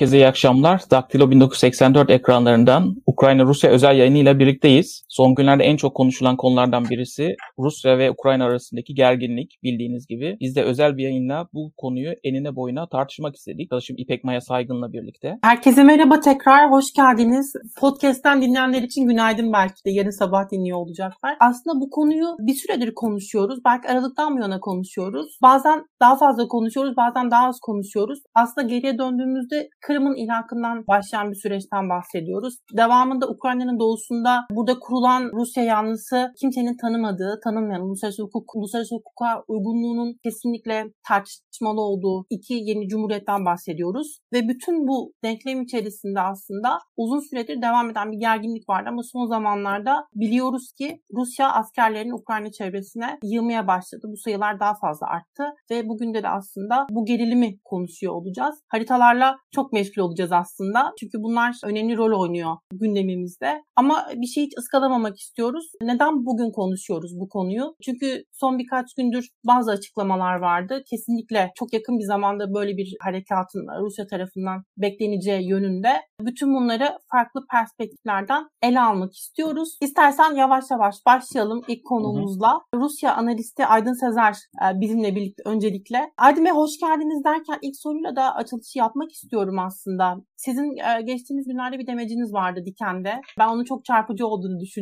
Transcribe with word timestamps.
Herkese 0.00 0.16
iyi 0.16 0.26
akşamlar. 0.26 0.82
Daktilo 0.90 1.30
1984 1.30 2.10
ekranlarından 2.10 2.96
Ukrayna-Rusya 3.06 3.70
özel 3.70 3.96
yayınıyla 3.96 4.38
birlikteyiz. 4.38 5.04
Son 5.20 5.34
günlerde 5.34 5.64
en 5.64 5.76
çok 5.76 5.94
konuşulan 5.94 6.36
konulardan 6.36 6.84
birisi 6.90 7.36
Rusya 7.58 7.98
ve 7.98 8.10
Ukrayna 8.10 8.44
arasındaki 8.44 8.94
gerginlik 8.94 9.58
bildiğiniz 9.62 10.06
gibi. 10.06 10.36
Biz 10.40 10.56
de 10.56 10.62
özel 10.62 10.96
bir 10.96 11.02
yayınla 11.02 11.48
bu 11.54 11.72
konuyu 11.76 12.12
enine 12.24 12.56
boyuna 12.56 12.88
tartışmak 12.88 13.36
istedik. 13.36 13.72
Arkadaşım 13.72 13.96
İpek 13.98 14.24
Maya 14.24 14.40
Saygın'la 14.40 14.92
birlikte. 14.92 15.38
Herkese 15.42 15.84
merhaba 15.84 16.20
tekrar, 16.20 16.70
hoş 16.70 16.92
geldiniz. 16.92 17.52
Podcast'ten 17.80 18.42
dinleyenler 18.42 18.82
için 18.82 19.08
günaydın 19.08 19.52
belki 19.52 19.84
de 19.86 19.90
yarın 19.90 20.18
sabah 20.18 20.50
dinliyor 20.52 20.78
olacaklar. 20.78 21.36
Aslında 21.40 21.80
bu 21.80 21.90
konuyu 21.90 22.26
bir 22.38 22.54
süredir 22.54 22.94
konuşuyoruz. 22.94 23.58
Belki 23.64 23.88
Aralık'tan 23.88 24.36
bu 24.36 24.40
yana 24.40 24.60
konuşuyoruz. 24.60 25.38
Bazen 25.42 25.84
daha 26.02 26.16
fazla 26.16 26.48
konuşuyoruz, 26.48 26.96
bazen 26.96 27.30
daha 27.30 27.46
az 27.46 27.60
konuşuyoruz. 27.60 28.18
Aslında 28.34 28.66
geriye 28.66 28.98
döndüğümüzde 28.98 29.68
Kırım'ın 29.80 30.16
ilhakından 30.16 30.84
başlayan 30.88 31.30
bir 31.30 31.36
süreçten 31.36 31.88
bahsediyoruz. 31.88 32.54
Devamında 32.76 33.28
Ukrayna'nın 33.28 33.78
doğusunda 33.78 34.46
burada 34.50 34.78
kurulan 34.78 35.09
Rusya 35.18 35.64
yanlısı 35.64 36.32
kimsenin 36.40 36.76
tanımadığı, 36.76 37.40
tanınmayan 37.44 37.82
uluslararası 37.82 38.22
hukuk, 38.22 38.56
uluslararası 38.56 38.94
hukuka 38.94 39.44
uygunluğunun 39.48 40.16
kesinlikle 40.22 40.84
tartışmalı 41.08 41.80
olduğu 41.80 42.26
iki 42.30 42.54
yeni 42.54 42.88
cumhuriyetten 42.88 43.44
bahsediyoruz. 43.44 44.20
Ve 44.32 44.48
bütün 44.48 44.88
bu 44.88 45.12
denklem 45.24 45.62
içerisinde 45.62 46.20
aslında 46.20 46.78
uzun 46.96 47.20
süredir 47.30 47.62
devam 47.62 47.90
eden 47.90 48.12
bir 48.12 48.18
gerginlik 48.18 48.68
vardı 48.68 48.88
ama 48.88 49.02
son 49.02 49.26
zamanlarda 49.26 50.04
biliyoruz 50.14 50.72
ki 50.78 51.02
Rusya 51.14 51.52
askerlerini 51.52 52.14
Ukrayna 52.14 52.50
çevresine 52.50 53.18
yığmaya 53.24 53.66
başladı. 53.66 54.06
Bu 54.12 54.16
sayılar 54.16 54.60
daha 54.60 54.74
fazla 54.74 55.06
arttı 55.06 55.44
ve 55.70 55.88
bugün 55.88 56.14
de, 56.14 56.22
de 56.22 56.28
aslında 56.28 56.86
bu 56.90 57.04
gerilimi 57.04 57.58
konuşuyor 57.64 58.12
olacağız. 58.12 58.54
Haritalarla 58.68 59.36
çok 59.54 59.72
meşgul 59.72 60.02
olacağız 60.02 60.32
aslında. 60.32 60.92
Çünkü 61.00 61.18
bunlar 61.22 61.56
önemli 61.64 61.96
rol 61.96 62.20
oynuyor 62.20 62.56
gündemimizde. 62.72 63.62
Ama 63.76 64.06
bir 64.16 64.26
şey 64.26 64.44
hiç 64.44 64.52
ıskalamamak 64.90 65.18
istiyoruz. 65.18 65.72
Neden 65.82 66.26
bugün 66.26 66.50
konuşuyoruz 66.52 67.12
bu 67.20 67.28
konuyu? 67.28 67.74
Çünkü 67.84 68.24
son 68.32 68.58
birkaç 68.58 68.94
gündür 68.94 69.28
bazı 69.46 69.70
açıklamalar 69.70 70.36
vardı. 70.36 70.82
Kesinlikle 70.90 71.52
çok 71.54 71.72
yakın 71.72 71.98
bir 71.98 72.04
zamanda 72.04 72.54
böyle 72.54 72.76
bir 72.76 72.96
harekatın 73.00 73.66
Rusya 73.80 74.06
tarafından 74.06 74.62
bekleneceği 74.76 75.48
yönünde. 75.48 75.88
Bütün 76.20 76.54
bunları 76.54 76.98
farklı 77.12 77.40
perspektiflerden 77.50 78.44
ele 78.62 78.80
almak 78.80 79.12
istiyoruz. 79.12 79.78
İstersen 79.82 80.34
yavaş 80.34 80.64
yavaş 80.70 80.94
başlayalım 81.06 81.60
ilk 81.68 81.84
konumuzla. 81.84 82.52
Hı 82.52 82.78
hı. 82.78 82.80
Rusya 82.80 83.14
analisti 83.14 83.66
Aydın 83.66 84.00
Sezer 84.00 84.34
e, 84.62 84.80
bizimle 84.80 85.14
birlikte 85.16 85.42
öncelikle. 85.46 85.98
Aydın 86.18 86.44
Bey 86.44 86.52
hoş 86.52 86.70
geldiniz 86.80 87.24
derken 87.24 87.58
ilk 87.62 87.76
soruyla 87.76 88.16
da 88.16 88.34
açılışı 88.34 88.78
yapmak 88.78 89.12
istiyorum 89.12 89.58
aslında. 89.58 90.16
Sizin 90.36 90.76
e, 90.76 91.02
geçtiğimiz 91.02 91.46
günlerde 91.46 91.78
bir 91.78 91.86
demeciniz 91.86 92.32
vardı 92.32 92.60
Diken'de. 92.66 93.20
Ben 93.38 93.48
onun 93.48 93.64
çok 93.64 93.84
çarpıcı 93.84 94.26
olduğunu 94.26 94.60
düşünüyorum. 94.60 94.79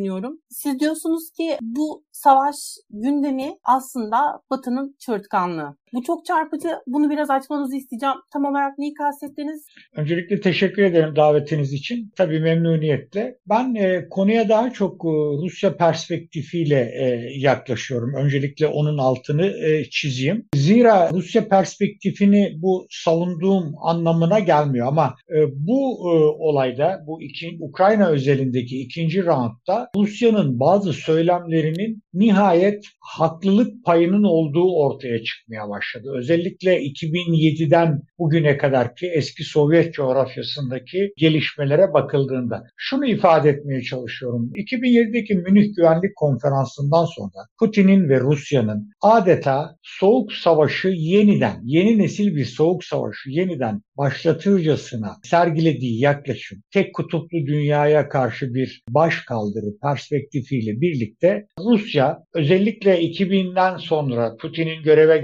Siz 0.50 0.80
diyorsunuz 0.80 1.30
ki 1.30 1.58
bu 1.60 2.04
savaş 2.12 2.56
gündemi 2.90 3.58
aslında 3.64 4.42
Batı'nın 4.50 4.96
çığırtkanlığı. 4.98 5.76
Bu 5.92 6.02
çok 6.02 6.26
çarpıcı. 6.26 6.68
Bunu 6.86 7.10
biraz 7.10 7.30
açmanızı 7.30 7.76
isteyeceğim. 7.76 8.14
Tam 8.32 8.44
olarak 8.44 8.78
neyi 8.78 8.94
kastettiniz? 8.94 9.66
Öncelikle 9.96 10.40
teşekkür 10.40 10.82
ederim 10.82 11.16
davetiniz 11.16 11.72
için. 11.72 12.12
Tabii 12.16 12.40
memnuniyetle. 12.40 13.38
Ben 13.46 13.74
e, 13.74 14.08
konuya 14.10 14.48
daha 14.48 14.72
çok 14.72 15.04
e, 15.04 15.08
Rusya 15.42 15.76
perspektifiyle 15.76 16.90
e, 17.00 17.30
yaklaşıyorum. 17.38 18.14
Öncelikle 18.14 18.66
onun 18.66 18.98
altını 18.98 19.46
e, 19.46 19.84
çizeyim. 19.90 20.46
Zira 20.54 21.10
Rusya 21.12 21.48
perspektifini 21.48 22.52
bu 22.56 22.86
savunduğum 22.90 23.74
anlamına 23.82 24.38
gelmiyor 24.38 24.86
ama 24.86 25.14
e, 25.30 25.36
bu 25.54 25.98
e, 26.02 26.10
olayda 26.38 27.04
bu 27.06 27.22
iki, 27.22 27.58
Ukrayna 27.60 28.08
özelindeki 28.08 28.80
ikinci 28.80 29.26
roundda 29.26 29.90
Rusya'nın 29.96 30.60
bazı 30.60 30.92
söylemlerinin 30.92 32.02
nihayet 32.14 32.84
haklılık 33.00 33.84
payının 33.84 34.22
olduğu 34.22 34.76
ortaya 34.76 35.22
çıkmaya 35.22 35.68
başladı. 35.68 35.77
Özellikle 36.18 36.82
2007'den 36.82 38.02
bugüne 38.18 38.56
kadar 38.56 38.96
ki 38.96 39.10
eski 39.14 39.44
Sovyet 39.44 39.94
coğrafyasındaki 39.94 41.12
gelişmelere 41.16 41.92
bakıldığında 41.92 42.64
şunu 42.76 43.06
ifade 43.06 43.50
etmeye 43.50 43.82
çalışıyorum. 43.82 44.52
2007'deki 44.54 45.34
Münih 45.34 45.76
Güvenlik 45.76 46.16
Konferansı'ndan 46.16 47.04
sonra 47.04 47.46
Putin'in 47.58 48.08
ve 48.08 48.20
Rusya'nın 48.20 48.90
adeta 49.02 49.76
soğuk 49.82 50.32
savaşı 50.32 50.88
yeniden, 50.88 51.60
yeni 51.64 51.98
nesil 51.98 52.36
bir 52.36 52.44
soğuk 52.44 52.84
savaşı 52.84 53.30
yeniden 53.30 53.82
başlatırcasına 53.98 55.16
sergilediği 55.24 56.00
yaklaşım 56.00 56.58
tek 56.72 56.94
kutuplu 56.94 57.46
dünyaya 57.46 58.08
karşı 58.08 58.54
bir 58.54 58.82
baş 58.88 59.24
kaldırı 59.24 59.78
perspektifiyle 59.82 60.80
birlikte 60.80 61.46
Rusya 61.60 62.18
özellikle 62.34 63.02
2000'den 63.02 63.76
sonra 63.76 64.36
Putin'in 64.36 64.82
göreve 64.82 65.18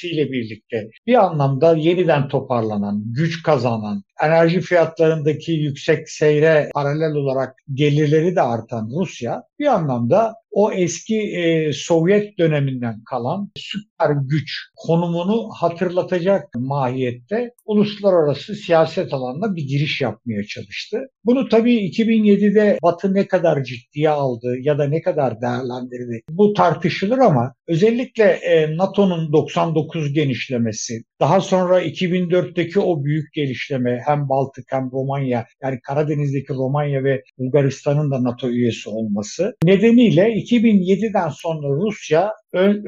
gelmesiyle 0.00 0.32
birlikte 0.32 0.90
bir 1.06 1.24
anlamda 1.24 1.76
yeniden 1.76 2.28
toparlanan, 2.28 3.02
güç 3.06 3.42
kazanan, 3.42 4.02
enerji 4.22 4.60
fiyatlarındaki 4.60 5.52
yüksek 5.52 6.08
seyre 6.08 6.70
paralel 6.74 7.12
olarak 7.12 7.54
gelirleri 7.74 8.36
de 8.36 8.42
artan 8.42 8.90
Rusya 9.00 9.42
bir 9.58 9.66
anlamda 9.66 10.34
o 10.50 10.72
eski 10.72 11.16
e, 11.16 11.72
Sovyet 11.72 12.38
döneminden 12.38 13.04
kalan 13.10 13.50
süper 13.56 14.10
güç 14.10 14.50
konumunu 14.76 15.48
hatırlatacak 15.54 16.48
mahiyette 16.54 17.50
uluslararası 17.64 18.54
siyaset 18.54 19.12
alanında 19.12 19.56
bir 19.56 19.62
giriş 19.62 20.00
yapmaya 20.00 20.44
çalıştı. 20.44 20.98
Bunu 21.24 21.48
tabii 21.48 21.74
2007'de 21.74 22.78
Batı 22.82 23.14
ne 23.14 23.28
kadar 23.28 23.64
ciddiye 23.64 24.10
aldı 24.10 24.56
ya 24.60 24.78
da 24.78 24.88
ne 24.88 25.02
kadar 25.02 25.40
değerlendirdi 25.40 26.22
bu 26.30 26.52
tartışılır 26.52 27.18
ama 27.18 27.54
özellikle 27.68 28.24
e, 28.24 28.76
NATO'nun 28.76 29.32
99 29.32 30.12
genişlemesi, 30.12 31.02
daha 31.20 31.40
sonra 31.40 31.82
2004'teki 31.82 32.80
o 32.80 33.04
büyük 33.04 33.32
gelişleme 33.32 34.02
hem 34.10 34.28
Baltık 34.28 34.64
hem 34.68 34.90
Romanya 34.92 35.46
yani 35.62 35.80
Karadeniz'deki 35.80 36.52
Romanya 36.52 37.04
ve 37.04 37.22
Bulgaristan'ın 37.38 38.10
da 38.10 38.24
NATO 38.24 38.48
üyesi 38.48 38.90
olması 38.90 39.56
nedeniyle 39.64 40.22
2007'den 40.22 41.28
sonra 41.28 41.68
Rusya 41.68 42.32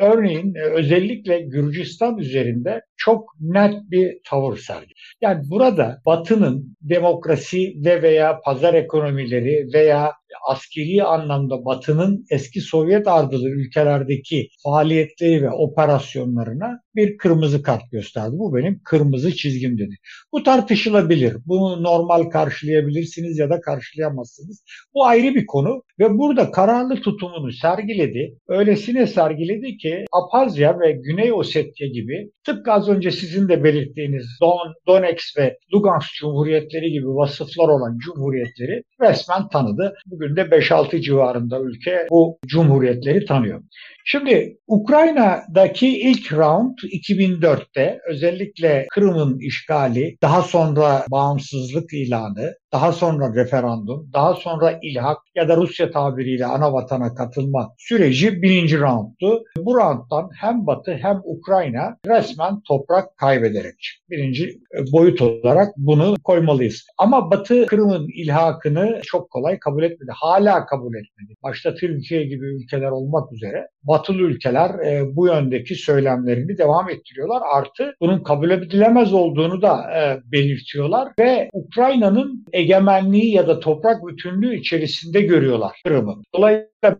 örneğin 0.00 0.54
e, 0.54 0.60
özellikle 0.60 1.40
Gürcistan 1.40 2.18
üzerinde 2.18 2.82
çok 3.04 3.34
net 3.40 3.74
bir 3.90 4.18
tavır 4.24 4.56
sergiledi. 4.56 4.92
Yani 5.20 5.42
burada 5.50 6.02
Batı'nın 6.06 6.76
demokrasi 6.82 7.74
ve 7.84 8.02
veya 8.02 8.40
pazar 8.44 8.74
ekonomileri 8.74 9.66
veya 9.74 10.12
askeri 10.48 11.04
anlamda 11.04 11.64
Batı'nın 11.64 12.24
eski 12.30 12.60
Sovyet 12.60 13.08
ardılı 13.08 13.48
ülkelerdeki 13.48 14.48
faaliyetleri 14.64 15.42
ve 15.42 15.50
operasyonlarına 15.50 16.80
bir 16.94 17.16
kırmızı 17.16 17.62
kart 17.62 17.90
gösterdi. 17.92 18.32
Bu 18.32 18.54
benim 18.54 18.80
kırmızı 18.84 19.36
çizgim 19.36 19.78
dedi. 19.78 19.94
Bu 20.32 20.42
tartışılabilir. 20.42 21.36
Bunu 21.46 21.82
normal 21.82 22.22
karşılayabilirsiniz 22.22 23.38
ya 23.38 23.50
da 23.50 23.60
karşılayamazsınız. 23.60 24.64
Bu 24.94 25.04
ayrı 25.04 25.34
bir 25.34 25.46
konu 25.46 25.82
ve 25.98 26.18
burada 26.18 26.50
kararlı 26.50 26.94
tutumunu 26.94 27.52
sergiledi. 27.52 28.38
Öylesine 28.48 29.06
sergiledi 29.06 29.76
ki 29.76 30.04
Apazya 30.12 30.80
ve 30.80 30.92
Güney 30.92 31.32
Ossetya 31.32 31.88
gibi 31.88 32.30
tıpkı 32.44 32.72
az 32.72 32.88
önce 32.96 33.10
sizin 33.10 33.48
de 33.48 33.64
belirttiğiniz 33.64 34.26
Don, 34.40 34.74
Donetsk 34.86 35.38
ve 35.38 35.58
Lugansk 35.74 36.14
Cumhuriyetleri 36.14 36.92
gibi 36.92 37.06
vasıflar 37.06 37.68
olan 37.68 37.98
cumhuriyetleri 37.98 38.82
resmen 39.00 39.48
tanıdı. 39.48 39.94
Bugün 40.06 40.36
de 40.36 40.40
5-6 40.40 41.00
civarında 41.00 41.60
ülke 41.60 42.06
bu 42.10 42.38
cumhuriyetleri 42.46 43.24
tanıyor. 43.24 43.62
Şimdi 44.04 44.58
Ukrayna'daki 44.66 46.00
ilk 46.00 46.32
round 46.32 46.78
2004'te 46.78 48.00
özellikle 48.08 48.86
Kırım'ın 48.90 49.38
işgali, 49.38 50.16
daha 50.22 50.42
sonra 50.42 51.04
bağımsızlık 51.10 51.92
ilanı, 51.92 52.54
daha 52.72 52.92
sonra 52.92 53.34
referandum, 53.34 54.10
daha 54.12 54.34
sonra 54.34 54.78
ilhak 54.82 55.18
ya 55.34 55.48
da 55.48 55.56
Rusya 55.56 55.90
tabiriyle 55.90 56.46
ana 56.46 56.72
vatana 56.72 57.14
katılma 57.14 57.74
süreci 57.78 58.42
birinci 58.42 58.80
roundtu. 58.80 59.42
Bu 59.58 59.76
rounddan 59.76 60.30
hem 60.40 60.66
Batı 60.66 60.92
hem 60.94 61.20
Ukrayna 61.24 61.96
resmen 62.06 62.60
toprak 62.68 63.16
kaybederek 63.16 64.00
birinci 64.10 64.60
boyut 64.92 65.22
olarak 65.22 65.68
bunu 65.76 66.14
koymalıyız. 66.24 66.86
Ama 66.98 67.30
Batı 67.30 67.66
Kırım'ın 67.66 68.08
ilhakını 68.16 69.00
çok 69.04 69.30
kolay 69.30 69.58
kabul 69.58 69.82
etmedi. 69.82 70.10
Hala 70.14 70.66
kabul 70.66 70.94
etmedi. 70.94 71.34
Başta 71.42 71.74
Türkiye 71.74 72.24
gibi 72.24 72.46
ülkeler 72.46 72.90
olmak 72.90 73.32
üzere 73.32 73.68
batılı 73.84 74.22
ülkeler 74.22 74.70
e, 74.86 75.16
bu 75.16 75.26
yöndeki 75.26 75.74
söylemlerini 75.74 76.58
devam 76.58 76.90
ettiriyorlar. 76.90 77.42
Artı 77.52 77.94
bunun 78.00 78.22
kabul 78.22 78.50
edilemez 78.50 79.12
olduğunu 79.12 79.62
da 79.62 79.90
e, 79.98 80.32
belirtiyorlar 80.32 81.08
ve 81.18 81.48
Ukrayna'nın 81.52 82.44
egemenliği 82.52 83.34
ya 83.34 83.46
da 83.46 83.60
toprak 83.60 84.06
bütünlüğü 84.06 84.56
içerisinde 84.56 85.20
görüyorlar 85.20 85.72
Kırım'ı. 85.84 86.22
Dolayısıyla 86.34 86.96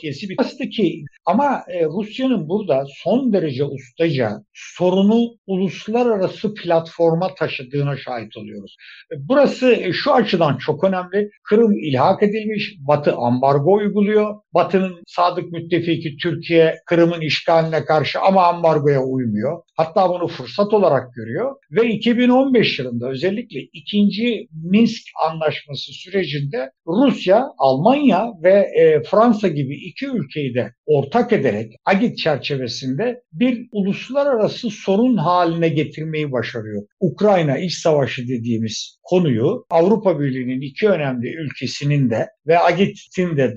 piyesi 0.00 0.28
bir 0.28 0.36
ki 0.70 1.04
ama 1.26 1.62
e, 1.68 1.84
Rusya'nın 1.84 2.48
burada 2.48 2.84
son 3.04 3.32
derece 3.32 3.64
ustaca 3.64 4.42
sorunu 4.54 5.30
uluslararası 5.46 6.54
platforma 6.54 7.34
taşıdığına 7.34 7.96
şahit 7.96 8.36
oluyoruz. 8.36 8.76
Burası 9.18 9.72
e, 9.72 9.92
şu 9.92 10.12
açıdan 10.12 10.56
çok 10.56 10.84
önemli. 10.84 11.30
Kırım 11.44 11.72
ilhak 11.72 12.22
edilmiş, 12.22 12.76
Batı 12.78 13.14
ambargo 13.16 13.72
uyguluyor. 13.72 14.34
Batı'nın 14.54 15.02
sadık 15.06 15.52
müttefiki 15.52 16.16
Türkiye 16.16 16.74
Kırım'ın 16.86 17.20
işgaline 17.20 17.84
karşı 17.84 18.20
ama 18.20 18.46
ambargoya 18.46 19.02
uymuyor. 19.02 19.62
Hatta 19.76 20.10
bunu 20.10 20.28
fırsat 20.28 20.74
olarak 20.74 21.14
görüyor 21.14 21.56
ve 21.70 21.88
2015 21.88 22.78
yılında 22.78 23.08
özellikle 23.08 23.60
ikinci 23.72 24.48
Minsk 24.64 25.02
Anlaşması 25.30 25.92
sürecinde 25.92 26.70
Rusya, 26.86 27.46
Almanya 27.58 28.32
ve 28.42 28.52
e, 28.52 29.02
Fransa 29.02 29.48
gibi 29.48 29.65
iki 29.74 30.06
ülkeyi 30.06 30.54
de 30.54 30.72
ortak 30.86 31.32
ederek 31.32 31.72
Agit 31.84 32.18
çerçevesinde 32.18 33.22
bir 33.32 33.68
uluslararası 33.72 34.70
sorun 34.70 35.16
haline 35.16 35.68
getirmeyi 35.68 36.32
başarıyor. 36.32 36.82
Ukrayna 37.00 37.58
İç 37.58 37.74
Savaşı 37.74 38.28
dediğimiz 38.28 38.98
konuyu 39.02 39.66
Avrupa 39.70 40.20
Birliği'nin 40.20 40.60
iki 40.60 40.88
önemli 40.88 41.34
ülkesinin 41.36 42.10
de 42.10 42.26
ve 42.46 42.58
Agit'in 42.60 43.36
de 43.36 43.56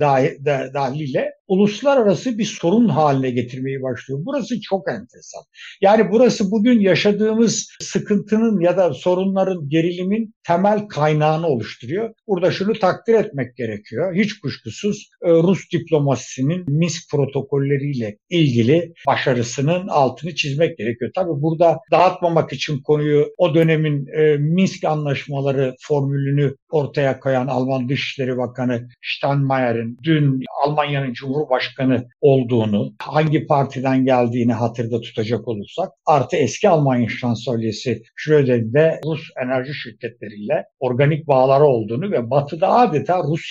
dahiliyle 0.73 1.31
uluslararası 1.49 2.37
bir 2.37 2.45
sorun 2.45 2.89
haline 2.89 3.29
getirmeyi 3.31 3.81
başlıyor. 3.81 4.19
Burası 4.23 4.61
çok 4.61 4.89
enteresan. 4.89 5.43
Yani 5.81 6.11
burası 6.11 6.51
bugün 6.51 6.79
yaşadığımız 6.79 7.69
sıkıntının 7.81 8.59
ya 8.59 8.77
da 8.77 8.93
sorunların, 8.93 9.69
gerilimin 9.69 10.33
temel 10.47 10.87
kaynağını 10.87 11.47
oluşturuyor. 11.47 12.13
Burada 12.27 12.51
şunu 12.51 12.73
takdir 12.73 13.13
etmek 13.13 13.55
gerekiyor. 13.55 14.15
Hiç 14.15 14.39
kuşkusuz 14.39 15.09
e, 15.25 15.29
Rus 15.29 15.71
diplomasisinin 15.73 16.63
Minsk 16.67 17.11
protokolleriyle 17.11 18.17
ilgili 18.29 18.93
başarısının 19.07 19.87
altını 19.87 20.35
çizmek 20.35 20.77
gerekiyor. 20.77 21.11
Tabii 21.15 21.41
burada 21.41 21.77
dağıtmamak 21.91 22.53
için 22.53 22.81
konuyu 22.81 23.27
o 23.37 23.55
dönemin 23.55 24.07
e, 24.07 24.37
Minsk 24.37 24.83
anlaşmaları 24.83 25.75
formülünü 25.81 26.55
ortaya 26.71 27.19
koyan 27.19 27.47
Alman 27.47 27.89
Dışişleri 27.89 28.37
Bakanı 28.37 28.78
Steinmeier'in 29.01 29.97
dün 30.03 30.43
Almanya'nın 30.63 31.13
Cumhurbaşkanı 31.13 32.07
olduğunu, 32.21 32.93
hangi 33.01 33.47
partiden 33.47 34.05
geldiğini 34.05 34.53
hatırda 34.53 35.01
tutacak 35.01 35.47
olursak, 35.47 35.89
artı 36.05 36.35
eski 36.35 36.69
Almanya 36.69 37.09
şansölyesi 37.09 38.01
Schröder'in 38.15 38.73
de 38.73 38.99
Rus 39.05 39.21
enerji 39.43 39.73
şirketleriyle 39.73 40.65
organik 40.79 41.27
bağları 41.27 41.63
olduğunu 41.63 42.11
ve 42.11 42.29
Batı'da 42.29 42.69
adeta 42.69 43.23
Rus 43.23 43.41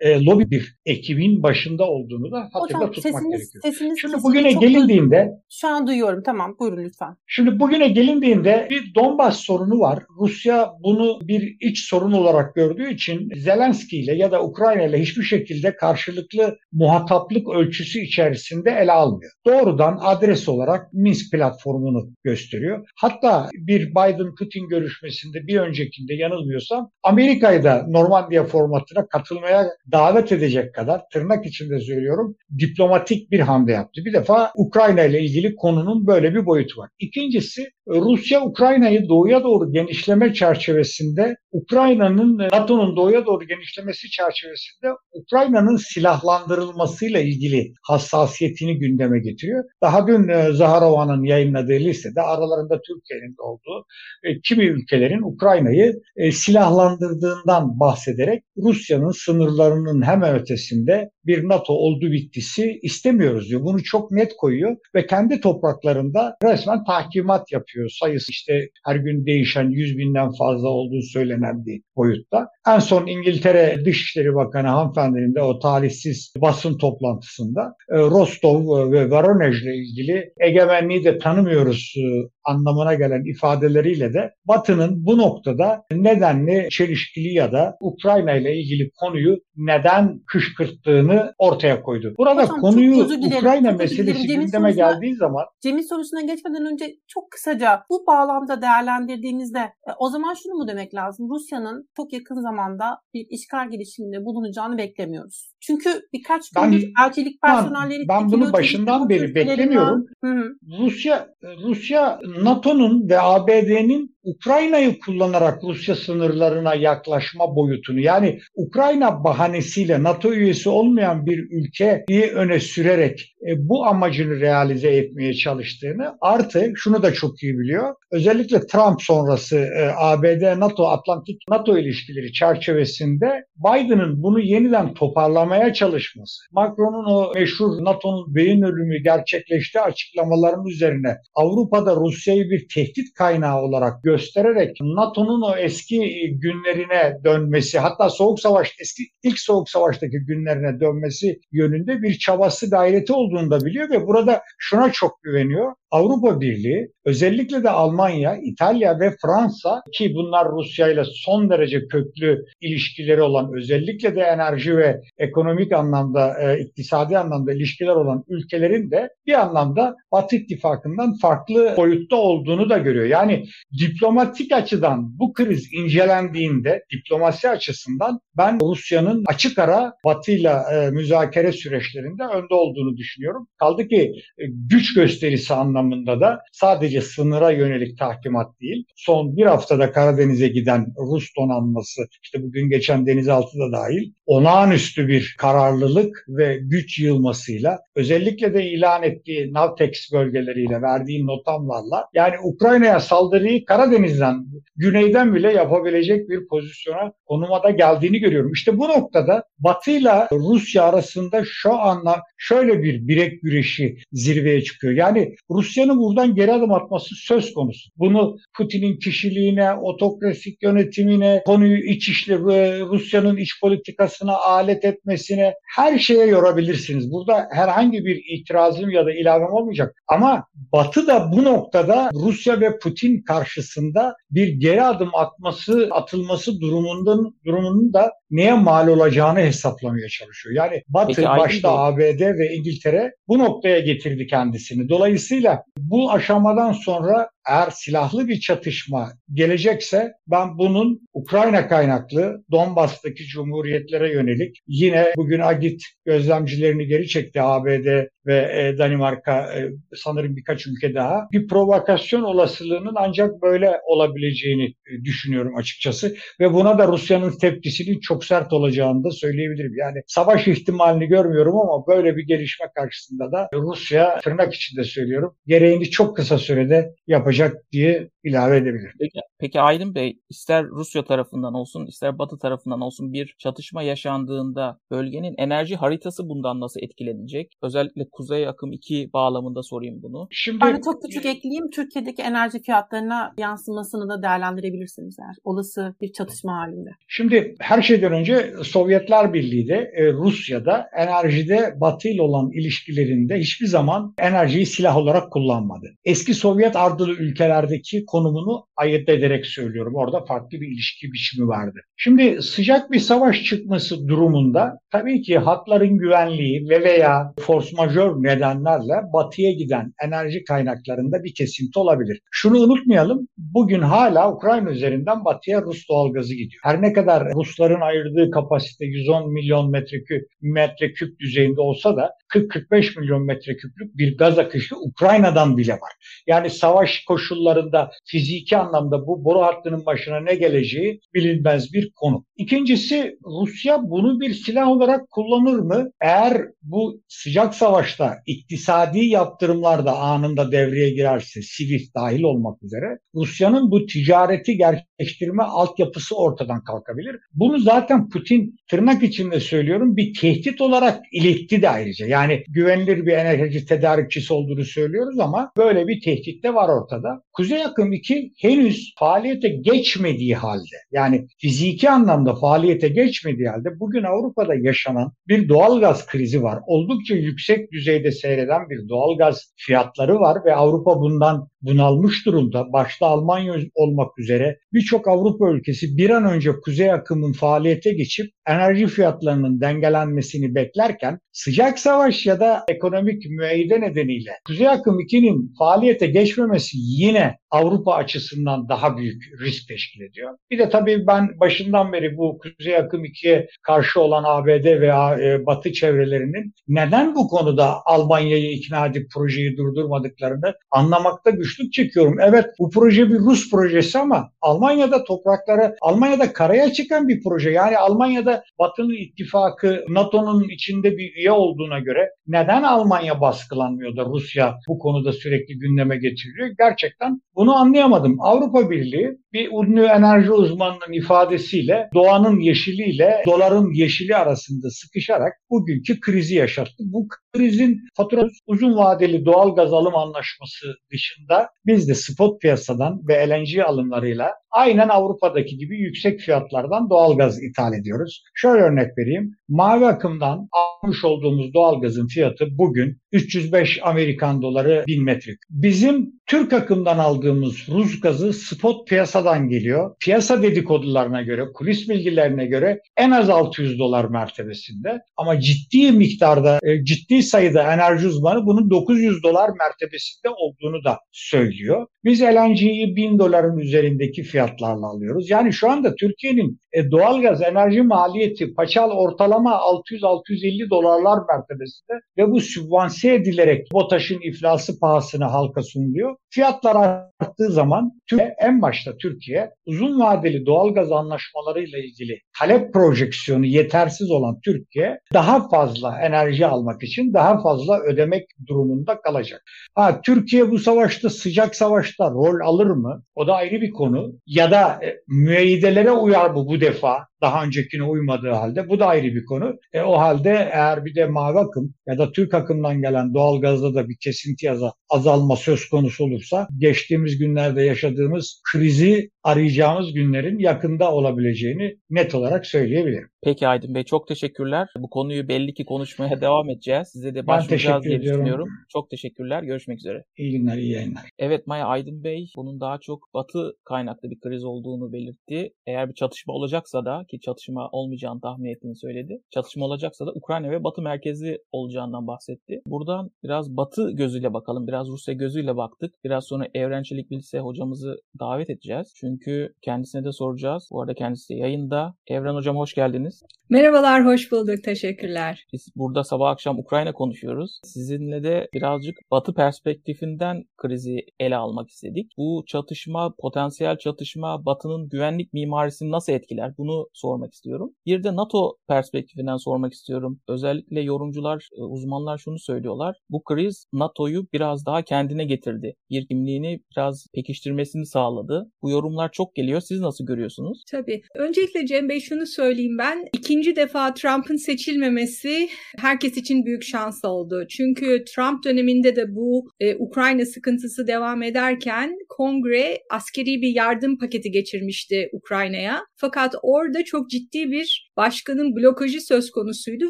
e, 0.00 0.24
lobi 0.24 0.50
bir 0.50 0.76
ekibin 0.86 1.42
başında 1.42 1.84
olduğunu 1.84 2.32
da 2.32 2.40
hatırda 2.52 2.78
Hocam, 2.78 2.92
tutmak 2.92 3.14
sesiniz, 3.14 3.30
gerekiyor. 3.30 3.62
Sesiniz, 3.62 3.98
şimdi 4.00 4.16
bugüne 4.22 4.52
gelindiğinde... 4.52 5.30
Şu 5.50 5.68
an 5.68 5.86
duyuyorum 5.86 6.22
tamam 6.22 6.56
buyurun 6.60 6.84
lütfen. 6.84 7.16
Şimdi 7.26 7.60
bugüne 7.60 7.88
gelindiğinde 7.88 8.66
bir 8.70 8.94
Donbas 8.94 9.36
sorunu 9.36 9.80
var. 9.80 10.02
Rusya 10.20 10.72
bunu 10.80 11.18
bir 11.28 11.56
iç 11.60 11.88
sorun 11.88 12.12
olarak 12.12 12.54
gördüğü 12.54 12.92
için 12.92 13.30
Zelenski 13.36 14.00
ile 14.00 14.14
ya 14.14 14.32
da 14.32 14.42
Ukrayna 14.42 14.75
ile 14.84 15.00
hiçbir 15.00 15.22
şekilde 15.22 15.76
karşılıklı 15.76 16.56
muhataplık 16.72 17.48
ölçüsü 17.48 18.00
içerisinde 18.00 18.70
ele 18.70 18.92
almıyor. 18.92 19.32
Doğrudan 19.46 19.98
adres 20.02 20.48
olarak 20.48 20.92
Minsk 20.92 21.32
platformunu 21.32 22.10
gösteriyor. 22.24 22.86
Hatta 22.96 23.48
bir 23.54 23.90
Biden-Putin 23.90 24.68
görüşmesinde 24.68 25.46
bir 25.46 25.56
öncekinde 25.56 26.14
yanılmıyorsam 26.14 26.90
Amerika'yı 27.02 27.64
da 27.64 27.86
Normandiya 27.88 28.44
formatına 28.44 29.06
katılmaya 29.06 29.68
davet 29.92 30.32
edecek 30.32 30.74
kadar 30.74 31.02
tırnak 31.12 31.46
içinde 31.46 31.80
söylüyorum 31.80 32.36
diplomatik 32.58 33.30
bir 33.30 33.40
hamle 33.40 33.72
yaptı. 33.72 34.00
Bir 34.04 34.12
defa 34.12 34.52
Ukrayna 34.56 35.04
ile 35.04 35.20
ilgili 35.20 35.56
konunun 35.56 36.06
böyle 36.06 36.34
bir 36.34 36.46
boyutu 36.46 36.80
var. 36.80 36.90
İkincisi 36.98 37.70
Rusya 37.88 38.44
Ukrayna'yı 38.44 39.08
doğuya 39.08 39.42
doğru 39.44 39.72
genişleme 39.72 40.34
çerçevesinde 40.34 41.36
Ukrayna'nın 41.52 42.38
NATO'nun 42.38 42.96
doğuya 42.96 43.26
doğru 43.26 43.44
genişlemesi 43.44 44.10
çerçevesinde 44.10 44.65
Ukrayna'nın 45.12 45.76
silahlandırılmasıyla 45.76 47.20
ilgili 47.20 47.72
hassasiyetini 47.82 48.78
gündeme 48.78 49.18
getiriyor. 49.18 49.64
Daha 49.82 50.06
dün 50.06 50.28
e, 50.28 50.52
Zaharova'nın 50.52 51.24
yayınladığı 51.24 51.80
listede 51.80 52.22
aralarında 52.22 52.80
Türkiye'nin 52.80 53.36
de 53.36 53.42
olduğu 53.42 53.86
e, 54.24 54.40
kimi 54.40 54.64
ülkelerin 54.64 55.22
Ukrayna'yı 55.22 56.00
e, 56.16 56.32
silahlandırdığından 56.32 57.80
bahsederek 57.80 58.42
Rusya'nın 58.56 59.10
sınırlarının 59.10 60.02
hemen 60.02 60.34
ötesinde 60.34 61.10
bir 61.26 61.48
NATO 61.48 61.72
oldu 61.72 62.12
bittisi 62.12 62.78
istemiyoruz 62.82 63.48
diyor. 63.48 63.60
Bunu 63.62 63.82
çok 63.82 64.10
net 64.10 64.36
koyuyor 64.36 64.76
ve 64.94 65.06
kendi 65.06 65.40
topraklarında 65.40 66.36
resmen 66.44 66.84
tahkimat 66.84 67.52
yapıyor. 67.52 67.90
Sayısı 68.00 68.32
işte 68.32 68.68
her 68.84 68.96
gün 68.96 69.26
değişen 69.26 69.70
100 69.70 69.98
binden 69.98 70.30
fazla 70.38 70.68
olduğu 70.68 71.02
söylenen 71.02 71.66
bir 71.66 71.82
boyutta. 71.96 72.48
En 72.68 72.78
son 72.78 73.06
İngiltere 73.06 73.84
Dışişleri 73.84 74.34
Bakanı 74.34 74.55
hanımefendinin 74.64 75.34
de 75.34 75.42
o 75.42 75.58
talihsiz 75.58 76.32
basın 76.40 76.78
toplantısında 76.78 77.74
e, 77.90 77.96
Rostov 77.96 78.92
ve 78.92 79.10
Voronezh 79.10 79.62
ile 79.62 79.76
ilgili 79.76 80.32
egemenliği 80.40 81.04
de 81.04 81.18
tanımıyoruz 81.18 81.94
e, 81.96 82.04
anlamına 82.46 82.94
gelen 82.94 83.24
ifadeleriyle 83.24 84.14
de 84.14 84.34
Batı'nın 84.44 85.06
bu 85.06 85.18
noktada 85.18 85.84
nedenli 85.92 86.68
çelişkili 86.70 87.34
ya 87.34 87.52
da 87.52 87.76
Ukrayna 87.80 88.32
ile 88.32 88.56
ilgili 88.56 88.90
konuyu 89.00 89.38
neden 89.56 90.20
kışkırttığını 90.26 91.34
ortaya 91.38 91.82
koydu. 91.82 92.14
Burada 92.18 92.42
Hocam, 92.42 92.60
konuyu 92.60 93.04
Ukrayna 93.36 93.72
meselesi 93.72 94.26
gündeme 94.26 94.48
sorusuna, 94.48 94.70
geldiği 94.70 95.14
zaman 95.14 95.44
Cemil 95.60 95.82
sorusuna 95.82 96.20
geçmeden 96.20 96.66
önce 96.66 96.96
çok 97.08 97.30
kısaca 97.30 97.82
bu 97.90 98.06
bağlamda 98.06 98.62
değerlendirdiğinizde 98.62 99.58
e, 99.58 99.90
o 99.98 100.10
zaman 100.10 100.34
şunu 100.34 100.54
mu 100.54 100.68
demek 100.68 100.94
lazım? 100.94 101.30
Rusya'nın 101.30 101.88
çok 101.96 102.12
yakın 102.12 102.40
zamanda 102.40 102.98
bir 103.14 103.26
işgal 103.30 103.70
girişiminde 103.70 104.24
bulunacağını 104.24 104.78
beklemiyoruz. 104.78 105.52
Çünkü 105.60 105.90
birkaç 106.12 106.50
gündür 106.50 106.92
elçilik 107.06 107.42
personelleri 107.42 108.08
ben, 108.08 108.22
ben 108.22 108.32
bunu 108.32 108.52
başından 108.52 109.08
beri 109.08 109.34
beklemiyorum. 109.34 110.06
Hı 110.24 110.30
hı. 110.30 110.56
Rusya 110.78 111.28
Rusya 111.62 112.20
NATO'nun 112.44 113.08
ve 113.08 113.20
ABD'nin 113.20 114.16
Ukrayna'yı 114.26 114.98
kullanarak 114.98 115.64
Rusya 115.64 115.94
sınırlarına 115.94 116.74
yaklaşma 116.74 117.56
boyutunu 117.56 118.00
yani 118.00 118.40
Ukrayna 118.54 119.24
bahanesiyle 119.24 120.02
NATO 120.02 120.32
üyesi 120.32 120.68
olmayan 120.68 121.26
bir 121.26 121.38
ülkeyi 121.50 122.32
öne 122.32 122.60
sürerek 122.60 123.36
e, 123.48 123.68
bu 123.68 123.86
amacını 123.86 124.40
realize 124.40 124.88
etmeye 124.88 125.34
çalıştığını 125.34 126.18
artı 126.20 126.72
şunu 126.74 127.02
da 127.02 127.12
çok 127.12 127.42
iyi 127.42 127.58
biliyor. 127.58 127.94
Özellikle 128.12 128.66
Trump 128.66 129.02
sonrası 129.02 129.56
e, 129.56 129.90
ABD 129.96 130.60
NATO 130.60 130.86
Atlantik 130.86 131.42
NATO 131.50 131.78
ilişkileri 131.78 132.32
çerçevesinde 132.32 133.44
Biden'ın 133.56 134.22
bunu 134.22 134.40
yeniden 134.40 134.94
toparlamaya 134.94 135.72
çalışması, 135.72 136.42
Macron'un 136.52 137.04
o 137.04 137.32
meşhur 137.34 137.84
NATO'nun 137.84 138.34
beyin 138.34 138.62
ölümü 138.62 139.02
gerçekleşti 139.02 139.80
açıklamaların 139.80 140.66
üzerine 140.66 141.16
Avrupa'da 141.34 141.96
Rusya'yı 142.26 142.50
bir 142.50 142.68
tehdit 142.74 143.14
kaynağı 143.14 143.62
olarak 143.62 144.02
göstererek 144.02 144.76
NATO'nun 144.80 145.42
o 145.42 145.56
eski 145.56 145.98
günlerine 146.38 147.18
dönmesi 147.24 147.78
hatta 147.78 148.10
Soğuk 148.10 148.40
Savaş 148.40 148.74
eski 148.80 149.02
ilk 149.22 149.38
Soğuk 149.38 149.70
Savaş'taki 149.70 150.18
günlerine 150.18 150.80
dönmesi 150.80 151.40
yönünde 151.52 152.02
bir 152.02 152.18
çabası 152.18 152.70
gayreti 152.70 153.12
olduğunu 153.12 153.50
da 153.50 153.60
biliyor 153.60 153.90
ve 153.90 154.06
burada 154.06 154.42
şuna 154.58 154.92
çok 154.92 155.22
güveniyor. 155.22 155.72
Avrupa 155.90 156.40
Birliği 156.40 156.92
özellikle 157.04 157.64
de 157.64 157.70
Almanya, 157.70 158.36
İtalya 158.36 159.00
ve 159.00 159.14
Fransa 159.22 159.82
ki 159.92 160.14
bunlar 160.14 160.48
Rusya 160.52 160.88
ile 160.88 161.02
son 161.04 161.50
derece 161.50 161.88
köklü 161.88 162.44
ilişkileri 162.60 163.22
olan 163.22 163.50
özellikle 163.56 164.16
de 164.16 164.20
enerji 164.20 164.76
ve 164.76 165.00
ekonomik 165.18 165.72
anlamda, 165.72 166.34
e, 166.42 166.60
iktisadi 166.60 167.18
anlamda 167.18 167.52
ilişkiler 167.52 167.94
olan 167.94 168.24
ülkelerin 168.28 168.90
de 168.90 169.08
bir 169.26 169.32
anlamda 169.32 169.96
Batı 170.12 170.36
ittifakından 170.36 171.14
farklı 171.14 171.74
boyutta 171.76 172.15
olduğunu 172.16 172.70
da 172.70 172.78
görüyor. 172.78 173.06
Yani 173.06 173.46
diplomatik 173.80 174.52
açıdan 174.52 175.18
bu 175.18 175.32
kriz 175.32 175.72
incelendiğinde 175.72 176.84
diplomasi 176.92 177.48
açısından 177.48 178.20
ben 178.36 178.60
Rusya'nın 178.60 179.24
açık 179.26 179.58
ara 179.58 179.92
Batı 180.04 180.32
ile 180.32 180.52
e, 180.72 180.90
müzakere 180.90 181.52
süreçlerinde 181.52 182.22
önde 182.22 182.54
olduğunu 182.54 182.96
düşünüyorum. 182.96 183.48
Kaldı 183.58 183.88
ki 183.88 184.12
e, 184.38 184.44
güç 184.70 184.94
gösterisi 184.94 185.54
anlamında 185.54 186.20
da 186.20 186.40
sadece 186.52 187.00
sınıra 187.00 187.50
yönelik 187.50 187.98
tahkimat 187.98 188.60
değil, 188.60 188.84
son 188.96 189.36
bir 189.36 189.46
haftada 189.46 189.92
Karadeniz'e 189.92 190.48
giden 190.48 190.86
Rus 190.98 191.28
donanması, 191.38 192.02
işte 192.22 192.42
bugün 192.42 192.70
geçen 192.70 193.06
denizaltı 193.06 193.58
da 193.58 193.72
dahil 193.72 194.12
olağanüstü 194.26 195.08
bir 195.08 195.34
kararlılık 195.38 196.24
ve 196.28 196.58
güç 196.62 196.98
yığılmasıyla 196.98 197.78
özellikle 197.94 198.54
de 198.54 198.70
ilan 198.70 199.02
ettiği 199.02 199.52
Navtex 199.52 200.12
bölgeleriyle 200.12 200.82
verdiği 200.82 201.26
notamlarla 201.26 202.05
yani 202.14 202.34
Ukrayna'ya 202.42 203.00
saldırıyı 203.00 203.64
Karadeniz'den 203.64 204.46
güneyden 204.76 205.34
bile 205.34 205.52
yapabilecek 205.52 206.28
bir 206.28 206.48
pozisyona 206.48 207.12
konuma 207.26 207.62
da 207.62 207.70
geldiğini 207.70 208.18
görüyorum. 208.18 208.52
İşte 208.52 208.78
bu 208.78 208.88
noktada 208.88 209.44
Batı 209.58 209.90
ile 209.90 210.28
Rusya 210.32 210.82
arasında 210.82 211.42
şu 211.44 211.74
anda 211.74 212.22
şöyle 212.38 212.82
bir 212.82 213.08
birek 213.08 213.42
güreşi 213.42 213.96
zirveye 214.12 214.64
çıkıyor. 214.64 214.92
Yani 214.94 215.34
Rusya'nın 215.50 215.98
buradan 215.98 216.34
geri 216.34 216.52
adım 216.52 216.72
atması 216.72 217.14
söz 217.14 217.54
konusu. 217.54 217.90
Bunu 217.96 218.36
Putin'in 218.56 218.98
kişiliğine, 218.98 219.74
otokrasik 219.74 220.62
yönetimine, 220.62 221.42
konuyu 221.46 221.78
iç 221.78 222.08
işle 222.08 222.38
Rusya'nın 222.80 223.36
iç 223.36 223.60
politikasına 223.60 224.36
alet 224.36 224.84
etmesine 224.84 225.54
her 225.76 225.98
şeye 225.98 226.26
yorabilirsiniz. 226.26 227.12
Burada 227.12 227.48
herhangi 227.50 228.04
bir 228.04 228.22
itirazım 228.28 228.90
ya 228.90 229.06
da 229.06 229.12
ilavem 229.12 229.52
olmayacak. 229.52 229.94
Ama 230.08 230.46
Batı 230.72 231.06
da 231.06 231.32
bu 231.32 231.44
noktada 231.44 231.85
Rusya 232.14 232.60
ve 232.60 232.78
Putin 232.78 233.22
karşısında 233.22 234.16
bir 234.30 234.48
geri 234.48 234.82
adım 234.82 235.10
atması, 235.14 235.88
atılması 235.90 236.60
durumundan 236.60 237.34
durumunun 237.44 237.92
da 237.92 238.12
neye 238.30 238.54
mal 238.54 238.88
olacağını 238.88 239.38
hesaplamaya 239.38 240.08
çalışıyor. 240.08 240.54
Yani 240.54 240.82
Batı 240.88 241.12
Peki, 241.16 241.28
başta 241.28 241.78
ABD 241.78 242.20
ve 242.20 242.54
İngiltere 242.54 243.12
bu 243.28 243.38
noktaya 243.38 243.80
getirdi 243.80 244.26
kendisini. 244.26 244.88
Dolayısıyla 244.88 245.62
bu 245.78 246.12
aşamadan 246.12 246.72
sonra 246.72 247.30
eğer 247.48 247.70
silahlı 247.70 248.28
bir 248.28 248.40
çatışma 248.40 249.12
gelecekse 249.32 250.12
ben 250.26 250.58
bunun 250.58 251.00
Ukrayna 251.14 251.68
kaynaklı 251.68 252.44
Donbas'taki 252.50 253.24
cumhuriyetlere 253.24 254.12
yönelik 254.12 254.62
yine 254.66 255.12
bugün 255.16 255.40
Agit 255.40 255.82
gözlemcilerini 256.04 256.86
geri 256.86 257.08
çekti 257.08 257.42
ABD 257.42 258.06
ve 258.26 258.36
e, 258.36 258.78
Danimarka 258.78 259.54
e, 259.54 259.70
sanırım 259.96 260.36
birkaç 260.36 260.66
ülke 260.66 260.94
daha 260.94 261.28
bir 261.32 261.48
provokasyon 261.48 262.22
olasılığının 262.22 262.94
ancak 262.96 263.42
böyle 263.42 263.80
olabileceğini 263.86 264.64
e, 264.64 265.04
düşünüyorum 265.04 265.56
açıkçası 265.56 266.16
ve 266.40 266.52
buna 266.52 266.78
da 266.78 266.88
Rusya'nın 266.88 267.38
tepkisinin 267.38 268.00
çok 268.00 268.24
sert 268.24 268.52
olacağını 268.52 269.04
da 269.04 269.10
söyleyebilirim. 269.10 269.72
Yani 269.76 270.02
savaş 270.06 270.48
ihtimalini 270.48 271.06
görmüyorum 271.06 271.56
ama 271.56 271.86
böyle 271.86 272.16
bir 272.16 272.26
gelişme 272.26 272.66
karşısında 272.74 273.32
da 273.32 273.48
Rusya 273.54 274.20
tırnak 274.20 274.54
içinde 274.54 274.84
söylüyorum 274.84 275.36
gereğini 275.46 275.90
çok 275.90 276.16
kısa 276.16 276.38
sürede 276.38 276.94
yapacak 277.06 277.35
olacak 277.36 277.62
diye 277.72 278.10
ilave 278.24 278.56
edebilirim. 278.56 278.92
Peki, 279.00 279.20
peki 279.38 279.60
Aydın 279.60 279.94
Bey 279.94 280.18
ister 280.30 280.66
Rusya 280.66 281.04
tarafından 281.04 281.54
olsun 281.54 281.86
ister 281.86 282.18
Batı 282.18 282.38
tarafından 282.38 282.80
olsun 282.80 283.12
bir 283.12 283.34
çatışma 283.38 283.82
yaşandığında 283.82 284.78
bölgenin 284.90 285.34
enerji 285.38 285.76
haritası 285.76 286.28
bundan 286.28 286.60
nasıl 286.60 286.80
etkilenecek? 286.80 287.52
Özellikle 287.62 288.08
Kuzey 288.12 288.48
Akım 288.48 288.72
2 288.72 289.10
bağlamında 289.12 289.62
sorayım 289.62 290.02
bunu. 290.02 290.28
Şimdi 290.30 290.60
ben 290.60 290.76
de 290.76 290.80
çok 290.84 291.02
küçük 291.02 291.26
ekleyeyim. 291.26 291.70
Türkiye'deki 291.70 292.22
enerji 292.22 292.62
fiyatlarına 292.62 293.34
yansımasını 293.38 294.08
da 294.08 294.22
değerlendirebilirsiniz 294.22 295.16
eğer 295.20 295.36
olası 295.44 295.94
bir 296.00 296.12
çatışma 296.12 296.52
halinde. 296.52 296.90
Şimdi 297.08 297.54
her 297.60 297.82
şeyden 297.82 298.12
önce 298.12 298.52
Sovyetler 298.62 299.32
Birliği 299.32 299.68
de 299.68 299.92
e, 299.94 300.12
Rusya'da 300.12 300.88
enerjide 300.96 301.74
Batı 301.80 302.08
ile 302.08 302.22
olan 302.22 302.50
ilişkilerinde 302.52 303.38
hiçbir 303.38 303.66
zaman 303.66 304.14
enerjiyi 304.18 304.66
silah 304.66 304.96
olarak 304.96 305.32
kullanmadı. 305.32 305.86
Eski 306.04 306.34
Sovyet 306.34 306.76
ardılı 306.76 307.25
ülkelerdeki 307.26 308.04
konumunu 308.06 308.66
ayırt 308.76 309.08
ederek 309.08 309.46
söylüyorum. 309.46 309.94
Orada 309.94 310.24
farklı 310.24 310.60
bir 310.60 310.68
ilişki 310.68 311.12
biçimi 311.12 311.48
vardı. 311.48 311.80
Şimdi 311.96 312.42
sıcak 312.42 312.90
bir 312.90 312.98
savaş 312.98 313.44
çıkması 313.44 314.08
durumunda 314.08 314.78
tabii 314.92 315.22
ki 315.22 315.38
hatların 315.38 315.98
güvenliği 315.98 316.68
ve 316.68 316.84
veya 316.84 317.34
force 317.40 317.76
majeure 317.76 318.22
nedenlerle 318.22 318.94
batıya 319.12 319.52
giden 319.52 319.92
enerji 320.04 320.44
kaynaklarında 320.44 321.24
bir 321.24 321.34
kesinti 321.34 321.78
olabilir. 321.78 322.20
Şunu 322.30 322.58
unutmayalım. 322.58 323.28
Bugün 323.38 323.80
hala 323.80 324.32
Ukrayna 324.32 324.70
üzerinden 324.70 325.24
batıya 325.24 325.62
Rus 325.62 325.88
doğalgazı 325.88 326.34
gidiyor. 326.34 326.60
Her 326.62 326.82
ne 326.82 326.92
kadar 326.92 327.34
Rusların 327.34 327.80
ayırdığı 327.80 328.30
kapasite 328.30 328.84
110 328.84 329.32
milyon 329.32 329.70
metreküp 329.70 330.28
metreküp 330.42 331.20
düzeyinde 331.20 331.60
olsa 331.60 331.96
da 331.96 332.10
40-45 332.34 333.00
milyon 333.00 333.26
metreküplük 333.26 333.96
bir 333.96 334.18
gaz 334.18 334.38
akışı 334.38 334.76
Ukrayna'dan 334.76 335.56
bile 335.56 335.72
var. 335.72 335.92
Yani 336.26 336.50
savaş 336.50 337.04
koşullarında 337.04 337.90
fiziki 338.04 338.56
anlamda 338.56 339.06
bu 339.06 339.24
boru 339.24 339.42
hattının 339.42 339.86
başına 339.86 340.20
ne 340.20 340.34
geleceği 340.34 341.00
bilinmez 341.14 341.72
bir 341.72 341.90
konu. 341.96 342.24
İkincisi 342.36 343.18
Rusya 343.24 343.78
bunu 343.82 344.20
bir 344.20 344.34
silah 344.34 344.68
olarak 344.68 345.10
kullanır 345.10 345.58
mı? 345.58 345.90
Eğer 346.00 346.42
bu 346.62 347.02
sıcak 347.08 347.54
savaşta 347.54 348.16
iktisadi 348.26 349.04
yaptırımlar 349.04 349.86
da 349.86 349.98
anında 349.98 350.52
devreye 350.52 350.90
girerse 350.90 351.42
sivil 351.42 351.80
dahil 351.94 352.22
olmak 352.22 352.62
üzere 352.62 352.98
Rusya'nın 353.14 353.70
bu 353.70 353.86
ticareti 353.86 354.56
gerçekleştirme 354.56 355.42
altyapısı 355.42 356.16
ortadan 356.16 356.64
kalkabilir. 356.64 357.16
Bunu 357.32 357.58
zaten 357.58 358.08
Putin 358.08 358.56
tırnak 358.70 359.02
içinde 359.02 359.40
söylüyorum 359.40 359.96
bir 359.96 360.14
tehdit 360.20 360.60
olarak 360.60 361.00
iletti 361.12 361.62
de 361.62 361.70
ayrıca. 361.70 362.06
Yani 362.16 362.44
güvenilir 362.48 363.06
bir 363.06 363.12
enerji 363.12 363.66
tedarikçisi 363.66 364.32
olduğunu 364.32 364.64
söylüyoruz 364.64 365.18
ama 365.20 365.52
böyle 365.56 365.88
bir 365.88 366.00
tehdit 366.00 366.44
de 366.44 366.54
var 366.54 366.68
ortada. 366.68 367.22
Kuzey 367.32 367.64
Akım 367.64 367.92
2 367.92 368.32
henüz 368.38 368.94
faaliyete 368.98 369.48
geçmediği 369.48 370.34
halde 370.34 370.76
yani 370.92 371.26
fiziki 371.38 371.90
anlamda 371.90 372.34
faaliyete 372.34 372.88
geçmediği 372.88 373.48
halde 373.48 373.80
bugün 373.80 374.02
Avrupa'da 374.02 374.54
yaşanan 374.54 375.12
bir 375.28 375.48
doğal 375.48 375.80
gaz 375.80 376.06
krizi 376.06 376.42
var. 376.42 376.58
Oldukça 376.66 377.14
yüksek 377.14 377.72
düzeyde 377.72 378.12
seyreden 378.12 378.70
bir 378.70 378.88
doğal 378.88 379.18
gaz 379.18 379.52
fiyatları 379.56 380.20
var 380.20 380.44
ve 380.44 380.54
Avrupa 380.54 381.00
bundan 381.00 381.48
bunalmış 381.66 382.26
durumda. 382.26 382.72
Başta 382.72 383.06
Almanya 383.06 383.54
olmak 383.74 384.18
üzere 384.18 384.58
birçok 384.72 385.08
Avrupa 385.08 385.50
ülkesi 385.50 385.96
bir 385.96 386.10
an 386.10 386.24
önce 386.24 386.52
kuzey 386.64 386.92
akımın 386.92 387.32
faaliyete 387.32 387.92
geçip 387.92 388.26
enerji 388.46 388.86
fiyatlarının 388.86 389.60
dengelenmesini 389.60 390.54
beklerken 390.54 391.18
sıcak 391.32 391.78
savaş 391.78 392.26
ya 392.26 392.40
da 392.40 392.64
ekonomik 392.68 393.30
müeyyide 393.30 393.80
nedeniyle 393.80 394.30
kuzey 394.46 394.68
akım 394.68 395.00
2'nin 395.00 395.54
faaliyete 395.58 396.06
geçmemesi 396.06 396.76
yine 396.80 397.36
Avrupa 397.50 397.94
açısından 397.94 398.68
daha 398.68 398.96
büyük 398.96 399.22
risk 399.40 399.68
teşkil 399.68 400.00
ediyor. 400.00 400.36
Bir 400.50 400.58
de 400.58 400.68
tabii 400.68 401.06
ben 401.06 401.40
başından 401.40 401.92
beri 401.92 402.16
bu 402.16 402.38
Kuzey 402.38 402.76
Akım 402.76 403.04
2'ye 403.04 403.48
karşı 403.62 404.00
olan 404.00 404.24
ABD 404.26 404.80
veya 404.80 405.18
e, 405.18 405.46
Batı 405.46 405.72
çevrelerinin 405.72 406.54
neden 406.68 407.14
bu 407.14 407.28
konuda 407.28 407.76
Almanya'yı 407.86 408.52
ikna 408.52 408.86
edip 408.86 409.10
projeyi 409.14 409.56
durdurmadıklarını 409.56 410.54
anlamakta 410.70 411.30
güçlük 411.56 411.72
çekiyorum. 411.72 412.16
Evet 412.20 412.46
bu 412.58 412.70
proje 412.70 413.08
bir 413.08 413.18
Rus 413.18 413.50
projesi 413.50 413.98
ama 413.98 414.30
Almanya'da 414.40 415.04
topraklara, 415.04 415.74
Almanya'da 415.80 416.32
karaya 416.32 416.72
çıkan 416.72 417.08
bir 417.08 417.22
proje. 417.22 417.50
Yani 417.50 417.78
Almanya'da 417.78 418.44
Batı'nın 418.58 418.94
ittifakı 418.94 419.84
NATO'nun 419.88 420.48
içinde 420.48 420.98
bir 420.98 421.14
üye 421.16 421.32
olduğuna 421.32 421.78
göre 421.78 422.10
neden 422.26 422.62
Almanya 422.62 423.20
baskılanmıyor 423.20 423.96
da 423.96 424.04
Rusya 424.04 424.54
bu 424.68 424.78
konuda 424.78 425.12
sürekli 425.12 425.58
gündeme 425.58 425.96
getiriliyor? 425.96 426.48
Gerçekten 426.58 427.20
bunu 427.36 427.56
anlayamadım. 427.56 428.16
Avrupa 428.20 428.70
Birliği 428.70 429.18
bir 429.36 429.50
ünlü 429.50 429.84
enerji 429.84 430.32
uzmanının 430.32 430.92
ifadesiyle 430.92 431.88
doğanın 431.94 432.40
yeşiliyle 432.40 433.22
doların 433.26 433.72
yeşili 433.72 434.16
arasında 434.16 434.70
sıkışarak 434.70 435.32
bugünkü 435.50 436.00
krizi 436.00 436.34
yaşattı. 436.34 436.84
Bu 436.86 437.08
krizin 437.32 437.80
faturası 437.94 438.34
uzun 438.46 438.76
vadeli 438.76 439.24
doğal 439.24 439.54
gaz 439.56 439.72
alım 439.72 439.96
anlaşması 439.96 440.66
dışında 440.92 441.48
biz 441.66 441.88
de 441.88 441.94
spot 441.94 442.40
piyasadan 442.40 443.00
ve 443.08 443.28
LNG 443.28 443.58
alımlarıyla 443.58 444.30
aynen 444.56 444.88
Avrupa'daki 444.88 445.58
gibi 445.58 445.78
yüksek 445.78 446.20
fiyatlardan 446.20 446.90
doğal 446.90 447.16
gaz 447.16 447.42
ithal 447.42 447.74
ediyoruz. 447.74 448.22
Şöyle 448.34 448.62
örnek 448.62 448.98
vereyim. 448.98 449.36
Mavi 449.48 449.86
akımdan 449.86 450.48
almış 450.52 451.04
olduğumuz 451.04 451.54
doğal 451.54 451.80
gazın 451.80 452.06
fiyatı 452.06 452.58
bugün 452.58 452.98
305 453.12 453.80
Amerikan 453.82 454.42
doları 454.42 454.84
1000 454.86 455.04
metrik. 455.04 455.38
Bizim 455.50 456.12
Türk 456.26 456.52
akımdan 456.52 456.98
aldığımız 456.98 457.68
Rus 457.68 458.00
gazı 458.00 458.32
spot 458.32 458.88
piyasadan 458.88 459.48
geliyor. 459.48 459.96
Piyasa 460.00 460.42
dedikodularına 460.42 461.22
göre, 461.22 461.44
kulis 461.54 461.88
bilgilerine 461.88 462.46
göre 462.46 462.80
en 462.96 463.10
az 463.10 463.30
600 463.30 463.78
dolar 463.78 464.04
mertebesinde. 464.04 464.98
Ama 465.16 465.40
ciddi 465.40 465.92
miktarda, 465.92 466.58
e, 466.62 466.84
ciddi 466.84 467.22
sayıda 467.22 467.72
enerji 467.72 468.06
uzmanı 468.06 468.46
bunun 468.46 468.70
900 468.70 469.22
dolar 469.22 469.50
mertebesinde 469.58 470.28
olduğunu 470.28 470.84
da 470.84 470.98
söylüyor. 471.12 471.86
Biz 472.04 472.22
LNG'yi 472.22 472.96
1000 472.96 473.18
doların 473.18 473.58
üzerindeki 473.58 474.22
fiyatlarla 474.46 474.86
alıyoruz. 474.86 475.30
Yani 475.30 475.52
şu 475.52 475.70
anda 475.70 475.94
Türkiye'nin 475.94 476.60
e, 476.76 476.90
doğalgaz 476.90 477.42
enerji 477.42 477.82
maliyeti 477.82 478.54
paçal 478.54 478.90
ortalama 478.90 479.50
600-650 479.50 480.70
dolarlar 480.70 481.18
mertebesinde 481.28 481.92
ve 482.18 482.30
bu 482.30 482.40
sübvanse 482.40 483.14
edilerek 483.14 483.72
BOTAŞ'ın 483.72 484.20
iflası 484.20 484.80
pahasına 484.80 485.32
halka 485.32 485.62
sunuluyor. 485.62 486.16
Fiyatlar 486.30 486.76
arttığı 487.20 487.52
zaman 487.52 487.92
Türkiye, 488.06 488.34
en 488.40 488.62
başta 488.62 488.96
Türkiye 488.96 489.50
uzun 489.66 490.00
vadeli 490.00 490.46
doğalgaz 490.46 490.92
anlaşmalarıyla 490.92 491.78
ilgili 491.78 492.20
talep 492.38 492.72
projeksiyonu 492.72 493.46
yetersiz 493.46 494.10
olan 494.10 494.40
Türkiye 494.44 494.98
daha 495.12 495.48
fazla 495.48 496.00
enerji 496.00 496.46
almak 496.46 496.82
için 496.82 497.14
daha 497.14 497.42
fazla 497.42 497.80
ödemek 497.80 498.26
durumunda 498.48 499.00
kalacak. 499.00 499.42
Ha, 499.74 500.00
Türkiye 500.04 500.50
bu 500.50 500.58
savaşta 500.58 501.10
sıcak 501.10 501.54
savaşta 501.54 502.10
rol 502.10 502.40
alır 502.44 502.66
mı? 502.66 503.02
O 503.14 503.26
da 503.26 503.34
ayrı 503.34 503.60
bir 503.60 503.70
konu. 503.70 504.12
Ya 504.26 504.50
da 504.50 504.78
e, 504.84 504.96
müeyyidelere 505.08 505.92
uyar 505.92 506.34
bu 506.34 506.48
bu 506.48 506.60
defa 506.66 507.06
daha 507.20 507.44
öncekine 507.44 507.82
uymadığı 507.82 508.30
halde 508.30 508.68
bu 508.68 508.80
da 508.80 508.86
ayrı 508.86 509.06
bir 509.06 509.24
konu. 509.24 509.58
E, 509.72 509.82
o 509.82 509.98
halde 509.98 510.30
eğer 510.52 510.84
bir 510.84 510.94
de 510.94 511.06
mavi 511.06 511.38
akım 511.38 511.74
ya 511.86 511.98
da 511.98 512.12
Türk 512.12 512.34
akımdan 512.34 512.82
gelen 512.82 513.14
doğalgazda 513.14 513.74
da 513.74 513.88
bir 513.88 513.96
kesinti 514.00 514.50
azalma 514.88 515.36
söz 515.36 515.68
konusu 515.68 516.04
olursa 516.04 516.48
geçtiğimiz 516.58 517.18
günlerde 517.18 517.62
yaşadığımız 517.62 518.42
krizi 518.52 519.10
arayacağımız 519.22 519.94
günlerin 519.94 520.38
yakında 520.38 520.92
olabileceğini 520.92 521.76
net 521.90 522.14
olarak 522.14 522.46
söyleyebilirim. 522.46 523.08
Peki 523.26 523.48
Aydın 523.48 523.74
Bey 523.74 523.84
çok 523.84 524.08
teşekkürler. 524.08 524.68
Bu 524.78 524.90
konuyu 524.90 525.28
belli 525.28 525.54
ki 525.54 525.64
konuşmaya 525.64 526.20
devam 526.20 526.50
edeceğiz. 526.50 526.88
Size 526.88 527.14
de 527.14 527.26
başvuracağız 527.26 527.84
diye 527.84 527.96
ediyorum. 527.96 528.20
düşünüyorum. 528.20 528.48
Çok 528.68 528.90
teşekkürler. 528.90 529.42
Görüşmek 529.42 529.78
üzere. 529.78 530.04
İyi 530.18 530.32
günler, 530.32 530.56
iyi 530.56 530.72
yayınlar. 530.72 531.02
Evet 531.18 531.46
Maya 531.46 531.66
Aydın 531.66 532.04
Bey 532.04 532.26
bunun 532.36 532.60
daha 532.60 532.78
çok 532.78 533.14
batı 533.14 533.52
kaynaklı 533.64 534.10
bir 534.10 534.20
kriz 534.20 534.44
olduğunu 534.44 534.92
belirtti. 534.92 535.52
Eğer 535.66 535.88
bir 535.88 535.94
çatışma 535.94 536.34
olacaksa 536.34 536.84
da 536.84 537.04
ki 537.10 537.20
çatışma 537.20 537.68
olmayacağını 537.72 538.20
tahmin 538.20 538.50
ettiğini 538.50 538.76
söyledi. 538.76 539.18
Çatışma 539.30 539.64
olacaksa 539.64 540.06
da 540.06 540.12
Ukrayna 540.14 540.50
ve 540.50 540.64
Batı 540.64 540.82
merkezi 540.82 541.38
olacağından 541.52 542.06
bahsetti. 542.06 542.60
Buradan 542.66 543.10
biraz 543.24 543.56
Batı 543.56 543.90
gözüyle 543.90 544.34
bakalım. 544.34 544.66
Biraz 544.66 544.88
Rusya 544.88 545.14
gözüyle 545.14 545.56
baktık. 545.56 545.94
Biraz 546.04 546.24
sonra 546.24 546.48
Evrençilik 546.54 547.10
Bilse 547.10 547.38
hocamızı 547.38 547.96
davet 548.20 548.50
edeceğiz. 548.50 548.92
Çünkü 548.96 549.52
kendisine 549.62 550.04
de 550.04 550.12
soracağız. 550.12 550.68
Bu 550.72 550.80
arada 550.80 550.94
kendisi 550.94 551.34
yayında. 551.34 551.94
Evren 552.06 552.34
hocam 552.34 552.56
hoş 552.56 552.74
geldiniz. 552.74 553.15
Merhabalar, 553.50 554.06
hoş 554.06 554.32
bulduk. 554.32 554.64
Teşekkürler. 554.64 555.46
Biz 555.52 555.68
burada 555.76 556.04
sabah 556.04 556.30
akşam 556.30 556.58
Ukrayna 556.58 556.92
konuşuyoruz. 556.92 557.60
Sizinle 557.64 558.22
de 558.22 558.48
birazcık 558.54 558.94
Batı 559.10 559.34
perspektifinden 559.34 560.44
krizi 560.56 560.96
ele 561.20 561.36
almak 561.36 561.68
istedik. 561.70 562.12
Bu 562.18 562.44
çatışma, 562.46 563.14
potansiyel 563.18 563.78
çatışma 563.78 564.44
Batı'nın 564.46 564.88
güvenlik 564.88 565.32
mimarisini 565.32 565.90
nasıl 565.90 566.12
etkiler? 566.12 566.52
Bunu 566.58 566.88
sormak 566.92 567.32
istiyorum. 567.32 567.72
Bir 567.86 568.04
de 568.04 568.16
NATO 568.16 568.56
perspektifinden 568.68 569.36
sormak 569.36 569.72
istiyorum. 569.72 570.20
Özellikle 570.28 570.80
yorumcular, 570.80 571.48
e, 571.58 571.62
uzmanlar 571.62 572.18
şunu 572.18 572.38
söylüyorlar. 572.38 572.96
Bu 573.10 573.22
kriz 573.22 573.66
NATO'yu 573.72 574.26
biraz 574.32 574.66
daha 574.66 574.82
kendine 574.82 575.24
getirdi. 575.24 575.74
Bir 575.90 576.06
kimliğini 576.06 576.60
biraz 576.70 577.06
pekiştirmesini 577.14 577.86
sağladı. 577.86 578.50
Bu 578.62 578.70
yorumlar 578.70 579.10
çok 579.12 579.34
geliyor. 579.34 579.60
Siz 579.60 579.80
nasıl 579.80 580.06
görüyorsunuz? 580.06 580.62
Tabii. 580.70 581.02
Öncelikle 581.14 581.66
Cem 581.66 581.88
Bey 581.88 582.00
şunu 582.00 582.26
söyleyeyim 582.26 582.78
ben. 582.78 582.95
İkinci 583.12 583.56
defa 583.56 583.94
Trump'ın 583.94 584.36
seçilmemesi 584.36 585.48
herkes 585.78 586.16
için 586.16 586.44
büyük 586.46 586.62
şans 586.64 587.04
oldu. 587.04 587.46
Çünkü 587.50 588.04
Trump 588.04 588.44
döneminde 588.44 588.96
de 588.96 589.04
bu 589.14 589.48
e, 589.60 589.76
Ukrayna 589.76 590.24
sıkıntısı 590.24 590.86
devam 590.86 591.22
ederken 591.22 591.90
kongre 592.08 592.78
askeri 592.90 593.42
bir 593.42 593.54
yardım 593.54 593.98
paketi 593.98 594.30
geçirmişti 594.30 595.08
Ukrayna'ya. 595.12 595.80
Fakat 595.96 596.34
orada 596.42 596.84
çok 596.84 597.10
ciddi 597.10 597.50
bir 597.50 597.90
başkanın 597.96 598.56
blokajı 598.56 599.00
söz 599.00 599.30
konusuydu 599.30 599.84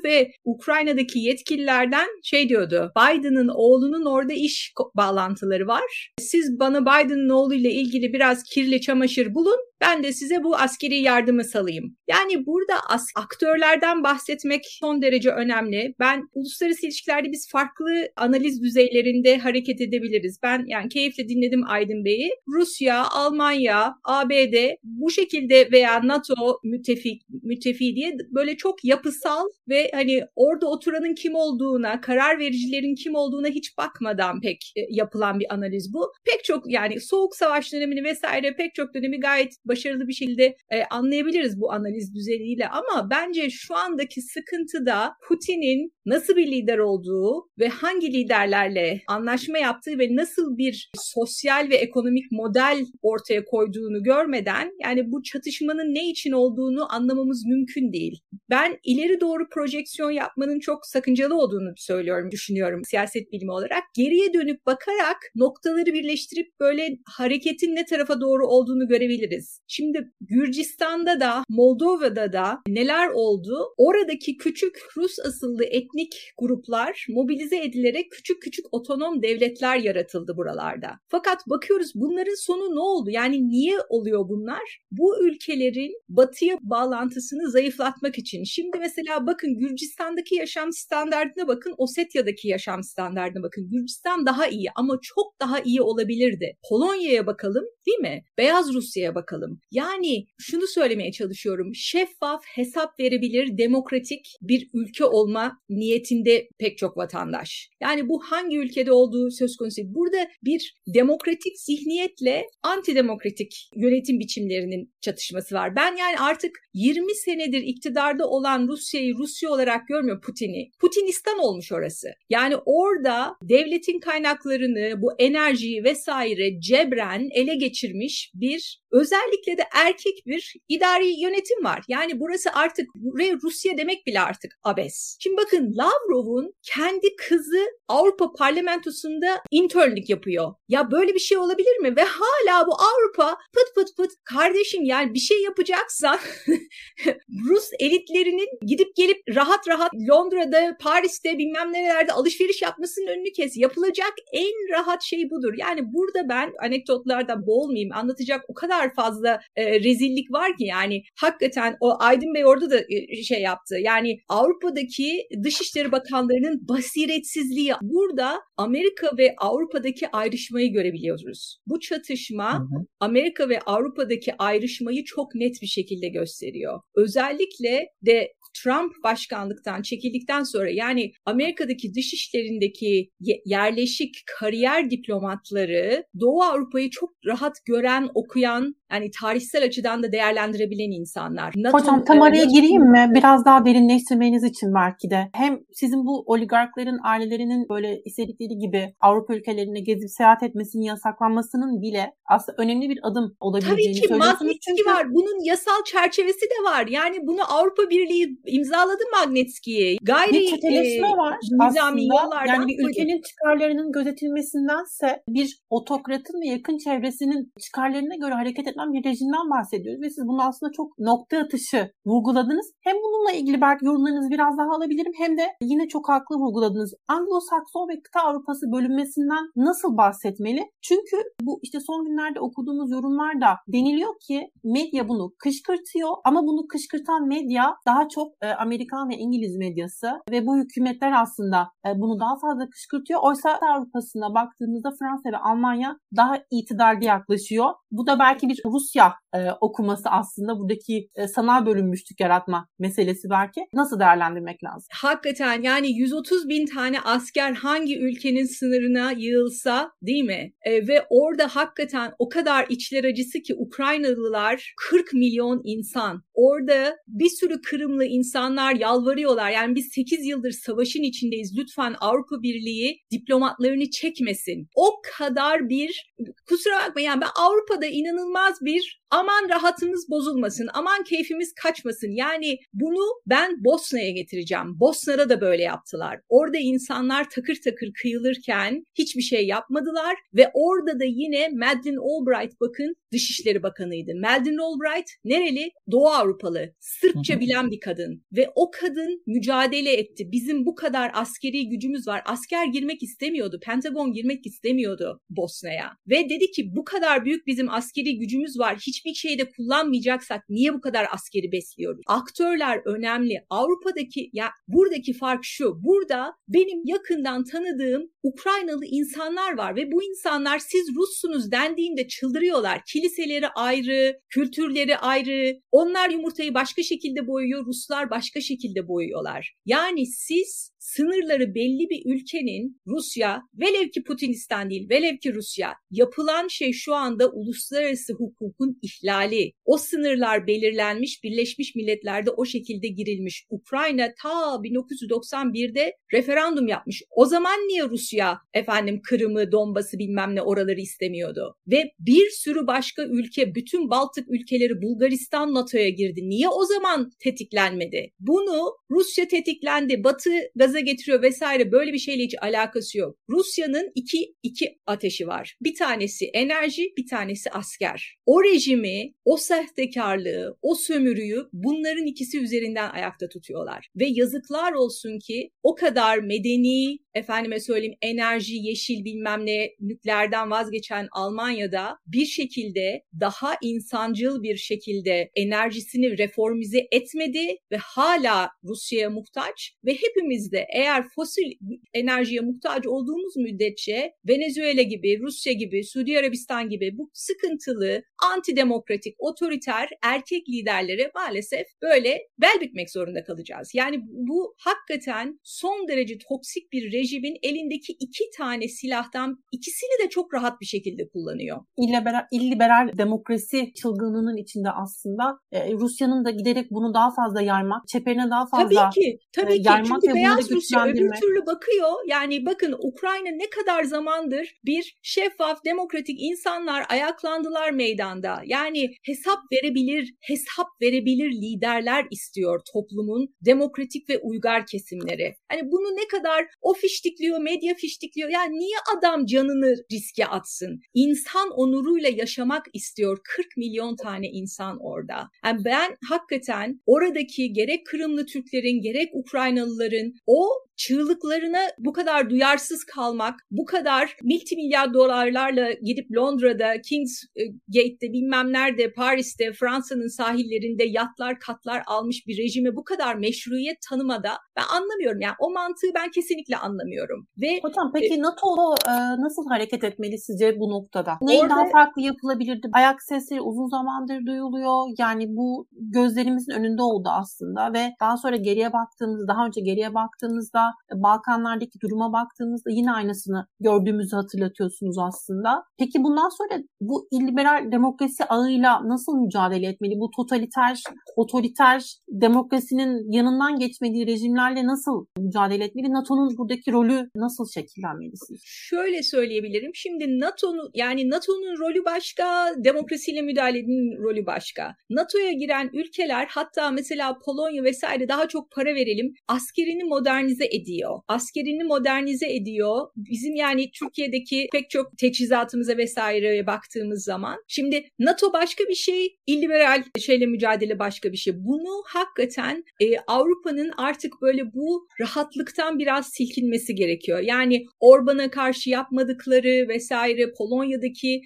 ve 0.04 0.30
Ukrayna'daki 0.44 1.18
yetkililerden 1.18 2.06
şey 2.24 2.48
diyordu. 2.48 2.92
Biden'ın 2.96 3.48
oğlunun 3.54 4.04
orada 4.04 4.32
iş 4.32 4.72
bağlantıları 4.96 5.66
var. 5.66 6.12
Siz 6.20 6.60
bana 6.60 6.82
Biden'ın 6.82 7.28
oğluyla 7.28 7.70
ilgili 7.70 8.12
biraz 8.12 8.42
kirli 8.42 8.80
çamaşır 8.80 9.34
bulun. 9.34 9.58
Ben 9.80 10.02
de 10.02 10.12
size 10.12 10.42
bu 10.42 10.56
askeri 10.56 11.00
yardımı 11.00 11.44
salayım. 11.44 11.96
Yani 12.08 12.46
burada 12.46 12.74
aktörlerden 13.16 14.02
bahsetmek 14.04 14.64
son 14.66 15.02
derece 15.02 15.30
önemli. 15.30 15.94
Ben 16.00 16.28
uluslararası 16.34 16.86
ilişkilerde 16.86 17.32
biz 17.32 17.48
farklı 17.50 18.08
analiz 18.16 18.62
düzeylerinde 18.62 19.38
hareket 19.38 19.80
edebiliriz. 19.80 20.38
Ben 20.42 20.64
yani 20.66 20.88
keyifle 20.88 21.28
dinledim 21.28 21.62
Aydın 21.68 22.04
Bey'i. 22.04 22.30
Rusya, 22.48 23.04
Almanya, 23.04 23.94
ABD 24.04 24.54
bu 24.84 25.10
şekilde 25.10 25.72
veya 25.72 26.00
NATO 26.06 26.34
müttefik 26.64 27.22
müttefi 27.42 27.96
diye 27.96 28.16
böyle 28.30 28.56
çok 28.56 28.84
yapısal 28.84 29.44
ve 29.68 29.90
hani 29.94 30.22
orada 30.36 30.66
oturanın 30.66 31.14
kim 31.14 31.34
olduğuna, 31.34 32.00
karar 32.00 32.38
vericilerin 32.38 32.94
kim 32.94 33.14
olduğuna 33.14 33.48
hiç 33.48 33.78
bakmadan 33.78 34.40
pek 34.40 34.72
e, 34.76 34.80
yapılan 34.90 35.40
bir 35.40 35.54
analiz 35.54 35.94
bu. 35.94 36.12
Pek 36.24 36.44
çok 36.44 36.70
yani 36.70 37.00
soğuk 37.00 37.36
savaş 37.36 37.72
dönemini 37.72 38.04
vesaire 38.04 38.56
pek 38.56 38.74
çok 38.74 38.94
dönemi 38.94 39.20
gayet 39.20 39.52
başarılı 39.64 40.08
bir 40.08 40.12
şekilde 40.12 40.56
e, 40.70 40.84
anlayabiliriz 40.84 41.60
bu 41.60 41.72
analiz 41.72 42.14
düzeyiyle 42.14 42.68
ama 42.68 42.85
bence 43.10 43.50
şu 43.50 43.76
andaki 43.76 44.22
sıkıntı 44.22 44.86
da 44.86 45.12
Putin'in 45.28 45.92
nasıl 46.06 46.36
bir 46.36 46.46
lider 46.46 46.78
olduğu 46.78 47.48
ve 47.58 47.68
hangi 47.68 48.12
liderlerle 48.12 49.00
anlaşma 49.08 49.58
yaptığı 49.58 49.98
ve 49.98 50.16
nasıl 50.16 50.58
bir 50.58 50.90
sosyal 50.94 51.68
ve 51.70 51.76
ekonomik 51.76 52.32
model 52.32 52.86
ortaya 53.02 53.44
koyduğunu 53.44 54.02
görmeden 54.02 54.72
yani 54.82 55.12
bu 55.12 55.22
çatışmanın 55.22 55.94
ne 55.94 56.10
için 56.10 56.32
olduğunu 56.32 56.94
anlamamız 56.94 57.46
mümkün 57.46 57.92
değil. 57.92 58.20
Ben 58.50 58.78
ileri 58.84 59.20
doğru 59.20 59.48
projeksiyon 59.48 60.10
yapmanın 60.10 60.58
çok 60.58 60.86
sakıncalı 60.86 61.34
olduğunu 61.34 61.72
söylüyorum, 61.76 62.30
düşünüyorum 62.30 62.80
siyaset 62.84 63.32
bilimi 63.32 63.52
olarak. 63.52 63.82
Geriye 63.94 64.32
dönüp 64.32 64.66
bakarak 64.66 65.16
noktaları 65.34 65.86
birleştirip 65.86 66.60
böyle 66.60 66.98
hareketin 67.06 67.76
ne 67.76 67.84
tarafa 67.84 68.20
doğru 68.20 68.46
olduğunu 68.46 68.88
görebiliriz. 68.88 69.60
Şimdi 69.66 70.10
Gürcistan'da 70.20 71.20
da 71.20 71.44
Moldova'da 71.48 72.32
da 72.32 72.58
neler 72.76 73.08
oldu? 73.08 73.74
Oradaki 73.76 74.36
küçük 74.36 74.78
Rus 74.96 75.18
asıllı 75.18 75.64
etnik 75.64 76.32
gruplar 76.38 77.06
mobilize 77.08 77.56
edilerek 77.56 78.10
küçük 78.10 78.42
küçük 78.42 78.74
otonom 78.74 79.22
devletler 79.22 79.76
yaratıldı 79.76 80.36
buralarda. 80.36 80.90
Fakat 81.08 81.38
bakıyoruz 81.46 81.92
bunların 81.94 82.44
sonu 82.46 82.76
ne 82.76 82.80
oldu? 82.80 83.10
Yani 83.10 83.48
niye 83.48 83.78
oluyor 83.88 84.28
bunlar? 84.28 84.80
Bu 84.90 85.24
ülkelerin 85.26 85.92
batıya 86.08 86.58
bağlantısını 86.62 87.50
zayıflatmak 87.50 88.18
için. 88.18 88.44
Şimdi 88.44 88.78
mesela 88.78 89.26
bakın 89.26 89.58
Gürcistan'daki 89.58 90.34
yaşam 90.34 90.72
standartına 90.72 91.48
bakın, 91.48 91.74
Osetya'daki 91.78 92.48
yaşam 92.48 92.82
standartına 92.82 93.42
bakın. 93.42 93.70
Gürcistan 93.70 94.26
daha 94.26 94.46
iyi 94.46 94.68
ama 94.76 94.98
çok 95.02 95.40
daha 95.40 95.60
iyi 95.60 95.82
olabilirdi. 95.82 96.56
Polonya'ya 96.68 97.26
bakalım 97.26 97.64
değil 97.86 97.98
mi? 97.98 98.24
Beyaz 98.38 98.74
Rusya'ya 98.74 99.14
bakalım. 99.14 99.60
Yani 99.70 100.26
şunu 100.38 100.66
söylemeye 100.66 101.12
çalışıyorum. 101.12 101.74
Şeffaf, 101.74 102.42
hesap 102.46 102.65
verebilir, 103.00 103.58
demokratik 103.58 104.36
bir 104.42 104.68
ülke 104.74 105.04
olma 105.04 105.58
niyetinde 105.68 106.48
pek 106.58 106.78
çok 106.78 106.96
vatandaş. 106.96 107.70
Yani 107.80 108.08
bu 108.08 108.22
hangi 108.22 108.58
ülkede 108.58 108.92
olduğu 108.92 109.30
söz 109.30 109.56
konusu. 109.56 109.82
Burada 109.84 110.28
bir 110.44 110.76
demokratik 110.94 111.58
zihniyetle 111.58 112.46
antidemokratik 112.62 113.70
yönetim 113.76 114.20
biçimlerinin 114.20 114.94
çatışması 115.00 115.54
var. 115.54 115.76
Ben 115.76 115.96
yani 115.96 116.18
artık 116.18 116.56
20 116.74 117.14
senedir 117.14 117.62
iktidarda 117.62 118.28
olan 118.28 118.68
Rusya'yı 118.68 119.14
Rusya 119.14 119.50
olarak 119.50 119.88
görmüyor 119.88 120.20
Putin'i. 120.20 120.70
Putinistan 120.80 121.38
olmuş 121.38 121.72
orası. 121.72 122.08
Yani 122.30 122.56
orada 122.56 123.34
devletin 123.42 124.00
kaynaklarını, 124.00 125.02
bu 125.02 125.12
enerjiyi 125.18 125.84
vesaire 125.84 126.60
cebren 126.60 127.28
ele 127.30 127.54
geçirmiş 127.54 128.30
bir 128.34 128.80
özellikle 129.00 129.58
de 129.58 129.68
erkek 129.74 130.26
bir 130.26 130.54
idari 130.68 131.20
yönetim 131.20 131.64
var. 131.64 131.84
Yani 131.88 132.20
burası 132.20 132.50
artık 132.52 132.86
buraya 132.94 133.38
Rusya 133.42 133.78
demek 133.78 134.06
bile 134.06 134.20
artık 134.20 134.52
abes. 134.64 135.16
Şimdi 135.20 135.36
bakın 135.36 135.74
Lavrov'un 135.76 136.54
kendi 136.62 137.16
kızı 137.28 137.66
Avrupa 137.88 138.32
Parlamentosu'nda 138.32 139.42
internlik 139.50 140.10
yapıyor. 140.10 140.54
Ya 140.68 140.90
böyle 140.90 141.14
bir 141.14 141.18
şey 141.18 141.38
olabilir 141.38 141.78
mi? 141.78 141.96
Ve 141.96 142.02
hala 142.02 142.66
bu 142.66 142.72
Avrupa 142.74 143.38
pıt 143.52 143.74
pıt 143.74 143.96
pıt 143.96 144.10
kardeşim 144.24 144.84
yani 144.84 145.14
bir 145.14 145.18
şey 145.18 145.42
yapacaksan 145.42 146.18
Rus 147.48 147.70
elitlerinin 147.80 148.48
gidip 148.66 148.96
gelip 148.96 149.18
rahat 149.34 149.68
rahat 149.68 149.90
Londra'da, 150.10 150.76
Paris'te 150.80 151.38
bilmem 151.38 151.72
nerelerde 151.72 152.12
alışveriş 152.12 152.62
yapmasının 152.62 153.06
önünü 153.06 153.32
kes. 153.32 153.52
Yapılacak 153.56 154.12
en 154.32 154.72
rahat 154.72 155.02
şey 155.02 155.30
budur. 155.30 155.54
Yani 155.56 155.80
burada 155.92 156.28
ben 156.28 156.52
anekdotlarda 156.62 157.46
boğulmayayım 157.46 157.92
anlatacak 157.92 158.40
o 158.48 158.54
kadar 158.54 158.85
kadar 158.86 158.94
fazla 158.94 159.40
e, 159.56 159.80
rezillik 159.80 160.32
var 160.32 160.56
ki 160.56 160.64
yani 160.64 161.02
hakikaten 161.20 161.76
o 161.80 161.96
Aydın 161.98 162.34
Bey 162.34 162.46
orada 162.46 162.70
da 162.70 162.78
e, 162.78 163.22
şey 163.22 163.42
yaptı. 163.42 163.76
Yani 163.80 164.18
Avrupa'daki 164.28 165.28
Dışişleri 165.42 165.92
Bakanlarının 165.92 166.68
basiretsizliği 166.68 167.72
burada 167.82 168.40
Amerika 168.56 169.16
ve 169.18 169.34
Avrupa'daki 169.38 170.08
ayrışmayı 170.08 170.72
görebiliyoruz. 170.72 171.58
Bu 171.66 171.80
çatışma 171.80 172.58
hı 172.58 172.62
hı. 172.62 172.86
Amerika 173.00 173.48
ve 173.48 173.60
Avrupa'daki 173.60 174.32
ayrışmayı 174.38 175.04
çok 175.04 175.34
net 175.34 175.62
bir 175.62 175.66
şekilde 175.66 176.08
gösteriyor. 176.08 176.80
Özellikle 176.94 177.86
de 178.06 178.32
Trump 178.62 178.92
başkanlıktan 179.04 179.82
çekildikten 179.82 180.42
sonra 180.42 180.70
yani 180.70 181.12
Amerika'daki 181.24 181.94
dış 181.94 182.12
işlerindeki 182.14 183.10
yerleşik 183.44 184.14
kariyer 184.38 184.90
diplomatları 184.90 186.04
Doğu 186.20 186.42
Avrupa'yı 186.42 186.90
çok 186.90 187.10
rahat 187.26 187.56
gören, 187.64 188.08
okuyan 188.14 188.65
yani 188.92 189.10
tarihsel 189.20 189.64
açıdan 189.64 190.02
da 190.02 190.12
değerlendirebilen 190.12 191.00
insanlar. 191.00 191.52
NATO, 191.56 191.78
Hocam 191.78 192.04
tam 192.04 192.22
araya 192.22 192.44
NATO... 192.44 192.54
gireyim 192.54 192.82
mi? 192.82 193.10
Biraz 193.14 193.44
daha 193.44 193.64
derinleştirmeniz 193.64 194.44
için 194.44 194.74
belki 194.74 195.10
de. 195.10 195.30
Hem 195.32 195.58
sizin 195.72 196.06
bu 196.06 196.24
oligarkların 196.26 196.98
ailelerinin 197.04 197.68
böyle 197.68 198.00
istedikleri 198.04 198.58
gibi 198.58 198.94
Avrupa 199.00 199.34
ülkelerine 199.34 199.80
gezip 199.80 200.10
seyahat 200.10 200.42
etmesinin 200.42 200.82
yasaklanmasının 200.82 201.82
bile 201.82 202.12
aslında 202.26 202.62
önemli 202.62 202.88
bir 202.88 202.98
adım 203.02 203.36
olabileceğini 203.40 204.00
Tabii 204.00 204.08
ki 204.08 204.14
Magnitsky 204.14 204.76
çünkü... 204.76 204.90
var. 204.90 205.06
Bunun 205.14 205.44
yasal 205.44 205.84
çerçevesi 205.84 206.40
de 206.40 206.70
var. 206.70 206.86
Yani 206.86 207.16
bunu 207.22 207.40
Avrupa 207.54 207.82
Birliği 207.90 208.38
imzaladı 208.46 209.02
Magnitsky'yi. 209.12 209.98
Gayri 210.02 210.32
bir 210.32 210.46
çeteleşme 210.46 211.08
e, 211.08 211.10
var 211.10 211.34
aslında. 211.38 212.00
Yollardan 212.00 212.54
yani 212.54 212.66
bir 212.68 212.88
ülkenin 212.88 213.22
çıkarlarının 213.22 213.92
gözetilmesindense 213.92 215.22
bir 215.28 215.58
otokratın 215.70 216.40
ve 216.40 216.46
yakın 216.46 216.78
çevresinin 216.78 217.52
çıkarlarına 217.60 218.14
göre 218.14 218.34
hareket 218.34 218.55
etmen 218.58 218.92
bir 218.92 219.04
rejimden 219.04 219.50
bahsediyoruz 219.50 220.02
ve 220.02 220.10
siz 220.10 220.24
bunu 220.28 220.42
aslında 220.42 220.72
çok 220.72 220.98
nokta 220.98 221.38
atışı 221.38 221.90
vurguladınız. 222.06 222.66
Hem 222.80 222.96
bununla 222.96 223.32
ilgili 223.32 223.60
belki 223.60 223.86
yorumlarınızı 223.86 224.30
biraz 224.30 224.58
daha 224.58 224.70
alabilirim 224.76 225.12
hem 225.18 225.38
de 225.38 225.46
yine 225.62 225.88
çok 225.88 226.08
haklı 226.08 226.36
vurguladınız. 226.36 226.94
Anglo-Sakson 227.08 227.88
ve 227.88 228.02
kıta 228.02 228.20
Avrupası 228.20 228.72
bölünmesinden 228.72 229.44
nasıl 229.56 229.96
bahsetmeli? 229.96 230.62
Çünkü 230.82 231.16
bu 231.42 231.60
işte 231.62 231.78
son 231.80 232.04
günlerde 232.04 232.40
okuduğumuz 232.40 232.90
yorumlarda 232.90 233.50
deniliyor 233.68 234.14
ki 234.26 234.50
medya 234.64 235.08
bunu 235.08 235.32
kışkırtıyor 235.38 236.10
ama 236.24 236.42
bunu 236.42 236.66
kışkırtan 236.66 237.28
medya 237.28 237.76
daha 237.86 238.08
çok 238.08 238.28
e, 238.42 238.46
Amerikan 238.48 239.08
ve 239.08 239.14
İngiliz 239.14 239.56
medyası 239.56 240.10
ve 240.30 240.46
bu 240.46 240.56
hükümetler 240.56 241.12
aslında 241.22 241.68
e, 241.86 241.88
bunu 242.00 242.20
daha 242.20 242.38
fazla 242.38 242.70
kışkırtıyor. 242.70 243.20
Oysa 243.22 243.58
Avrupa'sına 243.74 244.34
baktığımızda 244.34 244.90
Fransa 244.98 245.30
ve 245.32 245.38
Almanya 245.38 245.98
daha 246.16 246.38
itidarlı 246.50 247.04
yaklaşıyor. 247.04 247.70
Bu 247.90 248.06
da 248.06 248.18
belki 248.18 248.45
bir 248.48 248.60
Rusya 248.66 249.14
e, 249.34 249.50
okuması 249.60 250.08
aslında 250.08 250.58
buradaki 250.58 251.08
e, 251.14 251.28
sanal 251.28 251.66
bölünmüşlük 251.66 252.20
yaratma 252.20 252.68
meselesi 252.78 253.30
belki. 253.30 253.60
Nasıl 253.72 254.00
değerlendirmek 254.00 254.64
lazım? 254.64 254.88
Hakikaten 254.92 255.62
yani 255.62 255.92
130 255.92 256.48
bin 256.48 256.66
tane 256.66 257.00
asker 257.00 257.52
hangi 257.52 257.98
ülkenin 257.98 258.44
sınırına 258.44 259.12
yığılsa 259.12 259.90
değil 260.02 260.24
mi? 260.24 260.52
E, 260.62 260.88
ve 260.88 261.06
orada 261.10 261.48
hakikaten 261.56 262.12
o 262.18 262.28
kadar 262.28 262.66
içler 262.68 263.04
acısı 263.04 263.42
ki 263.42 263.54
Ukraynalılar 263.54 264.74
40 264.90 265.12
milyon 265.12 265.60
insan. 265.64 266.22
Orada 266.34 266.96
bir 267.08 267.28
sürü 267.28 267.62
Kırımlı 267.62 268.04
insanlar 268.04 268.74
yalvarıyorlar. 268.74 269.50
Yani 269.50 269.74
biz 269.74 269.88
8 269.92 270.26
yıldır 270.26 270.50
savaşın 270.50 271.02
içindeyiz. 271.02 271.58
Lütfen 271.58 271.94
Avrupa 272.00 272.42
Birliği 272.42 273.00
diplomatlarını 273.10 273.90
çekmesin. 273.90 274.68
O 274.74 275.00
kadar 275.18 275.68
bir 275.68 276.12
kusura 276.48 276.74
bakmayın 276.86 277.06
yani 277.06 277.20
ben 277.20 277.42
Avrupa'da 277.42 277.86
inanılmaz 277.86 278.35
bir 278.60 279.00
aman 279.10 279.48
rahatımız 279.50 280.10
bozulmasın, 280.10 280.68
aman 280.74 281.04
keyfimiz 281.04 281.52
kaçmasın. 281.54 282.10
Yani 282.10 282.58
bunu 282.72 283.04
ben 283.26 283.64
Bosna'ya 283.64 284.10
getireceğim. 284.10 284.80
Bosna'da 284.80 285.28
da 285.28 285.40
böyle 285.40 285.62
yaptılar. 285.62 286.20
Orada 286.28 286.58
insanlar 286.58 287.30
takır 287.30 287.56
takır 287.64 287.92
kıyılırken 288.02 288.86
hiçbir 288.94 289.22
şey 289.22 289.46
yapmadılar 289.46 290.14
ve 290.34 290.50
orada 290.54 291.00
da 291.00 291.04
yine 291.04 291.48
Madeleine 291.48 291.98
Albright 292.00 292.60
bakın 292.60 292.94
Dışişleri 293.12 293.62
Bakanıydı. 293.62 294.12
Madeleine 294.14 294.62
Albright 294.62 295.10
nereli? 295.24 295.70
Doğu 295.90 296.08
Avrupalı. 296.08 296.74
Sırpça 296.80 297.40
bilen 297.40 297.70
bir 297.70 297.80
kadın 297.80 298.24
ve 298.32 298.50
o 298.54 298.70
kadın 298.70 299.22
mücadele 299.26 299.92
etti. 299.92 300.32
Bizim 300.32 300.66
bu 300.66 300.74
kadar 300.74 301.10
askeri 301.14 301.68
gücümüz 301.68 302.08
var. 302.08 302.22
Asker 302.26 302.66
girmek 302.66 303.02
istemiyordu. 303.02 303.60
Pentagon 303.62 304.12
girmek 304.12 304.46
istemiyordu 304.46 305.20
Bosna'ya. 305.30 305.92
Ve 306.08 306.28
dedi 306.28 306.50
ki 306.50 306.76
bu 306.76 306.84
kadar 306.84 307.24
büyük 307.24 307.46
bizim 307.46 307.70
askeri 307.70 308.18
gücümüz 308.18 308.25
var. 308.58 308.76
Hiçbir 308.86 309.14
şeyde 309.14 309.50
kullanmayacaksak 309.50 310.42
niye 310.48 310.74
bu 310.74 310.80
kadar 310.80 311.06
askeri 311.12 311.52
besliyoruz? 311.52 312.02
Aktörler 312.06 312.80
önemli. 312.84 313.44
Avrupa'daki 313.50 314.30
ya 314.32 314.50
buradaki 314.68 315.12
fark 315.12 315.44
şu. 315.44 315.84
Burada 315.84 316.32
benim 316.48 316.80
yakından 316.84 317.44
tanıdığım 317.44 318.10
Ukraynalı 318.22 318.84
insanlar 318.86 319.56
var 319.56 319.76
ve 319.76 319.92
bu 319.92 320.02
insanlar 320.04 320.58
siz 320.58 320.88
Russunuz 320.96 321.50
dendiğinde 321.50 322.08
çıldırıyorlar. 322.08 322.80
Kiliseleri 322.92 323.48
ayrı, 323.48 324.20
kültürleri 324.28 324.96
ayrı. 324.96 325.60
Onlar 325.72 326.10
yumurtayı 326.10 326.54
başka 326.54 326.82
şekilde 326.82 327.26
boyuyor, 327.26 327.66
Ruslar 327.66 328.10
başka 328.10 328.40
şekilde 328.40 328.88
boyuyorlar. 328.88 329.56
Yani 329.66 330.06
siz 330.06 330.75
sınırları 330.86 331.54
belli 331.54 331.90
bir 331.90 332.02
ülkenin 332.14 332.80
Rusya, 332.86 333.42
velev 333.54 333.88
ki 333.88 334.02
Putinistan 334.02 334.70
değil, 334.70 334.88
velev 334.90 335.16
ki 335.16 335.34
Rusya, 335.34 335.74
yapılan 335.90 336.48
şey 336.48 336.72
şu 336.72 336.94
anda 336.94 337.30
uluslararası 337.30 338.12
hukukun 338.12 338.78
ihlali. 338.82 339.52
O 339.64 339.78
sınırlar 339.78 340.46
belirlenmiş, 340.46 341.24
Birleşmiş 341.24 341.74
Milletler'de 341.74 342.30
o 342.30 342.44
şekilde 342.44 342.88
girilmiş. 342.88 343.46
Ukrayna 343.50 344.14
ta 344.22 344.54
1991'de 344.54 345.92
referandum 346.12 346.68
yapmış. 346.68 347.02
O 347.10 347.24
zaman 347.24 347.58
niye 347.58 347.84
Rusya 347.84 348.38
efendim 348.54 349.00
Kırım'ı, 349.04 349.52
Donbas'ı 349.52 349.98
bilmem 349.98 350.34
ne 350.34 350.42
oraları 350.42 350.80
istemiyordu? 350.80 351.56
Ve 351.66 351.92
bir 351.98 352.30
sürü 352.30 352.66
başka 352.66 353.02
ülke, 353.04 353.54
bütün 353.54 353.90
Baltık 353.90 354.26
ülkeleri 354.28 354.82
Bulgaristan 354.82 355.54
NATO'ya 355.54 355.88
girdi. 355.88 356.20
Niye 356.28 356.48
o 356.48 356.64
zaman 356.64 357.10
tetiklenmedi? 357.18 358.12
Bunu 358.20 358.76
Rusya 358.90 359.28
tetiklendi. 359.28 360.04
Batı 360.04 360.30
gaza 360.76 360.80
getiriyor 360.80 361.22
vesaire 361.22 361.72
böyle 361.72 361.92
bir 361.92 361.98
şeyle 361.98 362.24
hiç 362.24 362.34
alakası 362.42 362.98
yok. 362.98 363.18
Rusya'nın 363.30 363.92
iki, 363.94 364.34
iki 364.42 364.78
ateşi 364.86 365.26
var. 365.26 365.56
Bir 365.60 365.74
tanesi 365.74 366.26
enerji, 366.26 366.92
bir 366.96 367.06
tanesi 367.06 367.50
asker. 367.50 368.16
O 368.26 368.44
rejimi, 368.44 369.12
o 369.24 369.36
sahtekarlığı, 369.36 370.58
o 370.62 370.74
sömürüyü 370.74 371.42
bunların 371.52 372.06
ikisi 372.06 372.40
üzerinden 372.40 372.90
ayakta 372.90 373.28
tutuyorlar. 373.28 373.88
Ve 373.96 374.06
yazıklar 374.06 374.72
olsun 374.72 375.18
ki 375.18 375.50
o 375.62 375.74
kadar 375.74 376.18
medeni, 376.18 376.98
efendime 377.16 377.60
söyleyeyim 377.60 377.96
enerji, 378.02 378.54
yeşil 378.54 379.04
bilmem 379.04 379.46
ne 379.46 379.70
nükleerden 379.80 380.50
vazgeçen 380.50 381.08
Almanya'da 381.12 381.98
bir 382.06 382.26
şekilde 382.26 383.02
daha 383.20 383.56
insancıl 383.62 384.42
bir 384.42 384.56
şekilde 384.56 385.30
enerjisini 385.36 386.18
reformize 386.18 386.86
etmedi 386.92 387.56
ve 387.72 387.76
hala 387.76 388.50
Rusya'ya 388.64 389.10
muhtaç 389.10 389.72
ve 389.84 389.94
hepimiz 389.94 390.52
de 390.52 390.66
eğer 390.74 391.04
fosil 391.14 391.52
enerjiye 391.94 392.40
muhtaç 392.40 392.86
olduğumuz 392.86 393.36
müddetçe 393.36 394.12
Venezuela 394.28 394.82
gibi, 394.82 395.20
Rusya 395.20 395.52
gibi, 395.52 395.84
Suudi 395.84 396.18
Arabistan 396.18 396.68
gibi 396.68 396.90
bu 396.98 397.10
sıkıntılı, 397.12 398.02
antidemokratik, 398.32 399.14
otoriter 399.18 399.88
erkek 400.02 400.48
liderlere 400.48 401.10
maalesef 401.14 401.66
böyle 401.82 402.18
bel 402.38 402.60
bükmek 402.60 402.90
zorunda 402.90 403.24
kalacağız. 403.24 403.70
Yani 403.74 404.00
bu 404.02 404.54
hakikaten 404.58 405.40
son 405.42 405.88
derece 405.88 406.18
toksik 406.28 406.72
bir 406.72 406.92
rejimin 407.06 407.36
elindeki 407.42 407.92
iki 407.92 408.24
tane 408.38 408.68
silahtan 408.68 409.36
ikisini 409.52 410.04
de 410.04 410.08
çok 410.10 410.34
rahat 410.34 410.60
bir 410.60 410.66
şekilde 410.66 411.08
kullanıyor. 411.08 411.58
İlliberal, 411.76 412.24
illiberal 412.32 412.98
demokrasi 412.98 413.72
çılgınlığının 413.82 414.36
içinde 414.36 414.70
aslında 414.70 415.38
e, 415.52 415.72
Rusya'nın 415.72 416.24
da 416.24 416.30
giderek 416.30 416.70
bunu 416.70 416.94
daha 416.94 417.10
fazla 417.14 417.42
yaymak, 417.42 417.88
çeperine 417.88 418.30
daha 418.30 418.46
fazla 418.46 418.90
tabii 418.90 418.94
ki, 418.94 419.18
tabii 419.32 419.52
e, 419.52 419.62
yaymak 419.62 419.84
ki. 419.84 419.92
Çünkü 419.92 420.08
ve 420.08 420.14
Beyaz 420.14 420.50
Rusya 420.50 420.86
öbür 420.86 421.10
türlü 421.20 421.46
bakıyor. 421.46 421.92
Yani 422.06 422.46
bakın 422.46 422.76
Ukrayna 422.78 423.30
ne 423.30 423.50
kadar 423.50 423.84
zamandır 423.84 424.54
bir 424.66 424.98
şeffaf, 425.02 425.64
demokratik 425.64 426.18
insanlar 426.20 426.86
ayaklandılar 426.88 427.70
meydanda. 427.70 428.42
Yani 428.46 428.90
hesap 429.02 429.38
verebilir, 429.52 430.14
hesap 430.20 430.66
verebilir 430.82 431.30
liderler 431.30 432.06
istiyor 432.10 432.60
toplumun 432.72 433.34
demokratik 433.46 434.08
ve 434.10 434.18
uygar 434.18 434.66
kesimleri. 434.66 435.34
Hani 435.48 435.62
bunu 435.72 435.96
ne 435.96 436.08
kadar 436.08 436.46
o 436.60 436.74
fiştikliyor, 436.96 437.38
medya 437.38 437.74
fiştikliyor. 437.74 438.28
Yani 438.28 438.58
niye 438.58 438.76
adam 438.96 439.26
canını 439.26 439.74
riske 439.92 440.26
atsın? 440.26 440.80
İnsan 440.94 441.50
onuruyla 441.50 442.08
yaşamak 442.08 442.66
istiyor 442.72 443.18
40 443.24 443.56
milyon 443.56 443.96
tane 443.96 444.26
insan 444.28 444.78
orada. 444.80 445.30
Yani 445.44 445.64
ben 445.64 445.96
hakikaten 446.08 446.80
oradaki 446.86 447.52
gerek 447.52 447.86
Kırımlı 447.86 448.26
Türklerin 448.26 448.80
gerek 448.82 449.08
Ukraynalıların 449.12 450.12
o 450.26 450.48
çığlıklarına 450.76 451.60
bu 451.78 451.92
kadar 451.92 452.30
duyarsız 452.30 452.84
kalmak, 452.84 453.34
bu 453.50 453.64
kadar 453.64 454.16
multimilyar 454.22 454.94
dolarlarla 454.94 455.72
gidip 455.72 456.16
Londra'da, 456.16 456.80
Kingsgate'de 456.80 458.12
bilmem 458.12 458.52
nerede, 458.52 458.92
Paris'te, 458.92 459.52
Fransa'nın 459.52 460.16
sahillerinde 460.16 460.84
yatlar 460.84 461.38
katlar 461.38 461.82
almış 461.86 462.26
bir 462.26 462.38
rejime 462.38 462.76
bu 462.76 462.84
kadar 462.84 463.14
meşruiyet 463.14 463.76
tanımada 463.90 464.30
ben 464.56 464.64
anlamıyorum. 464.76 465.20
Yani 465.20 465.34
o 465.40 465.50
mantığı 465.50 465.94
ben 465.94 466.10
kesinlikle 466.10 466.56
anlamıyorum. 466.56 467.26
Ve 467.42 467.60
Hocam 467.62 467.92
peki 467.94 468.14
e, 468.14 468.22
NATO 468.22 468.74
e, 468.86 468.94
nasıl 469.22 469.48
hareket 469.48 469.84
etmeli 469.84 470.18
sizce 470.18 470.60
bu 470.60 470.70
noktada? 470.70 471.18
Neyi 471.20 471.40
orada... 471.40 471.50
daha 471.50 471.70
farklı 471.70 472.02
yapılabilirdi? 472.02 472.68
Ayak 472.72 473.02
sesleri 473.02 473.40
uzun 473.40 473.68
zamandır 473.68 474.26
duyuluyor. 474.26 474.94
Yani 474.98 475.36
bu 475.36 475.66
gözlerimizin 475.72 476.52
önünde 476.52 476.82
oldu 476.82 477.08
aslında 477.12 477.72
ve 477.72 477.92
daha 478.00 478.16
sonra 478.16 478.36
geriye 478.36 478.72
baktığımızda, 478.72 479.28
daha 479.28 479.46
önce 479.46 479.60
geriye 479.60 479.94
baktığımızda 479.94 480.65
Balkanlardaki 480.94 481.80
duruma 481.80 482.12
baktığımızda 482.12 482.70
yine 482.70 482.92
aynısını 482.92 483.46
gördüğümüzü 483.60 484.16
hatırlatıyorsunuz 484.16 484.98
aslında. 484.98 485.64
Peki 485.78 486.02
bundan 486.04 486.28
sonra 486.28 486.62
bu 486.80 487.08
illiberal 487.10 487.72
demokrasi 487.72 488.24
ağıyla 488.24 488.88
nasıl 488.88 489.16
mücadele 489.16 489.66
etmeli? 489.66 489.94
Bu 490.00 490.10
totaliter, 490.16 490.82
otoriter 491.16 491.96
demokrasinin 492.08 493.12
yanından 493.12 493.58
geçmediği 493.58 494.06
rejimlerle 494.06 494.66
nasıl 494.66 495.06
mücadele 495.18 495.64
etmeli? 495.64 495.92
NATO'nun 495.92 496.38
buradaki 496.38 496.72
rolü 496.72 497.10
nasıl 497.16 497.46
şekillenmeli? 497.54 498.12
Şöyle 498.44 499.02
söyleyebilirim. 499.02 499.70
Şimdi 499.74 500.20
NATO'nun 500.20 500.70
yani 500.74 501.10
NATO'nun 501.10 501.58
rolü 501.58 501.84
başka, 501.84 502.54
demokrasiyle 502.56 503.22
müdahalenin 503.22 504.02
rolü 504.02 504.26
başka. 504.26 504.76
NATO'ya 504.90 505.32
giren 505.32 505.70
ülkeler 505.72 506.26
hatta 506.30 506.70
mesela 506.70 507.18
Polonya 507.24 507.64
vesaire 507.64 508.08
daha 508.08 508.28
çok 508.28 508.50
para 508.50 508.74
verelim. 508.74 509.14
Askerini 509.28 509.84
modernize 509.84 510.44
ediyor. 510.60 511.00
Askerini 511.08 511.64
modernize 511.64 512.34
ediyor. 512.34 512.86
Bizim 512.96 513.34
yani 513.34 513.70
Türkiye'deki 513.70 514.48
pek 514.52 514.70
çok 514.70 514.98
teçhizatımıza 514.98 515.76
vesaireye 515.76 516.46
baktığımız 516.46 517.04
zaman. 517.04 517.36
Şimdi 517.48 517.84
NATO 517.98 518.32
başka 518.32 518.64
bir 518.64 518.74
şey, 518.74 519.16
illiberal 519.26 519.82
şeyle 519.98 520.26
mücadele 520.26 520.78
başka 520.78 521.12
bir 521.12 521.16
şey. 521.16 521.34
Bunu 521.36 521.82
hakikaten 521.86 522.64
e, 522.80 522.98
Avrupa'nın 523.06 523.72
artık 523.76 524.12
böyle 524.22 524.52
bu 524.54 524.88
rahatlıktan 525.00 525.78
biraz 525.78 526.08
silkinmesi 526.08 526.74
gerekiyor. 526.74 527.18
Yani 527.18 527.66
Orban'a 527.80 528.30
karşı 528.30 528.70
yapmadıkları 528.70 529.68
vesaire 529.68 530.32
Polonya'daki 530.38 531.22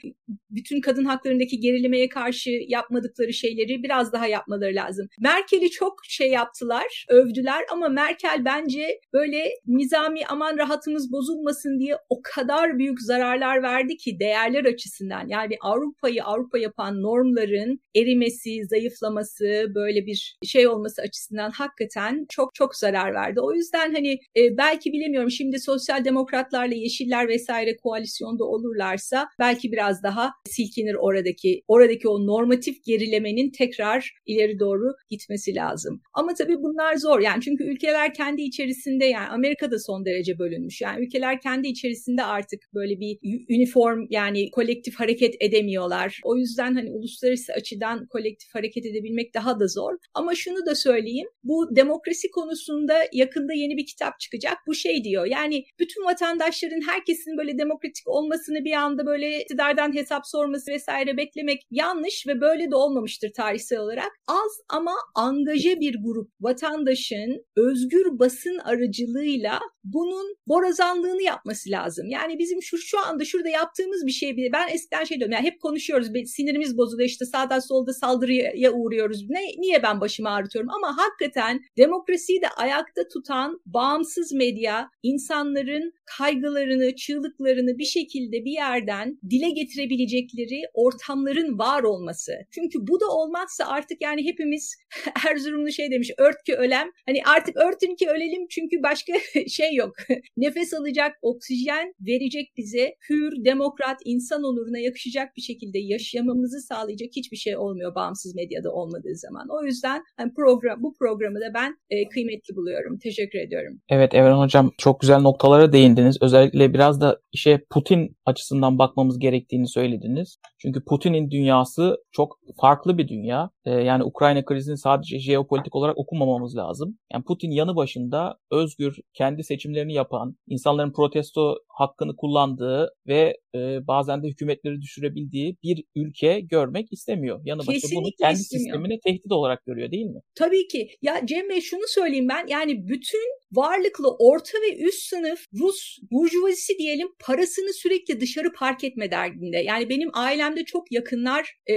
bütün 0.50 0.80
kadın 0.80 1.04
haklarındaki 1.04 1.60
gerilimeye 1.60 2.08
karşı 2.08 2.50
yapmadıkları 2.68 3.32
şeyleri 3.32 3.82
biraz 3.82 4.12
daha 4.12 4.26
yapmaları 4.26 4.74
lazım. 4.74 5.08
Merkel'i 5.20 5.70
çok 5.70 5.98
şey 6.04 6.30
yaptılar, 6.30 7.06
övdüler 7.08 7.64
ama 7.72 7.88
Merkel 7.88 8.44
bence 8.44 9.00
böyle 9.12 9.19
nizami 9.66 10.26
aman 10.28 10.58
rahatımız 10.58 11.12
bozulmasın 11.12 11.78
diye 11.78 11.96
o 12.08 12.20
kadar 12.22 12.78
büyük 12.78 13.02
zararlar 13.02 13.62
verdi 13.62 13.96
ki 13.96 14.18
değerler 14.20 14.64
açısından. 14.64 15.28
Yani 15.28 15.56
Avrupa'yı 15.60 16.24
Avrupa 16.24 16.58
yapan 16.58 17.02
normların 17.02 17.80
erimesi, 17.96 18.64
zayıflaması, 18.64 19.66
böyle 19.74 20.06
bir 20.06 20.36
şey 20.44 20.68
olması 20.68 21.02
açısından 21.02 21.50
hakikaten 21.50 22.26
çok 22.28 22.54
çok 22.54 22.76
zarar 22.76 23.14
verdi. 23.14 23.40
O 23.40 23.52
yüzden 23.52 23.94
hani 23.94 24.12
e, 24.12 24.56
belki 24.56 24.92
bilemiyorum 24.92 25.30
şimdi 25.30 25.58
sosyal 25.60 26.04
demokratlarla 26.04 26.74
yeşiller 26.74 27.28
vesaire 27.28 27.76
koalisyonda 27.76 28.44
olurlarsa 28.44 29.28
belki 29.38 29.72
biraz 29.72 30.02
daha 30.02 30.30
silkinir 30.48 30.94
oradaki 30.94 31.62
oradaki 31.68 32.08
o 32.08 32.26
normatif 32.26 32.84
gerilemenin 32.84 33.50
tekrar 33.50 34.10
ileri 34.26 34.58
doğru 34.58 34.92
gitmesi 35.10 35.54
lazım. 35.54 36.02
Ama 36.14 36.34
tabii 36.34 36.56
bunlar 36.56 36.96
zor 36.96 37.20
yani 37.20 37.40
çünkü 37.42 37.64
ülkeler 37.64 38.14
kendi 38.14 38.42
içerisinde 38.42 39.04
yani 39.10 39.28
Amerika 39.28 39.70
da 39.70 39.78
son 39.78 40.04
derece 40.04 40.38
bölünmüş. 40.38 40.80
Yani 40.80 41.04
ülkeler 41.04 41.40
kendi 41.40 41.68
içerisinde 41.68 42.24
artık 42.24 42.60
böyle 42.74 43.00
bir 43.00 43.18
üniform 43.48 44.06
yani 44.10 44.50
kolektif 44.50 44.94
hareket 44.94 45.34
edemiyorlar. 45.40 46.20
O 46.24 46.36
yüzden 46.36 46.74
hani 46.74 46.90
uluslararası 46.90 47.52
açıdan 47.52 48.06
kolektif 48.06 48.54
hareket 48.54 48.86
edebilmek 48.86 49.34
daha 49.34 49.60
da 49.60 49.66
zor. 49.68 49.92
Ama 50.14 50.34
şunu 50.34 50.66
da 50.66 50.74
söyleyeyim. 50.74 51.26
Bu 51.44 51.76
demokrasi 51.76 52.30
konusunda 52.30 52.98
yakında 53.12 53.52
yeni 53.52 53.76
bir 53.76 53.86
kitap 53.86 54.20
çıkacak. 54.20 54.56
Bu 54.66 54.74
şey 54.74 55.04
diyor. 55.04 55.26
Yani 55.26 55.64
bütün 55.78 56.04
vatandaşların 56.04 56.80
herkesin 56.88 57.38
böyle 57.38 57.58
demokratik 57.58 58.08
olmasını 58.08 58.64
bir 58.64 58.72
anda 58.72 59.06
böyle 59.06 59.40
iktidardan 59.40 59.94
hesap 59.94 60.26
sorması 60.26 60.70
vesaire 60.72 61.16
beklemek 61.16 61.62
yanlış 61.70 62.26
ve 62.26 62.40
böyle 62.40 62.70
de 62.70 62.76
olmamıştır 62.76 63.32
tarihsel 63.32 63.78
olarak. 63.78 64.10
Az 64.28 64.60
ama 64.68 64.92
angaje 65.14 65.80
bir 65.80 65.96
grup 66.04 66.30
vatandaşın 66.40 67.44
özgür 67.56 68.18
basın 68.18 68.58
aracılığıyla 69.00 69.60
bunun 69.84 70.36
borazanlığını 70.46 71.22
yapması 71.22 71.70
lazım. 71.70 72.06
Yani 72.08 72.38
bizim 72.38 72.62
şu 72.62 72.78
şu 72.78 72.98
anda 72.98 73.24
şurada 73.24 73.48
yaptığımız 73.48 74.06
bir 74.06 74.12
şey 74.12 74.36
bile 74.36 74.52
ben 74.52 74.68
eskiden 74.68 75.04
şey 75.04 75.18
diyorum 75.18 75.32
yani 75.32 75.46
hep 75.46 75.60
konuşuyoruz 75.60 76.08
sinirimiz 76.26 76.76
bozuluyor 76.76 77.08
işte 77.08 77.24
sağda 77.24 77.60
solda 77.60 77.92
saldırıya 77.92 78.72
uğruyoruz. 78.72 79.26
Ne 79.28 79.40
niye 79.58 79.82
ben 79.82 80.00
başımı 80.00 80.30
ağrıtıyorum 80.30 80.70
ama 80.70 80.96
hakikaten 80.96 81.60
demokrasiyi 81.78 82.42
de 82.42 82.48
ayakta 82.48 83.08
tutan 83.08 83.60
bağımsız 83.66 84.32
medya 84.32 84.90
insanların 85.02 85.92
kaygılarını, 86.18 86.96
çığlıklarını 86.96 87.78
bir 87.78 87.84
şekilde 87.84 88.44
bir 88.44 88.52
yerden 88.52 89.18
dile 89.30 89.50
getirebilecekleri 89.50 90.62
ortamların 90.74 91.58
var 91.58 91.82
olması. 91.82 92.32
Çünkü 92.54 92.78
bu 92.80 93.00
da 93.00 93.06
olmazsa 93.06 93.64
artık 93.66 94.02
yani 94.02 94.24
hepimiz 94.26 94.76
Erzurumlu 95.28 95.72
şey 95.72 95.90
demiş 95.90 96.10
ört 96.18 96.44
ki 96.46 96.54
ölem. 96.54 96.90
Hani 97.06 97.22
artık 97.26 97.56
örtün 97.56 97.94
ki 97.94 98.08
ölelim 98.08 98.46
çünkü 98.50 98.82
başka 98.82 99.12
şey 99.48 99.69
yok. 99.74 99.92
Nefes 100.36 100.74
alacak 100.74 101.12
oksijen 101.22 101.94
verecek 102.00 102.46
bize 102.56 102.94
hür, 103.08 103.44
demokrat, 103.44 103.98
insan 104.04 104.42
onuruna 104.42 104.78
yakışacak 104.78 105.28
bir 105.36 105.42
şekilde 105.42 105.78
yaşamamızı 105.78 106.60
sağlayacak 106.60 107.08
hiçbir 107.16 107.36
şey 107.36 107.56
olmuyor 107.56 107.94
bağımsız 107.94 108.34
medyada 108.34 108.70
olmadığı 108.72 109.16
zaman. 109.16 109.46
O 109.50 109.64
yüzden 109.64 110.02
hani 110.16 110.32
program 110.34 110.82
bu 110.82 110.94
programı 110.98 111.40
da 111.40 111.54
ben 111.54 111.76
e, 111.90 112.08
kıymetli 112.08 112.56
buluyorum. 112.56 112.98
Teşekkür 112.98 113.38
ediyorum. 113.38 113.80
Evet 113.88 114.14
Evren 114.14 114.38
Hocam 114.38 114.70
çok 114.78 115.00
güzel 115.00 115.20
noktalara 115.20 115.72
değindiniz. 115.72 116.16
Özellikle 116.20 116.74
biraz 116.74 117.00
da 117.00 117.20
işe 117.32 117.64
Putin 117.70 118.16
açısından 118.26 118.78
bakmamız 118.78 119.18
gerektiğini 119.18 119.68
söylediniz. 119.68 120.38
Çünkü 120.58 120.84
Putin'in 120.84 121.30
dünyası 121.30 121.96
çok 122.12 122.38
farklı 122.60 122.98
bir 122.98 123.08
dünya. 123.08 123.50
Ee, 123.64 123.70
yani 123.70 124.04
Ukrayna 124.04 124.44
krizini 124.44 124.78
sadece 124.78 125.18
jeopolitik 125.18 125.74
olarak 125.74 125.98
okumamamız 125.98 126.56
lazım. 126.56 126.98
Yani 127.12 127.24
Putin 127.24 127.50
yanı 127.50 127.76
başında 127.76 128.38
özgür, 128.50 128.96
kendi 129.14 129.44
seçimlerini 129.60 129.92
yapan, 129.92 130.36
insanların 130.46 130.92
protesto 130.92 131.58
hakkını 131.68 132.16
kullandığı 132.16 132.94
ve 133.06 133.36
e, 133.54 133.86
bazen 133.86 134.22
de 134.22 134.28
hükümetleri 134.28 134.80
düşürebildiği 134.80 135.56
bir 135.62 135.84
ülke 135.96 136.40
görmek 136.40 136.92
istemiyor. 136.92 137.40
Yanı 137.44 137.60
başında 137.60 137.94
bunu 137.94 138.08
kendi 138.20 138.40
istemiyor. 138.40 138.64
sistemine 138.64 139.00
tehdit 139.00 139.32
olarak 139.32 139.66
görüyor 139.66 139.90
değil 139.90 140.06
mi? 140.06 140.20
Tabii 140.34 140.68
ki. 140.68 140.88
Ya 141.02 141.20
Cem 141.24 141.48
Bey 141.48 141.60
şunu 141.60 141.86
söyleyeyim 141.86 142.28
ben 142.28 142.46
yani 142.48 142.88
bütün 142.88 143.40
varlıklı 143.52 144.08
orta 144.18 144.58
ve 144.58 144.76
üst 144.78 145.02
sınıf 145.02 145.40
Rus 145.58 145.98
burjuvazisi 146.10 146.78
diyelim 146.78 147.08
parasını 147.18 147.72
sürekli 147.72 148.20
dışarı 148.20 148.52
park 148.52 148.84
etme 148.84 149.10
derdinde. 149.10 149.58
Yani 149.58 149.88
benim 149.88 150.10
ailemde 150.12 150.64
çok 150.64 150.92
yakınlar 150.92 151.56
e, 151.66 151.74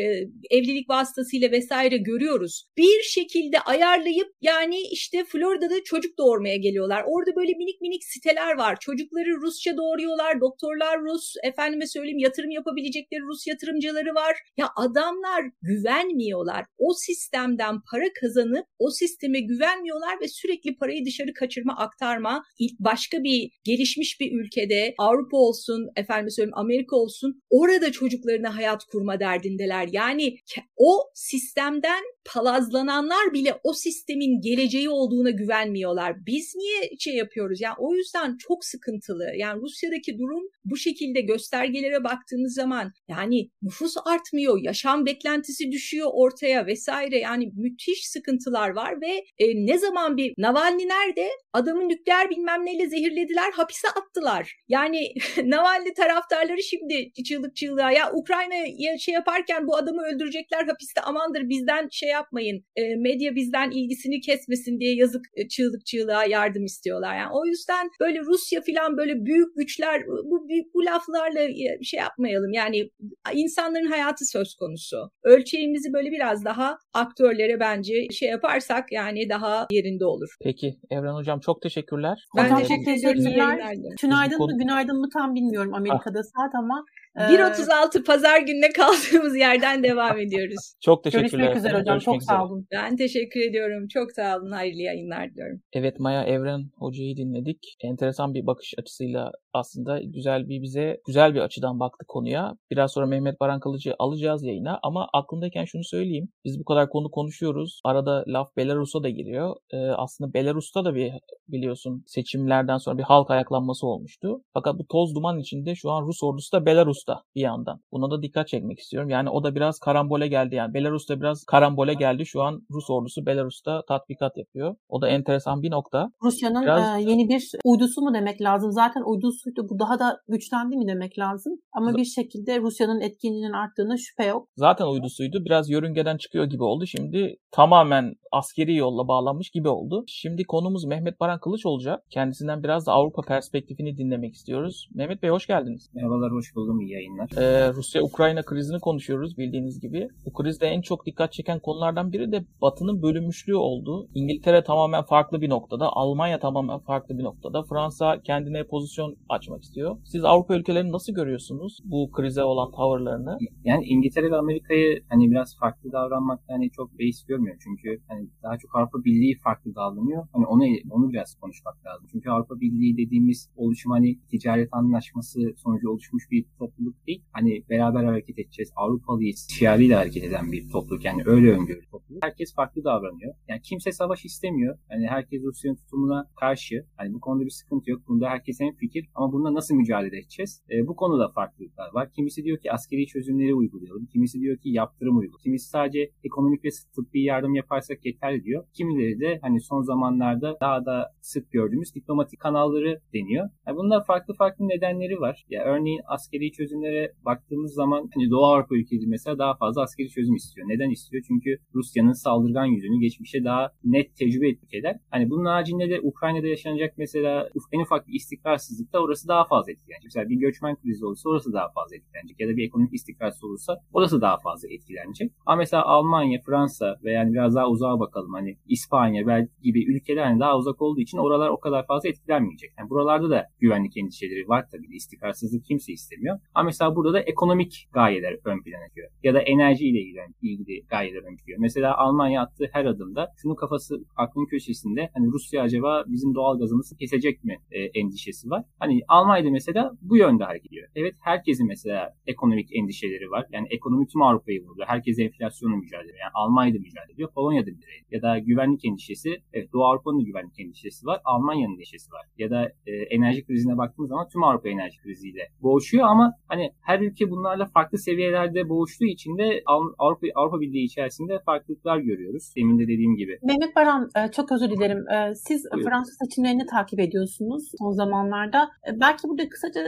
evlilik 0.49 0.89
vasıtasıyla 0.89 1.51
vesaire 1.51 1.97
görüyoruz. 1.97 2.65
Bir 2.77 3.01
şekilde 3.03 3.59
ayarlayıp 3.59 4.27
yani 4.41 4.81
işte 4.91 5.23
Florida'da 5.25 5.83
çocuk 5.83 6.17
doğurmaya 6.17 6.57
geliyorlar. 6.57 7.03
Orada 7.07 7.36
böyle 7.36 7.53
minik 7.53 7.81
minik 7.81 8.03
siteler 8.03 8.57
var. 8.57 8.77
Çocukları 8.79 9.41
Rusça 9.41 9.77
doğuruyorlar. 9.77 10.41
Doktorlar 10.41 11.01
Rus. 11.01 11.33
Efendime 11.63 11.88
söyleyeyim 11.88 12.17
yatırım 12.17 12.52
yapabilecekleri 12.52 13.21
Rus 13.21 13.47
yatırımcıları 13.47 14.15
var. 14.15 14.38
Ya 14.58 14.69
adamlar 14.76 15.43
güvenmiyorlar. 15.62 16.65
O 16.78 16.93
sistemden 16.93 17.76
para 17.91 18.06
kazanıp 18.21 18.65
o 18.80 18.89
sisteme 18.89 19.39
güvenmiyorlar 19.39 20.21
ve 20.21 20.28
sürekli 20.28 20.76
parayı 20.76 21.06
dışarı 21.06 21.34
kaçır 21.34 21.54
kaçırma, 21.54 21.78
aktarma 21.78 22.43
başka 22.80 23.23
bir 23.23 23.52
gelişmiş 23.63 24.19
bir 24.19 24.32
ülkede 24.32 24.93
Avrupa 24.97 25.38
olsun, 25.38 25.89
efendim 25.95 26.30
söyleyeyim 26.32 26.58
Amerika 26.58 26.95
olsun 26.95 27.41
orada 27.49 27.91
çocuklarına 27.91 28.56
hayat 28.56 28.84
kurma 28.86 29.19
derdindeler. 29.19 29.89
Yani 29.91 30.36
o 30.78 31.04
sistemden 31.13 32.04
palazlananlar 32.25 33.33
bile 33.33 33.59
o 33.63 33.73
sistemin 33.73 34.41
geleceği 34.41 34.89
olduğuna 34.89 35.29
güvenmiyorlar. 35.29 36.25
Biz 36.25 36.55
niye 36.55 36.89
şey 36.99 37.15
yapıyoruz? 37.15 37.62
Yani 37.62 37.75
o 37.79 37.95
yüzden 37.95 38.38
çok 38.38 38.65
sıkıntılı. 38.65 39.31
Yani 39.38 39.62
Rusya'daki 39.62 40.17
durum 40.17 40.43
bu 40.65 40.77
şekilde 40.77 41.21
göstergelere 41.21 42.03
baktığınız 42.03 42.53
zaman 42.53 42.91
yani 43.07 43.49
nüfus 43.62 43.95
artmıyor, 44.05 44.59
yaşam 44.62 45.05
beklentisi 45.05 45.71
düşüyor 45.71 46.09
ortaya 46.13 46.65
vesaire. 46.65 47.19
Yani 47.19 47.51
müthiş 47.55 48.07
sıkıntılar 48.09 48.69
var 48.69 49.01
ve 49.01 49.25
e, 49.38 49.65
ne 49.65 49.77
zaman 49.77 50.17
bir 50.17 50.33
Navalny 50.38 50.88
nerede? 50.88 51.29
Adamın 51.53 51.89
nükleer 51.89 52.29
bilmem 52.29 52.65
neyle 52.65 52.88
zehirlediler, 52.88 53.51
hapise 53.51 53.88
attılar. 53.88 54.55
Yani 54.67 55.13
Navalny 55.43 55.93
taraftarları 55.93 56.63
şimdi 56.63 57.12
çığlık 57.27 57.55
çığlığa 57.55 57.91
ya 57.91 58.13
Ukrayna'ya 58.13 58.97
şey 58.97 59.13
yaparken 59.13 59.67
bu 59.67 59.75
adamı 59.75 60.01
öldürecekler 60.01 60.65
hapiste 60.65 61.01
amandır 61.01 61.49
bizden 61.49 61.88
şey 61.91 62.12
yapmayın. 62.13 62.58
E, 62.76 62.95
medya 62.95 63.36
bizden 63.36 63.71
ilgisini 63.71 64.21
kesmesin 64.21 64.80
diye 64.80 64.95
yazık 64.95 65.26
e, 65.36 65.47
çığlık 65.47 65.86
çığlığa 65.86 66.26
yardım 66.26 66.65
istiyorlar. 66.65 67.17
Yani 67.17 67.32
o 67.34 67.45
yüzden 67.45 67.89
böyle 67.99 68.19
Rusya 68.19 68.62
falan 68.62 68.97
böyle 68.97 69.26
büyük 69.26 69.56
güçler 69.58 70.02
bu 70.08 70.49
büyük 70.49 70.73
bu 70.73 70.86
laflarla 70.86 71.41
e, 71.41 71.84
şey 71.84 71.99
yapmayalım. 71.99 72.54
Yani 72.54 72.89
insanların 73.34 73.86
hayatı 73.86 74.26
söz 74.26 74.56
konusu. 74.56 74.97
Ölçeğimizi 75.23 75.93
böyle 75.93 76.12
biraz 76.12 76.45
daha 76.45 76.78
aktörlere 76.93 77.60
bence 77.60 77.93
şey 78.12 78.30
yaparsak 78.30 78.91
yani 78.91 79.30
daha 79.30 79.67
yerinde 79.71 80.06
olur. 80.06 80.30
Peki 80.43 80.76
Evren 80.89 81.13
Hocam 81.13 81.39
çok 81.39 81.62
teşekkürler. 81.62 82.17
Ben 82.38 82.43
hocam, 82.43 82.60
çok 82.60 82.86
teşekkürler. 82.86 83.76
Tünaydın 83.99 84.39
mı 84.39 84.58
günaydın 84.58 84.99
mı 84.99 85.08
tam 85.13 85.36
bilmiyorum 85.36 85.73
Amerika'da 85.73 86.19
ah. 86.19 86.23
saat 86.23 86.56
ama 86.56 86.86
1.36 87.15 88.04
pazar 88.04 88.41
gününe 88.41 88.69
kaldığımız 88.69 89.36
yerden 89.36 89.84
devam 89.84 90.19
ediyoruz. 90.19 90.73
Çok 90.82 91.04
teşekkürler. 91.04 91.30
Görüşmek 91.30 91.56
üzere 91.58 91.73
hocam. 91.73 91.95
Görüşmek 91.95 92.13
çok 92.13 92.23
sağ 92.23 92.45
olun. 92.45 92.67
Ben 92.71 92.95
teşekkür 92.95 93.39
ediyorum. 93.39 93.88
Çok 93.88 94.12
sağ 94.12 94.38
olun. 94.38 94.52
Hayırlı 94.52 94.82
yayınlar 94.82 95.32
diliyorum. 95.32 95.62
Evet 95.73 95.99
Maya 95.99 96.23
Evren 96.23 96.62
hocayı 96.78 97.17
dinledik. 97.17 97.76
Enteresan 97.82 98.34
bir 98.34 98.45
bakış 98.45 98.73
açısıyla 98.80 99.32
aslında 99.54 99.99
güzel 100.02 100.49
bir 100.49 100.62
bize 100.62 100.97
güzel 101.08 101.36
bir 101.36 101.39
açıdan 101.39 101.80
baktı 101.80 102.06
konuya. 102.08 102.54
Biraz 102.71 102.91
sonra 102.91 103.06
Mehmet 103.06 103.39
Baran 103.39 103.60
Kılıcı 103.60 103.95
alacağız 103.99 104.43
yayına 104.43 104.80
ama 104.84 105.10
aklımdayken 105.13 105.65
şunu 105.65 105.84
söyleyeyim. 105.84 106.30
Biz 106.45 106.60
bu 106.60 106.65
kadar 106.65 106.89
konu 106.89 107.12
konuşuyoruz. 107.12 107.82
Arada 107.84 108.23
laf 108.28 108.58
Belarus'a 108.58 109.04
da 109.04 109.10
giriyor. 109.10 109.56
Ee, 109.73 109.78
aslında 109.78 110.34
Belarus'ta 110.34 110.86
da 110.86 110.95
bir 110.95 111.13
biliyorsun 111.47 112.04
seçimlerden 112.08 112.78
sonra 112.78 112.97
bir 112.97 113.04
halk 113.04 113.32
ayaklanması 113.32 113.88
olmuştu. 113.88 114.41
Fakat 114.54 114.80
bu 114.80 114.88
toz 114.88 115.15
duman 115.15 115.39
içinde 115.39 115.76
şu 115.76 115.91
an 115.91 116.08
Rus 116.08 116.23
ordusu 116.23 116.52
da 116.52 116.65
Belarus'ta 117.08 117.24
bir 117.36 117.42
yandan. 117.42 117.80
Buna 117.92 118.12
da 118.12 118.22
dikkat 118.22 118.48
çekmek 118.48 118.80
istiyorum. 118.80 119.10
Yani 119.10 119.30
o 119.30 119.44
da 119.44 119.56
biraz 119.56 119.80
karambole 119.80 120.28
geldi. 120.28 120.56
Yani 120.56 120.74
Belarus'ta 120.74 121.20
biraz 121.20 121.44
karambole 121.44 121.94
geldi. 121.94 122.26
Şu 122.26 122.42
an 122.42 122.62
Rus 122.72 122.89
ordusu 122.89 123.26
Belarus'ta 123.26 123.82
tatbikat 123.88 124.38
yapıyor. 124.38 124.76
O 124.89 125.02
da 125.02 125.10
enteresan 125.10 125.62
bir 125.62 125.72
nokta. 125.72 126.10
Rusya'nın 126.24 126.62
biraz... 126.62 127.00
e, 127.00 127.02
yeni 127.02 127.30
bir 127.30 127.52
uydusu 127.66 128.02
mu 128.02 128.13
demek 128.13 128.42
lazım? 128.42 128.72
Zaten 128.72 129.02
uydusuydu. 129.06 129.68
Bu 129.70 129.80
daha 129.80 130.00
da 130.00 130.18
güçlendi 130.28 130.78
mi 130.78 130.88
demek 130.88 131.20
lazım? 131.20 131.54
Ama 131.74 131.92
Z- 131.92 131.98
bir 131.98 132.06
şekilde 132.06 132.60
Rusya'nın 132.60 133.02
etkinliğinin 133.02 133.54
arttığına 133.54 133.98
şüphe 133.98 134.26
yok. 134.26 134.48
Zaten 134.58 134.86
uydusuydu. 134.86 135.46
Biraz 135.46 135.70
yörüngeden 135.70 136.18
çıkıyor 136.18 136.46
gibi 136.46 136.63
oldu. 136.63 136.86
Şimdi 136.86 137.36
tamamen 137.52 138.13
askeri 138.32 138.76
yolla 138.76 139.08
bağlanmış 139.08 139.50
gibi 139.50 139.70
oldu. 139.70 140.04
Şimdi 140.08 140.44
konumuz 140.44 140.86
Mehmet 140.86 141.20
Baran 141.20 141.39
Kılıç 141.39 141.66
olacak. 141.66 142.04
Kendisinden 142.10 142.63
biraz 142.63 142.88
da 142.88 142.92
Avrupa 142.92 143.22
perspektifini 143.22 143.98
dinlemek 143.98 144.34
istiyoruz. 144.34 144.88
Mehmet 144.96 145.24
Bey 145.24 145.30
hoş 145.30 145.48
geldiniz. 145.48 145.89
Merhabalar, 145.94 146.32
hoş 146.32 146.56
buldum. 146.56 146.82
İyi 146.82 146.92
yayınlar. 146.93 147.29
Ee, 147.38 147.73
Rusya-Ukrayna 147.73 148.43
krizini 148.43 148.79
konuşuyoruz 148.79 149.38
bildiğiniz 149.38 149.79
gibi. 149.79 150.08
Bu 150.25 150.34
krizde 150.34 150.67
en 150.67 150.82
çok 150.82 151.06
dikkat 151.06 151.34
çeken 151.34 151.60
konulardan 151.60 152.12
biri 152.12 152.32
de 152.32 152.45
Batı'nın 152.62 153.01
bölünmüşlüğü 153.01 153.56
oldu. 153.56 154.08
İngiltere 154.15 154.63
tamamen 154.63 155.03
farklı 155.03 155.41
bir 155.41 155.49
noktada, 155.49 155.89
Almanya 155.93 156.39
tamamen 156.39 156.79
farklı 156.79 157.17
bir 157.17 157.23
noktada. 157.23 157.63
Fransa 157.63 158.21
kendine 158.21 158.63
pozisyon 158.63 159.15
açmak 159.29 159.63
istiyor. 159.63 159.97
Siz 160.06 160.25
Avrupa 160.25 160.56
ülkelerini 160.56 160.91
nasıl 160.91 161.13
görüyorsunuz 161.13 161.79
bu 161.84 162.12
krize 162.12 162.43
olan 162.43 162.71
tavırlarını? 162.71 163.38
Yani 163.63 163.86
İngiltere 163.86 164.32
ve 164.32 164.36
Amerika'yı 164.36 165.03
hani 165.10 165.32
biraz 165.32 165.58
farklı 165.60 165.91
davranmak 165.91 166.39
hani 166.47 166.71
çok 166.71 166.99
beis 166.99 167.25
görmüyor. 167.25 167.56
Çünkü 167.63 168.01
hani 168.08 168.27
daha 168.43 168.58
çok 168.58 168.75
Avrupa 168.75 169.03
Birliği 169.03 169.38
farklı 169.43 169.75
davranıyor. 169.75 170.27
Hani 170.34 170.45
onu 170.45 170.63
onu 170.91 171.10
biraz 171.10 171.36
konuşmak 171.36 171.86
lazım. 171.86 172.08
Çünkü 172.12 172.29
Avrupa 172.29 172.60
Birliği 172.60 172.97
dediğimiz 172.97 173.49
oluşum 173.56 173.91
hani 173.91 174.19
ticaret 174.32 174.69
anlaşması 174.71 175.39
sonucu 175.58 175.89
oluşmuş 175.89 176.23
bir 176.32 176.45
topluluk 176.84 177.08
değil. 177.08 177.24
Hani 177.32 177.63
beraber 177.69 178.04
hareket 178.04 178.39
edeceğiz. 178.39 178.72
Avrupalıyız. 178.76 179.48
Şiarıyla 179.52 180.00
hareket 180.00 180.24
eden 180.24 180.52
bir 180.52 180.69
topluluk. 180.69 181.06
Yani 181.06 181.24
öyle 181.26 181.52
öngörü 181.52 181.86
topluluk. 181.91 182.24
Herkes 182.24 182.56
farklı 182.56 182.84
davranıyor. 182.84 183.34
Yani 183.48 183.62
kimse 183.62 183.91
savaş 183.91 184.26
istemiyor. 184.26 184.78
Hani 184.89 185.08
herkes 185.08 185.43
Rusya'nın 185.43 185.76
tutumuna 185.76 186.30
karşı. 186.39 186.86
Hani 186.98 187.13
bu 187.13 187.19
konuda 187.19 187.46
bir 187.46 187.50
sıkıntı 187.50 187.91
yok. 187.91 188.02
Bunda 188.08 188.30
herkes 188.30 188.62
en 188.62 188.76
fikir. 188.76 189.06
Ama 189.15 189.34
bunda 189.34 189.54
nasıl 189.54 189.76
mücadele 189.76 190.17
edeceğiz? 190.17 190.63
E, 190.72 190.88
bu 190.88 190.96
konuda 190.96 191.30
farklılıklar 191.30 191.93
var. 191.93 192.12
Kimisi 192.15 192.43
diyor 192.43 192.58
ki 192.58 192.72
askeri 192.72 193.08
çözümleri 193.08 193.54
uygulayalım. 193.54 194.06
Kimisi 194.06 194.39
diyor 194.39 194.58
ki 194.58 194.69
yaptırım 194.69 195.17
uygulayalım. 195.17 195.43
Kimisi 195.43 195.69
sadece 195.69 196.10
ekonomik 196.24 196.65
ve 196.65 196.69
tıbbi 196.96 197.24
yardım 197.24 197.56
yaparsak 197.56 198.06
yeterli 198.06 198.43
diyor. 198.43 198.65
Kimileri 198.74 199.19
de 199.19 199.39
hani 199.41 199.62
son 199.62 199.82
zamanlarda 199.82 200.58
daha 200.62 200.86
da 200.86 201.13
sık 201.22 201.52
gördüğümüz 201.52 201.96
diplomatik 201.96 202.39
kanalları 202.39 203.00
deniyor. 203.13 203.50
Yani 203.67 203.78
bunlar 203.78 204.06
farklı 204.06 204.34
farklı 204.34 204.67
nedenleri 204.67 205.19
var. 205.19 205.46
Ya 205.50 205.63
örneğin 205.63 206.02
askeri 206.06 206.46
çözümlere 206.73 207.12
baktığımız 207.25 207.73
zaman 207.73 208.09
hani 208.13 208.29
Doğu 208.29 208.45
Avrupa 208.45 208.75
ülkeleri 208.75 209.07
mesela 209.07 209.38
daha 209.38 209.55
fazla 209.55 209.81
askeri 209.81 210.09
çözüm 210.09 210.36
istiyor. 210.36 210.67
Neden 210.69 210.89
istiyor? 210.89 211.23
Çünkü 211.27 211.57
Rusya'nın 211.75 212.12
saldırgan 212.12 212.65
yüzünü 212.65 212.99
geçmişe 212.99 213.43
daha 213.43 213.71
net 213.83 214.15
tecrübe 214.15 214.49
ettik 214.49 214.73
eder. 214.73 214.95
Hani 215.12 215.29
bunun 215.29 215.45
haricinde 215.45 215.89
de 215.89 215.99
Ukrayna'da 216.01 216.47
yaşanacak 216.47 216.93
mesela 216.97 217.49
en 217.71 217.79
ufak 217.79 218.07
bir 218.07 218.13
istikrarsızlıkta 218.13 218.99
orası 218.99 219.27
daha 219.27 219.45
fazla 219.45 219.71
etkilenecek. 219.71 220.03
Mesela 220.05 220.29
bir 220.29 220.36
göçmen 220.36 220.75
krizi 220.75 221.05
olursa 221.05 221.29
orası 221.29 221.53
daha 221.53 221.69
fazla 221.75 221.95
etkilenecek. 221.95 222.39
Ya 222.39 222.47
da 222.47 222.57
bir 222.57 222.67
ekonomik 222.67 222.93
istikrarsız 222.93 223.43
olursa 223.43 223.79
orası 223.93 224.21
daha 224.21 224.38
fazla 224.38 224.67
etkilenecek. 224.69 225.31
Ama 225.45 225.57
mesela 225.57 225.86
Almanya, 225.86 226.39
Fransa 226.45 226.95
ve 227.03 227.12
yani 227.12 227.33
biraz 227.33 227.55
daha 227.55 227.69
uzağa 227.69 227.99
bakalım 227.99 228.33
hani 228.33 228.57
İspanya 228.67 229.27
belki 229.27 229.51
gibi 229.63 229.95
ülkeler 229.95 230.23
hani 230.23 230.39
daha 230.39 230.57
uzak 230.57 230.81
olduğu 230.81 231.01
için 231.01 231.17
oralar 231.17 231.49
o 231.49 231.59
kadar 231.59 231.86
fazla 231.88 232.09
etkilenmeyecek. 232.09 232.71
Yani 232.79 232.89
buralarda 232.89 233.29
da 233.29 233.47
güvenlik 233.59 233.97
endişeleri 233.97 234.47
var 234.47 234.65
tabii. 234.71 234.95
İstikrarsızlık 234.95 235.65
kimse 235.65 235.93
istemiyor. 235.93 236.39
Ama 236.53 236.62
mesela 236.63 236.95
burada 236.95 237.13
da 237.13 237.19
ekonomik 237.19 237.88
gayeler 237.93 238.34
ön 238.45 238.63
plana 238.63 238.88
çıkıyor. 238.88 239.10
Ya 239.23 239.34
da 239.34 239.41
enerji 239.41 239.88
ile 239.88 239.99
ilgili, 240.41 240.86
gayeler 240.89 241.23
ön 241.32 241.36
çıkıyor. 241.36 241.60
Mesela 241.60 241.97
Almanya 241.97 242.41
attığı 242.41 242.69
her 242.71 242.86
adımda 242.86 243.28
şunun 243.41 243.56
kafası 243.56 243.95
aklının 244.15 244.45
köşesinde 244.45 245.10
hani 245.13 245.28
Rusya 245.28 245.63
acaba 245.63 246.04
bizim 246.08 246.36
doğal 246.36 246.60
gazımızı 246.60 246.97
kesecek 246.97 247.43
mi 247.43 247.58
e, 247.71 247.80
endişesi 247.82 248.49
var. 248.49 248.63
Hani 248.80 249.02
Almanya'da 249.08 249.49
mesela 249.52 249.91
bu 250.02 250.17
yönde 250.17 250.43
hareket 250.43 250.67
ediyor. 250.67 250.88
Evet 250.95 251.15
herkesin 251.19 251.67
mesela 251.67 252.10
ekonomik 252.28 252.76
endişeleri 252.76 253.32
var. 253.32 253.45
Yani 253.52 253.67
ekonomi 253.69 254.08
tüm 254.08 254.21
Avrupa'yı 254.21 254.65
vurdu. 254.65 254.84
Herkes 254.88 255.19
enflasyonla 255.19 255.76
mücadele 255.76 256.04
ediyor. 256.04 256.19
Yani 256.19 256.32
Almanya'da 256.34 256.80
mücadele 256.80 257.13
ediyor. 257.13 257.30
Polonya'da 257.36 257.71
mücadele 257.71 257.95
ediyor. 257.95 258.12
Ya 258.12 258.21
da 258.21 258.39
güvenlik 258.39 258.86
endişesi. 258.86 259.38
Evet 259.54 259.73
Doğu 259.73 259.86
Avrupa'nın 259.86 260.26
güvenlik 260.26 260.60
endişesi 260.60 261.06
var. 261.06 261.21
Almanya'nın 261.26 261.73
endişesi 261.73 262.12
var. 262.12 262.26
Ya 262.38 262.49
da 262.49 262.71
e, 262.86 262.91
enerji 262.91 263.45
krizine 263.45 263.78
baktığımız 263.78 264.10
zaman 264.10 264.28
tüm 264.30 264.43
Avrupa 264.43 264.69
enerji 264.69 264.97
kriziyle 264.97 265.49
boğuşuyor 265.62 266.08
ama 266.08 266.34
hani 266.47 266.71
her 266.82 266.99
ülke 266.99 267.29
bunlarla 267.29 267.65
farklı 267.65 267.97
seviyelerde 267.97 268.69
boğuştuğu 268.69 269.06
için 269.06 269.38
de 269.38 269.62
Avrupa, 269.97 270.27
Avrupa 270.36 270.60
Birliği 270.62 270.86
içerisinde 270.86 271.39
farklılıklar 271.45 271.97
görüyoruz. 271.97 272.53
Demin 272.58 272.79
de 272.79 272.84
dediğim 272.84 273.15
gibi. 273.15 273.39
Mehmet 273.43 273.75
Baran 273.75 274.10
e, 274.15 274.32
çok 274.32 274.51
özür 274.51 274.69
dilerim. 274.69 275.10
E, 275.10 275.36
siz 275.36 275.65
Buyurun. 275.73 275.89
Fransız 275.89 276.17
seçimlerini 276.23 276.65
takip 276.65 276.99
ediyorsunuz 276.99 277.71
son 277.79 277.91
zamanlarda. 277.91 278.69
E, 278.88 278.99
belki 278.99 279.27
burada 279.27 279.49
kısaca 279.49 279.82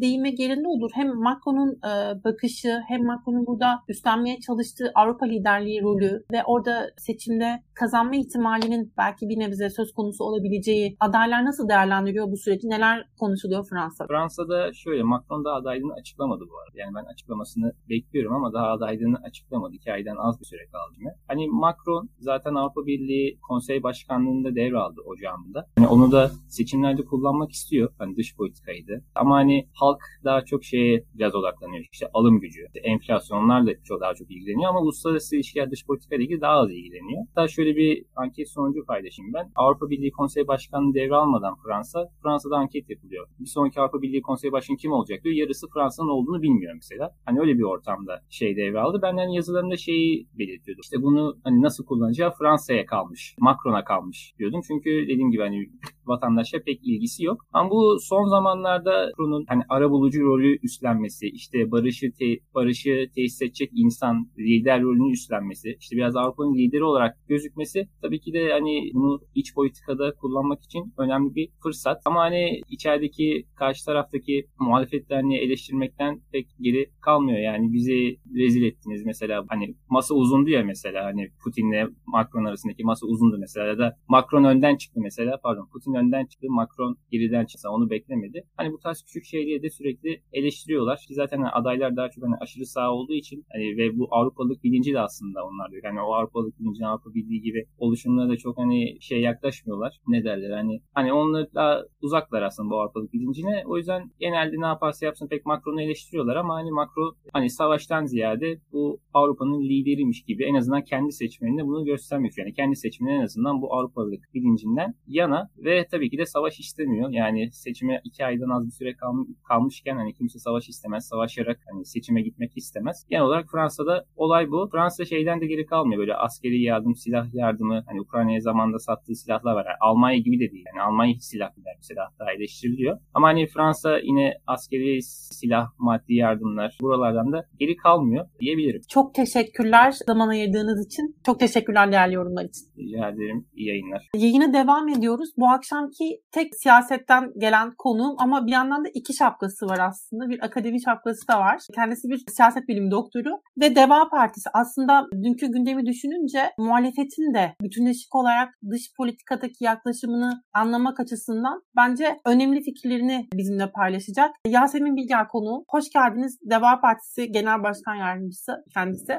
değime 0.00 0.30
yerinde 0.38 0.68
olur. 0.68 0.90
Hem 0.94 1.08
Macron'un 1.08 1.80
bakışı 2.24 2.80
hem 2.88 3.04
Macron'un 3.06 3.46
burada 3.46 3.78
üstlenmeye 3.88 4.40
çalıştığı 4.46 4.92
Avrupa 4.94 5.26
liderliği 5.26 5.82
rolü 5.82 6.24
ve 6.32 6.42
orada 6.44 6.90
seçimde 6.96 7.62
kazanma 7.74 8.16
ihtimalinin 8.16 8.92
belki 8.98 9.28
bir 9.28 9.38
nebze 9.38 9.70
söz 9.70 9.92
konusu 9.92 10.24
olabileceği 10.24 10.96
adaylar 11.00 11.44
nasıl 11.44 11.68
değerlendiriyor 11.68 12.26
bu 12.32 12.36
süreci? 12.36 12.68
Neler 12.68 13.06
konuşuluyor 13.20 13.66
Fransa'da? 13.70 14.08
Fransa'da 14.08 14.72
şöyle 14.72 15.02
Macron 15.02 15.44
da 15.44 15.54
adaylığını 15.54 15.99
açıklamadı 16.00 16.44
bu 16.50 16.58
arada. 16.58 16.78
Yani 16.80 16.94
ben 16.94 17.12
açıklamasını 17.12 17.72
bekliyorum 17.88 18.32
ama 18.32 18.52
daha 18.52 18.66
adaylığını 18.70 19.16
açıklamadı. 19.28 19.74
İki 19.74 19.92
aydan 19.92 20.16
az 20.16 20.40
bir 20.40 20.44
süre 20.44 20.66
kaldı 20.72 20.94
yine. 20.98 21.10
Hani 21.28 21.48
Macron 21.48 22.08
zaten 22.18 22.54
Avrupa 22.54 22.86
Birliği 22.86 23.38
konsey 23.48 23.82
başkanlığında 23.82 24.54
devraldı 24.54 25.00
ocağında. 25.00 25.66
Hani 25.76 25.88
onu 25.88 26.12
da 26.12 26.30
seçimlerde 26.48 27.04
kullanmak 27.04 27.52
istiyor. 27.52 27.92
Hani 27.98 28.16
dış 28.16 28.36
politikaydı. 28.36 29.04
Ama 29.14 29.34
hani 29.36 29.68
halk 29.74 30.00
daha 30.24 30.44
çok 30.44 30.64
şeye 30.64 31.04
biraz 31.14 31.34
odaklanıyor. 31.34 31.84
İşte 31.92 32.06
alım 32.14 32.40
gücü, 32.40 32.60
işte 32.66 32.80
enflasyonlarla 32.80 33.72
çok 33.84 34.00
daha 34.00 34.14
çok 34.14 34.30
ilgileniyor 34.30 34.70
ama 34.70 34.80
uluslararası 34.80 35.36
ilişkiler 35.36 35.70
dış 35.70 35.86
politika 35.86 36.16
ilgili 36.16 36.40
daha 36.40 36.52
az 36.52 36.70
ilgileniyor. 36.70 37.26
Hatta 37.28 37.48
şöyle 37.48 37.76
bir 37.76 38.04
anket 38.16 38.50
sonucu 38.50 38.86
paylaşayım 38.86 39.32
ben. 39.34 39.52
Avrupa 39.56 39.90
Birliği 39.90 40.10
Konsey 40.10 40.48
Başkanlığı 40.48 40.94
devralmadan 40.94 41.56
Fransa, 41.64 42.08
Fransa'da 42.22 42.56
anket 42.56 42.90
yapılıyor. 42.90 43.26
Bir 43.40 43.46
sonraki 43.46 43.80
Avrupa 43.80 44.02
Birliği 44.02 44.22
Konsey 44.22 44.52
Başkanı 44.52 44.76
kim 44.76 44.92
olacak 44.92 45.24
diyor. 45.24 45.34
Yarısı 45.34 45.68
Fransa'nın 45.90 46.08
olduğunu 46.08 46.42
bilmiyor 46.42 46.74
mesela. 46.74 47.10
Hani 47.24 47.40
öyle 47.40 47.58
bir 47.58 47.62
ortamda 47.62 48.20
şey 48.30 48.56
devraldı. 48.56 49.02
Benden 49.02 49.28
yazılarımda 49.28 49.76
şeyi 49.76 50.26
belirtiyordu. 50.38 50.80
İşte 50.82 51.02
bunu 51.02 51.36
hani 51.44 51.62
nasıl 51.62 51.84
kullanacağı 51.84 52.30
Fransa'ya 52.38 52.86
kalmış. 52.86 53.34
Macron'a 53.38 53.84
kalmış 53.84 54.34
diyordum. 54.38 54.60
Çünkü 54.68 54.90
dediğim 54.90 55.30
gibi 55.30 55.42
hani 55.42 55.66
vatandaşa 56.06 56.58
pek 56.66 56.80
ilgisi 56.82 57.24
yok. 57.24 57.46
Ama 57.52 57.70
bu 57.70 57.96
son 58.00 58.28
zamanlarda 58.28 59.10
Macron'un 59.18 59.44
hani 59.48 59.62
arabulucu 59.68 60.22
rolü 60.22 60.58
üstlenmesi, 60.62 61.26
işte 61.28 61.70
barışı 61.70 62.12
te, 62.18 62.38
barışı 62.54 63.06
tesis 63.14 63.42
edecek 63.42 63.70
insan 63.74 64.30
lider 64.38 64.82
rolünü 64.82 65.12
üstlenmesi, 65.12 65.76
işte 65.80 65.96
biraz 65.96 66.16
Avrupa'nın 66.16 66.54
lideri 66.54 66.84
olarak 66.84 67.16
gözükmesi 67.28 67.88
tabii 68.02 68.20
ki 68.20 68.32
de 68.32 68.52
hani 68.52 68.90
bunu 68.94 69.20
iç 69.34 69.54
politikada 69.54 70.14
kullanmak 70.14 70.62
için 70.62 70.92
önemli 70.98 71.34
bir 71.34 71.48
fırsat. 71.62 72.02
Ama 72.04 72.20
hani 72.20 72.60
içerideki 72.70 73.46
karşı 73.56 73.84
taraftaki 73.84 74.46
muhalefetlerini 74.58 75.36
eleştirmek 75.38 75.79
eleştirmekten 75.80 76.20
pek 76.32 76.46
geri 76.60 76.90
kalmıyor. 77.00 77.38
Yani 77.38 77.72
bizi 77.72 78.16
rezil 78.34 78.62
ettiniz 78.62 79.06
mesela 79.06 79.44
hani 79.48 79.74
masa 79.90 80.14
uzundu 80.14 80.50
ya 80.50 80.64
mesela 80.64 81.04
hani 81.04 81.30
Putin'le 81.44 81.90
Macron 82.06 82.44
arasındaki 82.44 82.84
masa 82.84 83.06
uzundu 83.06 83.38
mesela 83.38 83.66
ya 83.66 83.78
da 83.78 83.96
Macron 84.08 84.44
önden 84.44 84.76
çıktı 84.76 85.00
mesela 85.02 85.40
pardon 85.42 85.68
Putin 85.72 85.94
önden 85.94 86.26
çıktı 86.26 86.46
Macron 86.50 86.96
geriden 87.10 87.44
çıktı 87.44 87.70
onu 87.70 87.90
beklemedi. 87.90 88.42
Hani 88.56 88.72
bu 88.72 88.78
tarz 88.78 89.02
küçük 89.02 89.24
şeyleri 89.24 89.62
de 89.62 89.70
sürekli 89.70 90.22
eleştiriyorlar. 90.32 90.98
Ki 91.08 91.14
zaten 91.14 91.38
hani 91.38 91.50
adaylar 91.50 91.96
daha 91.96 92.10
çok 92.10 92.24
hani 92.24 92.36
aşırı 92.40 92.66
sağ 92.66 92.92
olduğu 92.92 93.12
için 93.12 93.44
hani 93.52 93.76
ve 93.76 93.98
bu 93.98 94.08
Avrupalılık 94.10 94.64
bilinci 94.64 94.92
de 94.92 95.00
aslında 95.00 95.44
onlar 95.44 95.70
diyor. 95.70 95.82
Yani 95.84 96.00
o 96.00 96.14
Avrupalılık 96.14 96.60
bilincini 96.60 96.86
Avrupa 96.86 97.14
bildiği 97.14 97.42
gibi 97.42 97.64
oluşumlara 97.78 98.28
da 98.28 98.36
çok 98.36 98.58
hani 98.58 98.96
şey 99.00 99.20
yaklaşmıyorlar. 99.20 99.92
Ne 100.08 100.24
derler 100.24 100.50
hani 100.50 100.80
hani 100.94 101.12
onları 101.12 101.48
daha 101.54 101.82
uzaklar 102.02 102.42
aslında 102.42 102.70
bu 102.70 102.80
Avrupalık 102.80 103.12
bilincine. 103.12 103.62
O 103.66 103.76
yüzden 103.76 104.10
genelde 104.18 104.60
ne 104.60 104.66
yaparsa 104.66 105.06
yapsın 105.06 105.28
pek 105.28 105.46
Macron'u 105.70 105.82
eleştiriyorlar 105.82 106.36
ama 106.36 106.54
hani 106.54 106.70
Macron 106.70 107.16
hani 107.32 107.50
savaştan 107.50 108.04
ziyade 108.04 108.58
bu 108.72 109.00
Avrupa'nın 109.14 109.60
lideriymiş 109.60 110.22
gibi 110.22 110.44
en 110.44 110.54
azından 110.54 110.84
kendi 110.84 111.12
seçmenine 111.12 111.66
bunu 111.66 111.84
göstermiyor. 111.84 112.34
Yani 112.38 112.54
kendi 112.54 112.76
seçmenine 112.76 113.16
en 113.16 113.22
azından 113.22 113.62
bu 113.62 113.74
Avrupalılık 113.74 114.34
bilincinden 114.34 114.94
yana 115.06 115.48
ve 115.58 115.86
tabii 115.90 116.10
ki 116.10 116.18
de 116.18 116.26
savaş 116.26 116.60
istemiyor. 116.60 117.10
Yani 117.10 117.52
seçime 117.52 118.00
iki 118.04 118.24
aydan 118.24 118.50
az 118.50 118.66
bir 118.66 118.70
süre 118.70 118.94
kal- 118.96 119.26
kalmışken 119.48 119.96
hani 119.96 120.14
kimse 120.14 120.38
savaş 120.38 120.68
istemez. 120.68 121.08
Savaşarak 121.08 121.58
hani 121.72 121.86
seçime 121.86 122.22
gitmek 122.22 122.56
istemez. 122.56 123.06
Genel 123.10 123.24
olarak 123.24 123.46
Fransa'da 123.52 124.04
olay 124.16 124.50
bu. 124.50 124.68
Fransa 124.72 125.04
şeyden 125.04 125.40
de 125.40 125.46
geri 125.46 125.66
kalmıyor. 125.66 126.00
Böyle 126.00 126.14
askeri 126.14 126.62
yardım, 126.62 126.94
silah 126.94 127.34
yardımı 127.34 127.84
hani 127.86 128.00
Ukrayna'ya 128.00 128.40
zamanında 128.40 128.78
sattığı 128.78 129.14
silahlar 129.14 129.54
var. 129.54 129.64
Yani 129.66 129.76
Almanya 129.80 130.18
gibi 130.18 130.40
de 130.40 130.52
değil. 130.52 130.64
Yani 130.66 130.82
Almanya 130.82 131.14
hiç 131.14 131.22
silah 131.22 131.50
silah 131.80 132.08
daha 132.18 132.32
eleştiriliyor. 132.32 132.98
Ama 133.14 133.28
hani 133.28 133.46
Fransa 133.46 133.98
yine 133.98 134.34
askeri 134.46 135.02
silah, 135.02 135.59
maddi 135.78 136.14
yardımlar 136.14 136.78
buralardan 136.80 137.32
da 137.32 137.44
geri 137.58 137.76
kalmıyor 137.76 138.26
diyebilirim. 138.40 138.80
Çok 138.88 139.14
teşekkürler 139.14 139.94
zaman 140.06 140.28
ayırdığınız 140.28 140.86
için. 140.86 141.16
Çok 141.26 141.40
teşekkürler 141.40 141.92
değerli 141.92 142.14
yorumlar 142.14 142.44
için. 142.44 142.66
Rica 142.78 143.08
ederim. 143.08 143.46
İyi 143.54 143.68
yayınlar. 143.68 144.08
Yayına 144.14 144.52
devam 144.52 144.88
ediyoruz. 144.88 145.30
Bu 145.36 145.48
akşamki 145.48 146.20
tek 146.32 146.54
siyasetten 146.54 147.32
gelen 147.38 147.72
konuğum 147.78 148.14
ama 148.18 148.46
bir 148.46 148.52
yandan 148.52 148.84
da 148.84 148.88
iki 148.94 149.14
şapkası 149.14 149.66
var 149.66 149.78
aslında. 149.88 150.28
Bir 150.28 150.44
akademi 150.44 150.82
şapkası 150.82 151.28
da 151.28 151.40
var. 151.40 151.60
Kendisi 151.74 152.08
bir 152.08 152.24
siyaset 152.28 152.68
bilimi 152.68 152.90
doktoru 152.90 153.30
ve 153.60 153.76
Deva 153.76 154.08
Partisi. 154.08 154.50
Aslında 154.54 155.06
dünkü 155.24 155.46
gündemi 155.46 155.86
düşününce 155.86 156.40
muhalefetin 156.58 157.34
de 157.34 157.54
bütünleşik 157.62 158.14
olarak 158.14 158.48
dış 158.70 158.82
politikadaki 158.96 159.64
yaklaşımını 159.64 160.42
anlamak 160.54 161.00
açısından 161.00 161.62
bence 161.76 162.16
önemli 162.26 162.62
fikirlerini 162.62 163.28
bizimle 163.34 163.70
paylaşacak. 163.70 164.30
Yasemin 164.46 164.96
Bilger 164.96 165.28
konuğu. 165.50 165.64
Hoş 165.68 165.84
geldiniz. 165.90 166.38
Deva 166.50 166.80
Partisi 166.80 167.32
Genel 167.32 167.62
Başkan 167.62 167.94
Yardımcısı 167.94 168.52
kendisi. 168.74 169.12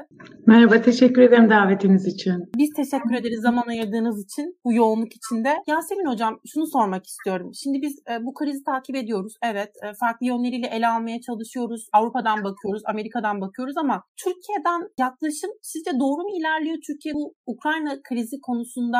Merhaba, 0.46 0.82
teşekkür 0.82 1.22
ederim 1.22 1.50
davetiniz 1.50 2.06
için. 2.06 2.34
Biz 2.56 2.70
teşekkür 2.76 3.14
ederiz 3.14 3.40
zaman 3.42 3.66
ayırdığınız 3.68 4.24
için 4.24 4.56
bu 4.64 4.72
yoğunluk 4.72 5.12
içinde. 5.16 5.56
Yasemin 5.66 6.06
Hocam 6.06 6.38
şunu 6.46 6.66
sormak 6.66 7.06
istiyorum. 7.06 7.50
Şimdi 7.62 7.82
biz 7.82 7.94
e, 8.10 8.24
bu 8.26 8.34
krizi 8.34 8.64
takip 8.64 8.96
ediyoruz. 8.96 9.34
Evet 9.42 9.70
e, 9.84 9.86
farklı 10.00 10.26
yönleriyle 10.26 10.66
ele 10.66 10.88
almaya 10.88 11.20
çalışıyoruz. 11.20 11.88
Avrupa'dan 11.92 12.44
bakıyoruz, 12.44 12.82
Amerika'dan 12.86 13.40
bakıyoruz 13.40 13.76
ama 13.76 14.02
Türkiye'den 14.24 14.80
yaklaşım 14.98 15.50
sizce 15.62 15.90
doğru 16.00 16.22
mu 16.22 16.30
ilerliyor? 16.38 16.76
Türkiye 16.86 17.14
bu 17.14 17.34
Ukrayna 17.46 17.92
krizi 18.08 18.36
konusunda 18.40 18.98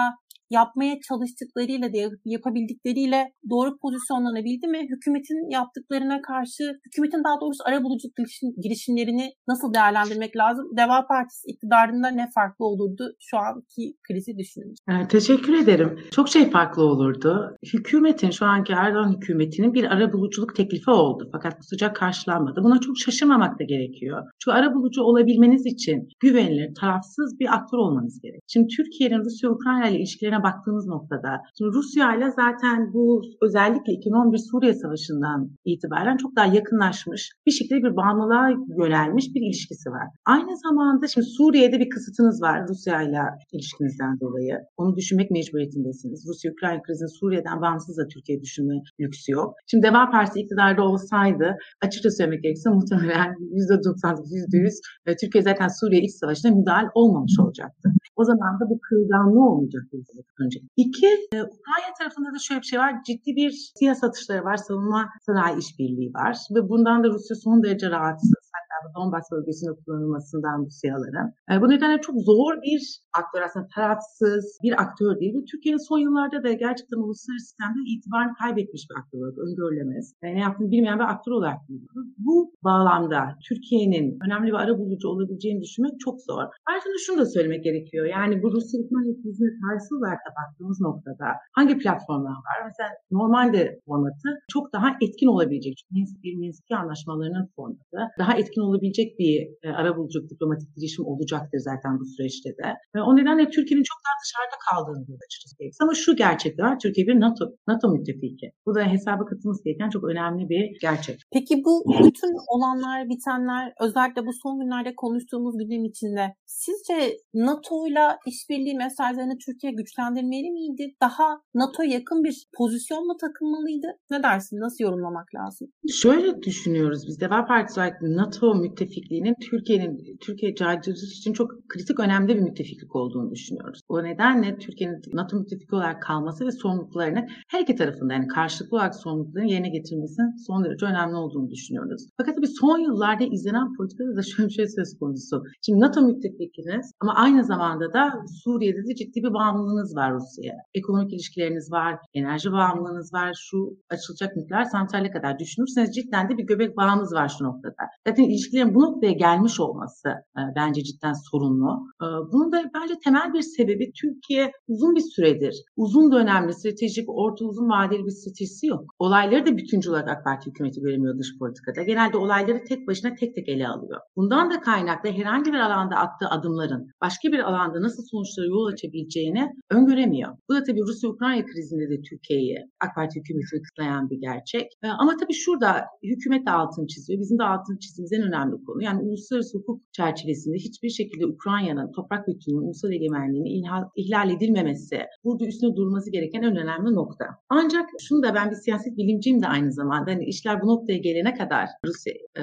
yapmaya 0.59 0.95
çalıştıklarıyla 1.09 1.89
da 1.93 1.99
yapabildikleriyle 2.25 3.21
doğru 3.51 3.79
pozisyonlanabildi 3.85 4.67
mi? 4.67 4.81
Hükümetin 4.93 5.51
yaptıklarına 5.51 6.23
karşı, 6.23 6.65
hükümetin 6.87 7.25
daha 7.25 7.41
doğrusu 7.41 7.63
arabuluculuk 7.69 8.17
girişimlerini 8.63 9.27
nasıl 9.49 9.75
değerlendirmek 9.75 10.37
lazım? 10.37 10.67
Deva 10.77 11.07
Partisi 11.07 11.49
iktidarında 11.53 12.09
ne 12.09 12.27
farklı 12.35 12.65
olurdu 12.65 13.05
şu 13.21 13.37
anki 13.39 13.85
krizi 14.07 14.39
düşününce? 14.39 14.83
Evet, 14.91 15.11
teşekkür 15.11 15.55
ederim. 15.63 15.99
Çok 16.11 16.29
şey 16.29 16.51
farklı 16.51 16.83
olurdu. 16.83 17.57
Hükümetin, 17.73 18.31
şu 18.31 18.47
anki 18.47 18.73
Erdoğan 18.73 19.13
hükümetinin 19.17 19.75
bir 19.75 19.85
arabuluculuk 19.85 20.57
teklifi 20.57 20.91
oldu. 20.91 21.29
Fakat 21.33 21.59
bu 21.59 21.63
sıcak 21.63 21.97
karşılanmadı. 21.97 22.61
Buna 22.65 22.81
çok 22.81 22.99
şaşırmamak 22.99 23.61
da 23.61 23.65
gerekiyor. 23.65 24.23
Çünkü 24.45 24.57
arabulucu 24.59 25.03
olabilmeniz 25.03 25.67
için 25.67 26.09
güvenilir, 26.21 26.75
tarafsız 26.75 27.41
bir 27.41 27.55
aktör 27.55 27.79
olmanız 27.79 28.21
gerek. 28.23 28.41
Şimdi 28.47 28.67
Türkiye'nin 28.77 29.25
Rusya-Ukrayna 29.25 29.89
ile 29.89 29.99
ilişkilerine 29.99 30.42
baktığımız 30.43 30.87
noktada, 30.87 31.43
şimdi 31.59 31.71
Rusya 31.77 32.17
ile 32.17 32.31
zaten 32.31 32.93
bu 32.93 33.23
özellikle 33.43 33.93
2011 33.93 34.39
Suriye 34.39 34.75
Savaşı'ndan 34.75 35.51
itibaren 35.65 36.17
çok 36.17 36.37
daha 36.37 36.47
yakınlaşmış, 36.47 37.31
bir 37.47 37.53
şekilde 37.53 37.83
bir 37.87 37.97
bağımlılığa 37.97 38.49
yönelmiş 38.83 39.27
bir 39.35 39.43
ilişkisi 39.47 39.91
var. 39.91 40.07
Aynı 40.27 40.57
zamanda 40.65 41.07
şimdi 41.07 41.27
Suriye'de 41.27 41.79
bir 41.81 41.89
kısıtınız 41.89 42.43
var 42.43 42.69
Rusya 42.69 43.03
ile 43.03 43.23
ilişkinizden 43.53 44.21
dolayı. 44.21 44.59
Onu 44.77 44.97
düşünmek 44.97 45.31
mecburiyetindesiniz. 45.31 46.25
Rusya-Ukrayna 46.29 46.83
krizinin 46.83 47.19
Suriye'den 47.21 47.61
bağımsız 47.61 47.99
da 47.99 48.09
Türkiye 48.15 48.41
düşünme 48.41 48.75
lüksü 49.01 49.33
yok. 49.33 49.55
Şimdi 49.67 49.87
Deva 49.87 50.11
Partisi 50.11 50.41
iktidarda 50.41 50.83
olsaydı 50.83 51.57
açıkça 51.85 52.11
söylemek 52.11 52.43
gerekirse 52.43 52.71
muhtemelen 52.71 53.31
%99, 53.53 54.33
%100 54.33 54.73
ve 55.07 55.17
Türkiye 55.17 55.43
zaten 55.43 55.69
Suriye 55.81 56.03
iç 56.03 56.15
savaşına 56.15 56.51
müdahale 56.55 56.89
olmamış 56.95 57.39
olacaktı. 57.41 57.89
O 58.17 58.25
zaman 58.25 58.61
da 58.61 58.65
bu 58.71 58.79
kırılganlığı 58.81 59.45
olmayacaktı 59.49 59.97
önce. 60.41 60.59
İki, 60.77 61.07
e, 61.07 61.39
Ukrayna 61.43 61.93
tarafında 61.99 62.29
da 62.35 62.39
şöyle 62.39 62.61
bir 62.61 62.67
şey 62.67 62.79
var. 62.79 62.93
Ciddi 63.07 63.37
bir 63.37 63.51
siyah 63.79 63.95
satışları 63.95 64.45
var. 64.45 64.57
Savunma 64.57 65.09
sanayi 65.27 65.59
işbirliği 65.59 66.11
var. 66.15 66.37
Ve 66.55 66.69
bundan 66.69 67.05
da 67.05 67.09
Rusya 67.09 67.37
son 67.37 67.63
derece 67.63 67.91
rahatsız. 67.91 68.43
Hatta 68.75 68.89
Donbas 68.97 69.27
bölgesinde 69.33 69.73
kullanılmasından 69.81 70.67
bu 70.67 70.71
siyaların. 70.71 71.29
E, 71.51 71.53
bu 71.63 71.67
nedenle 71.71 72.01
çok 72.01 72.17
zor 72.31 72.53
bir 72.67 72.83
aktör 73.21 73.41
aslında 73.47 73.67
tarafsız 73.75 74.45
bir 74.65 74.73
aktör 74.85 75.21
değil. 75.21 75.35
Ve 75.37 75.45
Türkiye'nin 75.51 75.89
son 75.89 75.99
yıllarda 75.99 76.39
da 76.47 76.53
gerçekten 76.53 76.99
uluslararası 77.05 77.47
sistemde 77.47 77.81
itibarını 77.93 78.33
kaybetmiş 78.43 78.83
bir 78.89 78.97
aktör 79.01 79.19
olarak 79.19 79.39
öngörülemez. 79.45 80.07
Yani 80.23 80.35
ne 80.35 80.43
yaptığını 80.47 80.71
bilmeyen 80.71 80.99
bir 80.99 81.13
aktör 81.15 81.33
olarak 81.33 81.61
görüyoruz. 81.69 82.09
Bu 82.27 82.37
bağlamda 82.65 83.21
Türkiye'nin 83.49 84.07
önemli 84.25 84.49
bir 84.53 84.61
ara 84.65 84.79
bulucu 84.79 85.09
olabileceğini 85.09 85.61
düşünmek 85.61 85.95
çok 86.05 86.17
zor. 86.29 86.45
Ayrıca 86.69 86.91
şunu 87.07 87.19
da 87.19 87.27
söylemek 87.27 87.65
gerekiyor. 87.65 88.07
Yani 88.17 88.43
bu 88.43 88.47
Rusya-Ukrayna 88.53 89.15
krizine 89.23 89.53
karşı 89.63 89.91
olarak 89.99 90.21
da 90.27 90.31
baktığımız 90.39 90.81
noktada 90.81 91.27
hangi 91.59 91.75
platformlar 91.79 92.37
var? 92.47 92.57
Mesela 92.69 92.89
normalde 93.11 93.81
formatı 93.87 94.29
çok 94.53 94.73
daha 94.73 94.89
etkin 95.05 95.27
olabilecek. 95.27 95.75
Çünkü 95.79 96.23
1, 96.23 96.37
Minsk 96.37 96.65
2 96.65 96.77
anlaşmalarının 96.77 97.47
formatı 97.57 97.99
daha 98.19 98.33
etkin 98.41 98.62
olabilecek 98.63 99.19
bir 99.19 99.35
e, 99.63 99.69
arabuluculuk 99.81 100.31
diplomatik 100.31 100.77
girişim 100.77 101.05
olacaktır 101.07 101.59
zaten 101.59 101.93
bu 102.01 102.05
süreçte 102.05 102.51
de. 102.51 102.69
Ve 102.95 103.03
o 103.03 103.17
nedenle 103.17 103.51
Türkiye'nin 103.51 103.87
çok 103.91 103.99
daha 104.07 104.17
dışarıda 104.23 104.59
kaldığını 104.69 105.01
görüyoruz 105.07 105.25
açıkçası. 105.27 105.53
Ama 105.83 105.95
şu 105.95 106.17
gerçek 106.17 106.59
var. 106.59 106.79
Türkiye 106.79 107.07
bir 107.07 107.21
NATO, 107.21 107.45
NATO 107.69 107.89
müttefiki. 107.89 108.47
Bu 108.67 108.75
da 108.75 108.81
hesaba 108.95 109.25
katılması 109.25 109.65
gereken 109.65 109.91
çok 109.91 110.05
önemli 110.05 110.49
bir 110.49 110.81
gerçek. 110.81 111.17
Peki 111.33 111.55
bu 111.65 111.85
bütün 112.07 112.33
olanlar, 112.55 113.09
bitenler 113.09 113.73
özellikle 113.81 114.27
bu 114.27 114.33
son 114.43 114.61
günlerde 114.61 114.95
konuştuğumuz 114.97 115.59
gündem 115.59 115.85
içinde 115.85 116.35
sizce 116.47 117.17
NATO 117.35 117.87
ile 117.89 118.07
işbirliği 118.27 118.77
mesajlarını 118.77 119.37
Türkiye 119.47 119.73
güçlendirmeli 119.73 120.51
miydi? 120.51 120.95
Daha 121.03 121.27
NATO'ya 121.55 121.91
yakın 121.91 122.25
bir 122.25 122.47
pozisyon 122.59 123.07
mu 123.07 123.17
takılmalıydı? 123.21 123.87
Ne 124.11 124.23
dersin? 124.23 124.61
Nasıl 124.61 124.85
yorumlamak 124.85 125.35
lazım? 125.35 125.69
Şöyle 125.93 126.43
düşünüyoruz 126.43 127.03
biz. 127.07 127.21
Deva 127.21 127.47
Partisi 127.47 127.81
olarak 127.81 128.03
NATO 128.03 128.52
müttefikliğinin 128.55 129.35
Türkiye'nin 129.51 130.17
Türkiye 130.21 130.55
caydırıcı 130.55 131.07
için 131.07 131.33
çok 131.33 131.69
kritik 131.69 132.01
önemli 132.01 132.37
bir 132.37 132.41
müttefiklik 132.41 132.97
olduğunu 132.97 133.31
düşünüyoruz. 133.31 133.81
O 133.89 134.05
nedenle 134.05 134.59
Türkiye'nin 134.59 135.03
NATO 135.13 135.37
müttefiki 135.37 135.75
olarak 135.75 136.03
kalması 136.03 136.47
ve 136.47 136.51
sorumluluklarını 136.51 137.27
her 137.49 137.61
iki 137.61 137.77
tarafında 137.77 138.13
yani 138.13 138.27
karşılıklı 138.27 138.77
olarak 138.77 138.95
sorumluluklarını 138.95 139.51
yerine 139.51 139.69
getirmesinin 139.69 140.47
son 140.47 140.65
derece 140.65 140.87
önemli 140.87 141.17
olduğunu 141.17 141.51
düşünüyoruz. 141.51 142.07
Fakat 142.17 142.37
tabii 142.37 142.47
son 142.47 142.79
yıllarda 142.79 143.25
izlenen 143.25 143.77
politikada 143.77 144.17
da 144.17 144.23
şöyle 144.23 144.49
bir 144.49 144.55
şey 144.55 144.69
söz 144.69 144.99
konusu. 144.99 145.43
Şimdi 145.67 145.81
NATO 145.81 146.03
müttefikiniz 146.03 146.93
ama 147.01 147.15
aynı 147.15 147.45
zamanda 147.45 147.93
da 147.93 148.25
Suriye'de 148.45 148.89
de 148.89 148.95
ciddi 148.95 149.23
bir 149.23 149.35
bağımlılığınız 149.35 149.97
var 149.97 150.15
Rusya'ya. 150.15 150.57
Ekonomik 150.75 151.13
ilişkileriniz 151.13 151.73
var, 151.73 151.99
enerji 152.15 152.53
bağımlılığınız 152.53 153.13
var, 153.13 153.35
şu 153.39 153.77
açılacak 153.91 154.37
nükleer 154.37 154.65
santrale 154.65 155.11
kadar 155.11 155.39
düşünürseniz 155.39 155.95
cidden 155.95 156.29
de 156.29 156.39
bir 156.39 156.45
göbek 156.45 156.77
bağınız 156.77 157.13
var 157.13 157.29
şu 157.39 157.45
noktada. 157.45 157.83
Zaten 158.09 158.25
ilişkilerin 158.43 158.75
bu 158.75 158.81
noktaya 158.83 159.13
gelmiş 159.13 159.61
olması 159.61 160.09
e, 160.09 160.41
bence 160.57 160.83
cidden 160.83 161.13
sorunlu. 161.13 161.87
E, 162.03 162.07
bunun 162.33 162.53
da 162.53 162.63
bence 162.75 162.95
temel 163.05 163.33
bir 163.35 163.43
sebebi 163.43 163.93
Türkiye 163.93 164.53
uzun 164.69 164.95
bir 164.95 165.01
süredir 165.01 165.55
uzun 165.77 166.13
dönemli 166.13 166.55
stratejik, 166.55 167.09
orta 167.09 167.45
uzun 167.45 167.69
vadeli 167.69 168.05
bir 168.07 168.11
stratejisi 168.11 168.67
yok. 168.67 168.85
Olayları 168.99 169.47
da 169.47 169.57
bütüncül 169.57 169.91
olarak 169.91 170.09
AK 170.09 170.25
Parti 170.25 170.51
hükümeti 170.51 170.81
göremiyor 170.81 171.19
dış 171.19 171.39
politikada. 171.39 171.83
Genelde 171.83 172.17
olayları 172.17 172.65
tek 172.65 172.89
başına 172.89 173.15
tek 173.15 173.35
tek 173.35 173.49
ele 173.49 173.69
alıyor. 173.69 174.01
Bundan 174.17 174.51
da 174.51 174.61
kaynaklı 174.61 175.11
herhangi 175.11 175.53
bir 175.53 175.59
alanda 175.59 175.97
attığı 175.97 176.29
adımların 176.29 176.89
başka 177.01 177.33
bir 177.33 177.39
alanda 177.39 177.83
nasıl 177.83 178.03
sonuçlara 178.11 178.47
yol 178.47 178.67
açabileceğini 178.67 179.53
öngöremiyor. 179.71 180.37
Bu 180.49 180.55
da 180.55 180.63
tabii 180.63 180.81
Rusya-Ukrayna 180.81 181.47
krizinde 181.47 181.91
de 181.91 182.03
Türkiye'yi 182.03 182.57
AK 182.81 182.95
Parti 182.95 183.21
hükümeti 183.21 183.63
kıtlayan 183.63 184.11
bir 184.11 184.21
gerçek. 184.21 184.67
E, 184.83 184.89
ama 184.89 185.17
tabii 185.17 185.35
şurada 185.35 185.85
hükümet 186.03 186.47
de 186.47 186.51
altını 186.51 186.87
çiziyor. 186.87 187.21
Bizim 187.21 187.39
de 187.39 187.45
altını 187.45 187.79
çizdiğimiz 187.79 188.13
en 188.13 188.23
önemli 188.23 188.32
konu. 188.65 188.83
Yani 188.83 189.03
uluslararası 189.03 189.59
hukuk 189.59 189.93
çerçevesinde 189.93 190.57
hiçbir 190.57 190.89
şekilde 190.89 191.27
Ukrayna'nın 191.27 191.93
toprak 191.93 192.29
bütünlüğünün, 192.29 192.67
ulusal 192.67 192.93
egemenliğinin 192.93 193.51
ihlal, 193.51 193.85
ihlal 193.97 194.31
edilmemesi, 194.31 194.99
burada 195.25 195.47
üstüne 195.47 195.77
durması 195.77 196.11
gereken 196.11 196.43
en 196.43 196.57
önemli 196.57 196.95
nokta. 196.95 197.25
Ancak 197.49 197.87
şunu 198.01 198.23
da 198.23 198.35
ben 198.35 198.51
bir 198.51 198.57
siyaset 198.57 198.97
bilimciyim 198.97 199.43
de 199.43 199.47
aynı 199.47 199.73
zamanda 199.73 200.11
hani 200.11 200.25
işler 200.25 200.63
bu 200.63 200.67
noktaya 200.67 200.99
gelene 200.99 201.35
kadar 201.35 201.69
Rusya 201.87 202.13
e, 202.37 202.43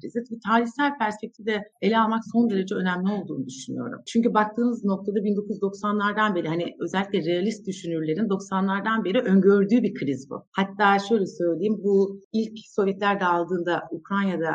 krizi 0.00 0.20
bir 0.30 0.40
tarihsel 0.46 0.98
perspektifte 0.98 1.62
ele 1.82 1.98
almak 1.98 2.22
son 2.32 2.50
derece 2.50 2.74
önemli 2.74 3.12
olduğunu 3.12 3.46
düşünüyorum. 3.46 4.00
Çünkü 4.06 4.34
baktığınız 4.34 4.84
noktada 4.84 5.18
1990'lardan 5.18 6.34
beri 6.34 6.48
hani 6.48 6.76
özellikle 6.80 7.24
realist 7.24 7.66
düşünürlerin 7.66 8.28
90'lardan 8.28 9.04
beri 9.04 9.18
öngördüğü 9.18 9.82
bir 9.82 9.94
kriz 9.94 10.30
bu. 10.30 10.44
Hatta 10.52 10.98
şöyle 10.98 11.26
söyleyeyim 11.26 11.80
bu 11.84 12.20
ilk 12.32 12.58
Sovyetler 12.76 13.20
dağıldığında 13.20 13.82
Ukrayna'da 13.90 14.52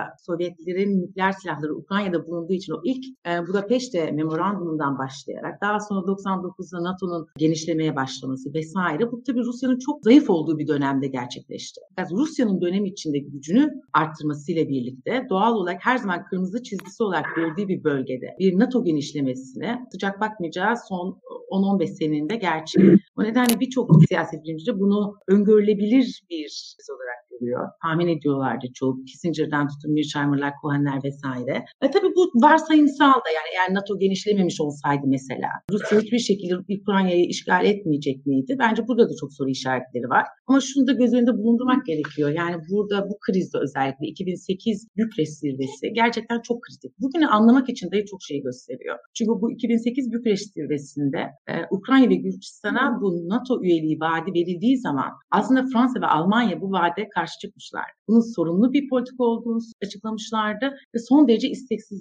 Sovyetlerin 0.56 1.02
nükleer 1.02 1.32
silahları 1.32 1.76
Ukrayna'da 1.76 2.28
bulunduğu 2.28 2.54
için 2.54 2.74
o 2.74 2.82
ilk 2.84 3.06
e, 3.28 3.48
Budapeşte 3.48 4.12
memorandumundan 4.12 4.98
başlayarak 4.98 5.62
daha 5.62 5.80
sonra 5.80 6.00
99'da 6.00 6.84
NATO'nun 6.84 7.28
genişlemeye 7.38 7.96
başlaması 7.96 8.54
vesaire 8.54 9.12
bu 9.12 9.24
tabii 9.24 9.44
Rusya'nın 9.44 9.80
çok 9.80 10.04
zayıf 10.04 10.30
olduğu 10.30 10.58
bir 10.58 10.68
dönemde 10.68 11.08
gerçekleşti. 11.08 11.82
Yani 11.98 12.08
Rusya'nın 12.12 12.62
dönem 12.62 12.86
içinde 12.86 13.20
gücünü 13.20 13.70
arttırmasıyla 13.94 14.70
birlikte 14.70 15.26
doğal 15.30 15.56
olarak 15.56 15.86
her 15.86 15.98
zaman 15.98 16.26
kırmızı 16.26 16.64
çizgisi 16.64 17.04
olarak 17.04 17.26
gördüğü 17.36 17.68
bir 17.68 17.84
bölgede 17.84 18.36
bir 18.40 18.60
NATO 18.60 18.84
genişlemesine 18.84 19.80
sıcak 19.92 20.22
bakmayacağı 20.22 20.76
son 20.90 21.22
10-15 21.52 21.88
senenin 21.88 22.30
de 22.30 22.36
gerçeği. 22.36 22.98
O 23.18 23.24
nedenle 23.24 23.60
birçok 23.60 24.06
siyaset 24.08 24.44
bilimci 24.44 24.80
bunu 24.80 25.16
öngörülebilir 25.28 26.24
bir 26.30 26.76
olarak 26.96 27.25
görüyor. 27.40 27.70
Tahmin 27.82 28.08
ediyorlardı 28.08 28.66
çoğu. 28.74 29.06
Kissinger'dan 29.06 29.68
tutun 29.68 29.94
Mearsheimer'lar, 29.94 30.54
Cohen'ler 30.62 31.04
vesaire. 31.04 31.66
E 31.82 31.92
tabii 31.92 32.15
bu 32.16 32.22
varsayımsal 32.36 33.16
da 33.26 33.30
yani 33.38 33.50
eğer 33.56 33.74
NATO 33.74 34.00
genişlememiş 34.00 34.62
olsaydı 34.62 35.06
mesela 35.06 35.50
Rusya 35.72 36.02
hiçbir 36.02 36.20
şekilde 36.20 36.56
Ukrayna'yı 36.82 37.26
işgal 37.26 37.66
etmeyecek 37.66 38.26
miydi? 38.26 38.56
Bence 38.60 38.88
burada 38.88 39.10
da 39.10 39.14
çok 39.20 39.34
soru 39.34 39.50
işaretleri 39.50 40.10
var. 40.10 40.26
Ama 40.48 40.60
şunu 40.60 40.88
da 40.88 40.92
göz 40.92 41.14
önünde 41.14 41.34
bulundurmak 41.38 41.86
gerekiyor. 41.86 42.30
Yani 42.30 42.56
burada 42.72 43.10
bu 43.10 43.18
krizde 43.26 43.58
özellikle 43.58 44.06
2008 44.08 44.88
Bükreş 44.98 45.30
zirvesi 45.30 45.94
gerçekten 45.94 46.42
çok 46.42 46.62
kritik. 46.62 47.00
Bugünü 47.00 47.28
anlamak 47.28 47.70
için 47.70 47.92
de 47.92 48.06
çok 48.06 48.22
şey 48.24 48.42
gösteriyor. 48.42 48.98
Çünkü 49.14 49.32
bu 49.42 49.52
2008 49.52 50.12
Bükreş 50.12 50.42
zirvesinde 50.42 51.22
e, 51.48 51.54
Ukrayna 51.72 52.10
ve 52.10 52.16
Gürcistan'a 52.16 53.02
bu 53.02 53.30
NATO 53.30 53.64
üyeliği 53.64 54.00
vaadi 54.00 54.34
verildiği 54.34 54.78
zaman 54.78 55.10
aslında 55.32 55.66
Fransa 55.74 56.02
ve 56.02 56.06
Almanya 56.06 56.62
bu 56.62 56.72
vaade 56.72 57.10
karşı 57.16 57.40
çıkmışlar. 57.42 57.86
Bunun 58.08 58.36
sorumlu 58.36 58.74
bir 58.74 58.90
politika 58.90 59.24
olduğunu 59.24 59.60
açıklamışlardı 59.84 60.66
ve 60.96 61.00
son 61.10 61.28
derece 61.28 61.48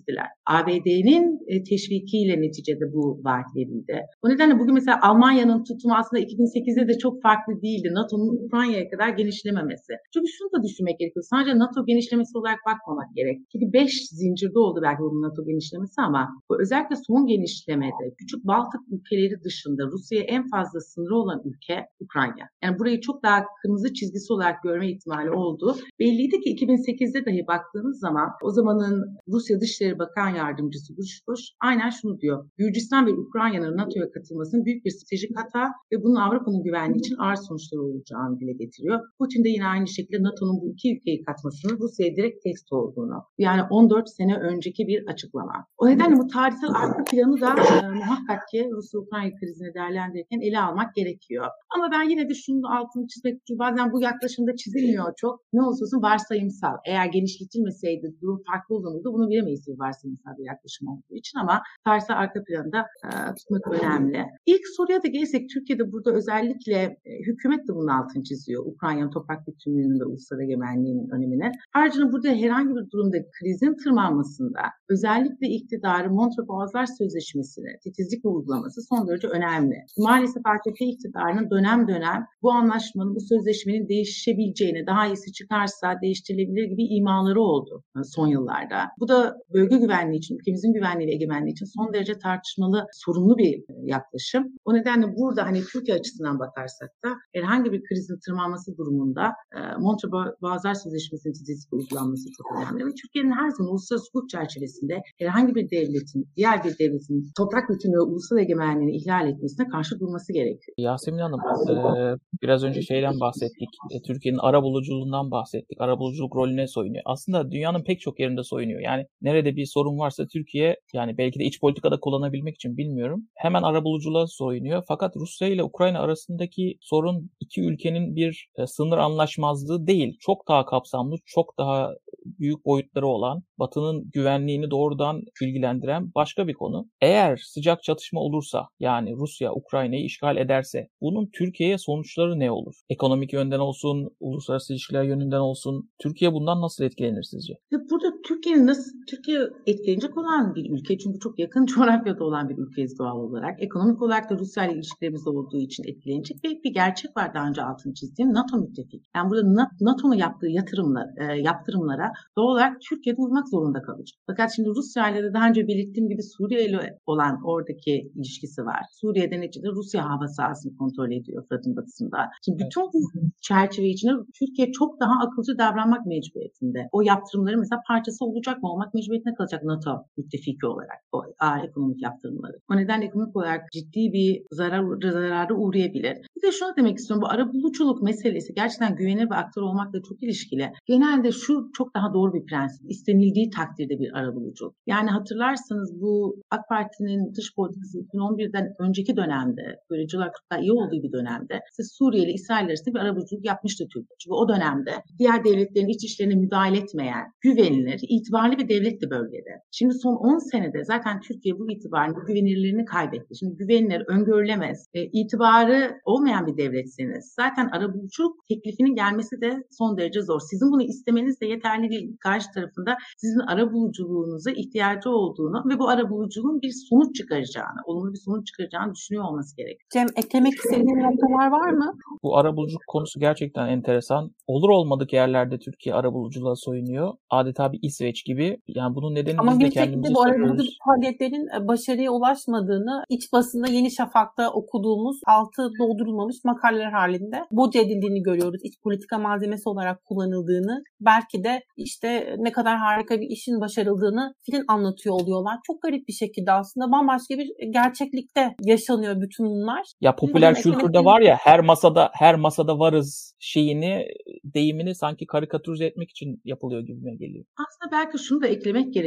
isteksizdiler. 0.05 0.27
ABD'nin 0.47 1.41
e, 1.47 1.65
teşvikiyle 1.65 2.41
neticede 2.41 2.93
bu 2.93 3.21
vaat 3.25 3.47
verildi. 3.57 4.01
O 4.23 4.29
nedenle 4.29 4.59
bugün 4.59 4.75
mesela 4.75 4.99
Almanya'nın 5.03 5.65
tutumu 5.65 5.95
aslında 5.95 6.23
2008'de 6.23 6.89
de 6.89 6.99
çok 6.99 7.23
farklı 7.23 7.63
değildi. 7.63 7.89
NATO'nun 7.93 8.47
Ukrayna'ya 8.47 8.91
kadar 8.91 9.09
genişlememesi. 9.09 9.93
Çünkü 10.15 10.29
şunu 10.29 10.49
da 10.53 10.63
düşünmek 10.63 10.99
gerekiyor. 10.99 11.25
Sadece 11.31 11.59
NATO 11.59 11.87
genişlemesi 11.87 12.39
olarak 12.39 12.59
bakmamak 12.67 13.15
gerek. 13.15 13.39
Çünkü 13.53 13.73
5 13.73 14.09
zincirde 14.09 14.59
oldu 14.59 14.81
belki 14.83 15.01
bu 15.01 15.23
NATO 15.23 15.45
genişlemesi 15.45 16.01
ama 16.01 16.29
bu 16.51 16.61
özellikle 16.63 16.97
son 16.97 17.27
genişlemede 17.27 18.05
küçük 18.19 18.45
Baltık 18.45 18.81
ülkeleri 18.91 19.43
dışında 19.45 19.83
Rusya'ya 19.87 20.25
en 20.25 20.49
fazla 20.49 20.81
sınırı 20.81 21.17
olan 21.17 21.43
ülke 21.45 21.87
Ukrayna. 22.01 22.45
Yani 22.65 22.79
burayı 22.79 23.01
çok 23.01 23.23
daha 23.23 23.45
kırmızı 23.63 23.95
çizgisi 23.95 24.33
olarak 24.33 24.63
görme 24.63 24.91
ihtimali 24.91 25.31
oldu. 25.31 25.77
Belliydi 26.01 26.41
ki 26.41 26.51
2008'de 26.57 27.27
dahi 27.27 27.47
baktığınız 27.47 28.01
zaman 28.01 28.29
o 28.43 28.51
zamanın 28.51 29.17
Rusya 29.29 29.61
Dışişleri 29.61 29.94
Bakan 29.99 30.29
Yardımcısı 30.29 30.97
Bush, 30.97 31.51
aynen 31.61 31.91
şunu 31.91 32.21
diyor. 32.21 32.51
Gürcistan 32.59 33.07
ve 33.07 33.13
Ukrayna'nın 33.13 33.77
NATO'ya 33.77 34.11
katılmasının 34.11 34.65
büyük 34.65 34.85
bir 34.85 34.91
stratejik 34.91 35.39
hata 35.39 35.73
ve 35.93 36.03
bunun 36.03 36.15
Avrupa'nın 36.15 36.63
güvenliği 36.63 36.99
için 36.99 37.17
ağır 37.19 37.37
sonuçları 37.37 37.83
olacağını 37.83 38.41
dile 38.41 38.53
getiriyor. 38.53 39.01
Putin 39.19 39.45
de 39.45 39.49
yine 39.49 39.67
aynı 39.67 39.89
şekilde 39.89 40.23
NATO'nun 40.23 40.61
bu 40.61 40.71
iki 40.71 40.97
ülkeyi 40.97 41.23
katmasının 41.25 41.79
Rusya'ya 41.81 42.17
direkt 42.17 42.45
test 42.45 42.73
olduğunu. 42.73 43.23
Yani 43.39 43.63
14 43.71 44.09
sene 44.09 44.37
önceki 44.37 44.87
bir 44.87 45.07
açıklama. 45.07 45.67
O 45.79 45.89
nedenle 45.89 46.17
bu 46.17 46.27
tarihsel 46.27 46.71
arka 46.75 47.05
planı 47.05 47.41
da 47.41 47.49
e, 47.49 47.89
muhakkak 47.95 48.49
ki 48.51 48.69
Rusya-Ukrayna 48.73 49.37
krizini 49.41 49.75
değerlendirirken 49.75 50.41
ele 50.41 50.61
almak 50.61 50.95
gerekiyor. 50.95 51.47
Ama 51.75 51.89
ben 51.93 52.11
yine 52.11 52.29
de 52.29 52.35
şunun 52.35 52.63
altını 52.63 53.07
çizmek 53.07 53.43
için 53.43 53.59
bazen 53.59 53.93
bu 53.93 54.01
yaklaşımda 54.01 54.57
çizilmiyor 54.57 55.13
çok. 55.17 55.41
Ne 55.53 55.63
olursa 55.63 55.85
olsun 55.85 56.03
varsayımsal. 56.03 56.77
Eğer 56.87 57.07
genişletilmeseydi 57.07 58.15
durum 58.23 58.43
farklı 58.51 58.75
olurdu. 58.77 59.13
Bunu 59.15 59.31
bilemeyiz 59.31 59.69
varsayımsal 59.85 60.33
bir 60.39 60.47
yaklaşım 60.53 60.89
olduğu 60.89 61.15
için 61.23 61.39
ama 61.39 61.57
tarihsel 61.85 62.17
arka 62.23 62.45
planda 62.47 62.81
e, 63.07 63.09
tutmak 63.39 63.65
önemli. 63.77 64.21
İlk 64.47 64.65
soruya 64.77 65.03
da 65.03 65.09
gelirsek 65.09 65.51
Türkiye'de 65.55 65.93
burada 65.93 66.11
özellikle 66.19 66.79
e, 67.09 67.11
hükümet 67.27 67.69
de 67.69 67.73
bunun 67.75 67.93
altını 67.99 68.23
çiziyor. 68.23 68.67
Ukrayna'nın 68.67 69.11
toprak 69.11 69.41
bütünlüğünün 69.49 70.01
ve 70.01 70.05
ulusal 70.05 70.41
egemenliğinin 70.41 71.09
önemine. 71.17 71.53
Ayrıca 71.75 72.13
burada 72.13 72.29
herhangi 72.29 72.73
bir 72.77 72.91
durumda 72.91 73.17
krizin 73.37 73.75
tırmanmasında 73.85 74.63
özellikle 74.89 75.47
iktidarı 75.49 76.11
Montreux 76.11 76.49
Boğazlar 76.49 76.87
Sözleşmesi'ne 76.87 77.79
titizlik 77.85 78.25
uygulaması 78.25 78.83
son 78.83 79.09
derece 79.09 79.29
önemli. 79.29 79.77
Maalesef 79.99 80.43
AKP 80.47 80.85
iktidarının 80.85 81.51
dönem 81.51 81.89
dönem 81.89 82.27
bu 82.43 82.53
anlaşmanın, 82.53 83.15
bu 83.15 83.21
sözleşmenin 83.21 83.89
değişebileceğine, 83.89 84.87
daha 84.87 85.07
iyisi 85.07 85.33
çıkarsa 85.33 85.95
değiştirilebilir 86.03 86.65
gibi 86.65 86.85
imaları 86.85 87.41
oldu 87.41 87.83
e, 87.97 88.05
son 88.05 88.27
yıllarda. 88.27 88.81
Bu 89.01 89.09
da 89.09 89.37
bölge 89.55 89.74
güvenliği 89.81 90.19
için, 90.19 90.37
ülkemizin 90.39 90.73
güvenliği 90.73 91.09
ve 91.09 91.13
egemenliği 91.13 91.53
için 91.53 91.67
son 91.77 91.93
derece 91.95 92.19
tartışmalı, 92.19 92.87
sorunlu 92.93 93.39
bir 93.39 93.53
e, 93.59 93.75
yaklaşım. 93.95 94.43
O 94.65 94.75
nedenle 94.75 95.07
burada 95.17 95.47
hani 95.47 95.61
Türkiye 95.73 95.97
açısından 95.97 96.39
bakarsak 96.39 96.91
da 97.05 97.09
herhangi 97.35 97.73
bir 97.73 97.83
krizin 97.89 98.19
tırmanması 98.27 98.77
durumunda 98.77 99.25
e, 99.57 99.59
Montreux 99.79 100.13
Boğazlar 100.43 100.75
Sözleşmesi'nin 100.75 101.33
titizlik 101.33 101.73
uygulanması 101.73 102.29
çok 102.37 102.47
önemli. 102.57 102.87
Ve 102.87 102.93
Türkiye'nin 103.03 103.33
her 103.41 103.51
zaman 103.51 103.71
uluslararası 103.71 104.07
hukuk 104.13 104.31
çerçevesinde 104.31 105.03
herhangi 105.19 105.55
bir 105.55 105.71
devletin, 105.71 106.29
diğer 106.37 106.65
bir 106.65 106.79
devletin 106.79 107.17
toprak 107.39 107.65
bütünlüğü 107.71 108.01
ulusal 108.01 108.39
egemenliğini 108.39 108.97
ihlal 108.97 109.29
etmesine 109.29 109.69
karşı 109.69 110.01
durması 110.01 110.33
gerekiyor. 110.33 110.75
Yasemin 110.79 111.19
Hanım, 111.19 111.41
e, 111.71 112.17
biraz 112.43 112.65
önce 112.65 112.83
şeyden 112.83 113.21
bahsettik. 113.21 113.69
E, 113.95 114.03
Türkiye'nin 114.07 114.39
ara 114.39 114.63
buluculuğundan 114.63 115.31
bahsettik. 115.31 115.81
Ara 115.81 115.99
buluculuk 115.99 116.37
rolüne 116.37 116.67
soyunuyor. 116.67 117.03
Aslında 117.07 117.51
dünyanın 117.51 117.85
pek 117.85 118.01
çok 118.01 118.21
yerinde 118.21 118.43
soyunuyor. 118.43 118.81
Yani 118.81 119.07
nerede 119.23 119.57
bir 119.57 119.64
sorun 119.67 119.99
varsa 119.99 120.27
Türkiye 120.27 120.77
yani 120.93 121.19
belki 121.19 121.39
de 121.39 121.45
iç 121.45 121.61
politikada 121.61 122.01
kullanabilmek 122.01 122.55
için 122.55 122.77
bilmiyorum. 122.77 123.29
Hemen 123.35 123.63
ara 123.63 123.85
buluculuğa 123.85 124.27
soyunuyor. 124.27 124.85
Fakat 124.89 125.17
Rusya 125.17 125.49
ile 125.49 125.63
Ukrayna 125.63 126.01
arasındaki 126.01 126.79
sorun 126.81 127.31
iki 127.41 127.63
ülkenin 127.63 128.17
bir 128.17 128.49
e, 128.59 128.67
sınır 128.67 128.99
anlaşmazlığı 128.99 129.87
değil. 129.87 130.17
Çok 130.21 130.49
daha 130.49 130.67
kapsamlı, 130.67 131.17
çok 131.27 131.59
daha 131.59 131.91
büyük 132.25 132.65
boyutları 132.65 133.07
olan, 133.07 133.43
Batı'nın 133.59 134.11
güvenliğini 134.11 134.71
doğrudan 134.71 135.23
ilgilendiren 135.43 136.13
başka 136.15 136.49
bir 136.49 136.55
konu. 136.55 136.89
Eğer 137.01 137.37
sıcak 137.37 137.83
çatışma 137.83 138.21
olursa 138.21 138.69
yani 138.81 139.13
Rusya 139.17 139.53
Ukrayna'yı 139.53 140.05
işgal 140.05 140.37
ederse 140.37 140.89
bunun 141.01 141.31
Türkiye'ye 141.33 141.79
sonuçları 141.79 142.39
ne 142.39 142.51
olur? 142.51 142.75
Ekonomik 142.91 143.33
yönden 143.33 143.59
olsun, 143.59 144.11
uluslararası 144.21 144.73
ilişkiler 144.73 145.03
yönünden 145.03 145.41
olsun 145.41 145.91
Türkiye 146.03 146.33
bundan 146.33 146.61
nasıl 146.61 146.85
etkilenir 146.85 147.23
sizce? 147.23 147.55
Burada 147.73 148.07
Türkiye'nin 148.29 148.67
nasıl 148.67 148.91
Türkiye 149.11 149.41
etkilenecek 149.67 150.17
olan 150.17 150.55
bir 150.55 150.71
ülke 150.71 150.99
çünkü 150.99 151.19
çok 151.19 151.39
yakın 151.39 151.67
coğrafyada 151.75 152.25
olan 152.25 152.49
bir 152.49 152.59
ülkeyiz 152.59 152.99
doğal 152.99 153.17
olarak. 153.17 153.63
Ekonomik 153.63 154.03
olarak 154.03 154.31
da 154.31 154.39
Rusya 154.39 154.67
ile 154.67 154.75
ilişkilerimiz 154.75 155.27
olduğu 155.27 155.59
için 155.59 155.85
etkilenecek 155.85 156.45
ve 156.45 156.49
bir 156.65 156.75
gerçek 156.75 157.17
var 157.17 157.35
daha 157.35 157.49
önce 157.49 157.63
altını 157.63 157.95
çizdiğim 157.95 158.35
NATO 158.35 158.59
müttefik. 158.59 159.05
Yani 159.17 159.31
burada 159.31 159.69
NATO'nun 159.81 160.15
yaptığı 160.15 160.47
yatırımlar, 160.47 161.07
e, 161.17 161.41
yaptırımlara 161.41 162.13
doğal 162.37 162.47
olarak 162.47 162.81
Türkiye'de 162.81 163.21
uymak 163.21 163.49
zorunda 163.49 163.83
kalacak. 163.83 164.19
Fakat 164.27 164.53
şimdi 164.57 164.69
Rusya 164.69 165.11
ile 165.11 165.23
de 165.23 165.35
daha 165.35 165.49
önce 165.49 165.69
belirttiğim 165.69 166.09
gibi 166.09 166.23
Suriye 166.23 166.69
ile 166.69 166.99
olan 167.07 167.41
oradaki 167.45 168.13
ilişkisi 168.15 168.65
var. 168.65 168.81
Suriye'de 168.93 169.41
neticede 169.41 169.69
Rusya 169.69 170.11
hava 170.11 170.29
sahasını 170.29 170.77
kontrol 170.77 171.11
ediyor 171.11 171.45
Fırat'ın 171.49 171.77
batısında. 171.77 172.19
Şimdi 172.45 172.65
bütün 172.65 172.83
bu 172.83 173.11
çerçeve 173.41 173.89
içinde 173.89 174.13
Türkiye 174.39 174.73
çok 174.73 175.01
daha 175.01 175.15
akılcı 175.27 175.59
davranmak 175.59 176.07
mecburiyetinde. 176.07 176.89
O 176.93 177.03
yaptırımların 177.03 177.61
mesela 177.61 177.81
parçası 177.89 178.25
olacak 178.25 178.63
mı? 178.63 178.73
Olmak 178.73 178.95
mecburiyetine 178.95 179.35
kalacak 179.35 179.44
NATO 179.65 180.05
müttefiki 180.17 180.67
olarak 180.67 180.99
o 181.13 181.23
ağır 181.41 181.65
ekonomik 181.65 182.03
yaptırımları. 182.03 182.57
O 182.71 182.77
nedenle 182.77 183.05
ekonomik 183.05 183.37
olarak 183.37 183.73
ciddi 183.73 184.13
bir 184.13 184.43
zarar, 184.51 184.85
zararı 185.13 185.55
uğrayabilir. 185.57 186.17
Bir 186.37 186.43
de 186.43 186.53
şunu 186.53 186.77
demek 186.77 186.99
istiyorum. 186.99 187.23
Bu 187.23 187.31
ara 187.31 187.53
buluculuk 187.53 188.03
meselesi 188.03 188.55
gerçekten 188.55 188.97
güvenilir 188.97 189.31
ve 189.31 189.35
aktör 189.35 189.63
olmakla 189.63 190.03
çok 190.09 190.23
ilişkili. 190.23 190.73
Genelde 190.87 191.33
şu 191.33 191.71
çok 191.77 191.95
daha 191.95 192.15
doğru 192.15 192.35
bir 192.35 192.45
prensip. 192.47 192.91
İstenildiği 192.91 193.51
takdirde 193.51 193.99
bir 193.99 194.19
ara 194.19 194.35
bulucu. 194.35 194.75
Yani 194.87 195.11
hatırlarsanız 195.11 196.01
bu 196.01 196.37
AK 196.51 196.69
Parti'nin 196.69 197.35
dış 197.35 197.55
politikası 197.57 197.99
2011'den 197.99 198.75
önceki 198.79 199.17
dönemde, 199.17 199.63
görücüler 199.91 200.31
çok 200.51 200.63
iyi 200.63 200.73
olduğu 200.73 201.03
bir 201.03 201.13
dönemde 201.13 201.61
siz 201.73 201.93
Suriye 201.99 202.25
ile 202.25 202.33
İsrail 202.33 202.67
arasında 202.67 202.95
bir 202.95 203.01
ara 203.01 203.17
buluculuk 203.17 203.45
yapmıştı 203.45 203.85
Türkiye. 203.85 204.17
Çünkü 204.19 204.35
o 204.35 204.49
dönemde 204.49 204.93
diğer 205.19 205.45
devletlerin 205.45 205.89
iç 205.89 206.05
işlerine 206.05 206.35
müdahale 206.35 206.79
etmeyen, 206.79 207.25
güvenilir, 207.41 208.01
itibarlı 208.09 208.59
bir 208.59 208.69
devletti 208.69 209.11
bölgede. 209.35 209.63
Şimdi 209.71 209.95
son 209.95 210.15
10 210.15 210.39
senede 210.51 210.85
zaten 210.85 211.21
Türkiye 211.21 211.59
bu 211.59 211.71
itibarını, 211.71 212.17
bu 212.17 212.27
güvenilirliğini 212.27 212.85
kaybetti. 212.85 213.35
Şimdi 213.39 213.57
güvenilir, 213.57 214.03
öngörülemez, 214.09 214.87
e, 214.95 215.03
itibarı 215.05 216.01
olmayan 216.05 216.47
bir 216.47 216.57
devletsiniz. 216.57 217.35
Zaten 217.41 217.69
arabuluculuk 217.69 218.37
teklifinin 218.49 218.95
gelmesi 218.95 219.41
de 219.41 219.63
son 219.71 219.99
derece 219.99 220.23
zor. 220.23 220.41
Sizin 220.41 220.73
bunu 220.73 220.83
istemeniz 220.83 221.41
de 221.41 221.47
yeterli 221.47 221.91
değil. 221.91 222.17
Karşı 222.21 222.47
tarafında 222.55 222.97
sizin 223.19 223.41
arabuluculuğunuza 223.41 224.51
ihtiyacı 224.51 225.11
olduğunu 225.11 225.65
ve 225.71 225.79
bu 225.79 225.89
arabuluculuğun 225.89 226.61
bir 226.63 226.73
sonuç 226.89 227.17
çıkaracağını, 227.17 227.81
olumlu 227.87 228.13
bir 228.13 228.19
sonuç 228.19 228.47
çıkaracağını 228.47 228.95
düşünüyor 228.95 229.25
olması 229.25 229.57
gerekiyor. 229.57 229.89
Cem 229.93 230.07
eklemek 230.17 230.55
istediğin 230.55 231.03
noktalar 231.03 231.51
var 231.51 231.71
mı? 231.71 231.93
Bu 232.23 232.39
arabuluculuk 232.39 232.83
konusu 232.89 233.21
gerçekten 233.21 233.69
enteresan. 233.69 234.31
Olur 234.47 234.69
olmadık 234.69 235.13
yerlerde 235.13 235.59
Türkiye 235.59 235.95
arabuluculuğa 235.95 236.57
soyunuyor. 236.57 237.13
Adeta 237.31 237.73
bir 237.73 237.79
İsveç 237.83 238.25
gibi. 238.25 238.59
Yani 238.69 238.95
bunun 238.95 239.14
nedeni 239.15 239.39
Ama 239.39 239.53
biz 239.53 239.61
de 239.61 239.71
kendimize 239.71 240.15
bu 240.15 240.23
arabuluculuk 240.23 240.73
faaliyetlerin 240.87 241.49
e, 241.57 241.69
başarıya 241.69 242.11
ulaşmadığını 242.11 243.05
iç 243.09 243.33
basında 243.33 243.67
Yeni 243.69 243.91
Şafak'ta 243.91 244.51
okuduğumuz 244.51 245.21
altı 245.27 245.71
doldurulmamış 245.81 246.37
makaleler 246.45 246.93
halinde 246.93 247.45
boca 247.51 247.81
edildiğini 247.81 248.23
görüyoruz. 248.23 248.61
İç 248.65 248.75
politika 248.83 249.19
malzemesi 249.19 249.69
olarak 249.69 250.05
kullanıldığını, 250.05 250.83
belki 251.01 251.45
de 251.45 251.63
işte 251.77 252.37
ne 252.39 252.53
kadar 252.53 252.77
harika 252.79 253.21
bir 253.21 253.27
işin 253.27 253.61
başarıldığını 253.61 254.35
film 254.51 254.65
anlatıyor 254.69 255.15
oluyorlar. 255.15 255.59
Çok 255.67 255.83
garip 255.83 256.09
bir 256.09 256.13
şekilde 256.13 256.53
aslında 256.53 256.93
bambaşka 256.93 257.35
bir 257.39 257.49
gerçeklikte 257.73 258.55
yaşanıyor 258.63 259.21
bütün 259.21 259.47
bunlar. 259.47 259.83
Ya 260.01 260.17
popüler 260.17 260.55
Bunun 260.55 260.63
kültürde 260.63 261.05
var 261.05 261.21
ya 261.21 261.37
her 261.41 261.61
masada 261.61 262.11
her 262.13 262.35
masada 262.35 262.79
varız 262.79 263.35
şeyini 263.39 264.07
deyimini 264.45 264.95
sanki 264.95 265.27
karikatürize 265.27 265.85
etmek 265.85 266.11
için 266.11 266.41
yapılıyor 266.45 266.83
gibime 266.83 267.17
geliyor. 267.17 267.45
Aslında 267.57 267.93
belki 267.93 268.19
şunu 268.19 268.43
da 268.43 268.47
eklemek 268.47 268.95
gerekiyor. 268.95 269.04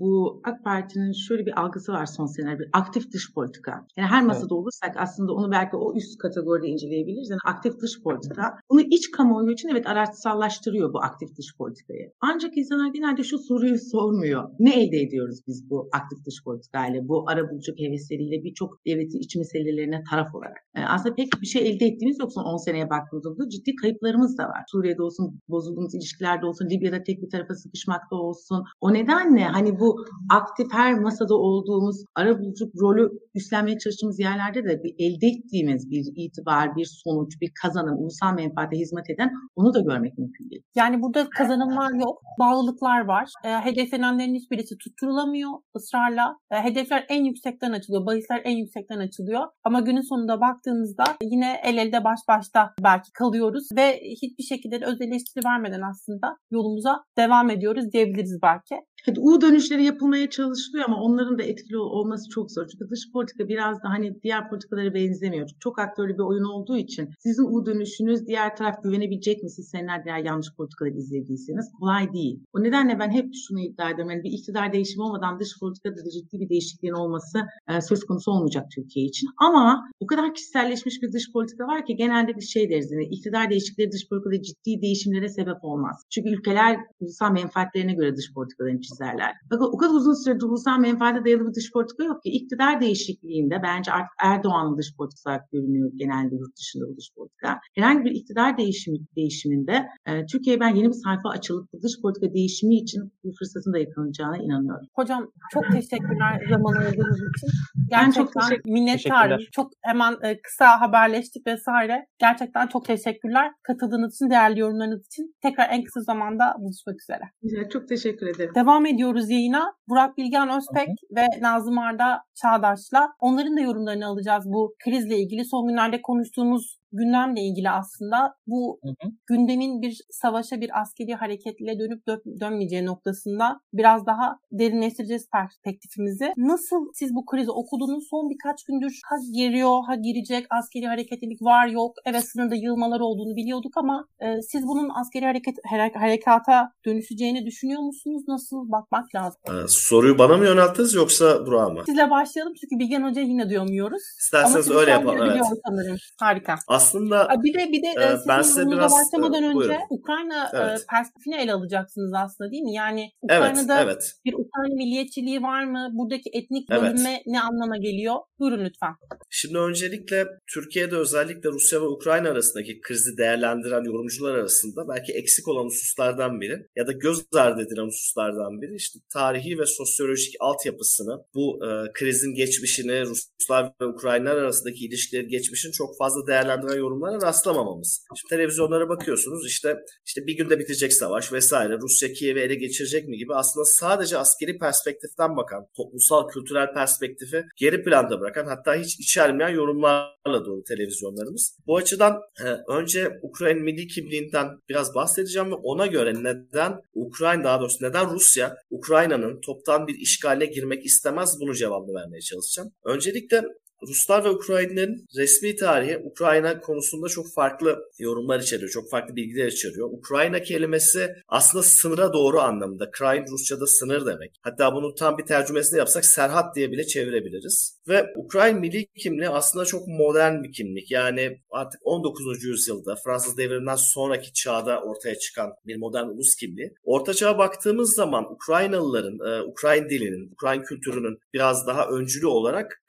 Bu 0.00 0.40
AK 0.44 0.64
Parti'nin 0.64 1.12
şöyle 1.12 1.46
bir 1.46 1.60
algısı 1.60 1.92
var 1.92 2.06
son 2.06 2.26
senelerde. 2.26 2.58
Bir 2.58 2.68
aktif 2.72 3.12
dış 3.12 3.34
politika. 3.34 3.86
Yani 3.96 4.08
her 4.08 4.24
masada 4.24 4.54
olursak 4.54 4.94
aslında 4.96 5.32
onu 5.32 5.50
belki 5.50 5.76
o 5.76 5.94
üst 5.96 6.18
kategoride 6.18 6.66
inceleyebiliriz. 6.66 7.30
Yani 7.30 7.40
aktif 7.44 7.80
dış 7.80 8.02
politika. 8.02 8.58
Bunu 8.70 8.80
iç 8.80 9.10
kamuoyu 9.10 9.52
için 9.52 9.68
evet 9.68 9.86
araçsallaştırıyor 9.86 10.92
bu 10.92 11.02
aktif 11.02 11.36
dış 11.36 11.56
politikayı. 11.58 12.12
Ancak 12.20 12.56
insanlar 12.56 12.92
genelde 12.92 13.22
şu 13.22 13.38
soruyu 13.38 13.78
sormuyor. 13.78 14.50
Ne 14.58 14.82
elde 14.82 14.96
ediyoruz 14.96 15.40
biz 15.46 15.70
bu 15.70 15.88
aktif 15.92 16.24
dış 16.26 16.44
politikayla, 16.44 17.08
bu 17.08 17.30
arabuluculuk 17.30 17.78
hevesleriyle 17.80 18.44
birçok 18.44 18.86
devletin 18.86 19.18
iç 19.18 19.36
meselelerine 19.36 20.02
taraf 20.10 20.34
olarak? 20.34 20.56
Yani 20.76 20.86
aslında 20.88 21.14
pek 21.14 21.28
bir 21.40 21.46
şey 21.46 21.70
elde 21.70 21.86
ettiğimiz 21.86 22.18
yok 22.20 22.32
son 22.32 22.44
10 22.44 22.56
seneye 22.56 22.90
baktığımızda. 22.90 23.48
Ciddi 23.48 23.74
kayıplarımız 23.74 24.38
da 24.38 24.44
var. 24.44 24.64
Suriye'de 24.68 25.02
olsun, 25.02 25.40
bozulduğumuz 25.48 25.94
ilişkilerde 25.94 26.46
olsun, 26.46 26.70
Libya'da 26.70 27.02
tek 27.02 27.22
bir 27.22 27.30
tarafa 27.30 27.54
sıkışmakta 27.54 28.16
olsun. 28.16 28.64
O 28.80 28.92
nedenle 29.32 29.52
hani 29.52 29.80
bu 29.80 29.96
aktif 30.30 30.66
her 30.72 30.94
masada 30.94 31.34
olduğumuz 31.34 32.04
arabuluculuk 32.14 32.72
rolü 32.82 33.08
üstlenmeye 33.34 33.78
çalıştığımız 33.78 34.20
yerlerde 34.20 34.64
de 34.64 34.82
bir 34.84 34.94
elde 34.98 35.26
ettiğimiz 35.26 35.90
bir 35.90 36.04
itibar, 36.16 36.76
bir 36.76 37.02
sonuç, 37.04 37.40
bir 37.40 37.52
kazanım, 37.62 37.98
ulusal 37.98 38.34
menfaate 38.34 38.76
hizmet 38.76 39.10
eden 39.10 39.30
onu 39.56 39.74
da 39.74 39.80
görmek 39.80 40.18
mümkün 40.18 40.50
değil. 40.50 40.62
Yani 40.74 41.02
burada 41.02 41.28
kazanımlar 41.38 41.92
yok, 42.00 42.22
bağlılıklar 42.38 43.04
var. 43.04 43.28
E, 43.44 43.48
hedeflenenlerin 43.48 44.34
hiçbirisi 44.34 44.74
tutturulamıyor 44.78 45.50
ısrarla. 45.76 46.36
E, 46.50 46.56
hedefler 46.56 47.06
en 47.08 47.24
yüksekten 47.24 47.72
açılıyor, 47.72 48.06
bahisler 48.06 48.40
en 48.44 48.56
yüksekten 48.56 48.98
açılıyor. 48.98 49.46
Ama 49.64 49.80
günün 49.80 50.08
sonunda 50.08 50.40
baktığınızda 50.40 51.04
yine 51.22 51.60
el 51.64 51.76
elde 51.76 52.04
baş 52.04 52.20
başta 52.28 52.74
belki 52.84 53.12
kalıyoruz 53.12 53.68
ve 53.76 54.00
hiçbir 54.22 54.44
şekilde 54.44 54.80
de 54.80 54.84
öz 54.84 55.00
eleştiri 55.00 55.44
vermeden 55.44 55.82
aslında 55.90 56.36
yolumuza 56.50 57.04
devam 57.18 57.50
ediyoruz 57.50 57.92
diyebiliriz 57.92 58.38
belki. 58.42 58.74
Hadi 59.06 59.20
U 59.20 59.40
dönüşleri 59.40 59.84
yapılmaya 59.84 60.30
çalışılıyor 60.30 60.84
ama 60.84 61.02
onların 61.02 61.38
da 61.38 61.42
etkili 61.42 61.78
olması 61.78 62.28
çok 62.28 62.50
zor. 62.50 62.68
Çünkü 62.68 62.90
dış 62.90 63.12
politika 63.12 63.48
biraz 63.48 63.82
da 63.82 63.88
hani 63.88 64.22
diğer 64.22 64.50
politikalara 64.50 64.94
benzemiyor. 64.94 65.48
Çok 65.60 65.78
aktörlü 65.78 66.14
bir 66.14 66.22
oyun 66.22 66.44
olduğu 66.44 66.76
için 66.76 67.10
sizin 67.18 67.44
U 67.44 67.66
dönüşünüz 67.66 68.26
diğer 68.26 68.56
taraf 68.56 68.82
güvenebilecek 68.82 69.42
mi 69.42 69.50
siz 69.50 69.68
seneler 69.68 70.04
diğer 70.04 70.18
yanlış 70.18 70.54
politikaları 70.56 70.94
izlediyseniz 70.94 71.72
kolay 71.80 72.12
değil. 72.12 72.40
O 72.52 72.62
nedenle 72.62 72.98
ben 72.98 73.10
hep 73.10 73.34
şunu 73.48 73.60
iddia 73.60 73.90
ediyorum. 73.90 74.10
Yani 74.10 74.24
bir 74.24 74.32
iktidar 74.32 74.72
değişimi 74.72 75.02
olmadan 75.02 75.40
dış 75.40 75.60
politikada 75.60 75.96
da 75.96 76.10
ciddi 76.10 76.40
bir 76.40 76.48
değişikliğin 76.48 76.94
olması 76.94 77.38
e, 77.68 77.80
söz 77.80 78.04
konusu 78.04 78.30
olmayacak 78.30 78.66
Türkiye 78.74 79.06
için. 79.06 79.28
Ama 79.36 79.90
o 80.00 80.06
kadar 80.06 80.34
kişiselleşmiş 80.34 81.02
bir 81.02 81.12
dış 81.12 81.32
politika 81.32 81.66
var 81.66 81.86
ki 81.86 81.96
genelde 81.96 82.36
bir 82.36 82.40
şey 82.40 82.70
deriz. 82.70 82.92
Yani 82.92 83.04
iktidar 83.04 83.50
değişiklikleri 83.50 83.92
dış 83.92 84.08
politikada 84.08 84.42
ciddi 84.42 84.82
değişimlere 84.82 85.28
sebep 85.28 85.64
olmaz. 85.64 86.04
Çünkü 86.10 86.28
ülkeler 86.30 86.78
ulusal 87.00 87.32
menfaatlerine 87.32 87.94
göre 87.94 88.16
dış 88.16 88.34
politikalarını 88.34 88.80
çizerler. 88.92 89.32
Fakat 89.50 89.68
o 89.74 89.76
kadar 89.76 89.94
uzun 89.94 90.24
süredir 90.24 90.42
ulusal 90.42 90.78
menfaate 90.78 91.24
dayalı 91.24 91.48
bir 91.48 91.54
dış 91.54 91.72
politika 91.72 92.04
yok 92.04 92.22
ki. 92.22 92.28
İktidar 92.30 92.80
değişikliğinde 92.80 93.56
bence 93.62 93.92
artık 93.92 94.12
Erdoğan'ın 94.24 94.78
dış 94.78 94.96
politikası 94.96 95.28
olarak 95.28 95.50
görünüyor 95.52 95.90
genelde 95.94 96.34
yurt 96.36 96.56
dışında 96.56 96.84
bu 96.88 96.96
dış 96.96 97.08
politika. 97.16 97.60
Herhangi 97.76 98.04
bir 98.04 98.10
iktidar 98.10 98.58
değişimi, 98.58 98.98
değişiminde 99.16 99.86
e, 100.06 100.26
Türkiye'ye 100.26 100.60
ben 100.60 100.74
yeni 100.74 100.88
bir 100.88 101.00
sayfa 101.06 101.28
açılıp 101.28 101.72
bu 101.72 101.82
dış 101.82 102.00
politika 102.02 102.34
değişimi 102.34 102.74
için 102.76 103.02
bir 103.24 103.32
fırsatın 103.38 103.72
da 103.72 103.78
yakalanacağına 103.78 104.36
inanıyorum. 104.36 104.86
Hocam 104.94 105.30
çok 105.52 105.64
teşekkürler 105.72 106.46
zaman 106.50 106.72
ayırdığınız 106.72 107.20
için. 107.36 107.48
Ben 107.76 108.00
Gerçekten 108.04 108.22
çok 108.22 108.32
teşekkür- 108.32 108.70
minnettarım. 108.70 109.40
Çok 109.52 109.70
hemen 109.82 110.12
e, 110.22 110.40
kısa 110.42 110.80
haberleştik 110.80 111.46
vesaire. 111.46 112.06
Gerçekten 112.18 112.66
çok 112.66 112.84
teşekkürler. 112.84 113.52
Katıldığınız 113.62 114.14
için, 114.14 114.30
değerli 114.30 114.60
yorumlarınız 114.60 115.06
için. 115.06 115.34
Tekrar 115.42 115.68
en 115.70 115.84
kısa 115.84 116.00
zamanda 116.00 116.54
buluşmak 116.58 116.96
üzere. 117.02 117.24
Güzel, 117.42 117.68
çok 117.68 117.88
teşekkür 117.88 118.26
ederim. 118.26 118.54
Devam 118.54 118.81
ediyoruz 118.86 119.30
yayına. 119.30 119.74
Burak 119.88 120.18
Bilgen 120.18 120.48
Özpek 120.48 120.88
ve 121.16 121.26
Nazım 121.40 121.78
Arda 121.78 122.22
Çağdaş'la 122.34 123.08
onların 123.18 123.56
da 123.56 123.60
yorumlarını 123.60 124.06
alacağız 124.06 124.44
bu 124.46 124.74
krizle 124.84 125.18
ilgili. 125.18 125.44
Son 125.44 125.68
günlerde 125.68 126.02
konuştuğumuz 126.02 126.81
gündemle 126.92 127.40
ilgili 127.40 127.70
aslında 127.70 128.34
bu 128.46 128.80
Hı 128.82 128.88
hı. 128.88 129.10
gündemin 129.26 129.82
bir 129.82 130.00
savaşa 130.10 130.60
bir 130.60 130.80
askeri 130.80 131.14
hareketle 131.14 131.78
dönüp 131.78 132.06
dö- 132.08 132.40
dönmeyeceği 132.40 132.86
noktasında 132.86 133.60
biraz 133.72 134.06
daha 134.06 134.38
derinleştireceğiz 134.52 135.26
perspektifimizi. 135.30 136.32
Nasıl 136.36 136.86
siz 136.94 137.14
bu 137.14 137.26
krizi 137.26 137.50
okudunuz? 137.50 138.04
Son 138.10 138.30
birkaç 138.30 138.64
gündür 138.64 139.00
ha 139.10 139.16
giriyor, 139.34 139.84
ha 139.86 139.94
girecek 139.94 140.46
askeri 140.50 140.86
hareketlilik 140.86 141.42
var 141.42 141.66
yok. 141.66 141.96
Evet 142.06 142.24
sınırda 142.28 142.54
yığılmalar 142.54 143.00
olduğunu 143.00 143.36
biliyorduk 143.36 143.76
ama 143.76 144.04
e, 144.20 144.42
siz 144.42 144.62
bunun 144.66 144.88
askeri 145.00 145.24
hareket 145.24 145.56
hare- 145.70 145.98
harekata 145.98 146.72
dönüşeceğini 146.86 147.46
düşünüyor 147.46 147.82
musunuz? 147.82 148.22
Nasıl 148.28 148.70
bakmak 148.72 149.14
lazım? 149.14 149.40
Ee, 149.48 149.68
soruyu 149.68 150.18
bana 150.18 150.36
mı 150.36 150.44
yönelttiniz 150.44 150.94
yoksa 150.94 151.46
Burak'a 151.46 151.68
mı? 151.72 151.82
Sizle 151.86 152.10
başlayalım 152.10 152.52
çünkü 152.60 152.78
Bilgen 152.78 153.02
Hoca 153.02 153.22
yine 153.22 153.48
duyamıyoruz. 153.50 154.02
İsterseniz 154.18 154.70
öyle 154.70 154.90
yapalım. 154.90 155.18
Evet. 155.22 155.42
sanırım. 155.66 155.96
Harika. 156.20 156.54
Aslında 156.82 157.28
Bir 157.44 157.54
de 157.54 157.72
bir 157.72 157.82
de 157.82 157.86
Ee, 157.86 158.04
e, 158.04 158.16
sizin 158.16 158.28
ben 158.28 158.42
size 158.42 158.70
biraz, 158.70 158.92
başlamadan 158.92 159.42
e, 159.42 159.46
önce 159.46 159.54
buyurun. 159.54 159.76
Ukrayna 159.90 160.44
e, 160.44 160.56
Evet. 160.56 160.86
perspektifini 160.90 161.36
ele 161.36 161.52
alacaksınız 161.52 162.12
aslında 162.14 162.50
değil 162.50 162.62
mi? 162.62 162.74
Yani 162.74 163.10
evet, 163.28 163.40
Ukrayna'da 163.40 163.82
evet. 163.82 164.12
bir 164.24 164.32
tane 164.32 164.74
milliyetçiliği 164.74 165.42
var 165.42 165.64
mı? 165.64 165.88
Buradaki 165.92 166.30
etnik 166.32 166.68
Evet. 166.70 166.82
bölünme 166.82 167.22
ne 167.26 167.40
anlama 167.40 167.76
geliyor? 167.76 168.16
Buyurun 168.38 168.64
lütfen. 168.64 168.94
Şimdi 169.30 169.58
öncelikle 169.58 170.26
Türkiye'de 170.54 170.96
özellikle 170.96 171.48
Rusya 171.50 171.80
ve 171.80 171.86
Ukrayna 171.86 172.28
arasındaki 172.28 172.80
krizi 172.80 173.16
değerlendiren 173.18 173.84
yorumcular 173.84 174.34
arasında 174.34 174.88
belki 174.88 175.12
eksik 175.12 175.48
olan 175.48 175.64
hususlardan 175.64 176.40
biri 176.40 176.66
ya 176.76 176.86
da 176.86 176.92
göz 176.92 177.22
ardı 177.34 177.62
edilen 177.62 177.86
hususlardan 177.86 178.62
biri 178.62 178.74
işte 178.74 178.98
tarihi 179.12 179.58
ve 179.58 179.66
sosyolojik 179.66 180.34
altyapısını 180.40 181.18
bu 181.34 181.60
e, 181.66 181.92
krizin 181.92 182.34
geçmişini 182.34 183.00
Ruslar 183.00 183.72
ve 183.80 183.86
Ukraynalar 183.86 184.36
arasındaki 184.36 184.86
ilişkilerin 184.86 185.28
geçmişini 185.28 185.72
çok 185.72 185.98
fazla 185.98 186.26
değerlendiren 186.26 186.71
yorumlara 186.74 187.26
rastlamamamız. 187.26 188.04
Şimdi 188.16 188.30
televizyonlara 188.30 188.88
bakıyorsunuz 188.88 189.46
işte 189.46 189.76
işte 190.06 190.26
bir 190.26 190.36
günde 190.36 190.58
bitecek 190.58 190.92
savaş 190.92 191.32
vesaire 191.32 191.78
Rusya 191.78 192.12
Kiev'i 192.12 192.40
ele 192.40 192.54
geçirecek 192.54 193.08
mi 193.08 193.16
gibi 193.16 193.34
aslında 193.34 193.64
sadece 193.64 194.18
askeri 194.18 194.58
perspektiften 194.58 195.36
bakan, 195.36 195.66
toplumsal 195.76 196.28
kültürel 196.28 196.74
perspektifi 196.74 197.44
geri 197.56 197.84
planda 197.84 198.20
bırakan 198.20 198.46
hatta 198.46 198.74
hiç 198.74 199.00
içermeyen 199.00 199.48
yorumlarla 199.48 200.44
dolu 200.44 200.62
televizyonlarımız. 200.64 201.56
Bu 201.66 201.76
açıdan 201.76 202.20
e, 202.44 202.72
önce 202.72 203.18
Ukrayna 203.22 203.60
milli 203.60 203.86
kimliğinden 203.86 204.46
biraz 204.68 204.94
bahsedeceğim 204.94 205.50
ve 205.50 205.54
ona 205.54 205.86
göre 205.86 206.14
neden 206.14 206.80
Ukrayna 206.94 207.44
daha 207.44 207.60
doğrusu 207.60 207.84
neden 207.84 208.10
Rusya 208.10 208.56
Ukrayna'nın 208.70 209.40
toptan 209.40 209.86
bir 209.86 209.94
işgale 209.94 210.46
girmek 210.46 210.84
istemez 210.84 211.36
bunu 211.40 211.54
cevabını 211.54 211.94
vermeye 211.94 212.20
çalışacağım. 212.20 212.72
Öncelikle 212.84 213.42
Ruslar 213.88 214.24
ve 214.24 214.30
Ukraynalıların 214.30 215.06
resmi 215.16 215.56
tarihi 215.56 215.98
Ukrayna 215.98 216.60
konusunda 216.60 217.08
çok 217.08 217.34
farklı 217.34 217.78
yorumlar 217.98 218.40
içeriyor, 218.40 218.70
çok 218.70 218.90
farklı 218.90 219.16
bilgiler 219.16 219.46
içeriyor. 219.46 219.90
Ukrayna 219.92 220.42
kelimesi 220.42 221.14
aslında 221.28 221.62
sınıra 221.62 222.12
doğru 222.12 222.40
anlamında. 222.40 222.90
Krain 222.90 223.24
Rusça'da 223.30 223.66
sınır 223.66 224.06
demek. 224.06 224.36
Hatta 224.42 224.74
bunun 224.74 224.94
tam 224.94 225.18
bir 225.18 225.26
tercümesini 225.26 225.78
yapsak 225.78 226.04
Serhat 226.04 226.56
diye 226.56 226.72
bile 226.72 226.86
çevirebiliriz. 226.86 227.78
Ve 227.88 228.06
Ukrayna 228.16 228.60
milli 228.60 228.86
kimliği 228.86 229.28
aslında 229.28 229.64
çok 229.64 229.88
modern 229.88 230.42
bir 230.42 230.52
kimlik. 230.52 230.90
Yani 230.90 231.40
artık 231.50 231.80
19. 231.84 232.44
yüzyılda 232.44 232.96
Fransız 233.04 233.38
devriminden 233.38 233.76
sonraki 233.76 234.32
çağda 234.32 234.80
ortaya 234.80 235.18
çıkan 235.18 235.50
bir 235.66 235.76
modern 235.76 236.06
ulus 236.06 236.36
kimliği. 236.36 236.74
Orta 236.84 237.14
çağa 237.14 237.38
baktığımız 237.38 237.94
zaman 237.94 238.32
Ukraynalıların, 238.32 239.18
e, 239.18 239.42
Ukrayna 239.42 239.90
dilinin, 239.90 240.32
Ukrayna 240.32 240.62
kültürünün 240.62 241.18
biraz 241.34 241.66
daha 241.66 241.88
öncülü 241.88 242.26
olarak 242.26 242.82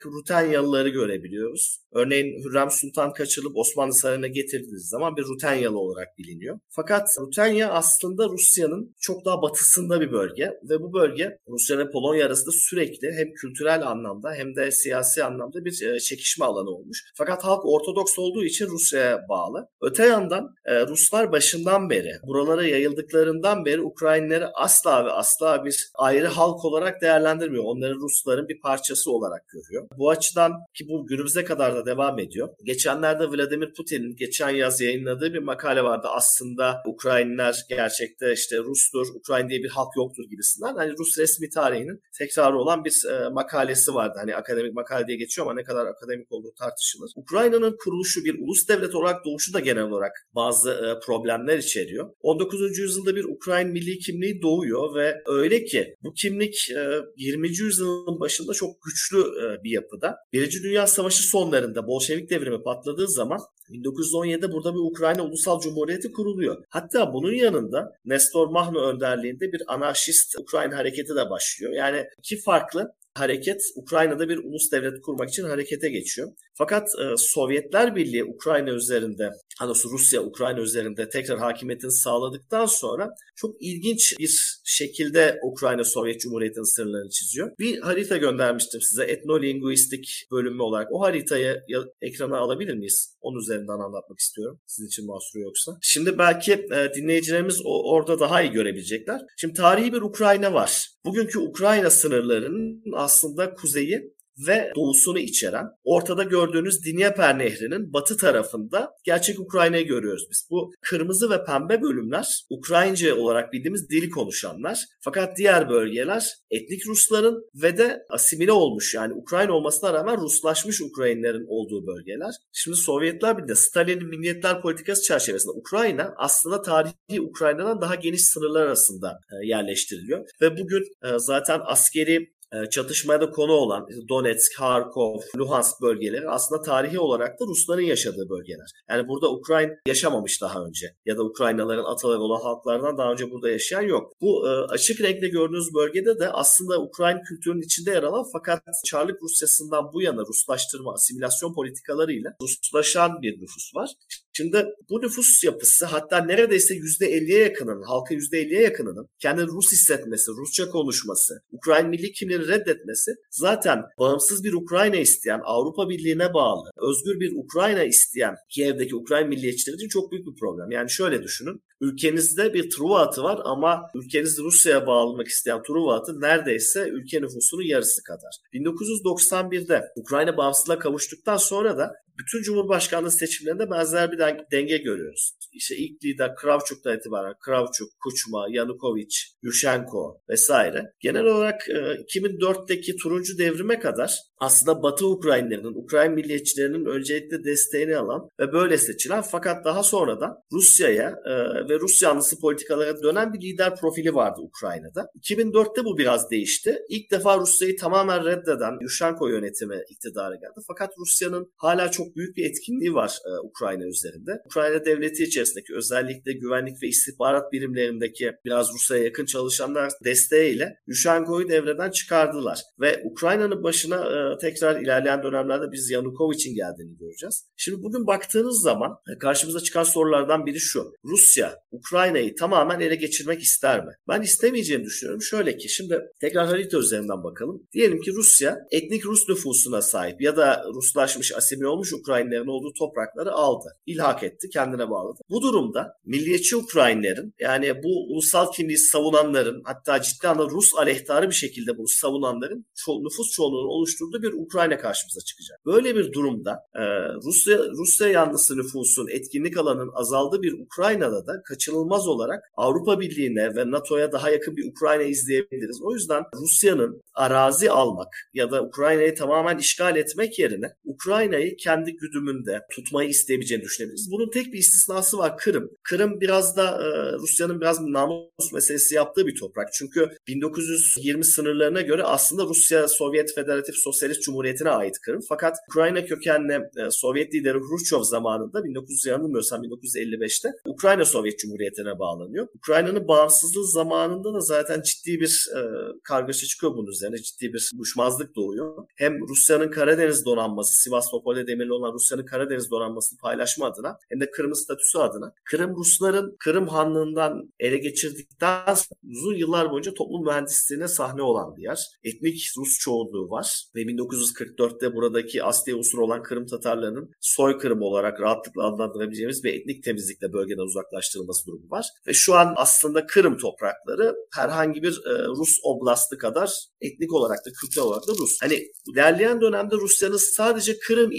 Rutenyalıları 0.84 0.88
görebiliyoruz. 0.88 1.78
Örneğin 1.92 2.44
Hürrem 2.44 2.70
Sultan 2.70 3.12
kaçırılıp 3.12 3.56
Osmanlı 3.56 3.94
Sarayı'na 3.94 4.26
getirildiği 4.26 4.80
zaman 4.80 5.16
bir 5.16 5.22
Rutenyalı 5.22 5.78
olarak 5.78 6.18
biliniyor. 6.18 6.58
Fakat 6.68 7.08
Rutenya 7.20 7.70
aslında 7.70 8.28
Rusya'nın 8.28 8.94
çok 9.00 9.24
daha 9.24 9.42
batısında 9.42 10.00
bir 10.00 10.12
bölge 10.12 10.50
ve 10.70 10.80
bu 10.80 10.92
bölge 10.92 11.38
Rusya 11.48 11.78
ve 11.78 11.90
Polonya 11.90 12.26
arasında 12.26 12.50
sürekli 12.52 13.12
hem 13.12 13.32
kültürel 13.32 13.86
anlamda 13.86 14.32
hem 14.32 14.56
de 14.56 14.70
siyasi 14.70 15.24
anlamda 15.24 15.64
bir 15.64 15.82
e, 15.82 16.00
çekişme 16.00 16.44
alanı 16.44 16.70
olmuş. 16.70 17.04
Fakat 17.16 17.44
halk 17.44 17.64
Ortodoks 17.64 18.18
olduğu 18.18 18.44
için 18.44 18.66
Rusya'ya 18.66 19.28
bağlı. 19.28 19.68
Öte 19.80 20.06
yandan 20.06 20.54
e, 20.64 20.86
Ruslar 20.86 21.32
başından 21.32 21.90
beri 21.90 22.12
buralara 22.26 22.66
yayıldıklarından 22.66 23.64
beri 23.64 23.80
Ukraynalıları 23.80 24.50
asla 24.54 25.04
ve 25.04 25.10
asla 25.10 25.64
bir 25.64 25.90
ayrı 25.94 26.26
halk 26.26 26.64
olarak 26.64 27.02
değerlendirmiyor. 27.02 27.64
Onları 27.64 27.94
Rusların 27.94 28.48
bir 28.48 28.60
parçası 28.60 29.10
olarak 29.10 29.48
görüyor. 29.48 29.88
Bu 29.98 30.10
açıdan 30.10 30.52
ki 30.74 30.88
bu 30.88 31.06
günümüze 31.06 31.44
kadar 31.44 31.76
da 31.76 31.86
devam 31.86 32.18
ediyor. 32.18 32.48
Geçenlerde 32.64 33.28
Vladimir 33.28 33.72
Putin'in 33.72 34.16
geçen 34.16 34.50
yaz 34.50 34.80
yayınladığı 34.80 35.34
bir 35.34 35.38
makale 35.38 35.84
vardı. 35.84 36.08
Aslında 36.10 36.82
Ukraynalılar 36.86 37.56
gerçekte 37.68 38.32
işte 38.32 38.56
Rustur, 38.58 39.06
Ukrayna 39.14 39.48
diye 39.48 39.62
bir 39.62 39.68
halk 39.68 39.96
yoktur 39.96 40.24
gibisinden. 40.30 40.74
Hani 40.74 40.92
Rus 40.98 41.18
resmi 41.18 41.48
tarihinin 41.48 42.00
tekrarı 42.18 42.58
olan 42.58 42.84
bir 42.84 42.94
e, 43.10 43.28
makalesi 43.28 43.94
vardı. 43.94 44.14
Hani 44.16 44.36
akademik 44.36 44.74
makale 44.74 45.06
diye 45.06 45.18
geçiyor 45.18 45.46
ama 45.46 45.54
ne 45.54 45.64
kadar 45.64 45.86
akademik 45.86 46.32
olduğu 46.32 46.54
tartışılır. 46.58 47.10
Ukrayna'nın 47.16 47.76
kuruluşu 47.84 48.24
bir 48.24 48.38
ulus 48.38 48.68
devlet 48.68 48.94
olarak 48.94 49.24
doğuşu 49.24 49.54
da 49.54 49.60
genel 49.60 49.82
olarak 49.82 50.12
bazı 50.34 50.70
e, 50.70 51.06
problemler 51.06 51.58
içeriyor. 51.58 52.10
19. 52.20 52.78
yüzyılda 52.78 53.16
bir 53.16 53.24
Ukrayna 53.24 53.70
milli 53.70 53.98
kimliği 53.98 54.42
doğuyor 54.42 54.94
ve 54.94 55.14
öyle 55.26 55.64
ki 55.64 55.94
bu 56.02 56.12
kimlik 56.12 56.70
e, 56.70 57.00
20. 57.16 57.48
yüzyılın 57.48 58.20
başında 58.20 58.52
çok 58.52 58.70
güçlü 58.82 59.18
e, 59.18 59.64
bir 59.64 59.70
yapıda. 59.70 60.16
Birinci 60.32 60.63
Dünya 60.64 60.86
Savaşı 60.86 61.22
sonlarında 61.22 61.86
Bolşevik 61.86 62.30
devrimi 62.30 62.62
patladığı 62.62 63.08
zaman 63.08 63.40
1917'de 63.70 64.52
burada 64.52 64.74
bir 64.74 64.78
Ukrayna 64.78 65.22
Ulusal 65.22 65.60
Cumhuriyeti 65.60 66.12
kuruluyor. 66.12 66.64
Hatta 66.68 67.12
bunun 67.12 67.32
yanında 67.32 67.92
Nestor 68.04 68.48
Mahno 68.48 68.80
önderliğinde 68.80 69.52
bir 69.52 69.74
anarşist 69.74 70.38
Ukrayna 70.38 70.76
hareketi 70.76 71.16
de 71.16 71.30
başlıyor. 71.30 71.72
Yani 71.72 72.04
iki 72.18 72.40
farklı 72.40 72.94
hareket 73.14 73.62
Ukrayna'da 73.76 74.28
bir 74.28 74.38
ulus 74.38 74.72
devlet 74.72 75.02
kurmak 75.02 75.28
için 75.28 75.44
harekete 75.44 75.88
geçiyor. 75.88 76.32
Fakat 76.58 76.88
e, 76.88 77.16
Sovyetler 77.16 77.96
Birliği 77.96 78.24
Ukrayna 78.24 78.70
üzerinde, 78.70 79.30
hani 79.58 79.72
Rusya 79.92 80.22
Ukrayna 80.22 80.60
üzerinde 80.60 81.08
tekrar 81.08 81.38
hakimiyetini 81.38 81.92
sağladıktan 81.92 82.66
sonra 82.66 83.10
çok 83.36 83.62
ilginç 83.62 84.14
bir 84.18 84.60
şekilde 84.64 85.38
Ukrayna 85.42 85.84
Sovyet 85.84 86.20
Cumhuriyeti'nin 86.20 86.76
sınırlarını 86.76 87.10
çiziyor. 87.10 87.50
Bir 87.58 87.80
harita 87.80 88.16
göndermiştim 88.16 88.80
size 88.80 89.04
etnolinguistik 89.04 90.26
bölümü 90.32 90.62
olarak. 90.62 90.92
O 90.92 91.00
haritayı 91.00 91.62
ekrana 92.02 92.38
alabilir 92.38 92.74
miyiz? 92.74 93.16
Onun 93.20 93.40
üzerinden 93.40 93.84
anlatmak 93.84 94.18
istiyorum. 94.18 94.60
Sizin 94.66 94.88
için 94.88 95.06
mahsuru 95.06 95.42
yoksa. 95.42 95.72
Şimdi 95.82 96.18
belki 96.18 96.52
e, 96.52 96.94
dinleyicilerimiz 96.94 97.60
o, 97.64 97.92
orada 97.92 98.20
daha 98.20 98.42
iyi 98.42 98.52
görebilecekler. 98.52 99.20
Şimdi 99.36 99.54
tarihi 99.54 99.92
bir 99.92 100.02
Ukrayna 100.02 100.54
var. 100.54 100.88
Bugünkü 101.04 101.38
Ukrayna 101.38 101.90
sınırlarının 101.90 102.82
aslında 102.92 103.54
kuzeyi 103.54 104.14
ve 104.38 104.72
doğusunu 104.76 105.18
içeren 105.18 105.66
ortada 105.84 106.22
gördüğünüz 106.22 106.84
Dnieper 106.84 107.38
Nehri'nin 107.38 107.92
batı 107.92 108.16
tarafında 108.16 108.90
gerçek 109.04 109.40
Ukrayna'yı 109.40 109.86
görüyoruz 109.86 110.26
biz. 110.30 110.46
Bu 110.50 110.72
kırmızı 110.80 111.30
ve 111.30 111.44
pembe 111.44 111.82
bölümler 111.82 112.44
Ukraynaca 112.50 113.16
olarak 113.16 113.52
bildiğimiz 113.52 113.90
dili 113.90 114.10
konuşanlar. 114.10 114.78
Fakat 115.00 115.36
diğer 115.38 115.68
bölgeler 115.68 116.26
etnik 116.50 116.86
Rusların 116.86 117.44
ve 117.62 117.78
de 117.78 118.02
asimile 118.10 118.52
olmuş 118.52 118.94
yani 118.94 119.14
Ukrayna 119.14 119.52
olmasına 119.52 119.92
rağmen 119.92 120.20
Ruslaşmış 120.20 120.80
Ukraynalıların 120.80 121.46
olduğu 121.48 121.86
bölgeler. 121.86 122.34
Şimdi 122.52 122.76
Sovyetler 122.76 123.38
Birliği 123.38 123.56
Stalin'in 123.56 124.08
milliyetler 124.08 124.62
politikası 124.62 125.02
çerçevesinde 125.02 125.52
Ukrayna 125.52 126.14
aslında 126.16 126.62
tarihi 126.62 127.20
Ukrayna'dan 127.20 127.80
daha 127.80 127.94
geniş 127.94 128.24
sınırlar 128.24 128.66
arasında 128.66 129.18
yerleştiriliyor. 129.42 130.28
Ve 130.40 130.58
bugün 130.58 130.84
zaten 131.16 131.60
askeri 131.64 132.33
çatışmaya 132.70 133.20
da 133.20 133.30
konu 133.30 133.52
olan 133.52 133.88
Donetsk, 134.08 134.56
Kharkov, 134.56 135.20
Luhansk 135.36 135.82
bölgeleri 135.82 136.28
aslında 136.28 136.62
tarihi 136.62 136.98
olarak 136.98 137.40
da 137.40 137.44
Rusların 137.46 137.82
yaşadığı 137.82 138.28
bölgeler. 138.30 138.70
Yani 138.90 139.08
burada 139.08 139.30
Ukrayna 139.30 139.72
yaşamamış 139.86 140.42
daha 140.42 140.64
önce 140.64 140.94
ya 141.06 141.16
da 141.16 141.24
Ukraynaların 141.24 141.84
ataları 141.84 142.18
olan 142.18 142.40
halklardan 142.40 142.98
daha 142.98 143.12
önce 143.12 143.30
burada 143.30 143.50
yaşayan 143.50 143.82
yok. 143.82 144.12
Bu 144.20 144.48
açık 144.68 145.00
renkle 145.00 145.28
gördüğünüz 145.28 145.74
bölgede 145.74 146.20
de 146.20 146.28
aslında 146.28 146.80
Ukrayna 146.82 147.22
kültürünün 147.22 147.62
içinde 147.62 147.90
yer 147.90 148.02
alan 148.02 148.24
fakat 148.32 148.62
Çarlık 148.86 149.22
Rusyası'ndan 149.22 149.92
bu 149.92 150.02
yana 150.02 150.20
Ruslaştırma, 150.20 150.92
asimilasyon 150.92 151.54
politikalarıyla 151.54 152.30
Ruslaşan 152.42 153.22
bir 153.22 153.40
nüfus 153.40 153.74
var. 153.74 153.90
Şimdi 154.36 154.66
bu 154.90 155.02
nüfus 155.02 155.44
yapısı 155.44 155.86
hatta 155.86 156.18
neredeyse 156.18 156.74
%50'ye 156.74 157.38
yakınının, 157.38 157.82
halka 157.82 158.14
%50'ye 158.14 158.62
yakınının 158.62 159.08
kendini 159.18 159.46
Rus 159.46 159.72
hissetmesi, 159.72 160.30
Rusça 160.30 160.68
konuşması, 160.70 161.34
Ukrayna 161.50 161.88
milli 161.88 162.12
kimliğini 162.12 162.48
reddetmesi 162.48 163.10
zaten 163.30 163.82
bağımsız 163.98 164.44
bir 164.44 164.52
Ukrayna 164.52 164.96
isteyen, 164.96 165.40
Avrupa 165.44 165.88
Birliği'ne 165.88 166.34
bağlı, 166.34 166.70
özgür 166.88 167.20
bir 167.20 167.32
Ukrayna 167.44 167.84
isteyen 167.84 168.34
Kiev'deki 168.48 168.96
Ukrayna 168.96 169.28
milliyetçileri 169.28 169.76
için 169.76 169.88
çok 169.88 170.12
büyük 170.12 170.26
bir 170.26 170.40
problem. 170.40 170.70
Yani 170.70 170.90
şöyle 170.90 171.22
düşünün. 171.22 171.62
Ülkenizde 171.80 172.54
bir 172.54 172.70
Truva 172.70 173.00
atı 173.00 173.22
var 173.22 173.40
ama 173.44 173.82
ülkenizi 173.94 174.42
Rusya'ya 174.42 174.86
bağlamak 174.86 175.26
isteyen 175.26 175.62
Truva 175.62 175.94
atı 175.94 176.20
neredeyse 176.20 176.88
ülke 176.88 177.22
nüfusunun 177.22 177.62
yarısı 177.62 178.02
kadar. 178.02 178.30
1991'de 178.52 179.82
Ukrayna 179.96 180.36
bağımsızlığa 180.36 180.78
kavuştuktan 180.78 181.36
sonra 181.36 181.78
da 181.78 181.92
bütün 182.18 182.42
Cumhurbaşkanlığı 182.42 183.10
seçimlerinde 183.10 183.70
benzer 183.70 184.12
bir 184.12 184.18
denge 184.52 184.76
görüyoruz. 184.76 185.32
İşte 185.52 185.76
ilk 185.76 186.04
lider 186.04 186.34
Kravçuk'tan 186.34 186.96
itibaren 186.96 187.34
Kravçuk, 187.44 187.88
Kuçma, 188.00 188.46
Yanukovic, 188.50 189.16
Yushchenko 189.42 190.20
vesaire. 190.28 190.92
Genel 191.00 191.24
olarak 191.24 191.68
2004'teki 191.68 192.96
turuncu 192.96 193.38
devrime 193.38 193.78
kadar 193.78 194.18
aslında 194.38 194.82
Batı 194.82 195.06
Ukraynalıların, 195.06 195.74
Ukrayna 195.74 196.14
milliyetçilerinin 196.14 196.84
öncelikle 196.84 197.44
desteğini 197.44 197.96
alan 197.96 198.28
ve 198.40 198.52
böyle 198.52 198.78
seçilen 198.78 199.22
fakat 199.22 199.64
daha 199.64 199.82
sonradan 199.82 200.36
Rusya'ya 200.52 201.14
e, 201.26 201.32
ve 201.68 201.80
Rus 201.80 202.02
yanlısı 202.02 202.40
politikalara 202.40 203.02
dönen 203.02 203.32
bir 203.32 203.40
lider 203.40 203.76
profili 203.76 204.14
vardı 204.14 204.40
Ukrayna'da. 204.40 205.06
2004'te 205.20 205.84
bu 205.84 205.98
biraz 205.98 206.30
değişti. 206.30 206.78
İlk 206.88 207.10
defa 207.10 207.38
Rusya'yı 207.38 207.76
tamamen 207.76 208.24
reddeden 208.24 208.78
Yushchenko 208.80 209.28
yönetimi 209.28 209.82
iktidara 209.90 210.34
geldi. 210.34 210.60
Fakat 210.66 210.90
Rusya'nın 210.98 211.52
hala 211.56 211.90
çok 211.90 212.03
çok 212.04 212.16
büyük 212.16 212.36
bir 212.36 212.44
etkinliği 212.44 212.94
var 212.94 213.18
e, 213.26 213.30
Ukrayna 213.46 213.86
üzerinde. 213.86 214.32
Ukrayna 214.46 214.84
devleti 214.84 215.24
içerisindeki 215.24 215.74
özellikle 215.74 216.32
güvenlik 216.32 216.82
ve 216.82 216.86
istihbarat 216.86 217.52
birimlerindeki 217.52 218.32
biraz 218.44 218.72
Rusya'ya 218.74 219.04
yakın 219.04 219.24
çalışanlar 219.24 219.92
desteğiyle 220.04 220.74
Yushchenko'yu 220.86 221.48
devreden 221.48 221.90
çıkardılar. 221.90 222.60
Ve 222.80 223.02
Ukrayna'nın 223.04 223.62
başına 223.62 223.96
e, 223.96 224.38
tekrar 224.38 224.80
ilerleyen 224.80 225.22
dönemlerde 225.22 225.72
biz 225.72 225.90
Yanukovic'in 225.90 226.54
geldiğini 226.54 226.96
göreceğiz. 226.98 227.44
Şimdi 227.56 227.82
bugün 227.82 228.06
baktığınız 228.06 228.62
zaman 228.62 228.90
e, 229.14 229.18
karşımıza 229.18 229.60
çıkan 229.60 229.82
sorulardan 229.82 230.46
biri 230.46 230.60
şu. 230.60 230.92
Rusya 231.04 231.56
Ukrayna'yı 231.70 232.34
tamamen 232.34 232.80
ele 232.80 232.94
geçirmek 232.94 233.42
ister 233.42 233.84
mi? 233.84 233.92
Ben 234.08 234.22
istemeyeceğini 234.22 234.84
düşünüyorum. 234.84 235.22
Şöyle 235.22 235.56
ki 235.56 235.68
şimdi 235.68 236.00
tekrar 236.20 236.46
harita 236.46 236.78
üzerinden 236.78 237.24
bakalım. 237.24 237.66
Diyelim 237.72 238.00
ki 238.00 238.12
Rusya 238.12 238.58
etnik 238.70 239.06
Rus 239.06 239.28
nüfusuna 239.28 239.82
sahip 239.82 240.20
ya 240.20 240.36
da 240.36 240.64
Ruslaşmış, 240.74 241.34
asimile 241.34 241.66
olmuş 241.66 241.93
Ukraynalıların 241.94 242.46
olduğu 242.46 242.72
toprakları 242.72 243.32
aldı. 243.32 243.68
İlhak 243.86 244.22
etti, 244.22 244.48
kendine 244.48 244.90
bağladı. 244.90 245.20
Bu 245.30 245.42
durumda 245.42 245.98
milliyetçi 246.06 246.56
Ukraynalıların 246.56 247.32
yani 247.40 247.82
bu 247.82 248.12
ulusal 248.12 248.52
kimliği 248.52 248.78
savunanların 248.78 249.62
hatta 249.64 250.02
ciddi 250.02 250.28
anlamda 250.28 250.50
Rus 250.50 250.74
aleyhtarı 250.74 251.28
bir 251.28 251.34
şekilde 251.34 251.78
bunu 251.78 251.88
savunanların 251.88 252.66
ço- 252.76 253.04
nüfus 253.04 253.30
çoğunluğunu 253.30 253.68
oluşturduğu 253.68 254.22
bir 254.22 254.32
Ukrayna 254.32 254.78
karşımıza 254.78 255.20
çıkacak. 255.20 255.60
Böyle 255.66 255.96
bir 255.96 256.12
durumda 256.12 256.60
e, 256.74 256.82
Rusya 257.24 257.58
Rusya 257.58 258.08
yanlısı 258.08 258.56
nüfusun 258.56 259.08
etkinlik 259.08 259.56
alanının 259.56 259.92
azaldığı 259.94 260.42
bir 260.42 260.52
Ukrayna'da 260.52 261.26
da 261.26 261.42
kaçınılmaz 261.42 262.08
olarak 262.08 262.44
Avrupa 262.56 263.00
Birliği'ne 263.00 263.56
ve 263.56 263.70
NATO'ya 263.70 264.12
daha 264.12 264.30
yakın 264.30 264.56
bir 264.56 264.70
Ukrayna 264.70 265.02
izleyebiliriz. 265.02 265.82
O 265.82 265.94
yüzden 265.94 266.22
Rusya'nın 266.34 267.02
arazi 267.14 267.70
almak 267.70 268.08
ya 268.34 268.50
da 268.50 268.62
Ukrayna'yı 268.62 269.14
tamamen 269.14 269.58
işgal 269.58 269.96
etmek 269.96 270.38
yerine 270.38 270.66
Ukrayna'yı 270.84 271.56
kendi 271.56 271.83
güdümünde 271.90 272.60
tutmayı 272.70 273.08
isteyebileceğini 273.08 273.64
düşünebiliriz. 273.64 274.10
Bunun 274.10 274.30
tek 274.30 274.52
bir 274.52 274.58
istisnası 274.58 275.18
var 275.18 275.36
Kırım. 275.36 275.70
Kırım 275.82 276.20
biraz 276.20 276.56
da 276.56 276.64
e, 276.64 277.12
Rusya'nın 277.12 277.60
biraz 277.60 277.80
namus 277.80 278.52
meselesi 278.52 278.94
yaptığı 278.94 279.26
bir 279.26 279.40
toprak. 279.40 279.72
Çünkü 279.72 280.08
1920 280.28 281.24
sınırlarına 281.24 281.80
göre 281.80 282.02
aslında 282.02 282.44
Rusya 282.44 282.88
Sovyet 282.88 283.34
Federatif 283.34 283.74
Sosyalist 283.76 284.22
Cumhuriyeti'ne 284.22 284.70
ait 284.70 284.98
Kırım. 284.98 285.20
Fakat 285.28 285.56
Ukrayna 285.70 286.04
kökenli 286.04 286.52
e, 286.52 286.90
Sovyet 286.90 287.34
lideri 287.34 287.58
Hrushchev 287.58 288.02
zamanında 288.02 288.64
1900 288.64 289.06
yanılmıyorsam 289.06 289.64
1955'te 289.64 290.48
Ukrayna 290.66 291.04
Sovyet 291.04 291.38
Cumhuriyeti'ne 291.38 291.98
bağlanıyor. 291.98 292.48
Ukrayna'nın 292.54 293.08
bağımsızlığı 293.08 293.66
zamanında 293.66 294.34
da 294.34 294.40
zaten 294.40 294.82
ciddi 294.82 295.20
bir 295.20 295.48
e, 295.56 295.60
kargaşa 296.02 296.46
çıkıyor 296.46 296.72
bunun 296.76 296.90
üzerine. 296.90 297.16
Ciddi 297.16 297.52
bir 297.52 297.70
düşmazlık 297.80 298.36
doğuyor. 298.36 298.86
Hem 298.96 299.28
Rusya'nın 299.28 299.70
Karadeniz 299.70 300.24
donanması, 300.24 300.82
Sivastopol'e 300.82 301.46
demirli 301.46 301.72
olan 301.74 301.92
Rusya'nın 301.92 302.26
Karadeniz 302.26 302.70
donanmasını 302.70 303.18
paylaşma 303.18 303.66
adına 303.66 303.98
hem 304.08 304.20
de 304.20 304.30
Kırım'ın 304.30 304.64
statüsü 304.64 304.98
adına 304.98 305.32
Kırım 305.44 305.76
Rusların 305.76 306.36
Kırım 306.38 306.68
Hanlığı'ndan 306.68 307.52
ele 307.60 307.78
geçirdikten 307.78 308.74
sonra 308.74 309.00
uzun 309.10 309.34
yıllar 309.34 309.70
boyunca 309.70 309.94
toplum 309.94 310.24
mühendisliğine 310.24 310.88
sahne 310.88 311.22
olan 311.22 311.56
bir 311.56 311.62
yer. 311.62 311.78
Etnik 312.04 312.50
Rus 312.58 312.78
çoğunluğu 312.78 313.30
var 313.30 313.64
ve 313.74 313.80
1944'te 313.80 314.94
buradaki 314.94 315.44
asli 315.44 315.74
unsur 315.74 315.98
olan 315.98 316.22
Kırım 316.22 316.46
Tatarlarının 316.46 317.10
soykırım 317.20 317.82
olarak 317.82 318.20
rahatlıkla 318.20 318.66
adlandırabileceğimiz 318.66 319.44
bir 319.44 319.54
etnik 319.54 319.84
temizlikle 319.84 320.32
bölgeden 320.32 320.62
uzaklaştırılması 320.62 321.46
durumu 321.46 321.70
var. 321.70 321.86
Ve 322.06 322.12
şu 322.12 322.34
an 322.34 322.54
aslında 322.56 323.06
Kırım 323.06 323.36
toprakları 323.36 324.14
herhangi 324.34 324.82
bir 324.82 325.02
e, 325.06 325.24
Rus 325.24 325.58
oblastı 325.62 326.18
kadar 326.18 326.50
etnik 326.80 327.12
olarak 327.12 327.38
da 327.46 327.50
kültürel 327.60 327.86
olarak 327.86 328.08
da 328.08 328.12
Rus. 328.12 328.38
Hani 328.42 328.62
ilerleyen 328.92 329.40
dönemde 329.40 329.76
Rusya'nın 329.76 330.16
sadece 330.16 330.78
Kırım 330.78 331.12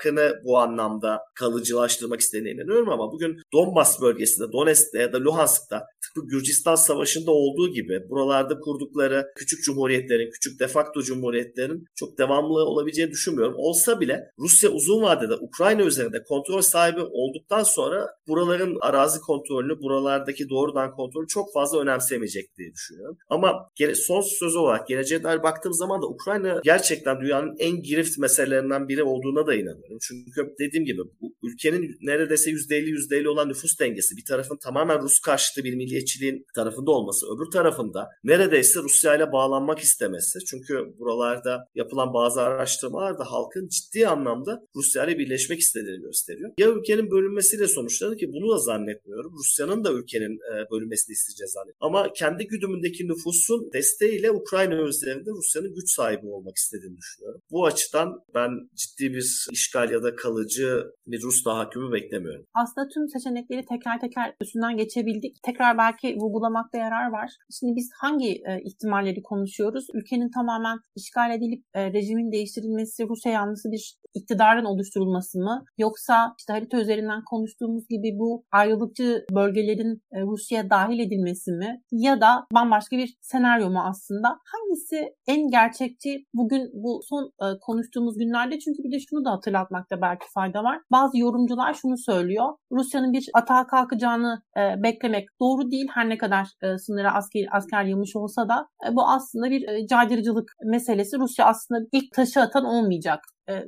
ilhakını 0.00 0.40
bu 0.44 0.58
anlamda 0.58 1.20
kalıcılaştırmak 1.34 2.20
istediğine 2.20 2.50
inanıyorum 2.50 2.88
ama 2.88 3.12
bugün 3.12 3.42
Donbas 3.52 4.00
bölgesinde, 4.00 4.52
Donetsk'te 4.52 4.98
ya 4.98 5.12
da 5.12 5.24
Luhansk'ta 5.24 5.86
tıpkı 6.02 6.28
Gürcistan 6.28 6.74
Savaşı'nda 6.74 7.30
olduğu 7.30 7.72
gibi 7.72 8.00
buralarda 8.10 8.58
kurdukları 8.58 9.26
küçük 9.36 9.64
cumhuriyetlerin, 9.64 10.30
küçük 10.30 10.60
defakto 10.60 11.02
cumhuriyetlerin 11.02 11.84
çok 11.94 12.18
devamlı 12.18 12.64
olabileceğini 12.64 13.10
düşünmüyorum. 13.10 13.54
Olsa 13.56 14.00
bile 14.00 14.30
Rusya 14.38 14.70
uzun 14.70 15.02
vadede 15.02 15.34
Ukrayna 15.34 15.82
üzerinde 15.82 16.22
kontrol 16.22 16.60
sahibi 16.60 17.00
olduktan 17.00 17.62
sonra 17.62 18.06
buraların 18.28 18.78
arazi 18.80 19.20
kontrolünü, 19.20 19.82
buralardaki 19.82 20.48
doğrudan 20.48 20.90
kontrolü 20.90 21.26
çok 21.26 21.52
fazla 21.52 21.80
önemsemeyecek 21.80 22.56
diye 22.58 22.72
düşünüyorum. 22.72 23.16
Ama 23.28 23.68
son 23.94 24.20
söz 24.20 24.56
olarak 24.56 24.88
geleceğe 24.88 25.22
dair 25.22 25.42
baktığım 25.42 25.72
zaman 25.72 26.02
da 26.02 26.06
Ukrayna 26.06 26.60
gerçekten 26.64 27.20
dünyanın 27.20 27.56
en 27.58 27.82
girift 27.82 28.18
meselelerinden 28.18 28.88
biri 28.88 29.02
olduğuna 29.02 29.46
da 29.46 29.54
inanıyorum. 29.54 29.89
Çünkü 30.00 30.54
dediğim 30.60 30.84
gibi 30.84 31.02
bu 31.20 31.34
ülkenin 31.42 31.96
neredeyse 32.02 32.50
%50 32.50 32.90
%50 32.90 33.28
olan 33.28 33.48
nüfus 33.48 33.78
dengesi 33.80 34.16
bir 34.16 34.24
tarafın 34.24 34.56
tamamen 34.56 35.02
Rus 35.02 35.18
karşıtı 35.18 35.64
bir 35.64 35.74
milliyetçiliğin 35.74 36.46
tarafında 36.54 36.90
olması, 36.90 37.26
öbür 37.26 37.50
tarafında 37.50 38.08
neredeyse 38.24 38.80
Rusya 38.80 39.16
ile 39.16 39.32
bağlanmak 39.32 39.78
istemesi. 39.78 40.38
Çünkü 40.46 40.94
buralarda 40.98 41.64
yapılan 41.74 42.14
bazı 42.14 42.40
araştırmalar 42.40 43.18
da 43.18 43.24
halkın 43.24 43.68
ciddi 43.68 44.08
anlamda 44.08 44.62
Rusya 44.76 45.04
ile 45.04 45.18
birleşmek 45.18 45.60
istediğini 45.60 46.02
gösteriyor. 46.02 46.50
Ya 46.58 46.68
ülkenin 46.68 47.10
bölünmesiyle 47.10 47.68
sonuçlanır 47.68 48.18
ki 48.18 48.32
bunu 48.32 48.54
da 48.54 48.58
zannetmiyorum. 48.58 49.32
Rusya'nın 49.38 49.84
da 49.84 49.92
ülkenin 49.92 50.38
bölünmesini 50.72 51.12
isteyeceğiz 51.12 51.50
zannediyorum. 51.52 51.78
Ama 51.80 52.12
kendi 52.12 52.46
güdümündeki 52.46 53.08
nüfusun 53.08 53.70
desteğiyle 53.72 54.30
Ukrayna 54.30 54.88
üzerinde 54.88 55.30
Rusya'nın 55.30 55.74
güç 55.74 55.90
sahibi 55.90 56.26
olmak 56.26 56.56
istediğini 56.56 56.96
düşünüyorum. 56.96 57.40
Bu 57.50 57.66
açıdan 57.66 58.24
ben 58.34 58.50
ciddi 58.74 59.14
bir 59.14 59.46
işgal 59.70 59.90
ya 59.90 60.02
da 60.02 60.16
kalıcı 60.16 60.84
bir 61.06 61.22
Rus 61.22 61.44
tahakkümü 61.44 61.92
beklemiyorum. 61.92 62.46
Aslında 62.54 62.88
tüm 62.88 63.08
seçenekleri 63.08 63.64
teker 63.64 64.00
teker 64.00 64.34
üstünden 64.40 64.76
geçebildik. 64.76 65.36
Tekrar 65.42 65.78
belki 65.78 66.16
vurgulamakta 66.16 66.78
yarar 66.78 67.10
var. 67.10 67.30
Şimdi 67.58 67.72
biz 67.76 67.90
hangi 68.00 68.30
e, 68.30 68.62
ihtimalleri 68.64 69.22
konuşuyoruz? 69.22 69.86
Ülkenin 69.94 70.30
tamamen 70.30 70.78
işgal 70.96 71.30
edilip 71.30 71.64
e, 71.74 71.92
rejimin 71.92 72.32
değiştirilmesi, 72.32 73.08
Rusya 73.08 73.32
yanlısı 73.32 73.72
bir 73.72 74.00
iktidarın 74.14 74.64
oluşturulması 74.64 75.38
mı? 75.38 75.64
Yoksa 75.78 76.34
işte 76.38 76.52
harita 76.52 76.80
üzerinden 76.80 77.24
konuştuğumuz 77.24 77.88
gibi 77.88 78.18
bu 78.18 78.44
ayrılıkçı 78.52 79.24
bölgelerin 79.34 80.02
e, 80.12 80.22
Rusya'ya 80.22 80.70
dahil 80.70 80.98
edilmesi 80.98 81.52
mi? 81.52 81.82
Ya 81.92 82.20
da 82.20 82.46
bambaşka 82.54 82.96
bir 82.96 83.16
senaryo 83.20 83.70
mu 83.70 83.80
aslında? 83.90 84.28
Hangisi 84.28 85.14
en 85.26 85.50
gerçekçi 85.50 86.26
bugün 86.34 86.70
bu 86.72 87.00
son 87.08 87.32
e, 87.42 87.46
konuştuğumuz 87.60 88.18
günlerde? 88.18 88.58
Çünkü 88.58 88.82
bir 88.84 88.92
de 88.92 88.98
şunu 89.00 89.24
da 89.24 89.30
hatırlatmakta 89.60 90.00
belki 90.00 90.26
fayda 90.34 90.64
var. 90.64 90.80
Bazı 90.90 91.18
yorumcular 91.18 91.74
şunu 91.74 91.98
söylüyor. 91.98 92.54
Rusya'nın 92.72 93.12
bir 93.12 93.30
atağa 93.34 93.66
kalkacağını 93.66 94.42
e, 94.56 94.82
beklemek 94.82 95.28
doğru 95.40 95.70
değil. 95.70 95.88
Her 95.94 96.08
ne 96.08 96.18
kadar 96.18 96.48
e, 96.62 96.78
sınıra 96.78 97.14
asker, 97.14 97.46
asker 97.52 97.84
yılmış 97.84 98.16
olsa 98.16 98.48
da 98.48 98.68
e, 98.88 98.96
bu 98.96 99.08
aslında 99.08 99.50
bir 99.50 99.68
e, 99.68 99.86
caydırıcılık 99.86 100.52
meselesi. 100.64 101.18
Rusya 101.18 101.46
aslında 101.46 101.80
ilk 101.92 102.12
taşı 102.12 102.40
atan 102.40 102.64
olmayacak. 102.64 103.20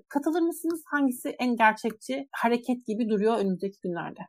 Katılır 0.09 0.41
mısınız? 0.41 0.83
Hangisi 0.87 1.29
en 1.41 1.57
gerçekçi 1.57 2.29
hareket 2.33 2.87
gibi 2.87 3.09
duruyor 3.09 3.39
önümüzdeki 3.39 3.77
günlerde? 3.83 4.21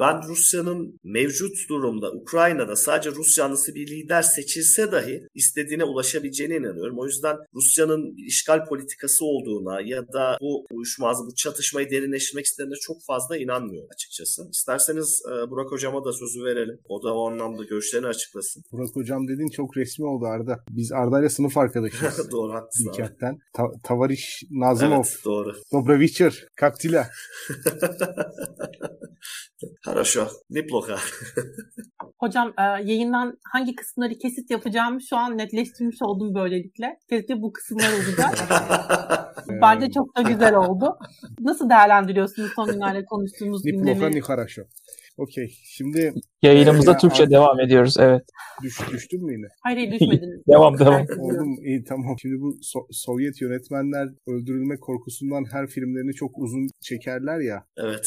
Ben 0.00 0.22
Rusya'nın 0.28 1.00
mevcut 1.04 1.68
durumda 1.68 2.12
Ukrayna'da 2.12 2.76
sadece 2.76 3.10
Rus 3.10 3.38
yanlısı 3.38 3.74
bir 3.74 3.86
lider 3.90 4.22
seçilse 4.22 4.92
dahi 4.92 5.22
istediğine 5.34 5.84
ulaşabileceğine 5.84 6.56
inanıyorum. 6.56 6.98
O 6.98 7.06
yüzden 7.06 7.36
Rusya'nın 7.54 8.14
işgal 8.26 8.64
politikası 8.64 9.24
olduğuna 9.24 9.80
ya 9.80 10.02
da 10.12 10.38
bu 10.40 10.66
uyuşmaz, 10.72 11.18
bu 11.26 11.34
çatışmayı 11.34 11.90
derinleştirmek 11.90 12.44
istediğine 12.44 12.74
çok 12.80 12.96
fazla 13.06 13.36
inanmıyorum 13.36 13.88
açıkçası. 13.94 14.42
İsterseniz 14.52 15.22
Burak 15.50 15.72
Hocam'a 15.72 16.04
da 16.04 16.12
sözü 16.12 16.44
verelim. 16.44 16.78
O 16.88 17.02
da 17.02 17.14
o 17.14 17.30
anlamda 17.30 17.64
görüşlerini 17.64 18.06
açıklasın. 18.06 18.62
Burak 18.72 18.96
Hocam 18.96 19.28
dediğin 19.28 19.48
çok 19.50 19.76
resmi 19.76 20.06
oldu 20.06 20.24
Arda. 20.26 20.64
Biz 20.70 20.92
Arda'yla 20.92 21.28
sınıf 21.28 21.56
arkadaşıyız. 21.56 22.30
Doğru 22.30 22.52
haklısın 22.52 22.86
Bilkent'ten. 22.92 23.38
Ta- 23.52 23.80
Tavariş 23.82 24.42
Nazım 24.73 24.93
Evet, 24.93 25.17
doğru. 25.25 25.55
Добрый 25.71 25.99
вечер. 25.99 26.47
Как 26.55 26.77
дела? 26.79 27.09
Хорошо. 29.85 30.27
Неплохо. 30.49 30.97
Hocam 32.19 32.53
e, 32.57 32.61
yayından 32.61 33.37
hangi 33.43 33.75
kısımları 33.75 34.13
kesit 34.13 34.51
yapacağımı 34.51 35.01
şu 35.01 35.17
an 35.17 35.37
netleştirmiş 35.37 36.01
oldum 36.01 36.35
böylelikle. 36.35 36.99
Kesinlikle 37.09 37.41
bu 37.41 37.53
kısımlar 37.53 37.93
olacak. 37.93 38.35
Bence 39.61 39.91
çok 39.91 40.17
da 40.17 40.21
güzel 40.21 40.55
oldu. 40.55 40.97
Nasıl 41.39 41.69
değerlendiriyorsunuz 41.69 42.51
son 42.55 42.71
günlerde 42.71 43.05
konuştuğumuz 43.05 43.63
gündemi? 43.63 43.85
Неплохо, 43.85 44.11
не 44.11 44.21
хорошо. 44.21 44.61
Okey. 45.16 45.54
Şimdi 45.64 46.12
Yayınımıza 46.42 46.90
Ya, 46.92 46.98
Türkçe 46.98 47.22
artık- 47.22 47.32
devam 47.34 47.60
ediyoruz. 47.60 47.96
Evet. 47.98 48.22
düş, 48.62 48.78
düştün 48.92 49.24
mü 49.24 49.32
yine? 49.32 49.46
Hayır 49.62 49.76
hayır 49.76 49.92
düşmediniz. 49.92 50.40
Devam, 50.48 50.78
devam. 50.78 51.02
Oldu 51.18 51.44
mu? 51.44 51.56
İyi 51.64 51.84
tamam. 51.84 52.16
Şimdi 52.22 52.40
bu 52.40 52.48
So- 52.62 52.86
Sovyet 52.90 53.40
yönetmenler 53.40 54.08
öldürülme 54.26 54.76
korkusundan 54.76 55.44
her 55.52 55.66
filmlerini 55.66 56.12
çok 56.14 56.38
uzun 56.38 56.68
çekerler 56.80 57.40
ya. 57.40 57.64
Evet. 57.76 58.06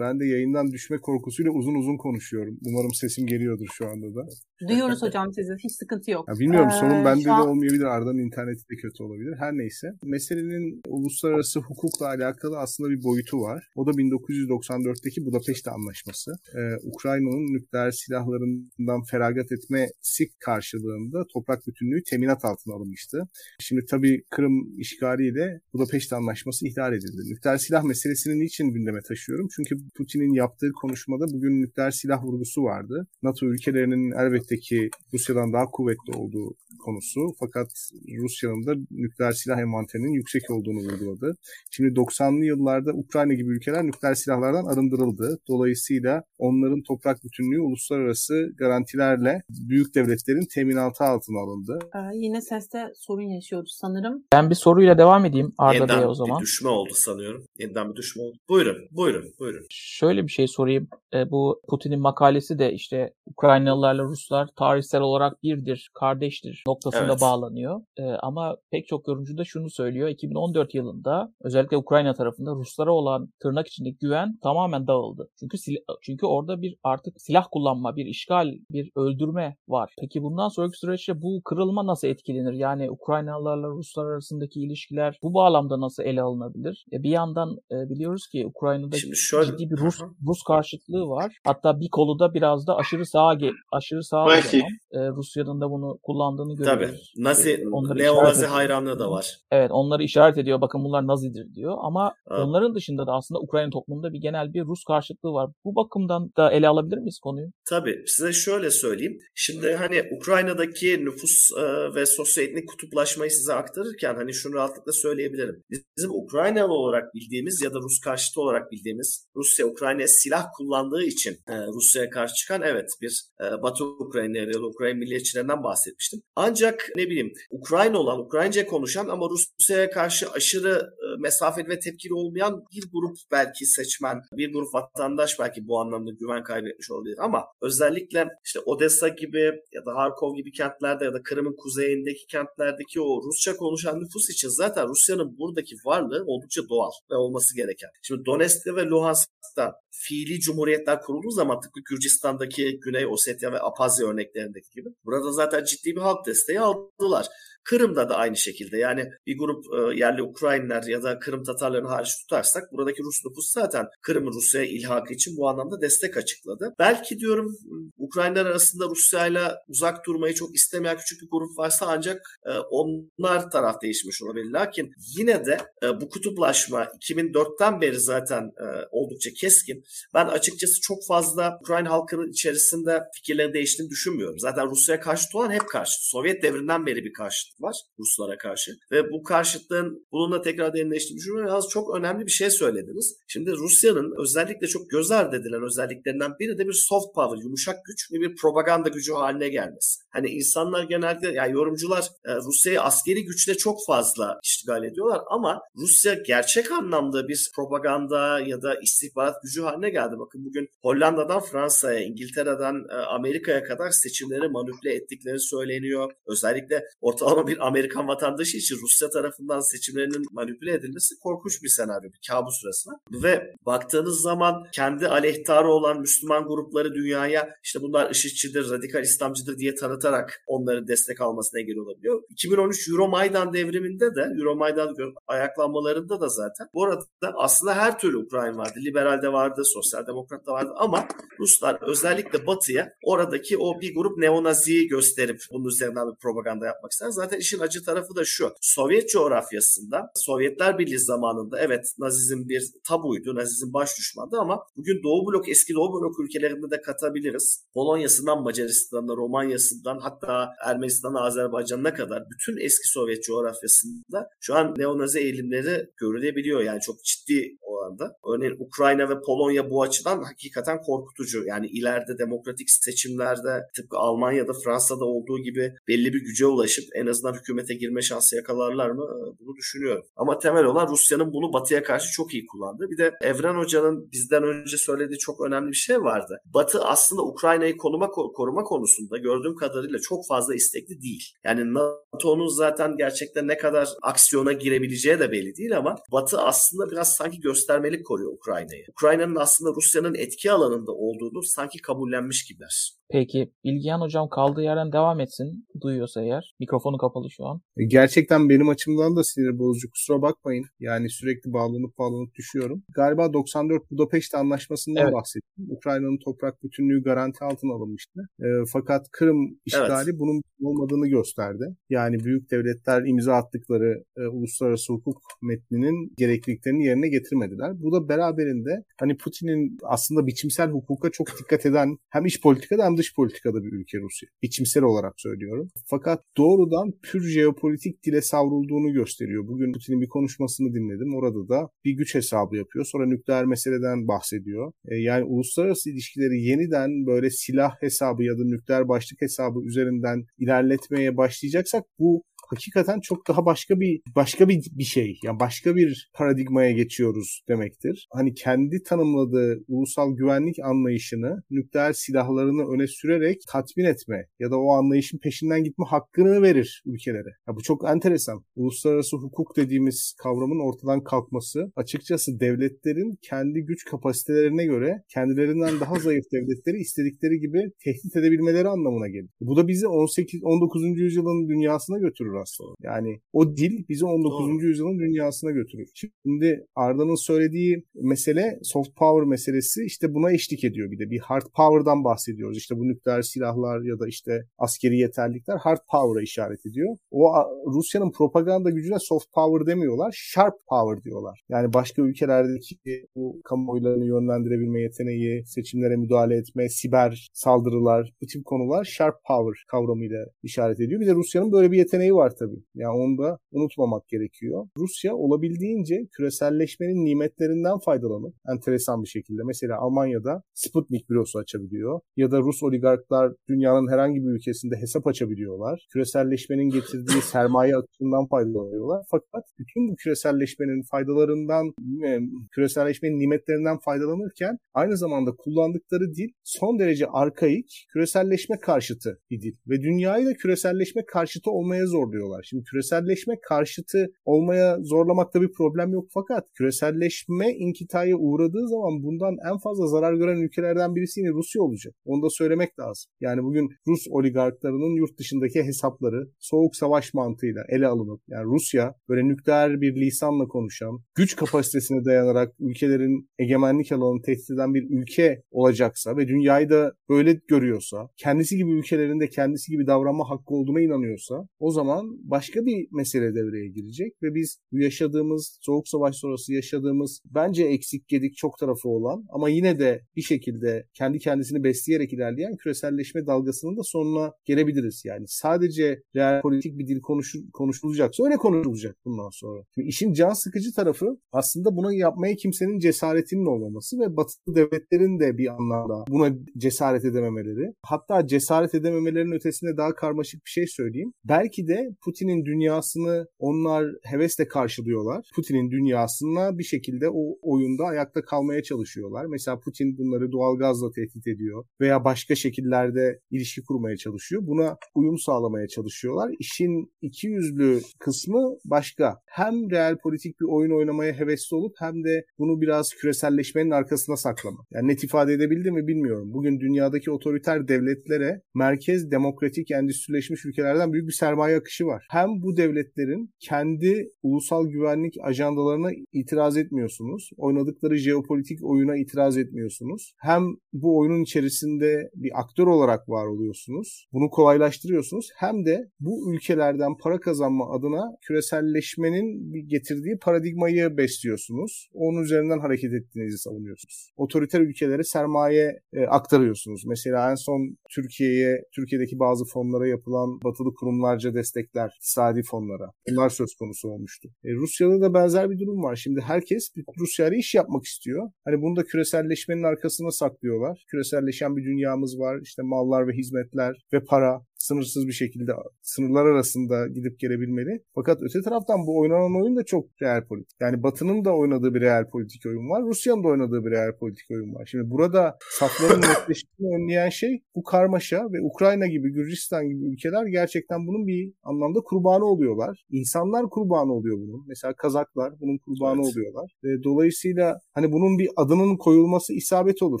Ben 0.00 0.20
de 0.20 0.26
yayından 0.26 0.72
düşme 0.72 0.96
korkusuyla 0.98 1.52
uzun 1.52 1.74
uzun 1.74 1.96
konuşuyorum. 1.96 2.58
Umarım 2.66 2.94
sesim 2.94 3.26
geliyordur 3.26 3.66
şu 3.72 3.86
anda 3.88 4.14
da. 4.14 4.26
Duyuyoruz 4.68 5.02
hocam 5.02 5.32
sizi. 5.32 5.52
Hiç 5.64 5.72
sıkıntı 5.72 6.10
yok. 6.10 6.28
Ya 6.28 6.34
bilmiyorum 6.38 6.68
Ee, 6.74 6.78
sorun 6.80 7.04
bende 7.04 7.20
şu 7.20 7.26
de 7.26 7.32
an- 7.32 7.48
olmayabilir. 7.48 7.84
Arda'nın 7.84 8.18
interneti 8.18 8.60
de 8.70 8.74
kötü 8.82 9.02
olabilir. 9.02 9.34
Her 9.38 9.52
neyse. 9.52 9.86
Meselenin 10.04 10.80
uluslararası 10.88 11.60
hukukla 11.60 12.06
alakalı 12.06 12.58
aslında 12.58 12.90
bir 12.90 13.04
boyutu 13.04 13.40
var. 13.40 13.68
O 13.76 13.86
da 13.86 13.90
1994'teki 13.90 15.26
Budapeşte 15.26 15.70
Anlaşması. 15.70 16.27
Ee, 16.56 16.76
Ukrayna'nın 16.82 17.54
nükleer 17.54 17.90
silahlarından 17.90 19.02
feragat 19.10 19.52
etmesi 19.52 20.28
karşılığında 20.38 21.24
toprak 21.32 21.66
bütünlüğü 21.66 22.02
teminat 22.02 22.44
altına 22.44 22.74
alınmıştı. 22.74 23.28
Şimdi 23.60 23.84
tabii 23.90 24.22
Kırım 24.30 24.80
işgaliyle 24.80 25.60
Budapeşte 25.72 26.16
Anlaşması 26.16 26.68
ihlal 26.68 26.92
edildi. 26.92 27.30
Nükleer 27.30 27.56
silah 27.58 27.82
meselesini 27.82 28.38
niçin 28.44 28.70
gündeme 28.70 29.02
taşıyorum? 29.02 29.48
Çünkü 29.56 29.76
Putin'in 29.96 30.32
yaptığı 30.32 30.72
konuşmada 30.72 31.24
bugün 31.32 31.62
nükleer 31.62 31.90
silah 31.90 32.24
vurgusu 32.24 32.62
vardı. 32.62 33.06
NATO 33.22 33.46
ülkelerinin 33.46 34.12
elbette 34.18 34.56
ki 34.56 34.90
Rusya'dan 35.12 35.52
daha 35.52 35.66
kuvvetli 35.66 36.12
olduğu 36.16 36.56
konusu. 36.78 37.20
Fakat 37.40 37.70
Rusya'nın 38.18 38.66
da 38.66 38.74
nükleer 38.90 39.32
silah 39.32 39.58
envanterinin 39.58 40.12
yüksek 40.12 40.50
olduğunu 40.50 40.78
vurguladı. 40.78 41.36
Şimdi 41.70 41.94
90'lı 41.94 42.44
yıllarda 42.44 42.92
Ukrayna 42.92 43.34
gibi 43.34 43.50
ülkeler 43.56 43.86
nükleer 43.86 44.14
silahlardan 44.14 44.64
arındırıldı. 44.64 45.38
Dolayısıyla 45.48 46.17
onların 46.38 46.82
toprak 46.82 47.16
bütünlüğü 47.24 47.60
uluslararası 47.60 48.34
garantilerle 48.58 49.42
büyük 49.50 49.94
devletlerin 49.94 50.46
teminatı 50.54 51.04
altına 51.04 51.38
alındı. 51.40 51.78
Ee, 51.94 51.98
yine 52.14 52.40
seste 52.40 52.92
sorun 52.96 53.22
yaşıyoruz 53.28 53.76
sanırım. 53.80 54.24
Ben 54.32 54.50
bir 54.50 54.54
soruyla 54.54 54.98
devam 54.98 55.24
edeyim 55.24 55.52
Arda 55.58 55.74
Yeniden 55.74 55.96
Bey'e 55.98 56.06
o 56.06 56.14
zaman. 56.14 56.38
bir 56.40 56.42
düşme 56.42 56.70
oldu 56.70 56.90
sanıyorum. 56.94 57.44
Yeniden 57.58 57.90
bir 57.90 57.96
düşme 57.96 58.22
oldu. 58.22 58.36
Buyurun, 58.48 58.76
buyurun, 58.90 59.32
buyurun. 59.40 59.66
Şöyle 59.70 60.22
bir 60.26 60.32
şey 60.32 60.48
sorayım. 60.48 60.88
E, 61.14 61.30
bu 61.30 61.60
Putin'in 61.68 62.00
makalesi 62.00 62.58
de 62.58 62.72
işte 62.72 63.12
Ukraynalılarla 63.26 64.02
Ruslar 64.02 64.48
tarihsel 64.56 65.00
olarak 65.00 65.42
birdir, 65.42 65.90
kardeştir 65.94 66.62
noktasında 66.66 67.04
Evet. 67.04 67.20
bağlanıyor. 67.20 67.80
E, 67.96 68.02
ama 68.02 68.56
pek 68.70 68.88
çok 68.88 69.08
yorumcu 69.08 69.38
da 69.38 69.44
şunu 69.44 69.70
söylüyor. 69.70 70.08
2014 70.08 70.74
yılında 70.74 71.32
özellikle 71.44 71.76
Ukrayna 71.76 72.14
tarafında 72.14 72.50
Ruslara 72.54 72.92
olan 72.92 73.28
tırnak 73.42 73.66
içindeki 73.66 73.98
güven 73.98 74.38
tamamen 74.42 74.86
dağıldı. 74.86 75.28
Çünkü 75.40 75.56
sil- 75.64 75.84
çünkü 76.08 76.26
orada 76.26 76.62
bir 76.62 76.76
artık 76.84 77.14
silah 77.20 77.46
kullanma, 77.52 77.96
bir 77.96 78.06
işgal, 78.06 78.48
bir 78.70 78.90
öldürme 78.96 79.56
var. 79.68 79.94
Peki 80.00 80.22
bundan 80.22 80.48
sonraki 80.48 80.78
süreçte 80.78 81.22
bu 81.22 81.42
kırılma 81.44 81.86
nasıl 81.86 82.08
etkilenir? 82.08 82.52
Yani 82.52 82.90
Ukraynalılarla 82.90 83.68
Ruslar 83.68 84.06
arasındaki 84.06 84.60
ilişkiler 84.60 85.18
bu 85.22 85.34
bağlamda 85.34 85.80
nasıl 85.80 86.02
ele 86.02 86.22
alınabilir? 86.22 86.84
E, 86.92 87.02
bir 87.02 87.10
yandan 87.10 87.56
e, 87.72 87.74
biliyoruz 87.90 88.26
ki 88.32 88.46
Ukrayna'da 88.46 88.96
Şimdi 88.96 89.16
şöyle... 89.16 89.46
ciddi 89.50 89.70
bir 89.70 89.76
Rus. 89.76 89.98
Rus 90.28 90.42
karşıtlığı 90.42 91.08
var. 91.08 91.32
Hatta 91.46 91.80
bir 91.80 91.88
kolu 91.88 92.18
da 92.18 92.34
biraz 92.34 92.66
da 92.66 92.76
aşırı 92.76 93.06
sağa 93.06 93.34
aşırı 93.72 94.04
sağa 94.04 94.26
zaman 94.28 94.70
e, 94.92 95.08
Rusya'nın 95.08 95.60
da 95.60 95.70
bunu 95.70 95.98
kullandığını 96.02 96.56
Tabii. 96.56 96.80
görüyoruz. 96.80 97.12
Nazi, 97.18 97.50
E, 97.50 97.68
onları 97.68 97.98
neo 97.98 98.12
işaret 98.12 98.28
Nazi 98.28 98.38
ediyor. 98.38 98.52
hayranlığı 98.52 98.98
da 98.98 99.10
var. 99.10 99.36
Evet, 99.50 99.70
onları 99.70 100.02
işaret 100.02 100.38
ediyor. 100.38 100.60
Bakın 100.60 100.84
bunlar 100.84 101.06
Nazidir 101.06 101.54
diyor. 101.54 101.76
Ama 101.80 102.12
Evet. 102.30 102.40
onların 102.40 102.74
dışında 102.74 103.06
da 103.06 103.12
aslında 103.12 103.40
Ukrayna 103.40 103.70
toplumunda 103.70 104.12
bir 104.12 104.18
genel 104.20 104.54
bir 104.54 104.64
Rus 104.64 104.84
karşıtlığı 104.84 105.32
var. 105.32 105.50
Bu 105.64 105.76
bakımdan 105.98 106.30
da 106.36 106.52
ele 106.52 106.68
alabilir 106.68 106.98
miyiz 106.98 107.18
konuyu? 107.22 107.46
Tabii 107.68 108.02
size 108.06 108.32
şöyle 108.32 108.70
söyleyeyim. 108.70 109.18
Şimdi 109.34 109.72
hani 109.72 110.02
Ukrayna'daki 110.16 111.04
nüfus 111.04 111.50
e, 111.58 111.94
ve 111.94 112.06
sosyoetnik 112.06 112.68
kutuplaşmayı 112.68 113.30
size 113.30 113.54
aktarırken 113.54 114.14
hani 114.14 114.34
şunu 114.34 114.54
rahatlıkla 114.54 114.92
söyleyebilirim. 114.92 115.62
Bizim 115.70 116.10
Ukraynalı 116.10 116.72
olarak 116.72 117.14
bildiğimiz 117.14 117.62
ya 117.62 117.74
da 117.74 117.78
Rus 117.78 118.00
karşıtı 118.00 118.40
olarak 118.40 118.72
bildiğimiz 118.72 119.26
Rusya 119.36 119.66
Ukrayna'ya 119.66 120.08
silah 120.08 120.46
kullandığı 120.56 121.02
için 121.02 121.32
e, 121.48 121.66
Rusya'ya 121.66 122.10
karşı 122.10 122.34
çıkan 122.34 122.62
evet 122.62 122.90
bir 123.02 123.22
e, 123.40 123.62
Batı 123.62 123.84
Ukraynalıları 123.84 124.52
ya 124.52 124.60
da 124.60 124.66
Ukrayna 124.66 124.98
milliyetçilerinden 124.98 125.62
bahsetmiştim. 125.62 126.20
Ancak 126.36 126.88
ne 126.96 127.06
bileyim 127.06 127.32
Ukrayna 127.50 127.98
olan, 127.98 128.20
Ukraynaca 128.20 128.66
konuşan 128.66 129.08
ama 129.08 129.26
Rusya'ya 129.30 129.90
karşı 129.90 130.30
aşırı 130.30 130.90
mesafeli 131.18 131.68
ve 131.68 131.78
tepkili 131.78 132.14
olmayan 132.14 132.64
bir 132.72 132.84
grup 132.92 133.16
belki 133.32 133.66
seçmen, 133.66 134.20
bir 134.32 134.52
grup 134.52 134.74
vatandaş 134.74 135.38
belki 135.40 135.68
bu 135.68 135.80
anlamda 135.88 136.10
güven 136.10 136.42
kaybetmiş 136.42 136.90
olabilir 136.90 137.16
ama 137.20 137.44
özellikle 137.62 138.28
işte 138.44 138.60
Odessa 138.60 139.08
gibi 139.08 139.44
ya 139.72 139.86
da 139.86 139.94
Harkov 139.94 140.34
gibi 140.34 140.52
kentlerde 140.52 141.04
ya 141.04 141.12
da 141.12 141.22
Kırım'ın 141.22 141.56
kuzeyindeki 141.56 142.26
kentlerdeki 142.26 143.00
o 143.00 143.22
Rusça 143.22 143.56
konuşan 143.56 144.00
nüfus 144.00 144.30
için 144.30 144.48
zaten 144.48 144.88
Rusya'nın 144.88 145.38
buradaki 145.38 145.76
varlığı 145.84 146.24
oldukça 146.26 146.68
doğal 146.68 146.90
ve 147.10 147.16
olması 147.16 147.56
gereken. 147.56 147.90
Şimdi 148.02 148.24
Donetsk'te 148.26 148.76
ve 148.76 148.86
Luhansk'ta 148.86 149.74
fiili 149.90 150.40
cumhuriyetler 150.40 151.00
kurulduğu 151.00 151.30
zaman 151.30 151.60
tıpkı 151.60 151.80
Gürcistan'daki 151.80 152.80
Güney 152.80 153.06
Ossetya 153.06 153.52
ve 153.52 153.60
Apazya 153.60 154.06
örneklerindeki 154.06 154.70
gibi 154.74 154.88
burada 155.04 155.32
zaten 155.32 155.64
ciddi 155.64 155.96
bir 155.96 156.00
halk 156.00 156.26
desteği 156.26 156.60
aldılar. 156.60 157.26
Kırım'da 157.64 158.08
da 158.08 158.16
aynı 158.16 158.36
şekilde 158.36 158.78
yani 158.78 159.10
bir 159.26 159.38
grup 159.38 159.64
e, 159.74 159.98
yerli 159.98 160.22
Ukrayniler 160.22 160.82
ya 160.82 161.02
da 161.02 161.18
Kırım 161.18 161.44
Tatarlarını 161.44 161.88
hariç 161.88 162.16
tutarsak 162.20 162.72
buradaki 162.72 163.02
Rus 163.02 163.24
nüfus 163.24 163.52
zaten 163.52 163.86
Kırım'ın 164.02 164.32
Rusya'ya 164.32 164.66
ilhakı 164.66 165.14
için 165.14 165.36
bu 165.36 165.48
anlamda 165.48 165.80
destek 165.80 166.16
açıkladı. 166.16 166.74
Belki 166.78 167.18
diyorum 167.18 167.56
Ukraynalar 167.98 168.46
arasında 168.46 168.84
Rusya'yla 168.86 169.58
uzak 169.68 170.06
durmayı 170.06 170.34
çok 170.34 170.54
istemeyen 170.54 170.96
küçük 170.96 171.22
bir 171.22 171.28
grup 171.30 171.58
varsa 171.58 171.86
ancak 171.88 172.40
e, 172.46 172.50
onlar 172.58 173.50
taraf 173.50 173.82
değişmiş 173.82 174.22
olabilir. 174.22 174.50
Lakin 174.50 174.92
yine 175.18 175.46
de 175.46 175.58
e, 175.82 176.00
bu 176.00 176.08
kutuplaşma 176.08 176.84
2004'ten 176.84 177.80
beri 177.80 178.00
zaten 178.00 178.42
e, 178.42 178.66
oldukça 178.90 179.30
keskin. 179.30 179.84
Ben 180.14 180.26
açıkçası 180.26 180.80
çok 180.80 180.98
fazla 181.08 181.58
Ukrayna 181.60 181.90
halkının 181.90 182.30
içerisinde 182.30 183.02
fikirlerin 183.14 183.54
değiştiğini 183.54 183.90
düşünmüyorum. 183.90 184.38
Zaten 184.38 184.70
Rusya'ya 184.70 185.00
karşıt 185.00 185.34
olan 185.34 185.50
hep 185.50 185.68
karşıt. 185.68 186.02
Sovyet 186.02 186.42
devrinden 186.42 186.86
beri 186.86 187.04
bir 187.04 187.12
karşıt 187.12 187.47
var 187.60 187.76
Ruslara 187.98 188.38
karşı. 188.38 188.72
Ve 188.92 189.12
bu 189.12 189.22
karşıtlığın 189.22 190.06
bununla 190.12 190.42
tekrar 190.42 190.74
derinleştiğini 190.74 191.18
düşünüyorum. 191.18 191.48
Yalnız 191.48 191.68
çok 191.68 191.96
önemli 191.96 192.26
bir 192.26 192.30
şey 192.30 192.50
söylediniz. 192.50 193.16
Şimdi 193.28 193.52
Rusya'nın 193.52 194.14
özellikle 194.22 194.66
çok 194.66 194.90
göz 194.90 195.10
ardı 195.10 195.36
edilen 195.36 195.62
özelliklerinden 195.62 196.32
biri 196.40 196.58
de 196.58 196.66
bir 196.66 196.72
soft 196.72 197.14
power, 197.14 197.42
yumuşak 197.42 197.84
güç 197.84 198.12
ve 198.12 198.20
bir 198.20 198.36
propaganda 198.36 198.88
gücü 198.88 199.12
haline 199.12 199.48
gelmesi. 199.48 200.00
Hani 200.10 200.28
insanlar 200.28 200.84
genelde 200.84 201.28
yani 201.28 201.52
yorumcular 201.52 202.08
e, 202.24 202.34
Rusya'yı 202.34 202.82
askeri 202.82 203.24
güçle 203.24 203.54
çok 203.54 203.78
fazla 203.86 204.38
işgal 204.44 204.84
ediyorlar 204.84 205.20
ama 205.30 205.60
Rusya 205.76 206.14
gerçek 206.14 206.72
anlamda 206.72 207.28
bir 207.28 207.50
propaganda 207.56 208.40
ya 208.40 208.62
da 208.62 208.74
istihbarat 208.80 209.42
gücü 209.42 209.62
haline 209.62 209.90
geldi. 209.90 210.14
Bakın 210.18 210.44
bugün 210.44 210.68
Hollanda'dan 210.82 211.40
Fransa'ya, 211.40 212.00
İngiltere'den 212.00 212.74
e, 212.90 212.94
Amerika'ya 212.94 213.64
kadar 213.64 213.90
seçimleri 213.90 214.48
manipüle 214.48 214.94
ettikleri 214.94 215.40
söyleniyor. 215.40 216.12
Özellikle 216.26 216.84
ortalama 217.00 217.37
bir 217.46 217.66
Amerikan 217.66 218.08
vatandaşı 218.08 218.56
için 218.56 218.78
Rusya 218.82 219.10
tarafından 219.10 219.60
seçimlerinin 219.60 220.26
manipüle 220.32 220.74
edilmesi 220.74 221.18
korkunç 221.18 221.62
bir 221.62 221.68
senaryo, 221.68 222.10
bir 222.12 222.20
kabus 222.28 222.64
resmen. 222.64 222.96
Ve 223.22 223.54
baktığınız 223.66 224.20
zaman 224.20 224.64
kendi 224.72 225.08
aleyhtarı 225.08 225.68
olan 225.68 226.00
Müslüman 226.00 226.46
grupları 226.46 226.94
dünyaya 226.94 227.48
işte 227.62 227.82
bunlar 227.82 228.10
IŞİD'çidir, 228.10 228.70
radikal 228.70 229.02
İslamcıdır 229.02 229.58
diye 229.58 229.74
tanıtarak 229.74 230.42
onların 230.46 230.88
destek 230.88 231.20
almasına 231.20 231.60
engel 231.60 231.78
olabiliyor. 231.78 232.22
2013 232.30 232.88
Euromaidan 232.88 233.52
devriminde 233.52 234.14
de, 234.14 234.20
Euromaidan 234.40 234.96
ayaklanmalarında 235.26 236.20
da 236.20 236.28
zaten 236.28 236.66
bu 236.74 236.84
arada 236.84 237.04
aslında 237.34 237.74
her 237.74 237.98
türlü 237.98 238.16
Ukrayna 238.16 238.56
vardı. 238.56 238.78
Liberal 238.84 239.22
de 239.22 239.32
vardı, 239.32 239.62
sosyal 239.64 240.06
demokrat 240.06 240.46
da 240.46 240.52
vardı 240.52 240.72
ama 240.76 241.08
Ruslar 241.40 241.78
özellikle 241.80 242.46
batıya 242.46 242.92
oradaki 243.02 243.58
o 243.58 243.80
bir 243.80 243.94
grup 243.94 244.18
neonaziyi 244.18 244.88
gösterip 244.88 245.40
bunun 245.52 245.68
üzerinden 245.68 246.10
bir 246.10 246.16
propaganda 246.16 246.66
yapmak 246.66 246.92
ister. 246.92 247.10
Zaten 247.10 247.27
işin 247.36 247.58
acı 247.58 247.84
tarafı 247.84 248.16
da 248.16 248.24
şu. 248.24 248.52
Sovyet 248.60 249.08
coğrafyasında 249.10 250.10
Sovyetler 250.14 250.78
Birliği 250.78 250.98
zamanında 250.98 251.60
evet 251.60 251.94
Nazizm 251.98 252.48
bir 252.48 252.64
tabuydu. 252.88 253.34
Nazizm 253.34 253.72
baş 253.72 253.98
düşmandı 253.98 254.36
ama 254.40 254.62
bugün 254.76 255.02
Doğu 255.02 255.26
Blok, 255.26 255.48
eski 255.48 255.74
Doğu 255.74 255.92
Blok 255.92 256.20
ülkelerinde 256.20 256.70
de 256.70 256.80
katabiliriz. 256.80 257.64
Polonya'sından 257.74 258.42
Macaristan'a, 258.42 259.16
Romanya'sından 259.16 259.98
hatta 259.98 260.50
Ermenistan'a, 260.66 261.20
Azerbaycan'a 261.24 261.94
kadar 261.94 262.22
bütün 262.30 262.56
eski 262.56 262.88
Sovyet 262.88 263.22
coğrafyasında 263.22 264.28
şu 264.40 264.54
an 264.54 264.74
neonazi 264.76 265.18
eğilimleri 265.18 265.90
görülebiliyor. 265.96 266.60
Yani 266.60 266.80
çok 266.80 266.96
ciddi 267.04 267.56
oranda. 267.60 268.16
Örneğin 268.34 268.56
Ukrayna 268.58 269.08
ve 269.08 269.20
Polonya 269.20 269.70
bu 269.70 269.82
açıdan 269.82 270.22
hakikaten 270.22 270.80
korkutucu. 270.80 271.44
Yani 271.44 271.66
ileride 271.66 272.18
demokratik 272.18 272.70
seçimlerde 272.70 273.62
tıpkı 273.76 273.96
Almanya'da, 273.96 274.52
Fransa'da 274.64 275.04
olduğu 275.04 275.38
gibi 275.38 275.74
belli 275.88 276.12
bir 276.12 276.20
güce 276.20 276.46
ulaşıp 276.46 276.84
en 276.94 277.06
azından 277.06 277.17
azından 277.18 277.34
hükümete 277.34 277.74
girme 277.74 278.02
şansı 278.02 278.36
yakalarlar 278.36 278.90
mı 278.90 279.06
bunu 279.40 279.56
düşünüyorum. 279.56 280.04
Ama 280.16 280.38
temel 280.38 280.64
olan 280.64 280.88
Rusya'nın 280.88 281.32
bunu 281.32 281.52
batıya 281.52 281.82
karşı 281.82 282.12
çok 282.12 282.34
iyi 282.34 282.46
kullandığı. 282.46 282.90
Bir 282.90 282.98
de 282.98 283.12
Evren 283.22 283.54
Hoca'nın 283.54 284.12
bizden 284.12 284.42
önce 284.42 284.76
söylediği 284.76 285.18
çok 285.18 285.40
önemli 285.46 285.70
bir 285.70 285.76
şey 285.76 286.00
vardı. 286.00 286.40
Batı 286.54 286.84
aslında 286.84 287.22
Ukrayna'yı 287.22 287.76
koruma, 287.76 288.10
koruma 288.10 288.62
konusunda 288.62 289.16
gördüğüm 289.18 289.56
kadarıyla 289.56 289.98
çok 289.98 290.26
fazla 290.28 290.54
istekli 290.54 291.02
değil. 291.02 291.24
Yani 291.44 291.74
NATO'nun 291.74 292.48
zaten 292.48 292.96
gerçekten 292.96 293.48
ne 293.48 293.56
kadar 293.56 293.88
aksiyona 294.02 294.52
girebileceği 294.52 295.18
de 295.18 295.32
belli 295.32 295.56
değil 295.56 295.76
ama 295.76 295.96
Batı 296.12 296.40
aslında 296.40 296.90
biraz 296.90 297.14
sanki 297.14 297.40
göstermelik 297.40 298.06
koruyor 298.06 298.32
Ukrayna'yı. 298.32 298.84
Ukrayna'nın 298.90 299.36
aslında 299.36 299.70
Rusya'nın 299.76 300.14
etki 300.14 300.52
alanında 300.52 300.92
olduğunu 300.92 301.42
sanki 301.42 301.78
kabullenmiş 301.78 302.44
gibiler. 302.48 302.98
Peki 303.10 303.52
Bilgehan 303.64 304.00
hocam 304.00 304.28
kaldığı 304.28 304.62
yerden 304.62 304.92
devam 304.92 305.20
etsin 305.20 305.66
duyuyorsa 305.80 306.22
eğer. 306.22 306.54
Mikrofonu 306.60 306.98
kapalı 307.08 307.30
şu 307.30 307.46
an. 307.46 307.60
E, 307.76 307.84
gerçekten 307.84 308.48
benim 308.48 308.68
açımdan 308.68 309.16
da 309.16 309.24
sinir 309.24 309.58
bozucu 309.58 309.90
kusura 309.90 310.22
bakmayın. 310.22 310.64
Yani 310.80 311.10
sürekli 311.10 311.52
bağlanıp 311.52 311.98
bağlanıp 311.98 312.34
düşüyorum. 312.34 312.82
Galiba 312.94 313.32
94 313.32 313.90
Budapeşte 313.90 314.38
Anlaşması'ndan 314.38 315.02
evet. 315.02 315.12
bahsettim. 315.12 315.66
Ukrayna'nın 315.68 316.18
toprak 316.24 316.62
bütünlüğü 316.62 317.02
garanti 317.02 317.44
altına 317.44 317.72
alınmıştı. 317.72 318.20
E, 318.40 318.46
fakat 318.72 319.06
Kırım 319.12 319.58
işgali 319.64 320.10
evet. 320.10 320.20
bunun 320.20 320.42
olmadığını 320.62 321.08
gösterdi. 321.08 321.64
Yani 321.90 322.24
büyük 322.24 322.50
devletler 322.50 323.02
imza 323.06 323.34
attıkları 323.34 324.04
e, 324.16 324.20
uluslararası 324.26 324.92
hukuk 324.92 325.18
metninin 325.42 326.12
gerekliliklerini 326.18 326.84
yerine 326.84 327.08
getirmediler. 327.08 327.72
Bu 327.82 327.92
da 327.92 328.08
beraberinde 328.08 328.84
hani 329.00 329.16
Putin'in 329.16 329.78
aslında 329.82 330.26
biçimsel 330.26 330.70
hukuka 330.70 331.10
çok 331.10 331.28
dikkat 331.38 331.66
eden 331.66 331.96
hem 332.10 332.26
iç 332.26 332.42
politikada 332.42 332.84
hem 332.84 332.96
dış 332.96 333.14
politikada 333.14 333.64
bir 333.64 333.72
ülke 333.72 333.98
Rusya. 333.98 334.28
Biçimsel 334.42 334.82
olarak 334.82 335.14
söylüyorum. 335.16 335.68
Fakat 335.86 336.24
doğrudan 336.36 336.92
pür 337.02 337.28
jeopolitik 337.28 338.04
dile 338.04 338.22
savrulduğunu 338.22 338.92
gösteriyor. 338.92 339.46
Bugün 339.48 339.72
Putin'in 339.72 340.00
bir 340.00 340.08
konuşmasını 340.08 340.74
dinledim. 340.74 341.14
Orada 341.14 341.48
da 341.48 341.68
bir 341.84 341.92
güç 341.92 342.14
hesabı 342.14 342.56
yapıyor. 342.56 342.84
Sonra 342.84 343.06
nükleer 343.06 343.44
meseleden 343.44 344.08
bahsediyor. 344.08 344.72
E, 344.88 344.96
yani 344.96 345.24
uluslararası 345.24 345.90
ilişkileri 345.90 346.42
yeniden 346.42 347.06
böyle 347.06 347.30
silah 347.30 347.82
hesabı 347.82 348.22
ya 348.22 348.38
da 348.38 348.44
nükleer 348.44 348.88
başlık 348.88 349.20
hesabı 349.20 349.60
üzerinden 349.66 350.24
ilerletmeye 350.38 351.16
başlayacaksak 351.16 351.84
bu 351.98 352.22
hakikaten 352.50 353.00
çok 353.00 353.28
daha 353.28 353.46
başka 353.46 353.80
bir 353.80 354.00
başka 354.16 354.48
bir 354.48 354.66
bir 354.72 354.84
şey. 354.84 355.18
Yani 355.24 355.40
başka 355.40 355.76
bir 355.76 356.10
paradigmaya 356.14 356.70
geçiyoruz 356.70 357.42
demektir. 357.48 358.08
Hani 358.12 358.34
kendi 358.34 358.82
tanımladığı 358.82 359.64
ulusal 359.68 360.16
güvenlik 360.16 360.56
anlayışını 360.64 361.42
nükleer 361.50 361.92
silahlarını 361.92 362.74
öne 362.74 362.86
sürerek 362.86 363.42
tatmin 363.48 363.84
etme 363.84 364.26
ya 364.38 364.50
da 364.50 364.60
o 364.60 364.72
anlayışın 364.72 365.18
peşinden 365.18 365.64
gitme 365.64 365.84
hakkını 365.88 366.42
verir 366.42 366.82
ülkelere. 366.86 367.30
Ya 367.48 367.56
bu 367.56 367.62
çok 367.62 367.88
enteresan. 367.88 368.44
Uluslararası 368.56 369.16
hukuk 369.16 369.56
dediğimiz 369.56 370.14
kavramın 370.22 370.66
ortadan 370.66 371.04
kalkması 371.04 371.72
açıkçası 371.76 372.40
devletlerin 372.40 373.18
kendi 373.22 373.60
güç 373.60 373.84
kapasitelerine 373.84 374.64
göre 374.64 375.02
kendilerinden 375.14 375.80
daha 375.80 375.94
zayıf 375.94 376.24
devletleri 376.32 376.78
istedikleri 376.78 377.40
gibi 377.40 377.70
tehdit 377.84 378.16
edebilmeleri 378.16 378.68
anlamına 378.68 379.08
gelir. 379.08 379.30
Bu 379.40 379.56
da 379.56 379.68
bizi 379.68 379.86
18 379.86 380.40
19. 380.44 380.82
yüzyılın 380.98 381.48
dünyasına 381.48 381.98
götürür 381.98 382.37
aslında. 382.42 382.70
Yani 382.82 383.20
o 383.32 383.56
dil 383.56 383.88
bizi 383.88 384.04
19. 384.04 384.38
Doğru. 384.38 384.66
yüzyılın 384.66 384.98
dünyasına 384.98 385.50
götürür. 385.50 385.88
Şimdi 385.94 386.66
Arda'nın 386.74 387.26
söylediği 387.26 387.84
mesele 387.94 388.58
soft 388.62 388.96
power 388.96 389.28
meselesi 389.28 389.84
işte 389.84 390.14
buna 390.14 390.32
eşlik 390.32 390.64
ediyor 390.64 390.90
bir 390.90 390.98
de. 390.98 391.10
Bir 391.10 391.18
hard 391.18 391.46
power'dan 391.56 392.04
bahsediyoruz. 392.04 392.58
İşte 392.58 392.76
bu 392.78 392.88
nükleer 392.88 393.22
silahlar 393.22 393.80
ya 393.80 393.98
da 393.98 394.08
işte 394.08 394.44
askeri 394.58 394.98
yeterlilikler 394.98 395.56
hard 395.56 395.80
power'a 395.90 396.22
işaret 396.22 396.66
ediyor. 396.66 396.96
O 397.10 397.32
Rusya'nın 397.66 398.12
propaganda 398.12 398.70
gücüne 398.70 398.98
soft 398.98 399.26
power 399.32 399.66
demiyorlar. 399.66 400.12
Sharp 400.16 400.54
power 400.68 401.04
diyorlar. 401.04 401.40
Yani 401.48 401.72
başka 401.74 402.02
ülkelerdeki 402.02 403.06
bu 403.16 403.40
kamuoylarını 403.44 404.04
yönlendirebilme 404.06 404.80
yeteneği, 404.80 405.46
seçimlere 405.46 405.96
müdahale 405.96 406.36
etme, 406.36 406.68
siber 406.68 407.30
saldırılar, 407.32 408.12
bu 408.22 408.26
tip 408.26 408.44
konular 408.44 408.84
sharp 408.84 409.14
power 409.28 409.64
kavramıyla 409.68 410.26
işaret 410.42 410.80
ediyor. 410.80 411.00
Bir 411.00 411.06
de 411.06 411.14
Rusya'nın 411.14 411.52
böyle 411.52 411.72
bir 411.72 411.78
yeteneği 411.78 412.14
var 412.14 412.27
tabii. 412.36 412.62
Yani 412.74 412.96
onu 412.96 413.18
da 413.18 413.38
unutmamak 413.52 414.08
gerekiyor. 414.08 414.68
Rusya 414.78 415.14
olabildiğince 415.14 416.06
küreselleşmenin 416.12 417.04
nimetlerinden 417.04 417.78
faydalanıp 417.78 418.34
enteresan 418.52 419.02
bir 419.02 419.08
şekilde 419.08 419.42
mesela 419.46 419.78
Almanya'da 419.78 420.42
Sputnik 420.54 421.10
bürosu 421.10 421.38
açabiliyor 421.38 422.00
ya 422.16 422.30
da 422.30 422.38
Rus 422.38 422.62
oligarklar 422.62 423.32
dünyanın 423.48 423.92
herhangi 423.92 424.20
bir 424.20 424.30
ülkesinde 424.30 424.76
hesap 424.76 425.06
açabiliyorlar. 425.06 425.86
Küreselleşmenin 425.92 426.70
getirdiği 426.70 427.22
sermaye 427.32 427.76
akışından 427.76 428.26
faydalanıyorlar. 428.26 429.04
Fakat 429.10 429.44
bütün 429.58 429.88
bu 429.88 429.96
küreselleşmenin 429.96 430.82
faydalarından, 430.90 431.66
e, 432.06 432.18
küreselleşmenin 432.50 433.18
nimetlerinden 433.18 433.78
faydalanırken 433.78 434.58
aynı 434.74 434.96
zamanda 434.96 435.30
kullandıkları 435.38 436.14
dil 436.14 436.28
son 436.44 436.78
derece 436.78 437.06
arkaik, 437.06 437.86
küreselleşme 437.92 438.58
karşıtı 438.60 439.20
bir 439.30 439.40
dil. 439.42 439.54
Ve 439.68 439.82
dünyayı 439.82 440.26
da 440.26 440.34
küreselleşme 440.34 441.04
karşıtı 441.06 441.50
olmaya 441.50 441.86
zorluyorlar. 442.18 442.42
Şimdi 442.42 442.64
küreselleşme 442.64 443.34
karşıtı 443.48 444.06
olmaya 444.24 444.76
zorlamakta 444.82 445.40
bir 445.40 445.52
problem 445.52 445.92
yok 445.92 446.06
fakat 446.14 446.44
küreselleşme 446.54 447.52
inkitaya 447.52 448.16
uğradığı 448.16 448.68
zaman 448.68 449.02
bundan 449.02 449.36
en 449.52 449.58
fazla 449.58 449.86
zarar 449.86 450.14
gören 450.14 450.42
ülkelerden 450.42 450.94
birisi 450.94 451.20
yine 451.20 451.30
Rusya 451.30 451.62
olacak. 451.62 451.94
Onu 452.04 452.22
da 452.22 452.30
söylemek 452.30 452.78
lazım. 452.78 453.10
Yani 453.20 453.42
bugün 453.42 453.68
Rus 453.86 454.06
oligarklarının 454.10 454.96
yurt 454.96 455.18
dışındaki 455.18 455.62
hesapları 455.62 456.30
soğuk 456.38 456.76
savaş 456.76 457.14
mantığıyla 457.14 457.62
ele 457.68 457.86
alınıp 457.86 458.20
yani 458.28 458.44
Rusya 458.44 458.94
böyle 459.08 459.28
nükleer 459.28 459.80
bir 459.80 459.96
lisanla 459.96 460.46
konuşan, 460.48 461.00
güç 461.14 461.36
kapasitesine 461.36 462.04
dayanarak 462.04 462.54
ülkelerin 462.60 463.28
egemenlik 463.38 463.92
alanını 463.92 464.22
tehdit 464.22 464.50
eden 464.50 464.74
bir 464.74 464.84
ülke 464.90 465.42
olacaksa 465.50 466.16
ve 466.16 466.28
dünyayı 466.28 466.70
da 466.70 466.92
böyle 467.08 467.40
görüyorsa, 467.48 468.08
kendisi 468.16 468.56
gibi 468.56 468.70
ülkelerin 468.70 469.20
de 469.20 469.28
kendisi 469.28 469.72
gibi 469.72 469.86
davranma 469.86 470.30
hakkı 470.30 470.54
olduğuna 470.54 470.80
inanıyorsa 470.80 471.48
o 471.58 471.70
zaman 471.70 472.07
başka 472.22 472.66
bir 472.66 472.88
mesele 472.92 473.34
devreye 473.34 473.68
girecek 473.68 474.12
ve 474.22 474.34
biz 474.34 474.58
bu 474.72 474.78
yaşadığımız 474.78 475.58
Soğuk 475.60 475.88
Savaş 475.88 476.16
sonrası 476.16 476.52
yaşadığımız 476.52 477.20
bence 477.24 477.64
eksik 477.64 478.08
gedik 478.08 478.36
çok 478.36 478.58
tarafı 478.58 478.88
olan 478.88 479.24
ama 479.28 479.48
yine 479.48 479.78
de 479.78 480.02
bir 480.16 480.22
şekilde 480.22 480.86
kendi 480.94 481.18
kendisini 481.18 481.64
besleyerek 481.64 482.12
ilerleyen 482.12 482.56
küreselleşme 482.56 483.26
dalgasının 483.26 483.76
da 483.76 483.82
sonuna 483.82 484.32
gelebiliriz. 484.44 485.02
Yani 485.04 485.24
sadece 485.28 486.02
real 486.16 486.42
politik 486.42 486.78
bir 486.78 486.86
dil 486.86 487.00
konuşul, 487.00 487.40
konuşulacaksa 487.52 488.24
öyle 488.24 488.36
konuşulacak 488.36 488.96
bundan 489.04 489.30
sonra. 489.32 489.62
Şimdi 489.74 489.88
işin 489.88 490.12
can 490.12 490.32
sıkıcı 490.32 490.72
tarafı 490.72 491.06
aslında 491.32 491.76
bunu 491.76 491.92
yapmaya 491.92 492.36
kimsenin 492.36 492.78
cesaretinin 492.78 493.46
olmaması 493.46 493.98
ve 493.98 494.16
batılı 494.16 494.54
devletlerin 494.54 495.20
de 495.20 495.38
bir 495.38 495.54
anlamda 495.54 496.04
buna 496.08 496.34
cesaret 496.56 497.04
edememeleri. 497.04 497.74
Hatta 497.82 498.26
cesaret 498.26 498.74
edememelerinin 498.74 499.32
ötesinde 499.32 499.76
daha 499.76 499.94
karmaşık 499.94 500.44
bir 500.44 500.50
şey 500.50 500.66
söyleyeyim. 500.66 501.12
Belki 501.24 501.68
de 501.68 501.87
Putin'in 502.04 502.44
dünyasını 502.44 503.26
onlar 503.38 503.86
hevesle 504.02 504.48
karşılıyorlar. 504.48 505.30
Putin'in 505.34 505.70
dünyasına 505.70 506.58
bir 506.58 506.64
şekilde 506.64 507.08
o 507.08 507.38
oyunda 507.42 507.84
ayakta 507.84 508.22
kalmaya 508.22 508.62
çalışıyorlar. 508.62 509.26
Mesela 509.26 509.60
Putin 509.60 509.98
bunları 509.98 510.32
doğal 510.32 510.58
gazla 510.58 510.90
tehdit 510.90 511.26
ediyor 511.26 511.64
veya 511.80 512.04
başka 512.04 512.34
şekillerde 512.34 513.20
ilişki 513.30 513.62
kurmaya 513.62 513.96
çalışıyor. 513.96 514.42
Buna 514.46 514.76
uyum 514.94 515.18
sağlamaya 515.18 515.68
çalışıyorlar. 515.68 516.30
İşin 516.38 516.92
iki 517.02 517.26
yüzlü 517.26 517.80
kısmı 517.98 518.56
başka. 518.64 519.14
Hem 519.26 519.70
real 519.70 519.98
politik 519.98 520.40
bir 520.40 520.46
oyun 520.46 520.78
oynamaya 520.78 521.12
hevesli 521.12 521.56
olup 521.56 521.72
hem 521.78 522.04
de 522.04 522.24
bunu 522.38 522.60
biraz 522.60 522.94
küreselleşmenin 522.94 523.70
arkasına 523.70 524.16
saklama. 524.16 524.58
Yani 524.70 524.88
net 524.88 525.04
ifade 525.04 525.32
edebildi 525.32 525.70
mi 525.70 525.86
bilmiyorum. 525.86 526.32
Bugün 526.32 526.60
dünyadaki 526.60 527.10
otoriter 527.10 527.68
devletlere 527.68 528.42
merkez 528.54 529.10
demokratik 529.10 529.70
endüstrileşmiş 529.70 530.44
ülkelerden 530.44 530.92
büyük 530.92 531.08
bir 531.08 531.12
sermaye 531.12 531.56
akışı 531.56 531.77
var. 531.86 532.06
Hem 532.10 532.42
bu 532.42 532.56
devletlerin 532.56 533.30
kendi 533.40 534.08
ulusal 534.22 534.66
güvenlik 534.66 535.14
ajandalarına 535.22 535.90
itiraz 536.12 536.56
etmiyorsunuz. 536.56 537.30
Oynadıkları 537.36 537.96
jeopolitik 537.96 538.64
oyuna 538.64 538.96
itiraz 538.96 539.36
etmiyorsunuz. 539.36 540.12
Hem 540.18 540.42
bu 540.72 540.98
oyunun 540.98 541.22
içerisinde 541.22 542.10
bir 542.14 542.40
aktör 542.40 542.66
olarak 542.66 543.08
var 543.08 543.26
oluyorsunuz. 543.26 544.08
Bunu 544.12 544.30
kolaylaştırıyorsunuz. 544.30 545.30
Hem 545.36 545.66
de 545.66 545.90
bu 546.00 546.34
ülkelerden 546.34 546.96
para 547.02 547.20
kazanma 547.20 547.70
adına 547.70 548.02
küreselleşmenin 548.22 549.52
getirdiği 549.68 550.18
paradigmayı 550.18 550.96
besliyorsunuz. 550.96 551.88
Onun 551.94 552.22
üzerinden 552.22 552.58
hareket 552.58 552.92
ettiğinizi 552.92 553.38
savunuyorsunuz. 553.38 554.10
Otoriter 554.16 554.60
ülkelere 554.60 555.04
sermaye 555.04 555.80
e, 555.92 556.06
aktarıyorsunuz. 556.06 556.82
Mesela 556.86 557.30
en 557.30 557.34
son 557.34 557.76
Türkiye'ye, 557.94 558.62
Türkiye'deki 558.74 559.18
bazı 559.18 559.44
fonlara 559.44 559.88
yapılan 559.88 560.40
batılı 560.44 560.74
kurumlarca 560.74 561.34
destekler, 561.68 561.90
iktisadi 561.96 562.42
fonlara. 562.42 562.90
Bunlar 563.10 563.28
söz 563.28 563.54
konusu 563.54 563.88
olmuştu. 563.88 564.28
E, 564.44 564.54
Rusya'da 564.54 565.00
da 565.00 565.14
benzer 565.14 565.50
bir 565.50 565.58
durum 565.58 565.82
var. 565.82 565.96
Şimdi 565.96 566.20
herkes 566.20 566.68
Rusya 567.00 567.28
ile 567.28 567.36
iş 567.36 567.54
yapmak 567.54 567.84
istiyor. 567.84 568.30
Hani 568.44 568.62
bunu 568.62 568.76
da 568.76 568.84
küreselleşmenin 568.84 569.62
arkasına 569.62 570.10
saklıyorlar. 570.10 570.84
Küreselleşen 570.90 571.56
bir 571.56 571.64
dünyamız 571.64 572.18
var. 572.18 572.40
İşte 572.42 572.62
mallar 572.62 573.08
ve 573.08 573.12
hizmetler 573.12 573.74
ve 573.92 574.04
para 574.04 574.40
sınırsız 574.58 575.06
bir 575.06 575.12
şekilde 575.12 575.52
sınırlar 575.82 576.26
arasında 576.26 576.86
gidip 576.86 577.20
gelebilmeli. 577.20 577.82
Fakat 577.94 578.18
öte 578.22 578.42
taraftan 578.44 578.86
bu 578.86 578.98
oynanan 578.98 579.42
oyun 579.42 579.56
da 579.56 579.64
çok 579.64 579.84
real 580.02 580.24
politik. 580.24 580.56
Yani 580.60 580.82
Batı'nın 580.82 581.24
da 581.24 581.36
oynadığı 581.36 581.74
bir 581.74 581.80
real 581.80 582.10
politik 582.10 582.46
oyun 582.46 582.70
var. 582.70 582.82
Rusya'nın 582.82 583.24
da 583.24 583.28
oynadığı 583.28 583.64
bir 583.64 583.70
real 583.70 583.92
politik 584.00 584.30
oyun 584.30 584.54
var. 584.54 584.68
Şimdi 584.70 584.90
burada 584.90 585.36
safların 585.50 586.00
netleşmesini 586.10 586.68
önleyen 586.76 587.08
şey 587.08 587.42
bu 587.54 587.62
karmaşa 587.62 588.16
ve 588.32 588.38
Ukrayna 588.42 588.86
gibi, 588.86 589.12
Gürcistan 589.12 589.68
gibi 589.68 589.92
ülkeler 589.92 590.26
gerçekten 590.26 590.86
bunun 590.86 591.06
bir 591.06 591.32
anlamda 591.42 591.80
kurbanı 591.80 592.24
oluyorlar. 592.24 592.84
İnsanlar 592.90 593.42
kurbanı 593.50 593.92
oluyor 593.92 594.16
bunun. 594.18 594.44
Mesela 594.48 594.74
Kazaklar 594.74 595.32
bunun 595.40 595.58
kurbanı 595.58 596.00
evet. 596.00 596.12
oluyorlar. 596.12 596.50
Ve 596.64 596.82
dolayısıyla 596.84 597.58
hani 597.74 597.92
bunun 597.92 598.18
bir 598.18 598.28
adının 598.36 598.76
koyulması 598.76 599.34
isabet 599.34 599.82
olur. 599.82 600.00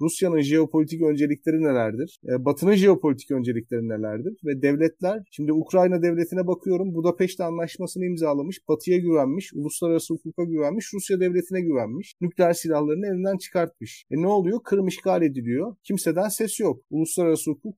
Rusya'nın 0.00 0.40
jeopolitik 0.40 1.02
öncelikleri 1.02 1.62
nelerdir? 1.62 2.20
E, 2.28 2.44
Batı'nın 2.44 2.74
jeopolitik 2.74 3.30
öncelikleri 3.30 3.88
nelerdir? 3.88 4.29
Ve 4.44 4.62
devletler, 4.62 5.22
şimdi 5.30 5.52
Ukrayna 5.52 6.02
devletine 6.02 6.46
bakıyorum. 6.46 6.94
Budapeşte 6.94 7.44
Anlaşması'nı 7.44 8.04
imzalamış, 8.04 8.68
Batı'ya 8.68 8.98
güvenmiş, 8.98 9.52
uluslararası 9.54 10.14
hukuka 10.14 10.44
güvenmiş, 10.44 10.94
Rusya 10.94 11.20
devletine 11.20 11.60
güvenmiş. 11.60 12.14
Nükleer 12.20 12.52
silahlarını 12.52 13.06
elinden 13.06 13.36
çıkartmış. 13.36 14.04
E 14.10 14.22
ne 14.22 14.26
oluyor? 14.26 14.60
Kırım 14.64 14.88
işgal 14.88 15.22
ediliyor. 15.22 15.76
Kimseden 15.84 16.28
ses 16.28 16.60
yok. 16.60 16.82
Uluslararası 16.90 17.50
hukuk 17.50 17.76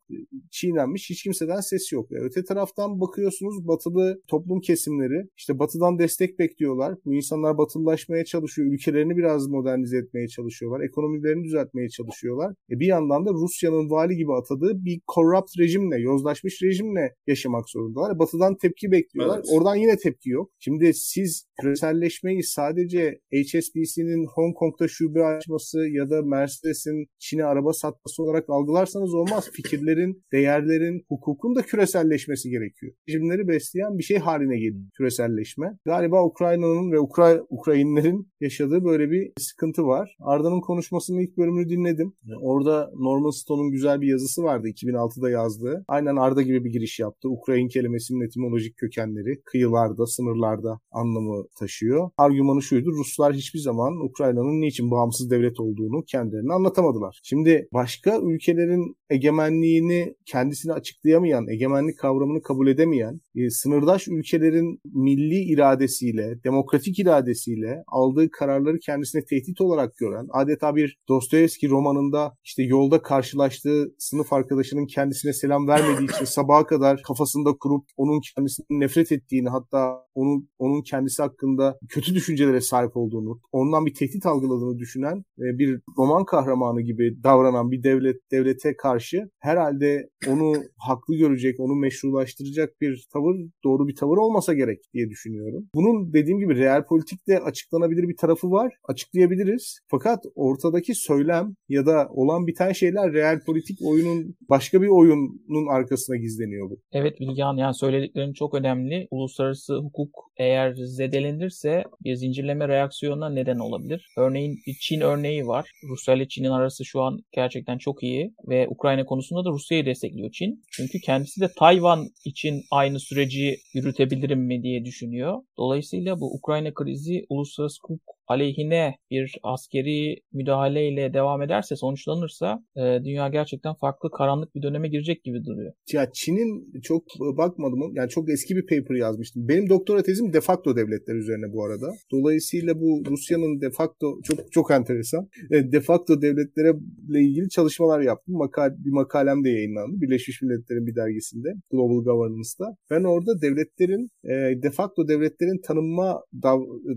çiğnenmiş. 0.50 1.10
Hiç 1.10 1.22
kimseden 1.22 1.60
ses 1.60 1.92
yok. 1.92 2.12
E, 2.12 2.14
öte 2.14 2.44
taraftan 2.44 3.00
bakıyorsunuz 3.00 3.68
batılı 3.68 4.22
toplum 4.28 4.60
kesimleri 4.60 5.28
işte 5.36 5.58
batıdan 5.58 5.98
destek 5.98 6.38
bekliyorlar. 6.38 6.94
Bu 7.04 7.14
insanlar 7.14 7.58
batılılaşmaya 7.58 8.24
çalışıyor. 8.24 8.72
Ülkelerini 8.72 9.16
biraz 9.16 9.48
modernize 9.48 9.96
etmeye 9.96 10.28
çalışıyorlar. 10.28 10.80
Ekonomilerini 10.80 11.44
düzeltmeye 11.44 11.88
çalışıyorlar. 11.88 12.54
E 12.70 12.80
bir 12.80 12.86
yandan 12.86 13.26
da 13.26 13.30
Rusya'nın 13.32 13.90
vali 13.90 14.16
gibi 14.16 14.32
atadığı 14.32 14.84
bir 14.84 15.00
corrupt 15.14 15.58
rejimle, 15.58 16.00
yozlaşmış 16.42 16.62
rejimle 16.62 17.14
yaşamak 17.26 17.70
zorundalar. 17.70 18.18
Batıdan 18.18 18.56
tepki 18.56 18.90
bekliyorlar. 18.90 19.36
Evet. 19.36 19.48
Oradan 19.52 19.76
yine 19.76 19.96
tepki 19.96 20.30
yok. 20.30 20.50
Şimdi 20.58 20.94
siz 20.94 21.46
küreselleşmeyi 21.60 22.42
sadece 22.42 23.20
HSBC'nin 23.32 24.26
Hong 24.34 24.56
Kong'da 24.56 24.88
şube 24.88 25.24
açması 25.24 25.78
ya 25.88 26.10
da 26.10 26.22
Mercedes'in 26.22 27.06
Çin'e 27.18 27.44
araba 27.44 27.72
satması 27.72 28.22
olarak 28.22 28.44
algılarsanız 28.48 29.14
olmaz. 29.14 29.50
Fikirlerin, 29.52 30.22
değerlerin, 30.32 31.04
hukukun 31.08 31.54
da 31.54 31.62
küreselleşmesi 31.62 32.50
gerekiyor. 32.50 32.92
Rejimleri 33.08 33.48
besleyen 33.48 33.98
bir 33.98 34.02
şey 34.02 34.18
haline 34.18 34.58
geliyor 34.58 34.84
küreselleşme. 34.96 35.66
Galiba 35.84 36.24
Ukrayna'nın 36.24 36.92
ve 36.92 37.00
Ukray 37.00 37.40
Ukrayinlerin 37.48 38.28
yaşadığı 38.40 38.84
böyle 38.84 39.10
bir 39.10 39.32
sıkıntı 39.38 39.82
var. 39.86 40.16
Arda'nın 40.20 40.60
konuşmasının 40.60 41.20
ilk 41.20 41.36
bölümünü 41.36 41.68
dinledim. 41.68 42.12
Orada 42.40 42.90
Norman 42.94 43.30
Stone'un 43.30 43.70
güzel 43.70 44.00
bir 44.00 44.08
yazısı 44.08 44.42
vardı 44.42 44.68
2006'da 44.68 45.30
yazdığı. 45.30 45.84
Aynen 45.88 46.16
Arda 46.16 46.31
gibi 46.40 46.64
bir 46.64 46.70
giriş 46.70 47.00
yaptı. 47.00 47.28
Ukrayna 47.28 47.68
kelimesinin 47.68 48.26
etimolojik 48.26 48.76
kökenleri 48.76 49.42
kıyılarda, 49.44 50.06
sınırlarda 50.06 50.80
anlamı 50.90 51.44
taşıyor. 51.58 52.10
Argümanı 52.16 52.62
şuydu. 52.62 52.90
Ruslar 52.92 53.34
hiçbir 53.34 53.58
zaman 53.58 54.04
Ukrayna'nın 54.04 54.60
niçin 54.60 54.90
bağımsız 54.90 55.30
devlet 55.30 55.60
olduğunu 55.60 56.04
kendilerine 56.04 56.52
anlatamadılar. 56.52 57.20
Şimdi 57.22 57.68
başka 57.74 58.20
ülkelerin 58.20 58.96
egemenliğini 59.12 60.14
kendisini 60.26 60.72
açıklayamayan, 60.72 61.48
egemenlik 61.48 61.98
kavramını 61.98 62.42
kabul 62.42 62.68
edemeyen, 62.68 63.20
e, 63.34 63.50
sınırdaş 63.50 64.08
ülkelerin 64.08 64.80
milli 64.84 65.52
iradesiyle, 65.52 66.44
demokratik 66.44 66.98
iradesiyle 66.98 67.82
aldığı 67.86 68.30
kararları 68.30 68.78
kendisine 68.78 69.24
tehdit 69.24 69.60
olarak 69.60 69.96
gören, 69.96 70.26
adeta 70.32 70.76
bir 70.76 70.98
Dostoyevski 71.08 71.68
romanında 71.68 72.32
işte 72.44 72.62
yolda 72.62 73.02
karşılaştığı 73.02 73.94
sınıf 73.98 74.32
arkadaşının 74.32 74.86
kendisine 74.86 75.32
selam 75.32 75.68
vermediği 75.68 76.10
için 76.10 76.24
sabaha 76.38 76.66
kadar 76.66 77.02
kafasında 77.02 77.50
kurup 77.60 77.84
onun 77.96 78.20
kendisinden 78.34 78.80
nefret 78.80 79.12
ettiğini 79.12 79.48
hatta 79.48 80.06
onun 80.14 80.48
onun 80.58 80.82
kendisi 80.82 81.22
hakkında 81.22 81.78
kötü 81.88 82.14
düşüncelere 82.14 82.60
sahip 82.60 82.96
olduğunu, 82.96 83.40
ondan 83.52 83.86
bir 83.86 83.94
tehdit 83.94 84.26
algıladığını 84.26 84.78
düşünen 84.78 85.16
e, 85.16 85.58
bir 85.58 85.80
roman 85.98 86.24
kahramanı 86.24 86.80
gibi 86.80 87.22
davranan 87.24 87.70
bir 87.70 87.82
devlet 87.82 88.16
devlete 88.32 88.76
karşı 88.76 89.01
herhalde 89.40 90.08
onu 90.28 90.52
haklı 90.78 91.16
görecek, 91.16 91.60
onu 91.60 91.74
meşrulaştıracak 91.74 92.80
bir 92.80 93.06
tavır 93.12 93.36
doğru 93.64 93.88
bir 93.88 93.94
tavır 93.94 94.16
olmasa 94.16 94.54
gerek 94.54 94.78
diye 94.94 95.08
düşünüyorum. 95.10 95.68
Bunun 95.74 96.12
dediğim 96.12 96.38
gibi 96.38 96.56
real 96.56 96.86
politikte 96.86 97.38
açıklanabilir 97.38 98.08
bir 98.08 98.16
tarafı 98.16 98.50
var. 98.50 98.74
Açıklayabiliriz. 98.88 99.78
Fakat 99.90 100.24
ortadaki 100.34 100.94
söylem 100.94 101.54
ya 101.68 101.86
da 101.86 102.08
olan 102.10 102.46
biten 102.46 102.72
şeyler 102.72 103.12
real 103.12 103.40
politik 103.46 103.78
oyunun 103.82 104.34
başka 104.48 104.82
bir 104.82 104.88
oyunun 104.88 105.66
arkasına 105.70 106.16
gizleniyor 106.16 106.70
bu. 106.70 106.80
Evet 106.92 107.20
Bilgehan 107.20 107.56
yani 107.56 107.74
söylediklerin 107.74 108.32
çok 108.32 108.54
önemli. 108.54 109.08
Uluslararası 109.10 109.76
hukuk 109.76 110.10
eğer 110.36 110.74
zedelenirse 110.74 111.84
bir 112.04 112.14
zincirleme 112.14 112.68
reaksiyonuna 112.68 113.30
neden 113.30 113.58
olabilir. 113.58 114.08
Örneğin 114.18 114.58
Çin 114.80 115.00
örneği 115.00 115.46
var. 115.46 115.70
Rusya 115.88 116.14
ile 116.14 116.28
Çin'in 116.28 116.50
arası 116.50 116.84
şu 116.84 117.00
an 117.00 117.20
gerçekten 117.32 117.78
çok 117.78 118.02
iyi 118.02 118.34
ve 118.48 118.68
Ukrayna 118.68 118.91
konusunda 119.06 119.44
da 119.44 119.50
Rusya'yı 119.50 119.86
destekliyor 119.86 120.30
Çin. 120.30 120.64
Çünkü 120.72 121.00
kendisi 121.00 121.40
de 121.40 121.48
Tayvan 121.58 122.08
için 122.24 122.64
aynı 122.70 123.00
süreci 123.00 123.56
yürütebilirim 123.74 124.40
mi 124.40 124.62
diye 124.62 124.84
düşünüyor. 124.84 125.42
Dolayısıyla 125.58 126.20
bu 126.20 126.34
Ukrayna 126.34 126.74
krizi 126.74 127.26
uluslararası 127.28 127.78
hukuk 127.82 128.16
aleyhine 128.32 128.94
bir 129.10 129.26
askeri 129.42 130.16
müdahaleyle 130.32 131.14
devam 131.14 131.42
ederse, 131.42 131.76
sonuçlanırsa 131.76 132.58
e, 132.76 132.82
dünya 133.04 133.28
gerçekten 133.28 133.74
farklı 133.74 134.10
karanlık 134.10 134.54
bir 134.54 134.62
döneme 134.62 134.88
girecek 134.88 135.24
gibi 135.24 135.44
duruyor. 135.44 135.72
Ya 135.92 136.10
Çin'in 136.12 136.80
çok 136.80 137.02
bakmadım, 137.20 137.80
yani 137.94 138.08
çok 138.08 138.30
eski 138.30 138.56
bir 138.56 138.66
paper 138.66 138.94
yazmıştım. 138.94 139.48
Benim 139.48 139.68
doktora 139.68 140.02
tezim 140.02 140.32
de 140.32 140.40
facto 140.40 140.76
devletler 140.76 141.14
üzerine 141.14 141.52
bu 141.52 141.64
arada. 141.64 141.88
Dolayısıyla 142.12 142.80
bu 142.80 143.02
Rusya'nın 143.10 143.60
de 143.60 143.70
facto 143.70 144.06
çok 144.22 144.52
çok 144.52 144.70
enteresan. 144.70 145.28
E, 145.50 145.72
de 145.72 145.80
facto 145.80 146.22
devletlere 146.22 146.72
ilgili 147.08 147.48
çalışmalar 147.48 148.00
yaptım. 148.00 148.34
Makal, 148.36 148.70
bir 148.84 148.90
makalem 148.90 149.44
de 149.44 149.48
yayınlandı. 149.48 150.00
Birleşmiş 150.00 150.42
Milletler'in 150.42 150.86
bir 150.86 150.96
dergisinde 150.96 151.48
Global 151.70 152.04
Governance'da. 152.04 152.76
Ben 152.90 153.04
orada 153.04 153.42
devletlerin 153.42 154.08
e, 154.24 154.62
de 154.62 154.70
facto 154.70 155.08
devletlerin 155.08 155.60
tanınma 155.66 156.20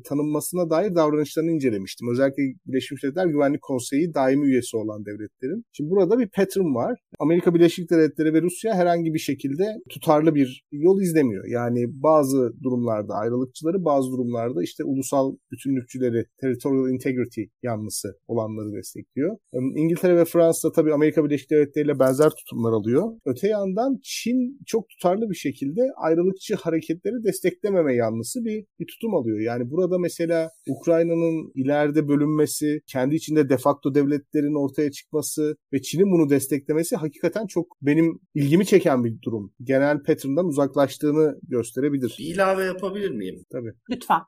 tanınmasına 0.10 0.70
dair 0.70 0.96
davranış 0.96 1.25
davranışlarını 1.26 1.52
incelemiştim. 1.52 2.08
Özellikle 2.12 2.44
Birleşmiş 2.68 3.04
Milletler 3.04 3.26
Güvenlik 3.26 3.62
Konseyi 3.62 4.14
daimi 4.14 4.46
üyesi 4.46 4.78
olan 4.78 5.06
devletlerin. 5.06 5.64
Şimdi 5.72 5.90
burada 5.90 6.20
bir 6.20 6.28
pattern 6.28 6.76
var. 6.76 7.00
Amerika 7.20 7.56
Birleşik 7.56 7.92
Devletleri 7.92 8.34
ve 8.34 8.42
Rusya 8.42 8.76
herhangi 8.76 9.14
bir 9.14 9.20
şekilde 9.20 9.66
tutarlı 9.90 10.36
bir 10.36 10.64
yol 10.72 11.02
izlemiyor. 11.02 11.46
Yani 11.48 11.86
bazı 11.88 12.54
durumlarda 12.64 13.14
ayrılıkçıları, 13.14 13.86
bazı 13.86 14.12
durumlarda 14.12 14.64
işte 14.64 14.84
ulusal 14.84 15.36
bütünlükçüleri, 15.52 16.26
territorial 16.42 16.90
integrity 16.94 17.42
yanlısı 17.64 18.08
olanları 18.28 18.74
destekliyor. 18.78 19.38
İngiltere 19.54 20.18
ve 20.18 20.26
Fransa 20.26 20.72
tabii 20.72 20.94
Amerika 20.94 21.26
Birleşik 21.26 21.52
Devletleri 21.52 21.86
ile 21.86 22.00
benzer 22.00 22.30
tutumlar 22.30 22.72
alıyor. 22.72 23.04
Öte 23.26 23.48
yandan 23.48 24.00
Çin 24.04 24.60
çok 24.66 24.90
tutarlı 24.90 25.30
bir 25.30 25.36
şekilde 25.36 25.82
ayrılıkçı 25.98 26.56
hareketleri 26.56 27.24
desteklememe 27.24 27.96
yanlısı 27.96 28.46
bir, 28.46 28.66
bir 28.80 28.88
tutum 28.88 29.16
alıyor. 29.16 29.40
Yani 29.40 29.72
burada 29.72 29.98
mesela 30.00 30.50
Ukrayna 30.68 31.05
Ukrayna'nın 31.06 31.52
ileride 31.56 32.08
bölünmesi, 32.08 32.82
kendi 32.88 33.16
içinde 33.16 33.50
defakto 33.50 33.96
devletlerin 33.96 34.64
ortaya 34.64 34.92
çıkması 34.92 35.56
ve 35.74 35.82
Çin'in 35.82 36.12
bunu 36.12 36.30
desteklemesi 36.30 36.96
hakikaten 36.96 37.48
çok 37.48 37.78
benim 37.82 38.20
ilgimi 38.36 38.66
çeken 38.66 39.04
bir 39.04 39.22
durum. 39.22 39.54
Genel 39.64 40.04
pattern'dan 40.04 40.46
uzaklaştığını 40.46 41.40
gösterebilir. 41.44 42.16
Bir 42.20 42.26
ilave 42.26 42.64
yapabilir 42.66 43.12
miyim? 43.12 43.44
Tabii. 43.52 43.74
Lütfen. 43.90 44.22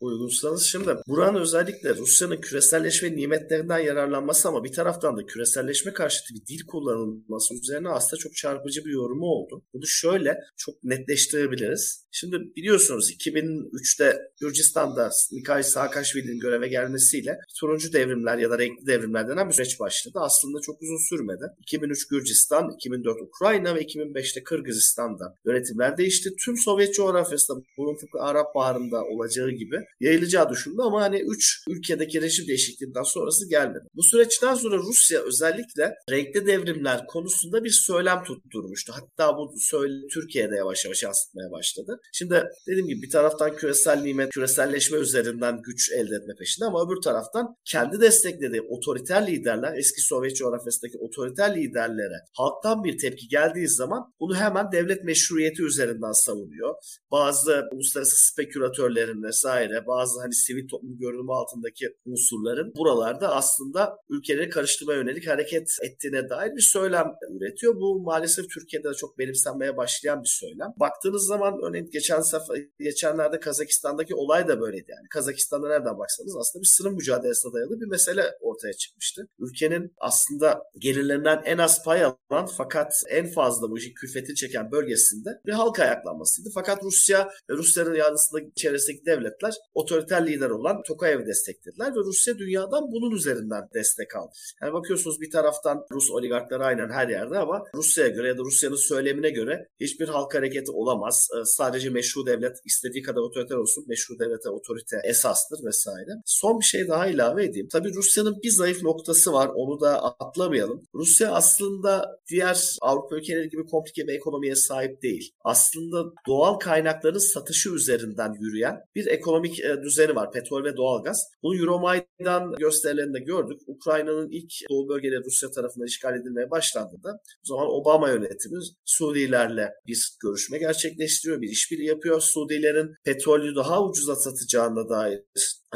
Uygunsanız 0.00 0.62
şimdi 0.62 0.90
buranın 1.08 1.40
özellikle 1.40 1.94
Rusya'nın 1.94 2.40
küreselleşme 2.40 3.16
nimetlerinden 3.16 3.78
yararlanması 3.78 4.48
ama 4.48 4.64
bir 4.64 4.72
taraftan 4.72 5.16
da 5.16 5.26
küreselleşme 5.26 5.92
karşıtı 5.92 6.34
bir 6.34 6.46
dil 6.46 6.66
kullanılması 6.66 7.54
üzerine 7.54 7.88
aslında 7.88 8.20
çok 8.20 8.36
çarpıcı 8.36 8.84
bir 8.84 8.92
yorumu 8.92 9.26
oldu. 9.26 9.62
Bunu 9.74 9.86
şöyle 9.86 10.34
çok 10.56 10.84
netleştirebiliriz. 10.84 12.06
Şimdi 12.10 12.36
biliyorsunuz 12.56 13.10
2003'te 13.10 14.18
Gürcistan'da 14.40 15.10
Mikhail 15.32 15.62
Saakashvili 15.62 16.15
Sovyet'in 16.16 16.38
göreve 16.38 16.68
gelmesiyle 16.68 17.38
turuncu 17.60 17.92
devrimler 17.92 18.38
ya 18.38 18.50
da 18.50 18.58
renkli 18.58 18.86
devrimler 18.86 19.28
denen 19.28 19.48
bir 19.48 19.54
süreç 19.54 19.80
başladı. 19.80 20.18
Aslında 20.20 20.60
çok 20.60 20.82
uzun 20.82 21.08
sürmedi. 21.08 21.44
2003 21.60 22.08
Gürcistan, 22.08 22.70
2004 22.70 23.20
Ukrayna 23.22 23.74
ve 23.74 23.82
2005'te 23.82 24.42
Kırgızistan'da 24.42 25.34
yönetimler 25.46 25.96
değişti. 25.96 26.30
Tüm 26.44 26.56
Sovyet 26.56 26.94
coğrafyasında 26.94 27.60
bunun 27.78 27.96
tıpkı 27.96 28.18
Arap 28.20 28.54
Baharı'nda 28.54 29.04
olacağı 29.04 29.50
gibi 29.50 29.76
yayılacağı 30.00 30.50
düşündü 30.50 30.82
ama 30.82 31.02
hani 31.02 31.20
3 31.20 31.64
ülkedeki 31.68 32.22
rejim 32.22 32.46
değişikliğinden 32.48 33.02
sonrası 33.02 33.48
gelmedi. 33.48 33.84
Bu 33.94 34.02
süreçten 34.02 34.54
sonra 34.54 34.76
Rusya 34.76 35.20
özellikle 35.20 35.94
renkli 36.10 36.46
devrimler 36.46 37.06
konusunda 37.06 37.64
bir 37.64 37.70
söylem 37.70 38.24
tutturmuştu. 38.24 38.92
Hatta 38.96 39.36
bu 39.36 39.54
söyle 39.58 39.94
Türkiye'de 40.12 40.56
yavaş 40.56 40.84
yavaş 40.84 41.02
yansıtmaya 41.02 41.50
başladı. 41.50 42.00
Şimdi 42.12 42.44
dediğim 42.66 42.88
gibi 42.88 43.02
bir 43.02 43.10
taraftan 43.10 43.56
küresel 43.56 44.00
nimet, 44.00 44.30
küreselleşme 44.30 44.98
üzerinden 44.98 45.62
güç 45.62 45.92
elde 45.92 46.05
etme 46.14 46.34
peşinde 46.38 46.66
ama 46.66 46.86
öbür 46.86 47.00
taraftan 47.00 47.56
kendi 47.64 48.00
desteklediği 48.00 48.62
otoriter 48.62 49.26
liderler, 49.26 49.74
eski 49.78 50.00
Sovyet 50.00 50.36
coğrafyasındaki 50.36 50.98
otoriter 50.98 51.56
liderlere 51.56 52.18
halktan 52.32 52.84
bir 52.84 52.98
tepki 52.98 53.28
geldiği 53.28 53.68
zaman 53.68 54.12
bunu 54.20 54.36
hemen 54.36 54.72
devlet 54.72 55.04
meşruiyeti 55.04 55.62
üzerinden 55.62 56.12
savunuyor. 56.12 56.74
Bazı 57.10 57.64
uluslararası 57.72 58.32
spekülatörlerin 58.32 59.22
vesaire, 59.22 59.86
bazı 59.86 60.20
hani 60.20 60.34
sivil 60.34 60.68
toplum 60.68 60.98
görünümü 60.98 61.32
altındaki 61.32 61.86
unsurların 62.04 62.72
buralarda 62.76 63.34
aslında 63.34 63.96
ülkeleri 64.08 64.48
karıştırmaya 64.48 64.98
yönelik 64.98 65.28
hareket 65.28 65.68
ettiğine 65.82 66.28
dair 66.28 66.56
bir 66.56 66.60
söylem 66.60 67.06
üretiyor. 67.36 67.74
Bu 67.74 68.00
maalesef 68.00 68.44
Türkiye'de 68.54 68.88
de 68.88 68.94
çok 68.94 69.18
benimsenmeye 69.18 69.76
başlayan 69.76 70.22
bir 70.22 70.28
söylem. 70.28 70.74
Baktığınız 70.80 71.26
zaman 71.26 71.54
örneğin 71.62 71.90
geçen 71.92 72.20
sefer, 72.20 72.56
geçenlerde 72.78 73.40
Kazakistan'daki 73.40 74.14
olay 74.14 74.48
da 74.48 74.60
böyleydi. 74.60 74.90
Yani 74.90 75.08
Kazakistan'da 75.10 75.68
nereden 75.68 75.95
baksanız 75.98 76.36
aslında 76.36 76.62
bir 76.62 76.68
sınır 76.68 76.90
mücadelesine 76.90 77.52
dayalı 77.52 77.80
bir 77.80 77.86
mesele 77.86 78.24
ortaya 78.40 78.72
çıkmıştı. 78.72 79.28
Ülkenin 79.38 79.94
aslında 79.98 80.62
gelirlerinden 80.78 81.42
en 81.44 81.58
az 81.58 81.84
pay 81.84 82.04
alan 82.04 82.46
fakat 82.56 82.92
en 83.08 83.26
fazla 83.26 83.70
bu 83.70 83.78
işi 83.78 83.94
külfeti 83.94 84.34
çeken 84.34 84.70
bölgesinde 84.72 85.30
bir 85.46 85.52
halk 85.52 85.80
ayaklanmasıydı. 85.80 86.48
Fakat 86.54 86.82
Rusya 86.82 87.28
ve 87.50 87.54
Rusya'nın 87.54 87.94
yanısında 87.94 88.40
çevresindeki 88.56 89.06
devletler 89.06 89.54
otoriter 89.74 90.26
lider 90.26 90.50
olan 90.50 90.82
Tokayev'i 90.82 91.26
desteklediler 91.26 91.90
ve 91.90 92.00
Rusya 92.00 92.38
dünyadan 92.38 92.92
bunun 92.92 93.16
üzerinden 93.16 93.68
destek 93.74 94.16
aldı. 94.16 94.32
Yani 94.62 94.72
bakıyorsunuz 94.72 95.20
bir 95.20 95.30
taraftan 95.30 95.86
Rus 95.92 96.10
oligarkları 96.10 96.64
aynen 96.64 96.90
her 96.90 97.08
yerde 97.08 97.38
ama 97.38 97.64
Rusya'ya 97.74 98.10
göre 98.10 98.28
ya 98.28 98.38
da 98.38 98.42
Rusya'nın 98.42 98.76
söylemine 98.76 99.30
göre 99.30 99.68
hiçbir 99.80 100.08
halk 100.08 100.34
hareketi 100.34 100.70
olamaz. 100.70 101.28
Ee, 101.34 101.44
sadece 101.44 101.90
meşru 101.90 102.26
devlet 102.26 102.56
istediği 102.64 103.02
kadar 103.02 103.20
otoriter 103.20 103.56
olsun. 103.56 103.84
Meşru 103.88 104.18
devlete 104.18 104.50
otorite 104.50 104.96
esastır 105.04 105.64
vesaire. 105.64 105.85
Son 106.24 106.60
bir 106.60 106.64
şey 106.64 106.88
daha 106.88 107.06
ilave 107.06 107.44
edeyim. 107.44 107.68
Tabii 107.72 107.94
Rusya'nın 107.94 108.36
bir 108.42 108.50
zayıf 108.50 108.82
noktası 108.82 109.32
var. 109.32 109.50
Onu 109.54 109.80
da 109.80 110.02
atlamayalım. 110.20 110.82
Rusya 110.94 111.32
aslında 111.32 112.18
diğer 112.30 112.76
Avrupa 112.82 113.16
ülkeleri 113.16 113.48
gibi 113.48 113.66
komplike 113.66 114.06
bir 114.06 114.12
ekonomiye 114.12 114.54
sahip 114.54 115.02
değil. 115.02 115.32
Aslında 115.44 116.12
doğal 116.26 116.54
kaynakların 116.54 117.18
satışı 117.18 117.70
üzerinden 117.74 118.32
yürüyen 118.40 118.80
bir 118.94 119.06
ekonomik 119.06 119.60
e, 119.60 119.82
düzeni 119.82 120.14
var. 120.14 120.32
Petrol 120.32 120.64
ve 120.64 120.76
doğalgaz. 120.76 121.22
Bunu 121.42 121.56
Euromaidan 121.60 122.52
gösterilerinde 122.58 123.18
gördük. 123.18 123.60
Ukrayna'nın 123.66 124.30
ilk 124.30 124.52
doğu 124.70 124.88
bölgeleri 124.88 125.24
Rusya 125.24 125.50
tarafından 125.50 125.86
işgal 125.86 126.14
edilmeye 126.20 126.50
başlandığında 126.50 127.10
o 127.12 127.46
zaman 127.46 127.66
Obama 127.70 128.10
yönetimi 128.10 128.58
Suudilerle 128.84 129.72
bir 129.86 130.16
görüşme 130.22 130.58
gerçekleştiriyor, 130.58 131.40
bir 131.40 131.48
işbirliği 131.48 131.88
yapıyor. 131.88 132.20
Suudilerin 132.20 132.94
petrolü 133.04 133.56
daha 133.56 133.84
ucuza 133.84 134.16
satacağına 134.16 134.88
dair 134.88 135.22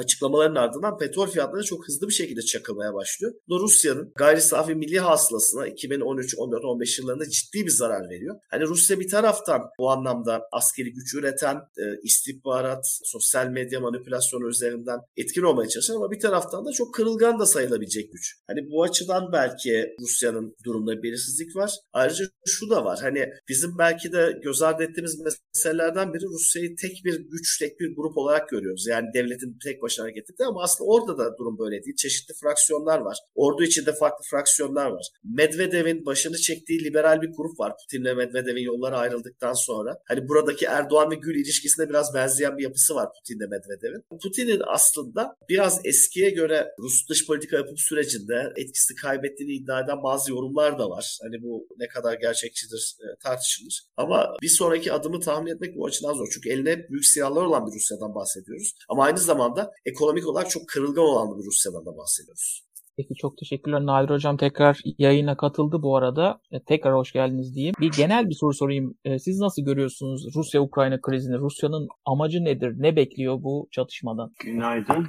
açıklamaların 0.00 0.54
ardından 0.54 0.98
petrol 0.98 1.26
fiyatları 1.26 1.64
çok 1.64 1.88
hızlı 1.88 2.08
bir 2.08 2.12
şekilde 2.12 2.42
çakılmaya 2.42 2.94
başlıyor. 2.94 3.34
Bu 3.48 3.60
Rusya'nın 3.60 4.12
gayri 4.16 4.40
safi 4.40 4.74
milli 4.74 5.00
hasılasına 5.00 5.66
2013, 5.66 6.34
14, 6.38 6.64
15 6.64 6.98
yıllarında 6.98 7.28
ciddi 7.30 7.66
bir 7.66 7.70
zarar 7.70 8.10
veriyor. 8.10 8.36
Hani 8.50 8.64
Rusya 8.64 9.00
bir 9.00 9.08
taraftan 9.08 9.62
bu 9.78 9.90
anlamda 9.90 10.42
askeri 10.52 10.92
güç 10.92 11.14
üreten, 11.14 11.56
e, 11.56 11.84
istihbarat, 12.02 13.00
sosyal 13.04 13.46
medya 13.46 13.80
manipülasyonu 13.80 14.48
üzerinden 14.48 14.98
etkin 15.16 15.42
olmaya 15.42 15.68
çalışan 15.68 15.96
ama 15.96 16.10
bir 16.10 16.20
taraftan 16.20 16.66
da 16.66 16.72
çok 16.72 16.94
kırılgan 16.94 17.38
da 17.38 17.46
sayılabilecek 17.46 18.12
güç. 18.12 18.36
Hani 18.46 18.70
bu 18.70 18.82
açıdan 18.82 19.32
belki 19.32 19.86
Rusya'nın 20.00 20.56
durumda 20.64 21.02
belirsizlik 21.02 21.56
var. 21.56 21.70
Ayrıca 21.92 22.24
şu 22.46 22.70
da 22.70 22.84
var. 22.84 22.98
Hani 23.02 23.28
bizim 23.48 23.78
belki 23.78 24.12
de 24.12 24.38
göz 24.42 24.62
ardı 24.62 24.82
ettiğimiz 24.82 25.20
meselelerden 25.54 26.14
biri 26.14 26.24
Rusya'yı 26.24 26.76
tek 26.76 27.02
bir 27.04 27.20
güç, 27.30 27.58
tek 27.58 27.80
bir 27.80 27.96
grup 27.96 28.18
olarak 28.18 28.48
görüyoruz. 28.48 28.86
Yani 28.86 29.06
devletin 29.14 29.58
tek 29.64 29.82
başına 29.82 29.89
hareket 29.98 30.30
etti 30.30 30.44
ama 30.44 30.62
aslında 30.62 30.90
orada 30.90 31.18
da 31.18 31.38
durum 31.38 31.58
böyle 31.58 31.84
değil. 31.84 31.96
Çeşitli 31.96 32.34
fraksiyonlar 32.34 32.98
var. 32.98 33.18
Ordu 33.34 33.64
içinde 33.64 33.92
farklı 33.92 34.24
fraksiyonlar 34.30 34.86
var. 34.86 35.06
Medvedev'in 35.24 36.06
başını 36.06 36.36
çektiği 36.36 36.84
liberal 36.84 37.22
bir 37.22 37.30
grup 37.36 37.60
var. 37.60 37.72
Putin'le 37.76 38.16
Medvedev'in 38.16 38.62
yolları 38.62 38.96
ayrıldıktan 38.96 39.52
sonra. 39.52 39.98
Hani 40.08 40.28
buradaki 40.28 40.66
Erdoğan 40.66 41.10
ve 41.10 41.14
Gül 41.14 41.34
ilişkisine 41.34 41.88
biraz 41.88 42.14
benzeyen 42.14 42.58
bir 42.58 42.62
yapısı 42.62 42.94
var 42.94 43.08
Putin'le 43.12 43.50
Medvedev'in. 43.50 44.18
Putin'in 44.22 44.62
aslında 44.66 45.36
biraz 45.48 45.80
eskiye 45.84 46.30
göre 46.30 46.68
Rus 46.78 47.08
dış 47.08 47.26
politika 47.26 47.56
yapım 47.56 47.76
sürecinde 47.76 48.52
etkisi 48.56 48.94
kaybettiğini 48.94 49.52
iddia 49.52 49.80
eden 49.80 50.02
bazı 50.02 50.30
yorumlar 50.30 50.78
da 50.78 50.90
var. 50.90 51.18
Hani 51.22 51.42
bu 51.42 51.66
ne 51.78 51.88
kadar 51.88 52.14
gerçekçidir 52.14 52.96
e, 53.00 53.06
tartışılır. 53.22 53.82
Ama 53.96 54.36
bir 54.42 54.48
sonraki 54.48 54.92
adımı 54.92 55.20
tahmin 55.20 55.54
etmek 55.54 55.76
bu 55.76 55.86
açıdan 55.86 56.14
zor. 56.14 56.28
Çünkü 56.34 56.50
eline 56.50 56.88
büyük 56.88 57.06
silahlar 57.06 57.44
olan 57.44 57.66
bir 57.66 57.72
Rusya'dan 57.72 58.14
bahsediyoruz. 58.14 58.74
Ama 58.88 59.04
aynı 59.04 59.18
zamanda 59.18 59.72
ekonomik 59.86 60.26
olarak 60.26 60.50
çok 60.50 60.68
kırılgan 60.68 61.04
olan 61.04 61.38
bir 61.38 61.44
Rusya'dan 61.44 61.86
da 61.86 61.96
bahsediyoruz. 61.96 62.70
Peki 62.96 63.14
çok 63.14 63.38
teşekkürler. 63.38 63.80
Nadir 63.80 64.14
Hocam 64.14 64.36
tekrar 64.36 64.80
yayına 64.98 65.36
katıldı 65.36 65.82
bu 65.82 65.96
arada. 65.96 66.40
E, 66.52 66.60
tekrar 66.62 66.94
hoş 66.94 67.12
geldiniz 67.12 67.54
diyeyim. 67.54 67.74
Bir 67.80 67.90
genel 67.96 68.28
bir 68.28 68.34
soru 68.34 68.54
sorayım. 68.54 68.94
E, 69.04 69.18
siz 69.18 69.40
nasıl 69.40 69.62
görüyorsunuz 69.62 70.26
Rusya-Ukrayna 70.36 71.00
krizini? 71.00 71.38
Rusya'nın 71.38 71.88
amacı 72.04 72.44
nedir? 72.44 72.74
Ne 72.78 72.96
bekliyor 72.96 73.42
bu 73.42 73.68
çatışmadan? 73.70 74.32
Günaydın. 74.44 75.06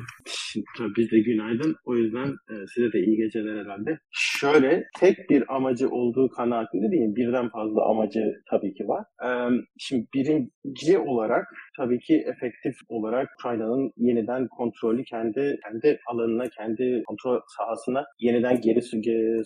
Tabii 0.77 0.93
biz 0.97 1.11
de 1.11 1.19
günaydın. 1.19 1.75
O 1.85 1.95
yüzden 1.95 2.27
e, 2.27 2.53
size 2.73 2.93
de 2.93 2.99
iyi 2.99 3.17
geceler 3.17 3.65
herhalde. 3.65 3.99
Şöyle 4.11 4.83
tek 4.99 5.29
bir 5.29 5.55
amacı 5.55 5.89
olduğu 5.89 6.29
kanaatinde 6.29 6.91
değil. 6.91 7.15
Birden 7.15 7.49
fazla 7.49 7.89
amacı 7.89 8.19
tabii 8.49 8.73
ki 8.73 8.87
var. 8.87 9.05
Şimdi 9.77 10.07
birinci 10.15 10.99
olarak 10.99 11.45
tabii 11.81 11.99
ki 11.99 12.23
efektif 12.33 12.75
olarak 12.89 13.29
Ukrayna'nın 13.39 13.91
yeniden 13.97 14.47
kontrolü 14.47 15.03
kendi 15.03 15.59
kendi 15.63 15.99
alanına, 16.07 16.49
kendi 16.57 17.03
kontrol 17.07 17.39
sahasına 17.57 18.05
yeniden 18.19 18.61
geri 18.61 18.81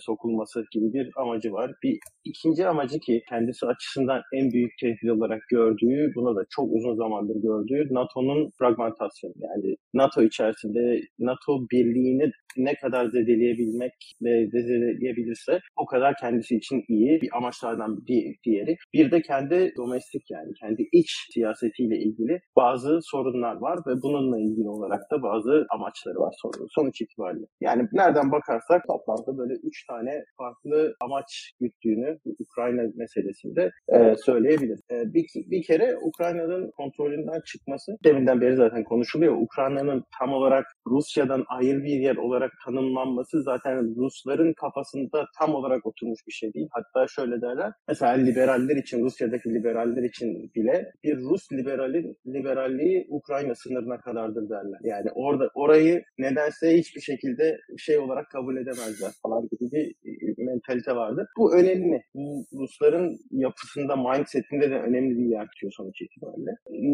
sokulması 0.00 0.64
gibi 0.72 0.92
bir 0.92 1.10
amacı 1.16 1.52
var. 1.52 1.70
Bir 1.82 1.98
ikinci 2.24 2.66
amacı 2.66 2.98
ki 2.98 3.22
kendisi 3.28 3.66
açısından 3.66 4.22
en 4.32 4.50
büyük 4.50 4.72
tehdit 4.80 5.10
olarak 5.10 5.42
gördüğü, 5.50 6.12
buna 6.14 6.36
da 6.36 6.44
çok 6.50 6.68
uzun 6.72 6.94
zamandır 6.96 7.36
gördüğü 7.42 7.94
NATO'nun 7.94 8.50
fragmentasyonu. 8.58 9.34
Yani 9.38 9.76
NATO 9.94 10.22
içerisinde 10.22 11.00
NATO 11.18 11.52
birliğini 11.72 12.30
ne 12.56 12.74
kadar 12.74 13.06
zedeleyebilmek 13.06 13.92
ve 14.22 14.46
zedeleyebilirse 14.46 15.60
o 15.76 15.86
kadar 15.86 16.14
kendisi 16.20 16.56
için 16.56 16.84
iyi 16.88 17.20
bir 17.22 17.36
amaçlardan 17.36 18.06
bir 18.06 18.36
diğeri. 18.44 18.76
Bir 18.94 19.10
de 19.10 19.22
kendi 19.22 19.72
domestik 19.76 20.22
yani 20.30 20.52
kendi 20.60 20.88
iç 20.92 21.10
siyasetiyle 21.32 21.96
ilgili 21.98 22.25
bazı 22.56 22.98
sorunlar 23.02 23.56
var 23.56 23.78
ve 23.86 24.02
bununla 24.02 24.38
ilgili 24.38 24.68
olarak 24.68 25.10
da 25.10 25.22
bazı 25.22 25.66
amaçları 25.70 26.18
var 26.18 26.34
sonuç 26.70 27.00
itibariyle. 27.00 27.46
Yani 27.60 27.88
nereden 27.92 28.32
bakarsak 28.32 28.86
toplamda 28.86 29.38
böyle 29.38 29.54
üç 29.54 29.86
tane 29.86 30.24
farklı 30.36 30.94
amaç 31.00 31.52
güttüğünü 31.60 32.18
Ukrayna 32.38 32.82
meselesinde 32.96 33.70
e, 33.88 34.14
söyleyebiliriz. 34.16 34.80
E, 34.90 35.14
bir, 35.14 35.26
bir 35.34 35.62
kere 35.62 35.96
Ukrayna'nın 36.02 36.70
kontrolünden 36.70 37.40
çıkması 37.46 37.96
deminden 38.04 38.40
beri 38.40 38.56
zaten 38.56 38.84
konuşuluyor. 38.84 39.36
Ukrayna'nın 39.36 40.04
tam 40.18 40.32
olarak 40.32 40.66
Rusya'dan 40.86 41.44
ayrı 41.48 41.82
bir 41.82 42.00
yer 42.00 42.16
olarak 42.16 42.52
tanımlanması 42.64 43.42
zaten 43.42 43.94
Rusların 43.96 44.52
kafasında 44.52 45.26
tam 45.38 45.54
olarak 45.54 45.86
oturmuş 45.86 46.20
bir 46.26 46.32
şey 46.32 46.54
değil. 46.54 46.68
Hatta 46.70 47.06
şöyle 47.08 47.40
derler. 47.40 47.72
Mesela 47.88 48.12
liberaller 48.12 48.76
için, 48.76 49.04
Rusya'daki 49.04 49.54
liberaller 49.54 50.02
için 50.02 50.50
bile 50.54 50.92
bir 51.04 51.16
Rus 51.18 51.52
liberalliği 52.26 53.06
Ukrayna 53.08 53.54
sınırına 53.54 54.00
kadardır 54.00 54.48
derler. 54.50 54.80
Yani 54.82 55.10
orada 55.14 55.50
orayı 55.54 56.02
nedense 56.18 56.78
hiçbir 56.78 57.00
şekilde 57.00 57.58
şey 57.78 57.98
olarak 57.98 58.30
kabul 58.30 58.56
edemezler 58.56 59.10
falan 59.22 59.42
gibi 59.42 59.70
bir 59.72 59.84
e, 60.40 60.44
mentalite 60.44 60.96
vardır. 60.96 61.26
Bu 61.38 61.54
önemli. 61.54 62.02
Bu 62.14 62.44
Rusların 62.52 63.18
yapısında, 63.30 63.96
mindsetinde 63.96 64.70
de 64.70 64.78
önemli 64.78 65.18
bir 65.18 65.26
yer 65.26 65.46
tutuyor 65.46 65.72
sonuç 65.76 66.02
itibariyle. 66.02 66.50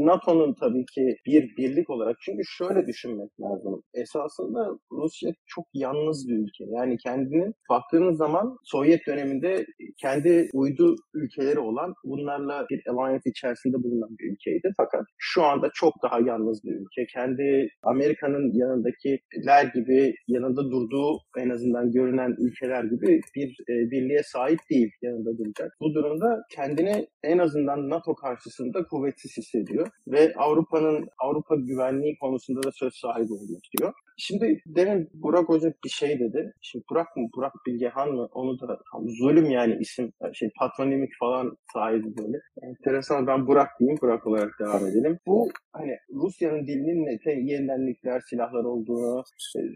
NATO'nun 0.07 0.55
tabii 0.61 0.85
ki 0.95 1.17
bir 1.27 1.57
birlik 1.57 1.91
olarak 1.91 2.17
çünkü 2.21 2.43
şöyle 2.47 2.87
düşünmek 2.87 3.41
lazım. 3.41 3.83
Esasında 3.95 4.79
Rusya 4.93 5.33
çok 5.47 5.67
yalnız 5.75 6.29
bir 6.29 6.39
ülke. 6.39 6.65
Yani 6.69 6.97
kendini 6.97 7.53
baktığınız 7.71 8.17
zaman 8.19 8.57
Sovyet 8.65 9.07
döneminde 9.07 9.67
kendi 10.01 10.49
uydu 10.53 10.97
ülkeleri 11.15 11.59
olan 11.59 11.95
bunlarla 12.05 12.67
bir 12.71 12.83
alliance 12.89 13.31
içerisinde 13.31 13.83
bulunan 13.83 14.11
bir 14.19 14.33
ülkeydi. 14.33 14.73
Fakat 14.77 15.02
şu 15.19 15.43
anda 15.43 15.71
çok 15.75 15.95
daha 16.03 16.21
yalnız 16.21 16.65
bir 16.65 16.75
ülke. 16.75 17.07
Kendi 17.13 17.69
Amerika'nın 17.83 18.53
yanındakiler 18.53 19.65
gibi 19.75 20.15
yanında 20.29 20.71
durduğu 20.71 21.19
en 21.39 21.51
azından 21.51 21.93
görünen 21.93 22.37
ülkeler 22.39 22.85
gibi 22.85 23.21
bir 23.37 23.49
e, 23.69 23.91
birliğe 23.91 24.23
sahip 24.23 24.61
değil 24.71 24.91
yanında 25.03 25.39
duracak. 25.39 25.77
Bu 25.81 25.95
durumda 25.95 26.43
kendini 26.51 27.07
en 27.23 27.39
azından 27.39 27.91
NATO 27.91 28.15
karşısında 28.15 28.85
kuvvetsiz 28.85 29.37
hissediyor 29.37 29.89
ve 30.07 30.33
Avrupa'nın 30.37 31.09
Avrupa 31.19 31.57
güvenliği 31.57 32.17
konusunda 32.21 32.63
da 32.63 32.71
söz 32.73 32.95
sahibi 32.95 33.33
olmak 33.33 33.65
istiyor. 33.65 33.93
Şimdi 34.19 34.61
demin 34.67 35.09
Burak 35.15 35.49
Hoca 35.49 35.73
bir 35.85 35.89
şey 35.89 36.21
dedi. 36.21 36.53
Şimdi 36.61 36.85
Burak 36.91 37.17
mı? 37.17 37.29
Burak 37.37 37.53
Bilgehan 37.67 38.13
mı? 38.13 38.29
Onu 38.33 38.61
da 38.61 38.79
tam 38.93 39.09
zulüm 39.09 39.51
yani 39.51 39.77
isim 39.81 40.13
şey 40.33 40.51
patronimik 40.59 41.11
falan 41.21 41.57
sahibi 41.73 42.17
böyle. 42.17 42.39
Enteresan 42.63 43.27
ben 43.27 43.47
Burak 43.47 43.69
diyeyim. 43.81 43.99
Burak 44.03 44.27
olarak 44.27 44.51
devam 44.61 44.87
edelim. 44.87 45.19
Bu 45.27 45.49
hani 45.73 45.97
Rusya'nın 46.15 46.67
dilinin 46.67 47.07
ne, 47.07 47.33
yeniden 47.53 47.87
nükleer 47.87 48.21
silahlar 48.21 48.65
olduğunu, 48.65 49.23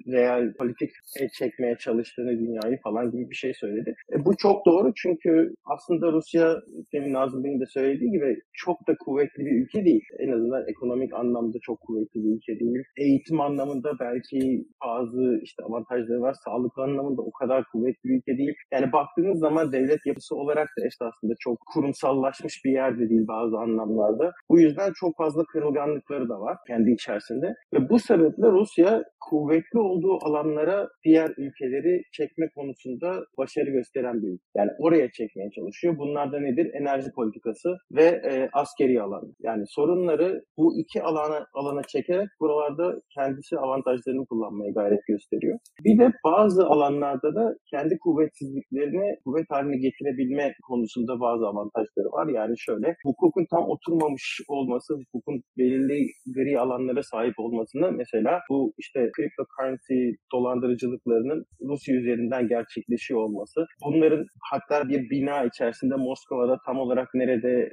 real 0.07 0.53
politik 0.59 0.91
çekmeye 1.39 1.77
çalıştığını 1.79 2.39
dünyayı 2.39 2.81
falan 2.85 3.11
gibi 3.11 3.31
bir 3.31 3.35
şey 3.35 3.55
söyledi. 3.55 3.95
E, 4.13 4.25
bu 4.25 4.37
çok 4.37 4.67
doğru 4.67 4.93
çünkü 4.97 5.55
aslında 5.65 6.13
Rusya 6.13 6.57
demin 6.93 7.13
Nazım 7.13 7.45
Bey'in 7.45 7.61
de 7.61 7.67
söylediği 7.67 8.11
gibi 8.11 8.37
çok 8.53 8.89
da 8.89 8.97
kuvvetli 9.05 9.45
bir 9.47 9.63
ülke 9.63 9.85
değil. 9.85 10.05
En 10.19 10.33
azından 10.33 10.69
ekonomik 10.69 11.15
anlamda 11.15 11.59
çok 11.63 11.81
kuvvetli 11.81 12.25
bir 12.25 12.37
ülke 12.37 12.61
değil. 12.61 12.83
Eğitim 12.97 13.41
anlamında 13.41 13.99
belki 14.01 14.36
bazı 14.85 15.41
işte 15.43 15.63
avantajları 15.63 16.21
var. 16.21 16.37
Sağlık 16.45 16.79
anlamında 16.79 17.23
o 17.23 17.33
kadar 17.33 17.65
kuvvetli 17.73 18.09
bir 18.09 18.17
ülke 18.17 18.39
değil. 18.39 18.55
Yani 18.73 18.93
baktığınız 18.93 19.39
zaman 19.39 19.73
devlet 19.73 20.07
yapısı 20.07 20.37
olarak 20.37 20.69
da 20.79 21.07
aslında 21.07 21.35
çok 21.41 21.59
kurumsallaşmış 21.73 22.65
bir 22.65 22.73
yer 22.73 22.99
de 22.99 23.09
değil 23.11 23.27
bazı 23.29 23.59
anlamlarda. 23.59 24.33
Bu 24.51 24.61
yüzden 24.61 24.93
çok 25.01 25.17
fazla 25.17 25.45
kırılganlıkları 25.45 26.29
da 26.29 26.41
var 26.41 26.57
kendi 26.67 26.91
içerisinde. 26.91 27.55
Ve 27.73 27.89
bu 27.89 27.99
sebeple 27.99 28.51
Rusya 28.51 29.05
kuvvetli 29.31 29.79
olduğu 29.79 30.19
alanlara 30.27 30.89
diğer 31.05 31.31
ülkeleri 31.37 32.03
çekme 32.13 32.49
konusunda 32.55 33.25
başarı 33.39 33.71
gösteren 33.71 34.23
bir 34.23 34.29
ülke. 34.29 34.45
Yani 34.57 34.71
oraya 34.79 35.11
çekmeye 35.13 35.51
çalışıyor. 35.51 35.99
Bunlar 35.99 36.33
da 36.33 36.41
nedir? 36.41 36.71
Enerji 36.75 37.11
politikası 37.13 37.77
ve 37.93 38.05
e, 38.05 38.49
askeri 38.53 39.03
alan. 39.03 39.35
Yani 39.41 39.65
sorunları 39.67 40.45
bu 40.57 40.81
iki 40.81 41.03
alana 41.03 41.47
alana 41.55 41.83
çekerek 41.83 42.29
buralarda 42.41 43.01
kendisi 43.15 43.59
avantajlarını 43.59 44.16
kullanmaya 44.25 44.71
gayret 44.73 45.07
gösteriyor. 45.07 45.59
Bir 45.85 45.99
de 45.99 46.13
bazı 46.25 46.67
alanlarda 46.67 47.35
da 47.35 47.55
kendi 47.71 47.99
kuvvetsizliklerini 47.99 49.17
kuvvet 49.25 49.47
haline 49.51 49.77
getirebilme 49.77 50.55
konusunda 50.69 51.21
bazı 51.21 51.47
avantajları 51.47 52.09
var. 52.17 52.27
Yani 52.39 52.55
şöyle 52.59 52.97
hukukun 53.05 53.47
tam 53.51 53.65
oturmamış 53.75 54.41
olması, 54.49 54.95
hukukun 54.95 55.43
belirli 55.59 55.99
gri 56.35 56.61
alanlara 56.61 57.03
sahip 57.03 57.35
olmasını 57.39 57.93
mesela 57.93 58.41
bu 58.51 58.73
işte 58.79 59.11
cryptocurrency 59.17 59.99
dolandırıcılıklarının 60.33 61.45
Rusya 61.69 61.95
üzerinden 61.97 62.49
gerçekleşiyor 62.49 63.21
olması. 63.21 63.61
Bunların 63.85 64.27
hatta 64.51 64.89
bir 64.89 65.11
bina 65.11 65.45
içerisinde 65.45 65.95
Moskova'da 65.97 66.57
tam 66.67 66.79
olarak 66.79 67.09
nerede 67.15 67.73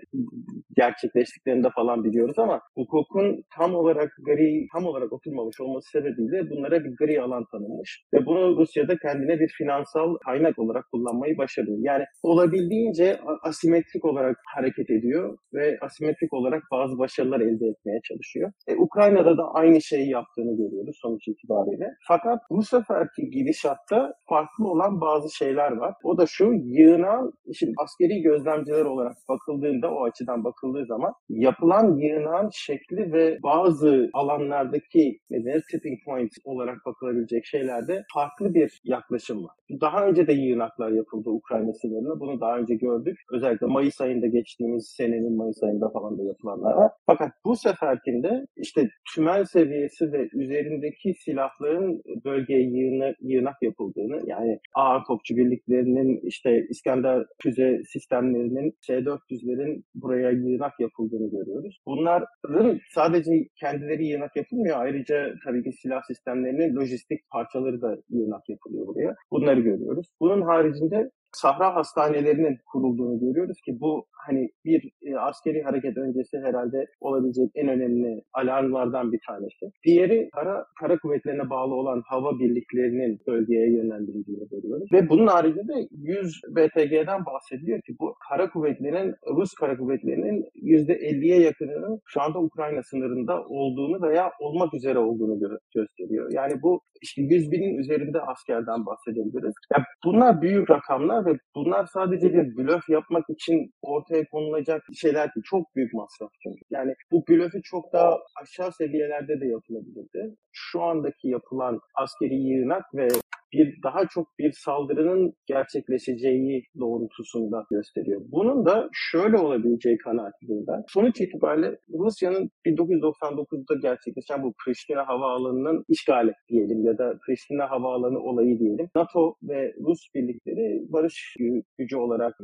gerçekleştiklerini 0.77 1.63
de 1.63 1.69
falan 1.75 2.03
biliyoruz 2.03 2.39
ama 2.39 2.61
hukukun 2.75 3.43
tam 3.57 3.75
olarak 3.75 4.11
gri, 4.25 4.67
tam 4.73 4.85
olarak 4.85 5.13
oturmamış 5.13 5.61
olması 5.61 5.89
sebebiyle 5.89 6.32
bunlara 6.49 6.83
bir 6.83 6.95
gri 6.99 7.21
alan 7.21 7.45
tanınmış 7.51 8.03
ve 8.13 8.25
bunu 8.25 8.57
Rusya'da 8.57 8.97
kendine 8.97 9.39
bir 9.39 9.47
finansal 9.47 10.15
kaynak 10.25 10.59
olarak 10.59 10.85
kullanmayı 10.91 11.37
başarıyor. 11.37 11.77
Yani 11.81 12.03
olabildiğince 12.23 13.19
asimetrik 13.43 14.05
olarak 14.05 14.37
hareket 14.55 14.89
ediyor 14.89 15.37
ve 15.53 15.77
asimetrik 15.81 16.33
olarak 16.33 16.63
bazı 16.71 16.97
başarılar 16.99 17.39
elde 17.39 17.65
etmeye 17.65 17.99
çalışıyor. 18.07 18.51
E, 18.67 18.75
Ukrayna'da 18.75 19.37
da 19.37 19.43
aynı 19.53 19.81
şeyi 19.81 20.09
yaptığını 20.09 20.57
görüyoruz 20.57 20.97
sonuç 21.01 21.27
itibariyle. 21.27 21.87
Fakat 22.07 22.39
bu 22.49 22.63
seferki 22.63 23.29
gidişatta 23.31 24.13
farklı 24.29 24.67
olan 24.67 25.01
bazı 25.01 25.35
şeyler 25.35 25.71
var. 25.71 25.93
O 26.03 26.17
da 26.17 26.25
şu 26.27 26.53
yığınan, 26.53 27.31
şimdi 27.59 27.73
askeri 27.83 28.21
gözlemciler 28.21 28.85
olarak 28.85 29.15
bakıldığında 29.29 29.91
o 29.91 30.03
açıdan 30.03 30.43
bakıldığı 30.43 30.85
zaman 30.85 31.13
yapılan 31.29 31.97
yığınan 31.97 32.49
şekli 32.53 33.13
ve 33.13 33.37
bazı 33.43 34.09
alanlardaki 34.13 35.17
ne 35.29 35.61
tipping 35.71 35.99
point 36.05 36.22
olarak 36.45 36.77
bakılabilecek 36.85 37.45
şeylerde 37.45 38.03
farklı 38.13 38.53
bir 38.53 38.81
yaklaşım 38.83 39.43
var. 39.43 39.55
Daha 39.81 40.07
önce 40.07 40.27
de 40.27 40.33
yığınaklar 40.33 40.91
yapıldı 40.91 41.29
Ukrayna 41.29 41.73
sınırına. 41.73 42.19
Bunu 42.19 42.41
daha 42.41 42.57
önce 42.57 42.75
gördük. 42.75 43.17
Özellikle 43.31 43.67
Mayıs 43.67 44.01
ayında 44.01 44.27
geçtiğimiz 44.27 44.93
senenin 44.97 45.37
Mayıs 45.37 45.63
ayında 45.63 45.89
falan 45.89 46.17
da 46.17 46.23
yapılanlar. 46.23 46.91
Fakat 47.05 47.31
bu 47.45 47.55
seferkinde 47.55 48.45
işte 48.57 48.89
tümel 49.15 49.45
seviyesi 49.45 50.11
ve 50.11 50.29
üzerindeki 50.33 51.13
silahların 51.13 52.01
bölgeye 52.25 52.61
yığını, 52.61 53.15
yığınak 53.21 53.55
yapıldığını 53.61 54.21
yani 54.25 54.59
ağır 54.75 55.01
topçu 55.07 55.37
birliklerinin 55.37 56.19
işte 56.23 56.65
İskender 56.69 57.25
füze 57.41 57.81
sistemlerinin 57.87 58.73
S-400'lerin 58.81 59.83
buraya 59.95 60.31
yığınak 60.31 60.79
yapıldığını 60.79 61.31
görüyoruz. 61.31 61.81
Bunların 61.85 62.79
sadece 62.89 63.31
kendileri 63.59 64.05
yığınak 64.05 64.35
yapılmıyor. 64.35 64.77
Ayrıca 64.79 65.33
tabii 65.45 65.63
ki 65.63 65.71
silah 65.71 66.01
sistemlerinin 66.13 66.75
lojistik 66.75 67.29
parçaları 67.29 67.81
da 67.81 67.97
yığınak 68.09 68.49
yapılıyor 68.49 68.87
buraya. 68.87 69.15
Bunları 69.31 69.59
görüyoruz. 69.59 70.07
Bunun 70.19 70.41
haricinde 70.41 71.11
Sahra 71.33 71.75
hastanelerinin 71.75 72.57
kurulduğunu 72.71 73.19
görüyoruz 73.19 73.57
ki 73.65 73.77
bu 73.79 74.05
hani 74.25 74.49
bir 74.65 74.91
e, 75.01 75.17
askeri 75.17 75.63
hareket 75.63 75.97
öncesi 75.97 76.37
herhalde 76.37 76.85
olabilecek 77.01 77.51
en 77.55 77.67
önemli 77.67 78.21
alarmlardan 78.33 79.11
bir 79.11 79.19
tanesi. 79.27 79.65
Diğeri 79.85 80.29
kara, 80.35 80.65
kara 80.79 80.97
kuvvetlerine 80.97 81.49
bağlı 81.49 81.73
olan 81.75 82.01
hava 82.05 82.39
birliklerinin 82.39 83.19
bölgeye 83.27 83.71
yönlendirildiğini 83.71 84.47
görüyoruz. 84.51 84.87
Ve 84.93 85.09
bunun 85.09 85.27
haricinde 85.27 85.73
100 85.91 86.41
BTG'den 86.55 87.25
bahsediliyor 87.25 87.81
ki 87.81 87.93
bu 87.99 88.15
kara 88.29 88.49
kuvvetlerin, 88.49 89.15
Rus 89.37 89.53
kara 89.53 89.77
kuvvetlerinin 89.77 90.45
%50'ye 90.55 91.39
yakınının 91.39 91.99
şu 92.05 92.21
anda 92.21 92.39
Ukrayna 92.39 92.83
sınırında 92.83 93.43
olduğunu 93.43 94.01
veya 94.01 94.31
olmak 94.39 94.73
üzere 94.73 94.99
olduğunu 94.99 95.33
gö- 95.33 95.59
gösteriyor. 95.75 96.31
Yani 96.31 96.53
bu 96.61 96.81
işte 97.01 97.21
100 97.21 97.51
binin 97.51 97.77
üzerinde 97.77 98.21
askerden 98.21 98.85
bahsedebiliriz. 98.85 99.53
Yani 99.73 99.83
bunlar 100.05 100.41
büyük 100.41 100.69
rakamlar 100.69 101.22
ve 101.25 101.37
bunlar 101.55 101.85
sadece 101.93 102.33
bir 102.33 102.57
blöf 102.57 102.89
yapmak 102.89 103.25
için 103.29 103.71
ortaya 103.81 104.23
konulacak 104.31 104.83
şeyler 104.95 105.29
değil. 105.35 105.43
Çok 105.45 105.75
büyük 105.75 105.93
masraf 105.93 106.29
çünkü. 106.43 106.59
Yani 106.71 106.93
bu 107.11 107.23
blöfü 107.29 107.61
çok 107.63 107.93
daha 107.93 108.17
aşağı 108.41 108.71
seviyelerde 108.71 109.41
de 109.41 109.45
yapılabilirdi. 109.47 110.35
Şu 110.51 110.81
andaki 110.81 111.27
yapılan 111.27 111.79
askeri 111.95 112.35
yığınak 112.35 112.83
ve 112.95 113.07
bir 113.53 113.83
daha 113.83 114.07
çok 114.07 114.27
bir 114.39 114.51
saldırının 114.51 115.33
gerçekleşeceği 115.45 116.63
doğrultusunda 116.79 117.65
gösteriyor. 117.71 118.21
Bunun 118.31 118.65
da 118.65 118.89
şöyle 118.93 119.37
olabileceği 119.37 119.97
kanaatindeyim. 119.97 120.65
Sonuç 120.87 121.21
itibariyle 121.21 121.77
Rusya'nın 121.99 122.49
1999'da 122.65 123.75
gerçekleşen 123.81 124.43
bu 124.43 124.53
Priştine 124.65 124.99
havaalanının 125.01 125.85
işgali 125.89 126.33
diyelim 126.49 126.83
ya 126.85 126.97
da 126.97 127.13
Priştine 127.25 127.63
havaalanı 127.63 128.19
olayı 128.19 128.59
diyelim. 128.59 128.87
NATO 128.95 129.35
ve 129.43 129.73
Rus 129.85 129.99
birlikleri 130.15 130.91
barış 130.93 131.35
gücü 131.77 131.97
olarak 131.97 132.35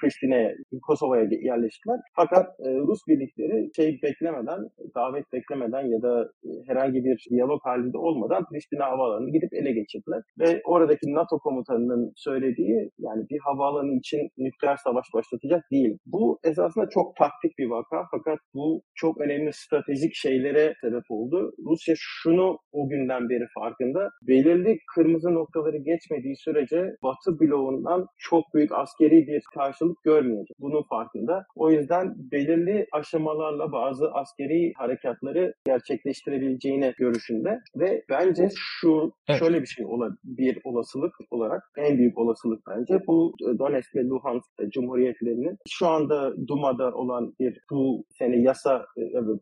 Priştine'ye, 0.00 0.56
Kosova'ya 0.82 1.28
yerleştiler. 1.42 2.00
Fakat 2.16 2.46
Rus 2.60 3.00
birlikleri 3.08 3.70
şey 3.76 3.98
beklemeden, 4.02 4.60
davet 4.94 5.32
beklemeden 5.32 5.86
ya 5.86 6.02
da 6.02 6.30
herhangi 6.66 7.04
bir 7.04 7.26
diyalog 7.30 7.60
halinde 7.64 7.98
olmadan 7.98 8.44
Priştine 8.52 8.82
havaalanını 8.82 9.30
gidip 9.30 9.54
ele 9.54 9.72
geçirdiler. 9.72 10.22
Ve 10.38 10.55
oradaki 10.64 11.14
NATO 11.14 11.38
komutanının 11.38 12.12
söylediği 12.16 12.90
yani 12.98 13.24
bir 13.30 13.38
havaalanı 13.38 13.94
için 13.94 14.30
nükleer 14.38 14.76
savaş 14.76 15.06
başlatacak 15.14 15.64
değil. 15.72 15.98
Bu 16.06 16.38
esasında 16.44 16.88
çok 16.88 17.16
taktik 17.16 17.58
bir 17.58 17.66
vaka 17.66 18.04
fakat 18.10 18.38
bu 18.54 18.82
çok 18.94 19.20
önemli 19.20 19.52
stratejik 19.52 20.14
şeylere 20.14 20.74
sebep 20.80 21.02
oldu. 21.08 21.52
Rusya 21.66 21.94
şunu 21.98 22.58
o 22.72 22.88
günden 22.88 23.28
beri 23.28 23.46
farkında. 23.54 24.10
Belirli 24.22 24.78
kırmızı 24.94 25.34
noktaları 25.34 25.76
geçmediği 25.76 26.36
sürece 26.36 26.96
Batı 27.02 27.40
bloğundan 27.40 28.06
çok 28.18 28.44
büyük 28.54 28.72
askeri 28.72 29.26
bir 29.26 29.42
karşılık 29.54 30.02
görmeyecek. 30.04 30.56
Bunun 30.60 30.82
farkında. 30.82 31.46
O 31.54 31.70
yüzden 31.70 32.14
belirli 32.32 32.86
aşamalarla 32.92 33.72
bazı 33.72 34.12
askeri 34.12 34.72
harekatları 34.76 35.54
gerçekleştirebileceğine 35.66 36.94
görüşünde 36.98 37.58
ve 37.76 38.02
bence 38.10 38.48
şu 38.54 39.12
evet. 39.28 39.40
şöyle 39.40 39.60
bir 39.62 39.66
şey 39.66 39.86
olabilir 39.86 40.45
bir 40.46 40.58
olasılık 40.64 41.14
olarak 41.30 41.62
en 41.76 41.98
büyük 41.98 42.18
olasılık 42.18 42.60
bence 42.68 43.06
bu 43.06 43.32
Donetsk 43.58 43.96
ve 43.96 44.04
Luhansk 44.04 44.46
Cumhuriyetlerinin 44.68 45.56
şu 45.68 45.86
anda 45.86 46.34
Duma'da 46.48 46.92
olan 46.92 47.34
bir 47.40 47.58
bu 47.70 48.04
sene 48.18 48.36
yasa 48.36 48.86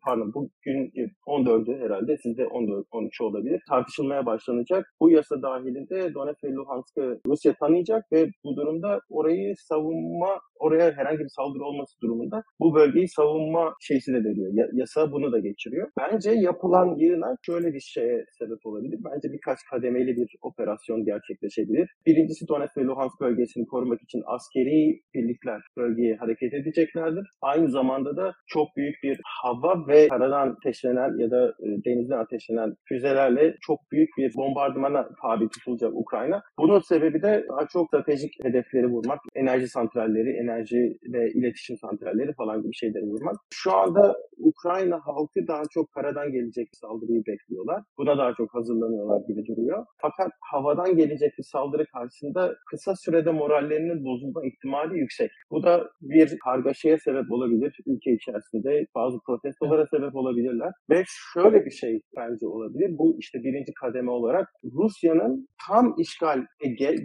pardon 0.03 0.33
bugün 0.35 0.93
14'ü 1.27 1.85
herhalde 1.85 2.17
sizde 2.17 2.47
14 2.47 2.87
13 2.93 3.21
olabilir 3.21 3.63
tartışılmaya 3.69 4.27
başlanacak. 4.27 4.95
Bu 5.01 5.11
yasa 5.11 5.43
dahilinde 5.43 6.15
Donetsk 6.15 6.45
ve 6.45 6.53
Luhansk'ı 6.53 7.21
Rusya 7.27 7.55
tanıyacak 7.55 8.13
ve 8.13 8.31
bu 8.45 8.57
durumda 8.57 9.01
orayı 9.11 9.55
savunma 9.57 10.41
oraya 10.59 10.93
herhangi 10.93 11.19
bir 11.19 11.29
saldırı 11.29 11.65
olması 11.65 12.01
durumunda 12.03 12.43
bu 12.61 12.75
bölgeyi 12.75 13.09
savunma 13.09 13.75
şeysi 13.81 14.13
de 14.13 14.25
veriyor. 14.25 14.51
Ya, 14.53 14.67
yasa 14.73 15.13
bunu 15.13 15.33
da 15.33 15.39
geçiriyor. 15.39 15.89
Bence 16.01 16.31
yapılan 16.31 16.97
yığınak 16.99 17.39
şöyle 17.43 17.75
bir 17.75 17.81
şeye 17.81 18.25
sebep 18.39 18.67
olabilir. 18.67 18.99
Bence 19.05 19.33
birkaç 19.33 19.59
kademeli 19.71 20.17
bir 20.17 20.29
operasyon 20.43 20.94
gerçekleşebilir. 21.01 21.89
Birincisi 22.07 22.49
Donetsk 22.49 22.77
ve 22.77 22.85
Luhansk 22.85 23.21
bölgesini 23.21 23.67
korumak 23.67 24.03
için 24.03 24.23
askeri 24.27 25.01
birlikler 25.15 25.61
bölgeye 25.77 26.17
hareket 26.17 26.55
edeceklerdir. 26.55 27.27
Aynı 27.43 27.71
zamanda 27.71 28.17
da 28.17 28.33
çok 28.47 28.77
büyük 28.77 29.03
bir 29.03 29.21
hava 29.25 29.87
ve 29.89 30.09
karadan 30.09 30.49
ateşlenen 30.49 31.19
ya 31.19 31.31
da 31.31 31.49
e, 31.49 31.67
denizden 31.85 32.19
ateşlenen 32.19 32.75
füzelerle 32.89 33.57
çok 33.61 33.79
büyük 33.93 34.09
bir 34.19 34.35
bombardımana 34.35 35.09
tabi 35.23 35.49
tutulacak 35.49 35.93
Ukrayna. 35.95 36.43
Bunun 36.59 36.81
sebebi 36.81 37.23
de 37.23 37.47
daha 37.49 37.67
çok 37.73 37.87
stratejik 37.87 38.45
hedefleri 38.45 38.87
vurmak, 38.87 39.19
enerji 39.35 39.69
santralleri, 39.69 40.31
enerji 40.31 40.99
ve 41.13 41.31
iletişim 41.31 41.77
santralleri 41.77 42.33
falan 42.33 42.63
gibi 42.63 42.75
şeyleri 42.75 43.05
vurmak. 43.05 43.37
Şu 43.51 43.73
anda 43.73 44.17
Ukrayna 44.39 45.01
halkı 45.05 45.47
daha 45.49 45.63
çok 45.71 45.93
karadan 45.93 46.33
gelecek 46.33 46.69
saldırıyı 46.73 47.23
bekliyorlar. 47.27 47.83
Buna 47.99 48.19
daha 48.19 48.35
çok 48.35 48.55
hazırlanıyorlar 48.55 49.21
gibi 49.29 49.47
duruyor. 49.47 49.87
Fakat 50.01 50.31
havadan 50.75 50.97
gelecek 50.97 51.33
bir 51.39 51.43
saldırı 51.43 51.87
karşısında 51.87 52.55
kısa 52.71 52.97
sürede 52.97 53.31
morallerinin 53.31 54.05
bozulma 54.05 54.41
ihtimali 54.45 54.99
yüksek. 54.99 55.31
Bu 55.51 55.63
da 55.63 55.91
bir 56.01 56.39
kargaşaya 56.45 56.99
sebep 56.99 57.33
olabilir 57.33 57.77
ülke 57.87 58.13
içerisinde. 58.13 58.87
Bazı 58.95 59.19
protestolara 59.27 59.87
sebep 59.87 60.17
olabilirler. 60.17 60.73
Ve 60.91 61.03
şöyle 61.35 61.65
bir 61.65 61.71
şey 61.71 62.01
bence 62.17 62.47
olabilir. 62.47 62.91
Bu 62.99 63.17
işte 63.19 63.39
birinci 63.39 63.73
kademe 63.81 64.11
olarak 64.11 64.49
Rusya'nın 64.65 65.49
tam 65.69 65.95
işgal 65.99 66.39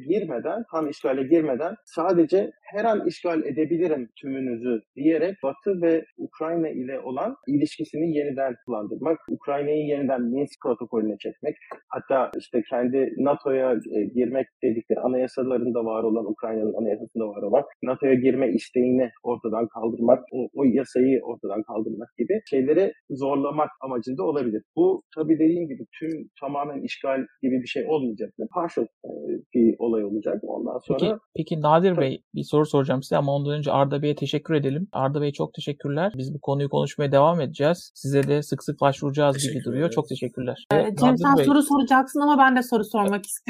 girmeden, 0.10 0.64
tam 0.72 0.90
işgale 0.90 1.24
girmeden 1.24 1.76
sadece 1.86 2.52
her 2.74 2.86
an 2.86 3.08
işgal 3.08 3.44
edebilirim 3.44 4.10
tümünüzü 4.22 4.82
diyerek 4.96 5.36
Batı 5.44 5.82
ve 5.82 6.06
Ukrayna 6.18 6.70
ile 6.70 7.00
olan 7.00 7.36
ilişkisini 7.48 8.18
yeniden 8.18 8.56
kullandırmak, 8.66 9.18
Ukrayna'yı 9.30 9.86
yeniden 9.86 10.22
Minsk 10.22 10.62
protokolüne 10.64 11.18
çekmek, 11.18 11.56
hatta 11.88 12.32
işte 12.40 12.62
kendi 12.70 13.14
NATO'ya 13.18 13.59
e, 13.60 14.03
girmek 14.15 14.48
dedikleri 14.64 14.99
anayasalarında 14.99 15.86
var 15.86 16.03
olan, 16.03 16.26
Ukrayna'nın 16.26 16.73
anayasasında 16.81 17.27
var 17.27 17.41
olan 17.41 17.64
NATO'ya 17.84 18.14
girme 18.14 18.48
isteğini 18.49 19.10
ortadan 19.23 19.68
kaldırmak, 19.68 20.19
o, 20.34 20.48
o 20.53 20.64
yasayı 20.64 21.19
ortadan 21.23 21.64
kaldırmak 21.64 22.10
gibi 22.18 22.41
şeyleri 22.49 22.91
zorlamak 23.10 23.69
amacında 23.81 24.23
olabilir. 24.23 24.64
Bu 24.76 25.03
tabii 25.15 25.40
dediğim 25.40 25.68
gibi 25.68 25.84
tüm 25.99 26.11
tamamen 26.41 26.81
işgal 26.81 27.19
gibi 27.41 27.61
bir 27.61 27.68
şey 27.68 27.86
olmayacaktır. 27.88 28.48
Partial 28.53 28.86
e, 28.86 29.11
bir 29.53 29.76
olay 29.80 30.03
olacak. 30.03 30.36
Ondan 30.44 30.77
sonra... 30.77 30.99
Peki, 30.99 31.14
peki 31.36 31.61
Nadir 31.61 31.98
Bey 31.98 32.23
bir 32.36 32.44
soru 32.44 32.65
soracağım 32.65 33.03
size 33.03 33.18
ama 33.18 33.36
ondan 33.36 33.53
önce 33.57 33.72
Arda 33.72 34.02
Bey'e 34.02 34.15
teşekkür 34.15 34.53
edelim. 34.53 34.88
Arda 34.91 35.22
Bey 35.22 35.31
çok 35.31 35.53
teşekkürler. 35.53 36.14
Biz 36.18 36.34
bu 36.34 36.40
konuyu 36.41 36.69
konuşmaya 36.69 37.11
devam 37.11 37.41
edeceğiz. 37.41 37.91
Size 37.95 38.23
de 38.27 38.41
sık 38.44 38.64
sık 38.64 38.81
başvuracağız 38.81 39.38
gibi 39.48 39.64
duruyor. 39.64 39.90
Çok 39.90 40.10
teşekkürler. 40.10 40.68
Ee, 40.73 40.95
Cem 41.02 41.18
sen 41.18 41.38
Bey... 41.38 41.45
soru 41.45 41.61
soracaksın 41.64 42.19
ama 42.19 42.38
ben 42.44 42.56
de 42.56 42.64
soru 42.64 42.84
sormak 42.84 43.26
istiyorum. 43.26 43.49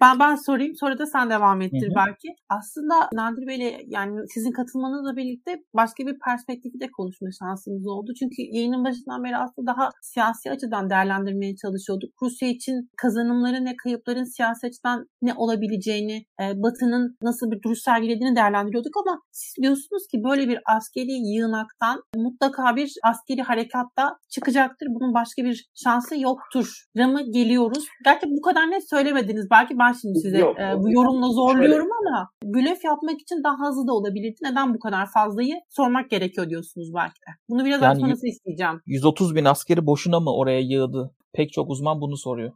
Ben 0.00 0.18
ben 0.18 0.34
sorayım 0.34 0.74
sonra 0.76 0.98
da 0.98 1.06
sen 1.06 1.30
devam 1.30 1.62
ettir 1.62 1.88
Hı-hı. 1.88 1.94
belki. 1.96 2.28
Aslında 2.48 2.94
Nadir 3.12 3.46
Bey'le 3.46 3.80
yani 3.86 4.20
sizin 4.34 4.52
katılmanızla 4.52 5.16
birlikte 5.16 5.62
başka 5.74 6.06
bir 6.06 6.18
perspektifi 6.18 6.80
de 6.80 6.90
konuşma 6.90 7.28
şansımız 7.38 7.86
oldu. 7.86 8.12
Çünkü 8.18 8.42
yayının 8.56 8.84
başından 8.84 9.24
beri 9.24 9.36
aslında 9.36 9.66
daha 9.66 9.90
siyasi 10.02 10.50
açıdan 10.50 10.90
değerlendirmeye 10.90 11.56
çalışıyorduk. 11.56 12.10
Rusya 12.22 12.48
için 12.48 12.90
kazanımların 12.96 13.66
ve 13.66 13.76
kayıpların 13.84 14.24
siyasi 14.24 14.66
açıdan 14.66 15.06
ne 15.22 15.34
olabileceğini, 15.34 16.24
e, 16.40 16.44
Batı'nın 16.62 17.16
nasıl 17.22 17.50
bir 17.50 17.62
duruş 17.62 17.78
sergilediğini 17.78 18.36
değerlendiriyorduk 18.36 18.96
ama 18.96 19.20
siz 19.32 19.62
diyorsunuz 19.62 20.06
ki 20.06 20.24
böyle 20.24 20.48
bir 20.48 20.58
askeri 20.76 21.12
yığınaktan 21.12 22.02
mutlaka 22.16 22.76
bir 22.76 22.92
askeri 23.04 23.42
harekatta 23.42 24.16
çıkacaktır. 24.28 24.86
Bunun 24.90 25.14
başka 25.14 25.44
bir 25.44 25.66
şansı 25.74 26.20
yoktur. 26.20 26.84
Ramı 26.96 27.32
geliyoruz. 27.32 27.84
Gerçi 28.04 28.26
bu 28.26 28.40
kadar 28.40 28.70
net 28.70 28.90
söylemediniz. 28.90 29.33
Belki 29.50 29.78
ben 29.78 29.92
şimdi 29.92 30.18
size 30.18 30.38
Yok, 30.38 30.60
e, 30.60 30.78
bu 30.78 30.90
yorumla 30.92 31.28
zorluyorum 31.28 31.88
şöyle. 31.88 32.08
ama 32.08 32.30
blöf 32.44 32.84
yapmak 32.84 33.20
için 33.20 33.44
daha 33.44 33.68
hızlı 33.68 33.86
da 33.86 33.92
olabilirdi. 33.92 34.36
Neden 34.42 34.74
bu 34.74 34.78
kadar 34.78 35.06
fazlayı 35.10 35.54
sormak 35.70 36.10
gerekiyor 36.10 36.50
diyorsunuz 36.50 36.94
belki 36.94 37.20
de. 37.20 37.30
Bunu 37.48 37.64
biraz 37.64 37.82
yani 37.82 38.00
sonrası 38.00 38.26
isteyeceğim. 38.26 38.80
130 38.86 39.34
bin 39.34 39.44
askeri 39.44 39.86
boşuna 39.86 40.20
mı 40.20 40.36
oraya 40.36 40.60
yığdı? 40.60 41.10
Pek 41.32 41.52
çok 41.52 41.70
uzman 41.70 42.00
bunu 42.00 42.16
soruyor. 42.16 42.52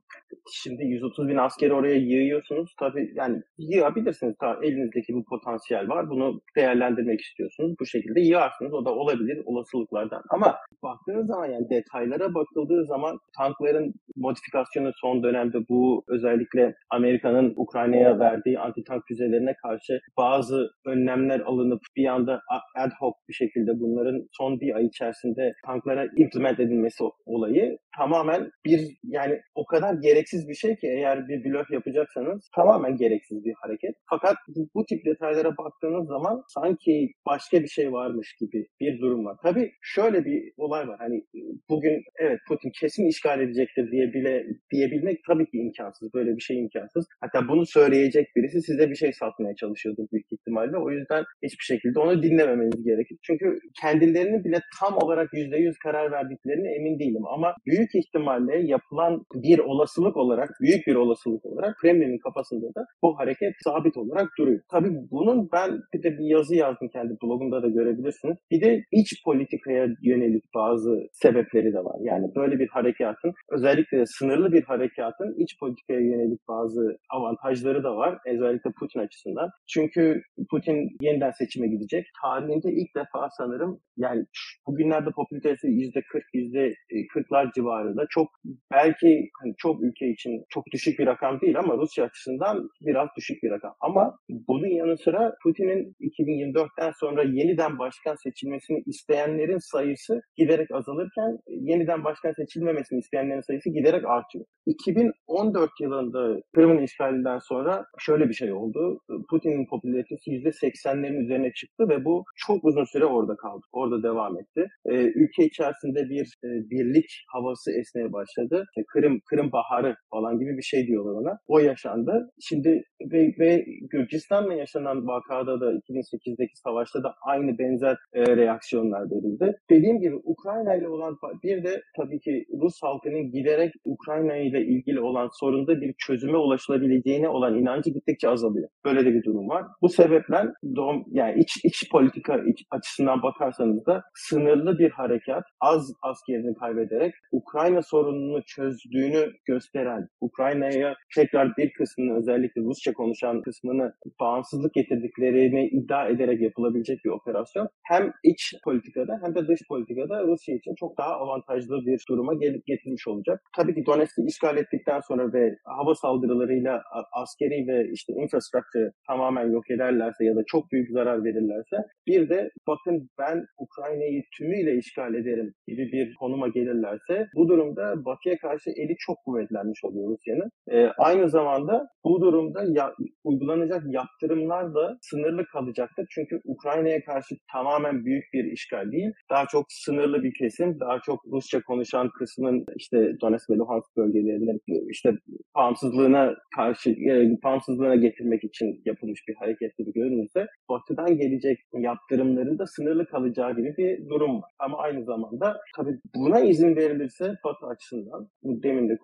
Şimdi 0.52 0.84
130 0.84 1.28
bin 1.28 1.36
askeri 1.36 1.72
oraya 1.72 1.96
yığıyorsunuz. 1.96 2.74
Tabii 2.78 3.12
yani 3.14 3.42
yığabilirsiniz. 3.58 4.34
Tabii 4.40 4.66
elinizdeki 4.66 5.14
bu 5.14 5.24
potansiyel 5.24 5.88
var. 5.88 6.10
Bunu 6.10 6.40
değerlendirmek 6.56 7.20
istiyorsunuz. 7.20 7.74
Bu 7.80 7.86
şekilde 7.86 8.20
yığarsınız. 8.20 8.72
O 8.74 8.84
da 8.84 8.94
olabilir 8.94 9.42
olasılıklardan. 9.44 10.22
Ama 10.30 10.56
baktığınız 10.82 11.26
zaman 11.26 11.46
yani 11.46 11.70
detaylara 11.70 12.34
bakıldığı 12.34 12.84
zaman 12.84 13.18
tankların 13.36 13.94
modifikasyonu 14.16 14.90
son 14.94 15.22
dönemde 15.22 15.58
bu 15.68 16.04
özellikle 16.08 16.74
Amerika'nın 16.90 17.54
Ukrayna'ya 17.56 18.18
verdiği 18.18 18.58
anti 18.58 18.84
tank 18.84 19.02
füzelerine 19.08 19.54
karşı 19.62 20.00
bazı 20.16 20.70
önlemler 20.86 21.40
alınıp 21.40 21.80
bir 21.96 22.06
anda 22.06 22.42
ad 22.76 22.90
hoc 23.00 23.14
bir 23.28 23.34
şekilde 23.34 23.80
bunların 23.80 24.28
son 24.32 24.60
bir 24.60 24.74
ay 24.74 24.86
içerisinde 24.86 25.52
tanklara 25.66 26.06
implement 26.16 26.60
edilmesi 26.60 27.04
olayı 27.26 27.78
tamamen 27.98 28.50
bir 28.64 28.80
yani 29.02 29.40
o 29.54 29.66
kadar 29.66 29.94
gereksiz 30.18 30.48
bir 30.48 30.54
şey 30.54 30.76
ki 30.76 30.86
eğer 30.86 31.28
bir 31.28 31.44
blöf 31.44 31.70
yapacaksanız 31.70 32.50
tamamen 32.54 32.96
gereksiz 32.96 33.44
bir 33.44 33.54
hareket. 33.62 33.94
Fakat 34.10 34.36
bu, 34.48 34.68
bu 34.74 34.84
tip 34.84 35.04
detaylara 35.04 35.56
baktığınız 35.56 36.08
zaman 36.08 36.42
sanki 36.48 37.10
başka 37.26 37.62
bir 37.62 37.68
şey 37.68 37.92
varmış 37.92 38.36
gibi 38.40 38.66
bir 38.80 39.00
durum 39.00 39.24
var. 39.24 39.36
Tabii 39.42 39.72
şöyle 39.82 40.24
bir 40.24 40.52
olay 40.56 40.88
var. 40.88 40.96
Hani 40.98 41.16
e, 41.16 41.40
bugün 41.70 42.02
evet 42.18 42.38
Putin 42.48 42.70
kesin 42.80 43.06
işgal 43.06 43.40
edecektir 43.40 43.90
diye 43.90 44.12
bile 44.12 44.46
diyebilmek 44.72 45.18
tabii 45.28 45.46
ki 45.46 45.58
imkansız. 45.58 46.14
Böyle 46.14 46.36
bir 46.36 46.40
şey 46.40 46.58
imkansız. 46.58 47.06
Hatta 47.20 47.48
bunu 47.48 47.66
söyleyecek 47.66 48.26
birisi 48.36 48.62
size 48.62 48.90
bir 48.90 48.94
şey 48.94 49.12
satmaya 49.12 49.54
çalışıyordur 49.54 50.06
büyük 50.12 50.32
ihtimalle. 50.32 50.76
O 50.76 50.90
yüzden 50.90 51.24
hiçbir 51.42 51.64
şekilde 51.64 51.98
onu 52.00 52.22
dinlememeniz 52.22 52.84
gerekir. 52.84 53.18
Çünkü 53.22 53.58
kendilerini 53.80 54.44
bile 54.44 54.60
tam 54.80 54.96
olarak 54.96 55.32
%100 55.32 55.74
karar 55.82 56.12
verdiklerine 56.12 56.70
emin 56.74 56.98
değilim. 56.98 57.26
Ama 57.26 57.54
büyük 57.66 57.94
ihtimalle 57.94 58.58
yapılan 58.58 59.24
bir 59.34 59.58
olasılık 59.58 60.07
olarak, 60.16 60.50
büyük 60.60 60.86
bir 60.86 60.94
olasılık 60.94 61.46
olarak 61.46 61.76
Kremlin'in 61.78 62.18
kafasında 62.18 62.66
da 62.74 62.86
bu 63.02 63.18
hareket 63.18 63.52
sabit 63.64 63.96
olarak 63.96 64.28
duruyor. 64.38 64.60
Tabii 64.70 64.90
bunun 65.10 65.48
ben 65.52 65.70
bir 65.94 66.02
de 66.02 66.18
bir 66.18 66.24
yazı 66.24 66.54
yazdım 66.54 66.88
kendi 66.88 67.14
blogumda 67.22 67.62
da 67.62 67.68
görebilirsiniz. 67.68 68.36
Bir 68.50 68.60
de 68.60 68.84
iç 68.92 69.24
politikaya 69.24 69.86
yönelik 70.02 70.44
bazı 70.54 70.90
sebepleri 71.12 71.72
de 71.72 71.78
var. 71.78 71.96
Yani 72.00 72.26
böyle 72.36 72.58
bir 72.58 72.68
harekatın 72.68 73.32
özellikle 73.50 74.06
sınırlı 74.06 74.52
bir 74.52 74.62
harekatın 74.62 75.34
iç 75.38 75.58
politikaya 75.60 76.00
yönelik 76.00 76.40
bazı 76.48 76.98
avantajları 77.10 77.84
da 77.84 77.96
var. 77.96 78.18
Özellikle 78.26 78.70
Putin 78.80 79.00
açısından. 79.00 79.50
Çünkü 79.68 80.22
Putin 80.50 80.88
yeniden 81.00 81.30
seçime 81.30 81.68
gidecek. 81.68 82.06
Tarihinde 82.22 82.72
ilk 82.72 82.94
defa 82.96 83.28
sanırım 83.38 83.80
yani 83.96 84.24
bugünlerde 84.66 85.10
popülaritesi 85.10 85.66
%40, 85.66 86.02
%40'lar 86.34 87.54
civarında. 87.54 88.06
Çok 88.10 88.28
belki 88.72 89.28
hani 89.42 89.54
çok 89.58 89.82
ülke 89.82 89.97
için 90.06 90.44
çok 90.48 90.64
düşük 90.72 90.98
bir 90.98 91.06
rakam 91.06 91.40
değil 91.40 91.58
ama 91.58 91.76
Rusya 91.76 92.04
açısından 92.04 92.68
biraz 92.80 93.08
düşük 93.16 93.42
bir 93.42 93.50
rakam. 93.50 93.74
Ama 93.80 94.18
bunun 94.28 94.66
yanı 94.66 94.98
sıra 94.98 95.34
Putin'in 95.42 95.94
2024'ten 96.00 96.92
sonra 97.00 97.22
yeniden 97.22 97.78
başkan 97.78 98.14
seçilmesini 98.14 98.82
isteyenlerin 98.86 99.58
sayısı 99.58 100.20
giderek 100.36 100.70
azalırken 100.70 101.38
yeniden 101.46 102.04
başkan 102.04 102.32
seçilmemesini 102.32 102.98
isteyenlerin 102.98 103.40
sayısı 103.40 103.70
giderek 103.70 104.04
artıyor. 104.06 104.44
2014 104.66 105.70
yılında 105.80 106.40
Kırım'ın 106.54 106.82
işgalinden 106.82 107.38
sonra 107.38 107.84
şöyle 107.98 108.28
bir 108.28 108.34
şey 108.34 108.52
oldu. 108.52 109.00
Putin'in 109.30 109.66
popülaritesi 109.66 110.30
%80'lerin 110.30 111.24
üzerine 111.24 111.52
çıktı 111.52 111.88
ve 111.88 112.04
bu 112.04 112.24
çok 112.36 112.64
uzun 112.64 112.84
süre 112.84 113.04
orada 113.04 113.36
kaldı. 113.36 113.66
Orada 113.72 114.02
devam 114.02 114.38
etti. 114.38 114.66
Ee, 114.86 114.94
ülke 114.94 115.44
içerisinde 115.44 116.08
bir 116.08 116.26
e, 116.44 116.48
birlik 116.70 117.10
havası 117.32 117.72
esneye 117.80 118.12
başladı. 118.12 118.64
Kırım, 118.92 119.20
Kırım 119.30 119.52
Baharı 119.52 119.87
falan 120.10 120.38
gibi 120.38 120.56
bir 120.56 120.62
şey 120.62 120.86
diyorlar 120.86 121.12
ona. 121.12 121.38
O 121.46 121.58
yaşandı. 121.58 122.30
Şimdi 122.40 122.82
ve, 123.12 123.34
ve 123.38 123.64
Gürcistan'la 123.90 124.54
yaşanan 124.54 125.06
vakada 125.06 125.60
da 125.60 125.72
2008'deki 125.72 126.56
savaşta 126.64 127.02
da 127.02 127.14
aynı 127.26 127.58
benzer 127.58 127.96
e, 128.12 128.36
reaksiyonlar 128.36 129.02
verildi. 129.10 129.58
Dediğim 129.70 130.00
gibi 130.00 130.16
Ukrayna 130.24 130.74
ile 130.74 130.88
olan 130.88 131.16
bir 131.44 131.64
de 131.64 131.82
tabii 131.96 132.20
ki 132.20 132.44
Rus 132.62 132.74
halkının 132.82 133.30
giderek 133.30 133.72
Ukrayna 133.84 134.36
ile 134.36 134.60
ilgili 134.60 135.00
olan 135.00 135.28
sorunda 135.32 135.80
bir 135.80 135.94
çözüme 136.06 136.38
ulaşılabileceğine 136.38 137.28
olan 137.28 137.58
inancı 137.58 137.90
gittikçe 137.90 138.28
azalıyor. 138.28 138.68
Böyle 138.84 139.04
de 139.04 139.14
bir 139.14 139.24
durum 139.24 139.48
var. 139.48 139.64
Bu 139.82 139.88
sebepten 139.88 140.52
doğum, 140.76 141.04
yani 141.10 141.40
iç, 141.40 141.64
iç 141.64 141.90
politika 141.90 142.36
iç, 142.36 142.64
açısından 142.70 143.22
bakarsanız 143.22 143.86
da 143.86 144.02
sınırlı 144.14 144.78
bir 144.78 144.90
harekat 144.90 145.44
az 145.60 145.92
askerini 146.02 146.54
kaybederek 146.54 147.14
Ukrayna 147.32 147.82
sorununu 147.82 148.42
çözdüğünü 148.46 149.32
gösteren, 149.78 150.08
Ukrayna'ya 150.20 150.94
tekrar 151.14 151.56
bir 151.56 151.72
kısmını 151.72 152.18
özellikle 152.18 152.60
Rusça 152.62 152.92
konuşan 152.92 153.42
kısmını 153.42 153.92
bağımsızlık 154.20 154.74
getirdiklerini 154.74 155.68
iddia 155.68 156.08
ederek 156.08 156.40
yapılabilecek 156.40 157.04
bir 157.04 157.10
operasyon. 157.10 157.68
Hem 157.82 158.12
iç 158.24 158.54
politikada 158.64 159.20
hem 159.22 159.34
de 159.34 159.48
dış 159.48 159.60
politikada 159.68 160.26
Rusya 160.26 160.54
için 160.54 160.74
çok 160.80 160.98
daha 160.98 161.10
avantajlı 161.10 161.86
bir 161.86 162.00
duruma 162.08 162.34
gelip 162.34 162.66
getirmiş 162.66 163.08
olacak. 163.08 163.40
Tabii 163.56 163.74
ki 163.74 163.86
Donetsk'i 163.86 164.22
işgal 164.26 164.56
ettikten 164.56 165.00
sonra 165.00 165.32
ve 165.32 165.56
hava 165.64 165.94
saldırılarıyla 165.94 166.82
askeri 167.12 167.66
ve 167.68 167.88
işte 167.92 168.12
infrastructure 168.12 168.90
tamamen 169.08 169.50
yok 169.52 169.70
ederlerse 169.70 170.24
ya 170.24 170.36
da 170.36 170.42
çok 170.46 170.72
büyük 170.72 170.90
zarar 170.90 171.24
verirlerse 171.24 171.76
bir 172.06 172.28
de 172.28 172.50
bakın 172.66 173.08
ben 173.18 173.44
Ukrayna'yı 173.58 174.22
tümüyle 174.38 174.74
işgal 174.76 175.14
ederim 175.14 175.54
gibi 175.68 175.92
bir 175.92 176.14
konuma 176.14 176.48
gelirlerse 176.48 177.26
bu 177.36 177.48
durumda 177.48 178.04
Batı'ya 178.04 178.36
karşı 178.38 178.70
eli 178.70 178.94
çok 178.98 179.16
kuvvetlenmiş 179.58 179.84
oluyor 179.84 180.10
Rusya'nın. 180.10 180.50
Ee, 180.70 180.90
aynı 180.98 181.28
zamanda 181.28 181.88
bu 182.04 182.20
durumda 182.20 182.64
ya, 182.68 182.94
uygulanacak 183.24 183.82
yaptırımlar 183.86 184.74
da 184.74 184.98
sınırlı 185.00 185.46
kalacaktır. 185.46 186.06
Çünkü 186.10 186.40
Ukrayna'ya 186.44 187.04
karşı 187.04 187.34
tamamen 187.52 188.04
büyük 188.04 188.24
bir 188.32 188.44
işgal 188.44 188.92
değil. 188.92 189.10
Daha 189.30 189.46
çok 189.46 189.66
sınırlı 189.68 190.22
bir 190.22 190.32
kesim, 190.38 190.80
daha 190.80 191.00
çok 191.06 191.20
Rusça 191.32 191.62
konuşan 191.62 192.10
kısmın 192.18 192.64
işte 192.76 193.12
Donetsk 193.20 193.50
ve 193.50 193.54
Luhansk 193.54 193.96
bölgelerinde 193.96 194.52
işte 194.90 195.12
bağımsızlığına 195.56 196.34
karşı 196.56 196.90
e, 196.90 197.42
bağımsızlığına 197.44 197.96
getirmek 197.96 198.44
için 198.44 198.82
yapılmış 198.84 199.20
bir 199.28 199.34
hareket 199.34 199.78
gibi 199.78 199.92
görünürse 199.92 200.46
Batı'dan 200.70 201.16
gelecek 201.16 201.58
yaptırımların 201.78 202.58
da 202.58 202.66
sınırlı 202.66 203.06
kalacağı 203.06 203.56
gibi 203.56 203.74
bir 203.78 204.08
durum 204.08 204.42
var. 204.42 204.50
Ama 204.58 204.78
aynı 204.78 205.04
zamanda 205.04 205.56
tabii 205.76 205.98
buna 206.16 206.40
izin 206.40 206.76
verilirse 206.76 207.34
Batı 207.44 207.66
açısından 207.66 208.28
bu 208.42 208.62
demin 208.62 208.88
de 208.88 208.96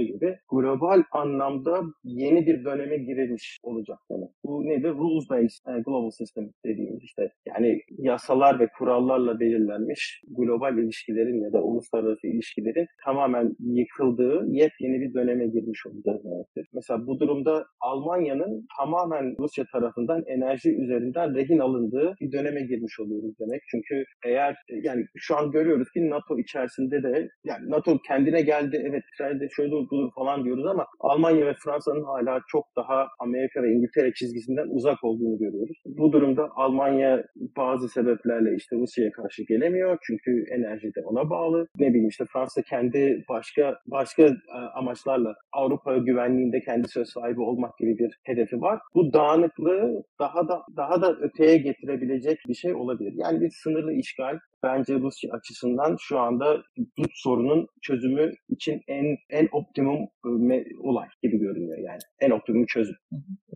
konuşulduğu 0.00 0.02
gibi 0.02 0.38
global 0.50 1.02
anlamda 1.12 1.80
yeni 2.04 2.46
bir 2.46 2.64
döneme 2.64 2.96
girilmiş 2.96 3.58
olacak 3.62 3.98
demek. 4.10 4.30
Bu 4.44 4.64
nedir? 4.64 4.90
Rules 4.90 5.30
based 5.30 5.66
e, 5.68 5.82
global 5.82 6.10
system 6.10 6.50
dediğimiz 6.64 7.02
işte 7.02 7.30
yani 7.46 7.80
yasalar 7.98 8.60
ve 8.60 8.68
kurallarla 8.78 9.40
belirlenmiş 9.40 10.22
global 10.28 10.78
ilişkilerin 10.78 11.44
ya 11.44 11.52
da 11.52 11.62
uluslararası 11.62 12.26
ilişkilerin 12.26 12.86
tamamen 13.04 13.56
yıkıldığı 13.58 14.46
yepyeni 14.48 15.00
bir 15.00 15.14
döneme 15.14 15.46
girmiş 15.46 15.86
olacağız 15.86 16.24
demektir. 16.24 16.66
Mesela 16.74 17.06
bu 17.06 17.20
durumda 17.20 17.64
Almanya'nın 17.80 18.66
tamamen 18.78 19.36
Rusya 19.38 19.64
tarafından 19.72 20.22
enerji 20.26 20.70
üzerinden 20.76 21.34
rehin 21.34 21.58
alındığı 21.58 22.14
bir 22.20 22.32
döneme 22.32 22.62
girmiş 22.62 23.00
oluyoruz 23.00 23.34
demek. 23.40 23.60
Çünkü 23.70 24.04
eğer 24.24 24.56
yani 24.82 25.04
şu 25.16 25.36
an 25.36 25.50
görüyoruz 25.50 25.90
ki 25.90 26.10
NATO 26.10 26.38
içerisinde 26.38 27.02
de 27.02 27.28
yani 27.44 27.70
NATO 27.70 27.98
kendine 28.08 28.42
geldi 28.42 28.82
evet 28.88 29.02
İsrail'de 29.12 29.48
şöyle 29.56 29.74
budur 29.90 30.10
falan 30.14 30.44
diyoruz 30.44 30.66
ama 30.66 30.86
Almanya 31.00 31.46
ve 31.46 31.54
Fransa'nın 31.64 32.04
hala 32.04 32.40
çok 32.48 32.64
daha 32.76 33.08
Amerika 33.18 33.62
ve 33.62 33.72
İngiltere 33.72 34.12
çizgisinden 34.14 34.68
uzak 34.68 35.04
olduğunu 35.04 35.38
görüyoruz. 35.38 35.82
Bu 35.86 36.12
durumda 36.12 36.48
Almanya 36.56 37.24
bazı 37.56 37.88
sebeplerle 37.88 38.56
işte 38.56 38.76
Rusya'ya 38.76 39.12
karşı 39.12 39.42
gelemiyor 39.48 39.98
çünkü 40.06 40.44
enerji 40.50 40.86
de 40.94 41.00
ona 41.04 41.30
bağlı. 41.30 41.66
Ne 41.78 41.88
bileyim 41.88 42.08
işte 42.08 42.24
Fransa 42.32 42.62
kendi 42.62 43.24
başka 43.28 43.78
başka 43.86 44.22
e, 44.22 44.34
amaçlarla 44.74 45.34
Avrupa 45.52 45.96
güvenliğinde 45.96 46.60
kendi 46.60 46.88
söz 46.88 47.08
sahibi 47.08 47.40
olmak 47.40 47.78
gibi 47.78 47.98
bir 47.98 48.18
hedefi 48.24 48.60
var. 48.60 48.80
Bu 48.94 49.12
dağınıklığı 49.12 50.02
daha 50.20 50.48
da 50.48 50.62
daha 50.76 51.02
da 51.02 51.16
öteye 51.20 51.56
getirebilecek 51.56 52.38
bir 52.48 52.54
şey 52.54 52.74
olabilir. 52.74 53.12
Yani 53.16 53.40
bir 53.40 53.50
sınırlı 53.50 53.92
işgal 53.92 54.38
bence 54.62 54.94
Rusya 54.94 55.32
açısından 55.32 55.96
şu 56.00 56.18
anda 56.18 56.62
bu 56.98 57.02
sorunun 57.14 57.66
çözümü 57.82 58.32
için 58.48 58.80
en 58.88 59.16
en 59.30 59.48
optimum 59.86 60.50
e, 60.52 60.64
olay 60.82 61.06
gibi 61.22 61.38
görünüyor 61.38 61.78
yani. 61.78 61.98
En 62.20 62.30
optimum 62.30 62.66
çözüm. 62.66 62.96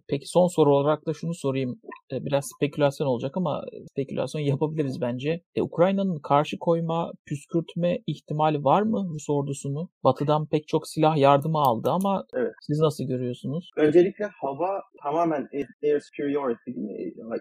Peki 0.08 0.26
son 0.26 0.46
soru 0.46 0.74
olarak 0.74 1.06
da 1.06 1.14
şunu 1.14 1.34
sorayım. 1.34 1.80
E, 2.12 2.24
biraz 2.24 2.44
spekülasyon 2.56 3.06
olacak 3.06 3.36
ama 3.36 3.62
spekülasyon 3.90 4.42
yapabiliriz 4.42 5.00
bence. 5.00 5.40
E, 5.54 5.62
Ukrayna'nın 5.62 6.18
karşı 6.18 6.58
koyma, 6.58 7.12
püskürtme 7.26 7.98
ihtimali 8.06 8.64
var 8.64 8.82
mı 8.82 9.06
Rus 9.14 9.30
ordusunu? 9.30 9.88
Batı'dan 10.04 10.46
pek 10.46 10.68
çok 10.68 10.88
silah 10.88 11.16
yardımı 11.16 11.58
aldı 11.58 11.90
ama 11.90 12.24
evet. 12.34 12.52
siz 12.62 12.80
nasıl 12.80 13.04
görüyorsunuz? 13.04 13.70
Öncelikle 13.76 14.24
hava 14.24 14.82
tamamen 15.02 15.48
air 15.82 16.00
superiority, 16.00 16.70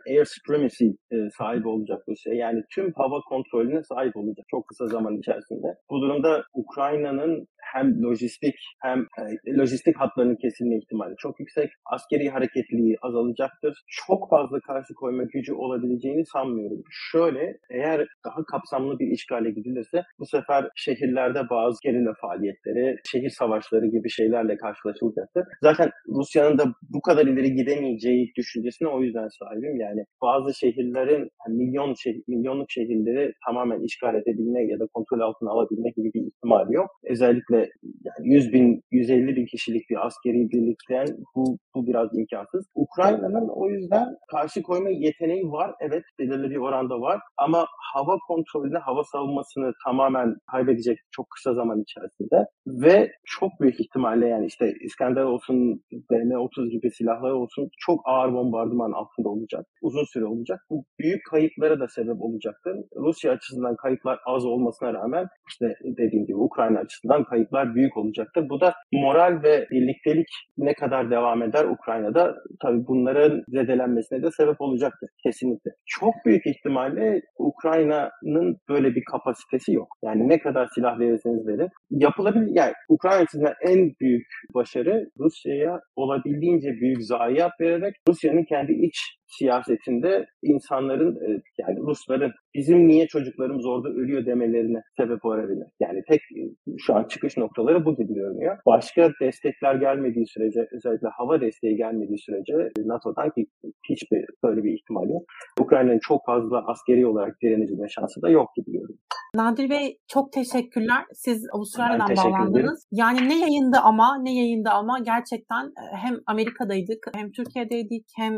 air 0.09 0.25
supremacy 0.25 0.85
e, 0.85 1.15
sahibi 1.37 1.67
olacak 1.67 2.03
bu 2.07 2.15
şey. 2.15 2.33
Yani 2.33 2.61
tüm 2.75 2.93
hava 2.95 3.19
kontrolüne 3.21 3.83
sahip 3.83 4.17
olacak 4.17 4.45
çok 4.51 4.67
kısa 4.67 4.87
zaman 4.87 5.17
içerisinde. 5.17 5.67
Bu 5.89 6.01
durumda 6.01 6.43
Ukrayna'nın 6.53 7.47
hem 7.73 8.03
lojistik 8.03 8.55
hem 8.81 8.99
e, 8.99 9.57
lojistik 9.57 9.95
hatlarının 9.99 10.35
kesilme 10.35 10.77
ihtimali 10.77 11.15
çok 11.17 11.39
yüksek. 11.39 11.69
Askeri 11.85 12.29
hareketliliği 12.29 12.95
azalacaktır. 13.01 13.83
Çok 13.87 14.29
fazla 14.29 14.59
karşı 14.59 14.93
koyma 14.93 15.23
gücü 15.23 15.53
olabileceğini 15.53 16.25
sanmıyorum. 16.25 16.83
Şöyle 16.89 17.57
eğer 17.69 18.07
daha 18.25 18.43
kapsamlı 18.45 18.99
bir 18.99 19.07
işgale 19.07 19.51
gidilirse 19.51 20.03
bu 20.19 20.25
sefer 20.25 20.69
şehirlerde 20.75 21.49
bazı 21.49 21.77
gerilla 21.83 22.13
faaliyetleri, 22.21 22.95
şehir 23.11 23.29
savaşları 23.29 23.85
gibi 23.85 24.09
şeylerle 24.09 24.57
karşılaşılacaktır. 24.57 25.43
Zaten 25.61 25.89
Rusya'nın 26.07 26.57
da 26.57 26.65
bu 26.89 27.01
kadar 27.01 27.27
ileri 27.27 27.53
gidemeyeceği 27.53 28.31
düşüncesine 28.37 28.87
o 28.87 29.01
yüzden 29.01 29.27
sahibim. 29.39 29.79
Yani 29.79 30.05
bazı 30.21 30.53
şehirlerin 30.53 31.29
yani 31.47 31.57
milyon 31.57 31.93
şehir, 31.93 32.23
milyonluk 32.27 32.71
şehirleri 32.71 33.33
tamamen 33.45 33.81
işgal 33.81 34.15
edebilme 34.15 34.63
ya 34.63 34.79
da 34.79 34.85
kontrol 34.93 35.19
altına 35.19 35.49
alabilme 35.51 35.89
gibi 35.89 36.11
bir 36.13 36.27
ihtimali 36.27 36.73
yok. 36.73 36.89
Özellikle 37.03 37.57
yani 37.83 38.23
100 38.33 38.53
bin, 38.53 38.62
150 38.91 39.35
bin 39.35 39.45
kişilik 39.45 39.89
bir 39.89 40.05
askeri 40.05 40.49
birlikten 40.51 41.07
bu, 41.35 41.57
bu 41.75 41.87
biraz 41.87 42.09
imkansız. 42.17 42.65
Ukrayna'nın 42.75 43.49
o 43.49 43.69
yüzden 43.69 44.07
karşı 44.31 44.61
koyma 44.63 44.89
yeteneği 44.89 45.43
var. 45.43 45.71
Evet 45.79 46.03
belirli 46.19 46.49
bir 46.49 46.57
oranda 46.57 47.01
var. 47.01 47.19
Ama 47.37 47.65
hava 47.93 48.17
kontrolünü, 48.27 48.77
hava 48.77 49.03
savunmasını 49.03 49.71
tamamen 49.85 50.35
kaybedecek 50.51 50.97
çok 51.11 51.25
kısa 51.29 51.53
zaman 51.53 51.81
içerisinde. 51.81 52.45
Ve 52.67 53.11
çok 53.25 53.51
büyük 53.61 53.79
ihtimalle 53.79 54.27
yani 54.27 54.45
işte 54.45 54.73
İskender 54.81 55.23
olsun, 55.23 55.83
BM-30 56.11 56.69
gibi 56.69 56.91
silahlar 56.91 57.31
olsun 57.31 57.69
çok 57.77 58.01
ağır 58.05 58.33
bombardıman 58.33 58.91
altında 58.91 59.29
olacak. 59.29 59.65
Uzun 59.81 60.03
süre 60.13 60.25
olacak. 60.25 60.59
Bu 60.69 60.85
büyük 60.99 61.21
kayıplara 61.29 61.79
da 61.79 61.87
sebep 61.87 62.21
olacaktır. 62.21 62.75
Rusya 62.95 63.31
açısından 63.31 63.75
kayıplar 63.75 64.19
az 64.25 64.45
olmasına 64.45 64.93
rağmen 64.93 65.27
işte 65.49 65.75
dediğim 65.83 66.25
gibi 66.25 66.37
Ukrayna 66.37 66.79
açısından 66.79 67.23
kayıp 67.23 67.43
kayıplar 67.43 67.75
büyük 67.75 67.97
olacaktır. 67.97 68.49
Bu 68.53 68.61
da 68.61 68.73
moral 68.91 69.43
ve 69.43 69.67
birliktelik 69.71 70.27
ne 70.57 70.73
kadar 70.73 71.11
devam 71.11 71.43
eder 71.43 71.65
Ukrayna'da 71.65 72.35
tabii 72.61 72.87
bunların 72.87 73.43
zedelenmesine 73.47 74.23
de 74.23 74.31
sebep 74.31 74.61
olacaktır 74.61 75.09
kesinlikle. 75.23 75.71
Çok 75.85 76.13
büyük 76.25 76.47
ihtimalle 76.47 77.21
Ukrayna'nın 77.37 78.57
böyle 78.69 78.95
bir 78.95 79.03
kapasitesi 79.11 79.73
yok. 79.73 79.87
Yani 80.03 80.29
ne 80.29 80.39
kadar 80.39 80.67
silah 80.75 80.99
verirseniz 80.99 81.47
verin. 81.47 81.69
Yapılabilir, 81.91 82.47
yani 82.55 82.73
Ukrayna 82.89 83.21
açısından 83.21 83.53
en 83.61 83.91
büyük 84.01 84.27
başarı 84.55 85.09
Rusya'ya 85.19 85.81
olabildiğince 85.95 86.69
büyük 86.71 87.03
zayiat 87.03 87.51
vererek 87.61 87.95
Rusya'nın 88.07 88.43
kendi 88.43 88.73
iç 88.73 89.17
siyasetinde 89.37 90.25
insanların 90.43 91.15
e, 91.15 91.41
yani 91.59 91.79
Rusların 91.79 92.31
bizim 92.55 92.87
niye 92.87 93.07
çocuklarımız 93.07 93.65
orada 93.65 93.89
ölüyor 93.89 94.25
demelerine 94.25 94.81
sebep 94.97 95.25
olabilir. 95.25 95.67
Yani 95.79 96.01
tek 96.09 96.21
e, 96.21 96.41
şu 96.77 96.95
an 96.95 97.03
çıkış 97.03 97.37
noktaları 97.37 97.85
bu 97.85 97.95
gibi 97.95 98.13
görünüyor. 98.13 98.57
Başka 98.65 99.11
destekler 99.21 99.75
gelmediği 99.75 100.27
sürece 100.27 100.67
özellikle 100.71 101.07
hava 101.17 101.41
desteği 101.41 101.75
gelmediği 101.75 102.19
sürece 102.19 102.53
NATO'dan 102.85 103.29
ki 103.29 103.45
hiçbir 103.89 104.25
böyle 104.43 104.63
bir 104.63 104.73
ihtimal 104.73 105.09
yok. 105.09 105.23
Ukrayna'nın 105.61 105.99
çok 105.99 106.25
fazla 106.25 106.67
askeri 106.67 107.05
olarak 107.05 107.41
direneceğine 107.41 107.89
şansı 107.89 108.21
da 108.21 108.29
yok 108.29 108.49
gibi 108.55 108.71
görünüyor. 108.71 108.99
Nadir 109.35 109.69
Bey 109.69 109.97
çok 110.07 110.33
teşekkürler. 110.33 111.03
Siz 111.13 111.45
Avustralya'dan 111.53 112.07
teşekkür 112.07 112.31
bağlandınız. 112.31 112.59
Ederim. 112.59 112.77
Yani 112.91 113.29
ne 113.29 113.39
yayında 113.39 113.83
ama 113.83 114.17
ne 114.21 114.35
yayında 114.35 114.71
ama 114.71 114.99
gerçekten 114.99 115.65
e, 115.65 115.97
hem 115.97 116.15
Amerika'daydık 116.27 117.11
hem 117.15 117.31
Türkiye'deydik 117.31 118.05
hem 118.17 118.33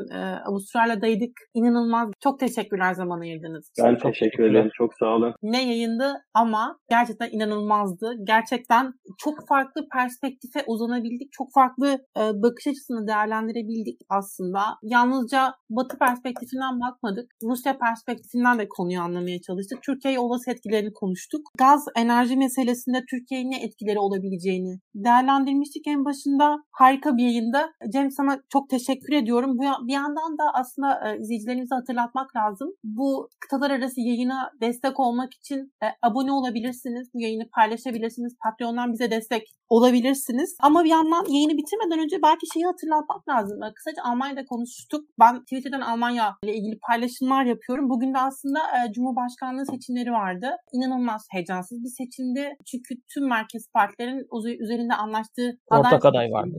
Avustralya'daydık. 0.45 1.31
İnanılmaz. 1.53 2.09
Çok 2.23 2.39
teşekkürler 2.39 2.93
zaman 2.93 3.19
ayırdınız. 3.19 3.71
Ben 3.83 3.95
çok 3.95 4.13
teşekkür 4.13 4.43
ederim. 4.43 4.69
Çok 4.73 4.93
sağ 4.99 5.05
olun. 5.05 5.33
Ne 5.43 5.67
yayındı 5.67 6.13
ama 6.33 6.77
gerçekten 6.89 7.29
inanılmazdı. 7.31 8.13
Gerçekten 8.27 8.93
çok 9.17 9.47
farklı 9.47 9.87
perspektife 9.93 10.63
uzanabildik. 10.67 11.31
Çok 11.31 11.47
farklı 11.53 11.87
e, 12.17 12.21
bakış 12.43 12.67
açısını 12.67 13.07
değerlendirebildik 13.07 13.99
aslında. 14.09 14.61
Yalnızca 14.83 15.53
Batı 15.69 15.97
perspektifinden 15.97 16.79
bakmadık. 16.81 17.31
Rusya 17.43 17.77
perspektifinden 17.77 18.59
de 18.59 18.67
konuyu 18.69 18.99
anlamaya 19.01 19.41
çalıştık. 19.41 19.79
Türkiye 19.83 20.19
olası 20.19 20.51
etkileri 20.51 20.84
etkilerini 20.85 20.93
konuştuk. 20.93 21.41
Gaz 21.57 21.85
enerji 21.95 22.37
meselesinde 22.37 23.03
Türkiye'ye 23.09 23.49
ne 23.49 23.63
etkileri 23.63 23.99
olabileceğini 23.99 24.79
değerlendirmiştik 24.95 25.87
en 25.87 26.05
başında. 26.05 26.57
Harika 26.71 27.17
bir 27.17 27.23
yayında. 27.23 27.71
Cem 27.93 28.11
sana 28.11 28.39
çok 28.49 28.69
teşekkür 28.69 29.13
ediyorum. 29.13 29.57
Bir 29.87 29.93
yandan 29.93 30.37
da 30.37 30.43
aslında 30.53 30.89
e, 31.05 31.19
izleyicilerimize 31.19 31.75
hatırlatmak 31.75 32.35
lazım. 32.35 32.69
Bu 32.83 33.29
kıtalar 33.39 33.71
arası 33.71 34.01
yayına 34.01 34.51
destek 34.61 34.99
olmak 34.99 35.33
için 35.33 35.59
e, 35.83 35.87
abone 36.01 36.31
olabilirsiniz. 36.31 37.07
Bu 37.13 37.21
yayını 37.21 37.49
paylaşabilirsiniz. 37.55 38.33
Patreon'dan 38.43 38.93
bize 38.93 39.11
destek 39.11 39.43
olabilirsiniz. 39.69 40.57
Ama 40.61 40.83
bir 40.83 40.89
yandan 40.89 41.25
yayını 41.29 41.57
bitirmeden 41.57 41.99
önce 42.03 42.17
belki 42.23 42.45
şeyi 42.53 42.65
hatırlatmak 42.65 43.29
lazım. 43.29 43.63
E, 43.63 43.73
kısaca 43.73 44.01
Almanya'da 44.03 44.45
konuştuk. 44.45 45.01
Ben 45.19 45.41
Twitter'dan 45.41 45.81
Almanya 45.81 46.35
ile 46.43 46.53
ilgili 46.57 46.79
paylaşımlar 46.87 47.43
yapıyorum. 47.45 47.89
Bugün 47.89 48.13
de 48.13 48.17
aslında 48.17 48.59
Cumhurbaşkanlığı 48.95 49.65
seçimleri 49.65 50.11
vardı. 50.11 50.47
İnanılmaz 50.75 51.21
heyecansız 51.31 51.77
bir 51.83 51.93
seçimdi. 51.99 52.43
Çünkü 52.69 52.91
tüm 53.13 53.23
merkez 53.29 53.63
partilerin 53.73 54.19
üzerinde 54.63 54.93
anlaştığı 54.93 55.49
ortak 55.71 56.05
aday 56.05 56.31
vardı. 56.31 56.57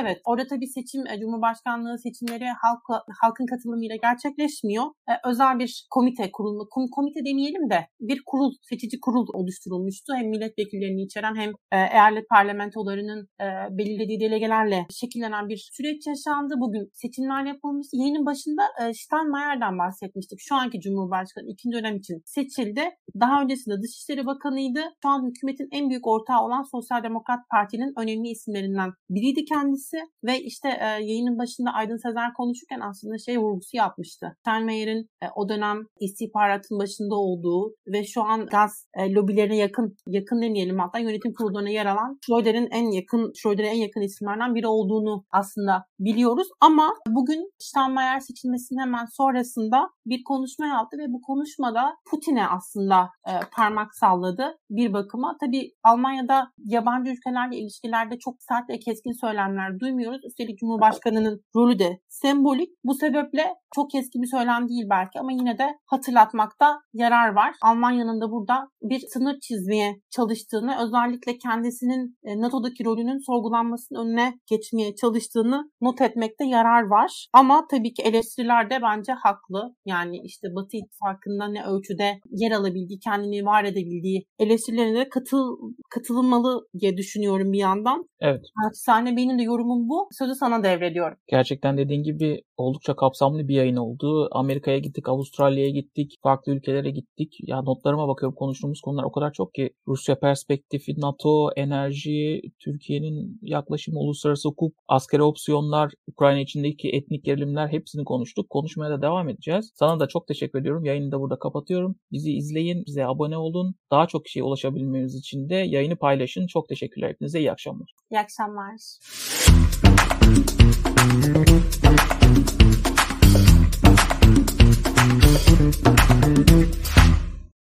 Evet. 0.00 0.18
Orada 0.24 0.46
tabii 0.46 0.66
seçim 0.66 1.06
e, 1.06 1.20
Cumhurbaşkanlığı 1.20 1.98
seçimleri 1.98 2.44
halk, 2.62 2.82
halkın 3.22 3.46
katılımıyla 3.46 3.96
gerçekleşmiyor. 4.06 4.84
E, 5.10 5.12
özel 5.30 5.58
bir 5.58 5.86
komite 5.90 6.30
kurulma, 6.32 6.64
kom, 6.70 6.84
komite 6.96 7.20
demeyelim 7.28 7.70
de 7.70 7.80
bir 8.00 8.22
kurul, 8.26 8.52
seçici 8.70 8.96
kurul 9.04 9.26
oluşturulmuştu. 9.34 10.14
Hem 10.18 10.26
milletvekillerini 10.28 11.02
içeren 11.02 11.36
hem 11.42 11.50
e, 11.72 11.76
eyalet 11.96 12.28
parlamentolarının 12.28 13.20
e, 13.44 13.46
belirlediği 13.78 14.20
delegelerle 14.20 14.86
şekillenen 14.90 15.48
bir 15.48 15.60
süreç 15.76 16.06
yaşandı. 16.06 16.54
Bugün 16.64 16.90
seçimler 16.92 17.44
yapılmış. 17.44 17.86
Yayının 17.92 18.26
başında 18.26 18.62
e, 18.80 18.94
Steinmeier'den 18.94 19.78
bahsetmiştik. 19.78 20.38
Şu 20.40 20.54
anki 20.54 20.80
Cumhurbaşkanı 20.80 21.46
ikinci 21.52 21.76
dönem 21.76 21.96
için 21.96 22.22
seçildi. 22.26 22.84
Daha 23.20 23.42
öncesinde 23.52 23.82
Dışişleri 23.82 24.26
Bakanıydı. 24.26 24.80
Şu 25.02 25.08
an 25.08 25.28
hükümetin 25.28 25.68
en 25.72 25.90
büyük 25.90 26.06
ortağı 26.06 26.40
olan 26.44 26.62
Sosyal 26.62 27.02
Demokrat 27.02 27.38
Parti'nin 27.50 27.92
önemli 27.98 28.28
isimlerinden 28.28 28.90
biriydi 29.10 29.44
kendisi 29.44 29.96
ve 30.24 30.40
işte 30.40 30.68
e, 30.68 30.84
yayının 30.84 31.38
başında 31.38 31.70
Aydın 31.70 31.96
Sezer 31.96 32.32
konuşurken 32.34 32.80
aslında 32.80 33.18
şey 33.18 33.38
vurgusu 33.38 33.76
yapmıştı. 33.76 34.36
Steinmeier'in 34.40 35.08
e, 35.22 35.26
o 35.36 35.48
dönem 35.48 35.78
istihbaratın 36.00 36.78
başında 36.78 37.14
olduğu 37.14 37.74
ve 37.86 38.04
şu 38.04 38.22
an 38.22 38.46
gaz 38.46 38.86
e, 38.94 39.12
lobilerine 39.12 39.56
yakın 39.56 39.96
yakın 40.06 40.42
demeyelim 40.42 40.78
hatta 40.78 40.98
yönetim 40.98 41.32
kurullarına 41.34 41.70
yer 41.70 41.86
alan 41.86 42.18
Schroeder'in 42.26 42.68
en 42.70 42.90
yakın 42.90 43.32
Schroeder'e 43.34 43.66
en 43.66 43.80
yakın 43.86 44.00
isimlerden 44.00 44.54
biri 44.54 44.66
olduğunu 44.66 45.24
aslında 45.30 45.84
biliyoruz 46.00 46.48
ama 46.60 46.94
bugün 47.08 47.52
Steinmeier 47.58 48.20
seçilmesinin 48.20 48.80
hemen 48.80 49.04
sonrasında 49.04 49.88
bir 50.06 50.24
konuşma 50.24 50.66
yaptı 50.66 50.98
ve 50.98 51.12
bu 51.12 51.20
konuşmada 51.20 51.94
Putin'e 52.10 52.46
aslında 52.46 53.08
e, 53.28 53.32
parmak 53.56 53.94
salladı 53.94 54.58
bir 54.70 54.92
bakıma. 54.92 55.36
Tabii 55.40 55.70
Almanya'da 55.84 56.52
yabancı 56.58 57.10
ülkelerle 57.10 57.56
ilişkilerde 57.56 58.18
çok 58.18 58.34
sert 58.42 58.70
ve 58.70 58.78
keskin 58.78 59.20
söylemler 59.20 59.80
duymuyoruz. 59.80 60.20
Üstelik 60.24 60.58
Cumhurbaşkanı'nın 60.58 61.40
rolü 61.56 61.78
de 61.78 61.98
sembolik. 62.08 62.68
Bu 62.84 62.94
sebeple 62.94 63.54
çok 63.74 63.90
keskin 63.90 64.22
bir 64.22 64.26
söylem 64.26 64.68
değil 64.68 64.86
belki 64.90 65.20
ama 65.20 65.32
yine 65.32 65.58
de 65.58 65.78
hatırlatmakta 65.86 66.80
yarar 66.92 67.28
var. 67.28 67.54
Almanya'nın 67.62 68.20
da 68.20 68.30
burada 68.30 68.68
bir 68.82 69.00
sınır 69.12 69.40
çizmeye 69.40 70.00
çalıştığını, 70.10 70.76
özellikle 70.84 71.38
kendisinin 71.38 72.18
e, 72.24 72.40
NATO'daki 72.40 72.84
rolünün 72.84 73.18
sorgulanmasının 73.26 74.00
önüne 74.00 74.34
geçmeye 74.50 74.94
çalıştığını 74.94 75.70
not 75.80 76.00
etmekte 76.00 76.44
yarar 76.44 76.82
var. 76.82 77.26
Ama 77.32 77.66
tabii 77.70 77.92
ki 77.92 78.02
eleştiriler 78.02 78.70
de 78.70 78.78
bence 78.82 79.12
haklı. 79.12 79.74
Yani 79.86 80.20
işte 80.24 80.48
Batı 80.54 80.76
İttifakı'nda 80.76 81.48
ne 81.48 81.64
ölçüde 81.64 82.20
yer 82.30 82.50
alabildiği, 82.50 83.00
kendini 83.22 83.44
var 83.44 83.64
edebildiği 83.64 84.24
eleştirilerine 84.38 85.08
katıl, 85.08 85.56
katılmalı 85.90 86.66
diye 86.80 86.96
düşünüyorum 86.96 87.52
bir 87.52 87.58
yandan. 87.58 88.08
Evet. 88.20 88.40
Naçizane 88.64 89.16
benim 89.16 89.38
de 89.38 89.42
yorumum 89.42 89.88
bu. 89.88 90.08
Sözü 90.18 90.34
sana 90.34 90.62
devrediyorum. 90.62 91.18
Gerçekten 91.26 91.78
dediğin 91.78 92.02
gibi 92.02 92.42
oldukça 92.56 92.96
kapsamlı 92.96 93.48
bir 93.48 93.54
yayın 93.54 93.76
oldu. 93.76 94.28
Amerika'ya 94.32 94.78
gittik, 94.78 95.08
Avustralya'ya 95.08 95.70
gittik, 95.70 96.12
farklı 96.22 96.52
ülkelere 96.52 96.90
gittik. 96.90 97.36
Ya 97.42 97.62
notlarıma 97.62 98.08
bakıyorum 98.08 98.34
konuştuğumuz 98.34 98.80
konular 98.80 99.04
o 99.04 99.12
kadar 99.12 99.32
çok 99.32 99.54
ki 99.54 99.70
Rusya 99.88 100.18
perspektifi, 100.18 101.00
NATO, 101.00 101.50
enerji, 101.56 102.42
Türkiye'nin 102.64 103.38
yaklaşımı, 103.42 103.98
uluslararası 103.98 104.48
hukuk, 104.48 104.74
askeri 104.88 105.22
opsiyonlar, 105.22 105.92
Ukrayna 106.06 106.40
içindeki 106.40 106.88
etnik 106.88 107.24
gerilimler 107.24 107.68
hepsini 107.68 108.04
konuştuk. 108.04 108.50
Konuşmaya 108.50 108.90
da 108.90 109.02
devam 109.02 109.28
edeceğiz. 109.28 109.72
Sana 109.74 110.00
da 110.00 110.08
çok 110.08 110.26
teşekkür 110.26 110.60
ediyorum. 110.60 110.84
Yayını 110.84 111.12
da 111.12 111.20
burada 111.20 111.38
kapatıyorum. 111.38 111.96
Bizi 112.12 112.32
izleyin, 112.32 112.84
bize 112.86 113.04
abone 113.12 113.36
olun. 113.36 113.74
Daha 113.90 114.06
çok 114.06 114.24
kişiye 114.24 114.42
ulaşabilmemiz 114.42 115.14
için 115.14 115.48
de 115.48 115.54
yayını 115.54 115.96
paylaşın. 115.96 116.46
Çok 116.46 116.68
teşekkürler. 116.68 117.08
Hepinize 117.08 117.38
iyi 117.38 117.52
akşamlar. 117.52 117.94
İyi 118.10 118.20
akşamlar. 118.20 118.76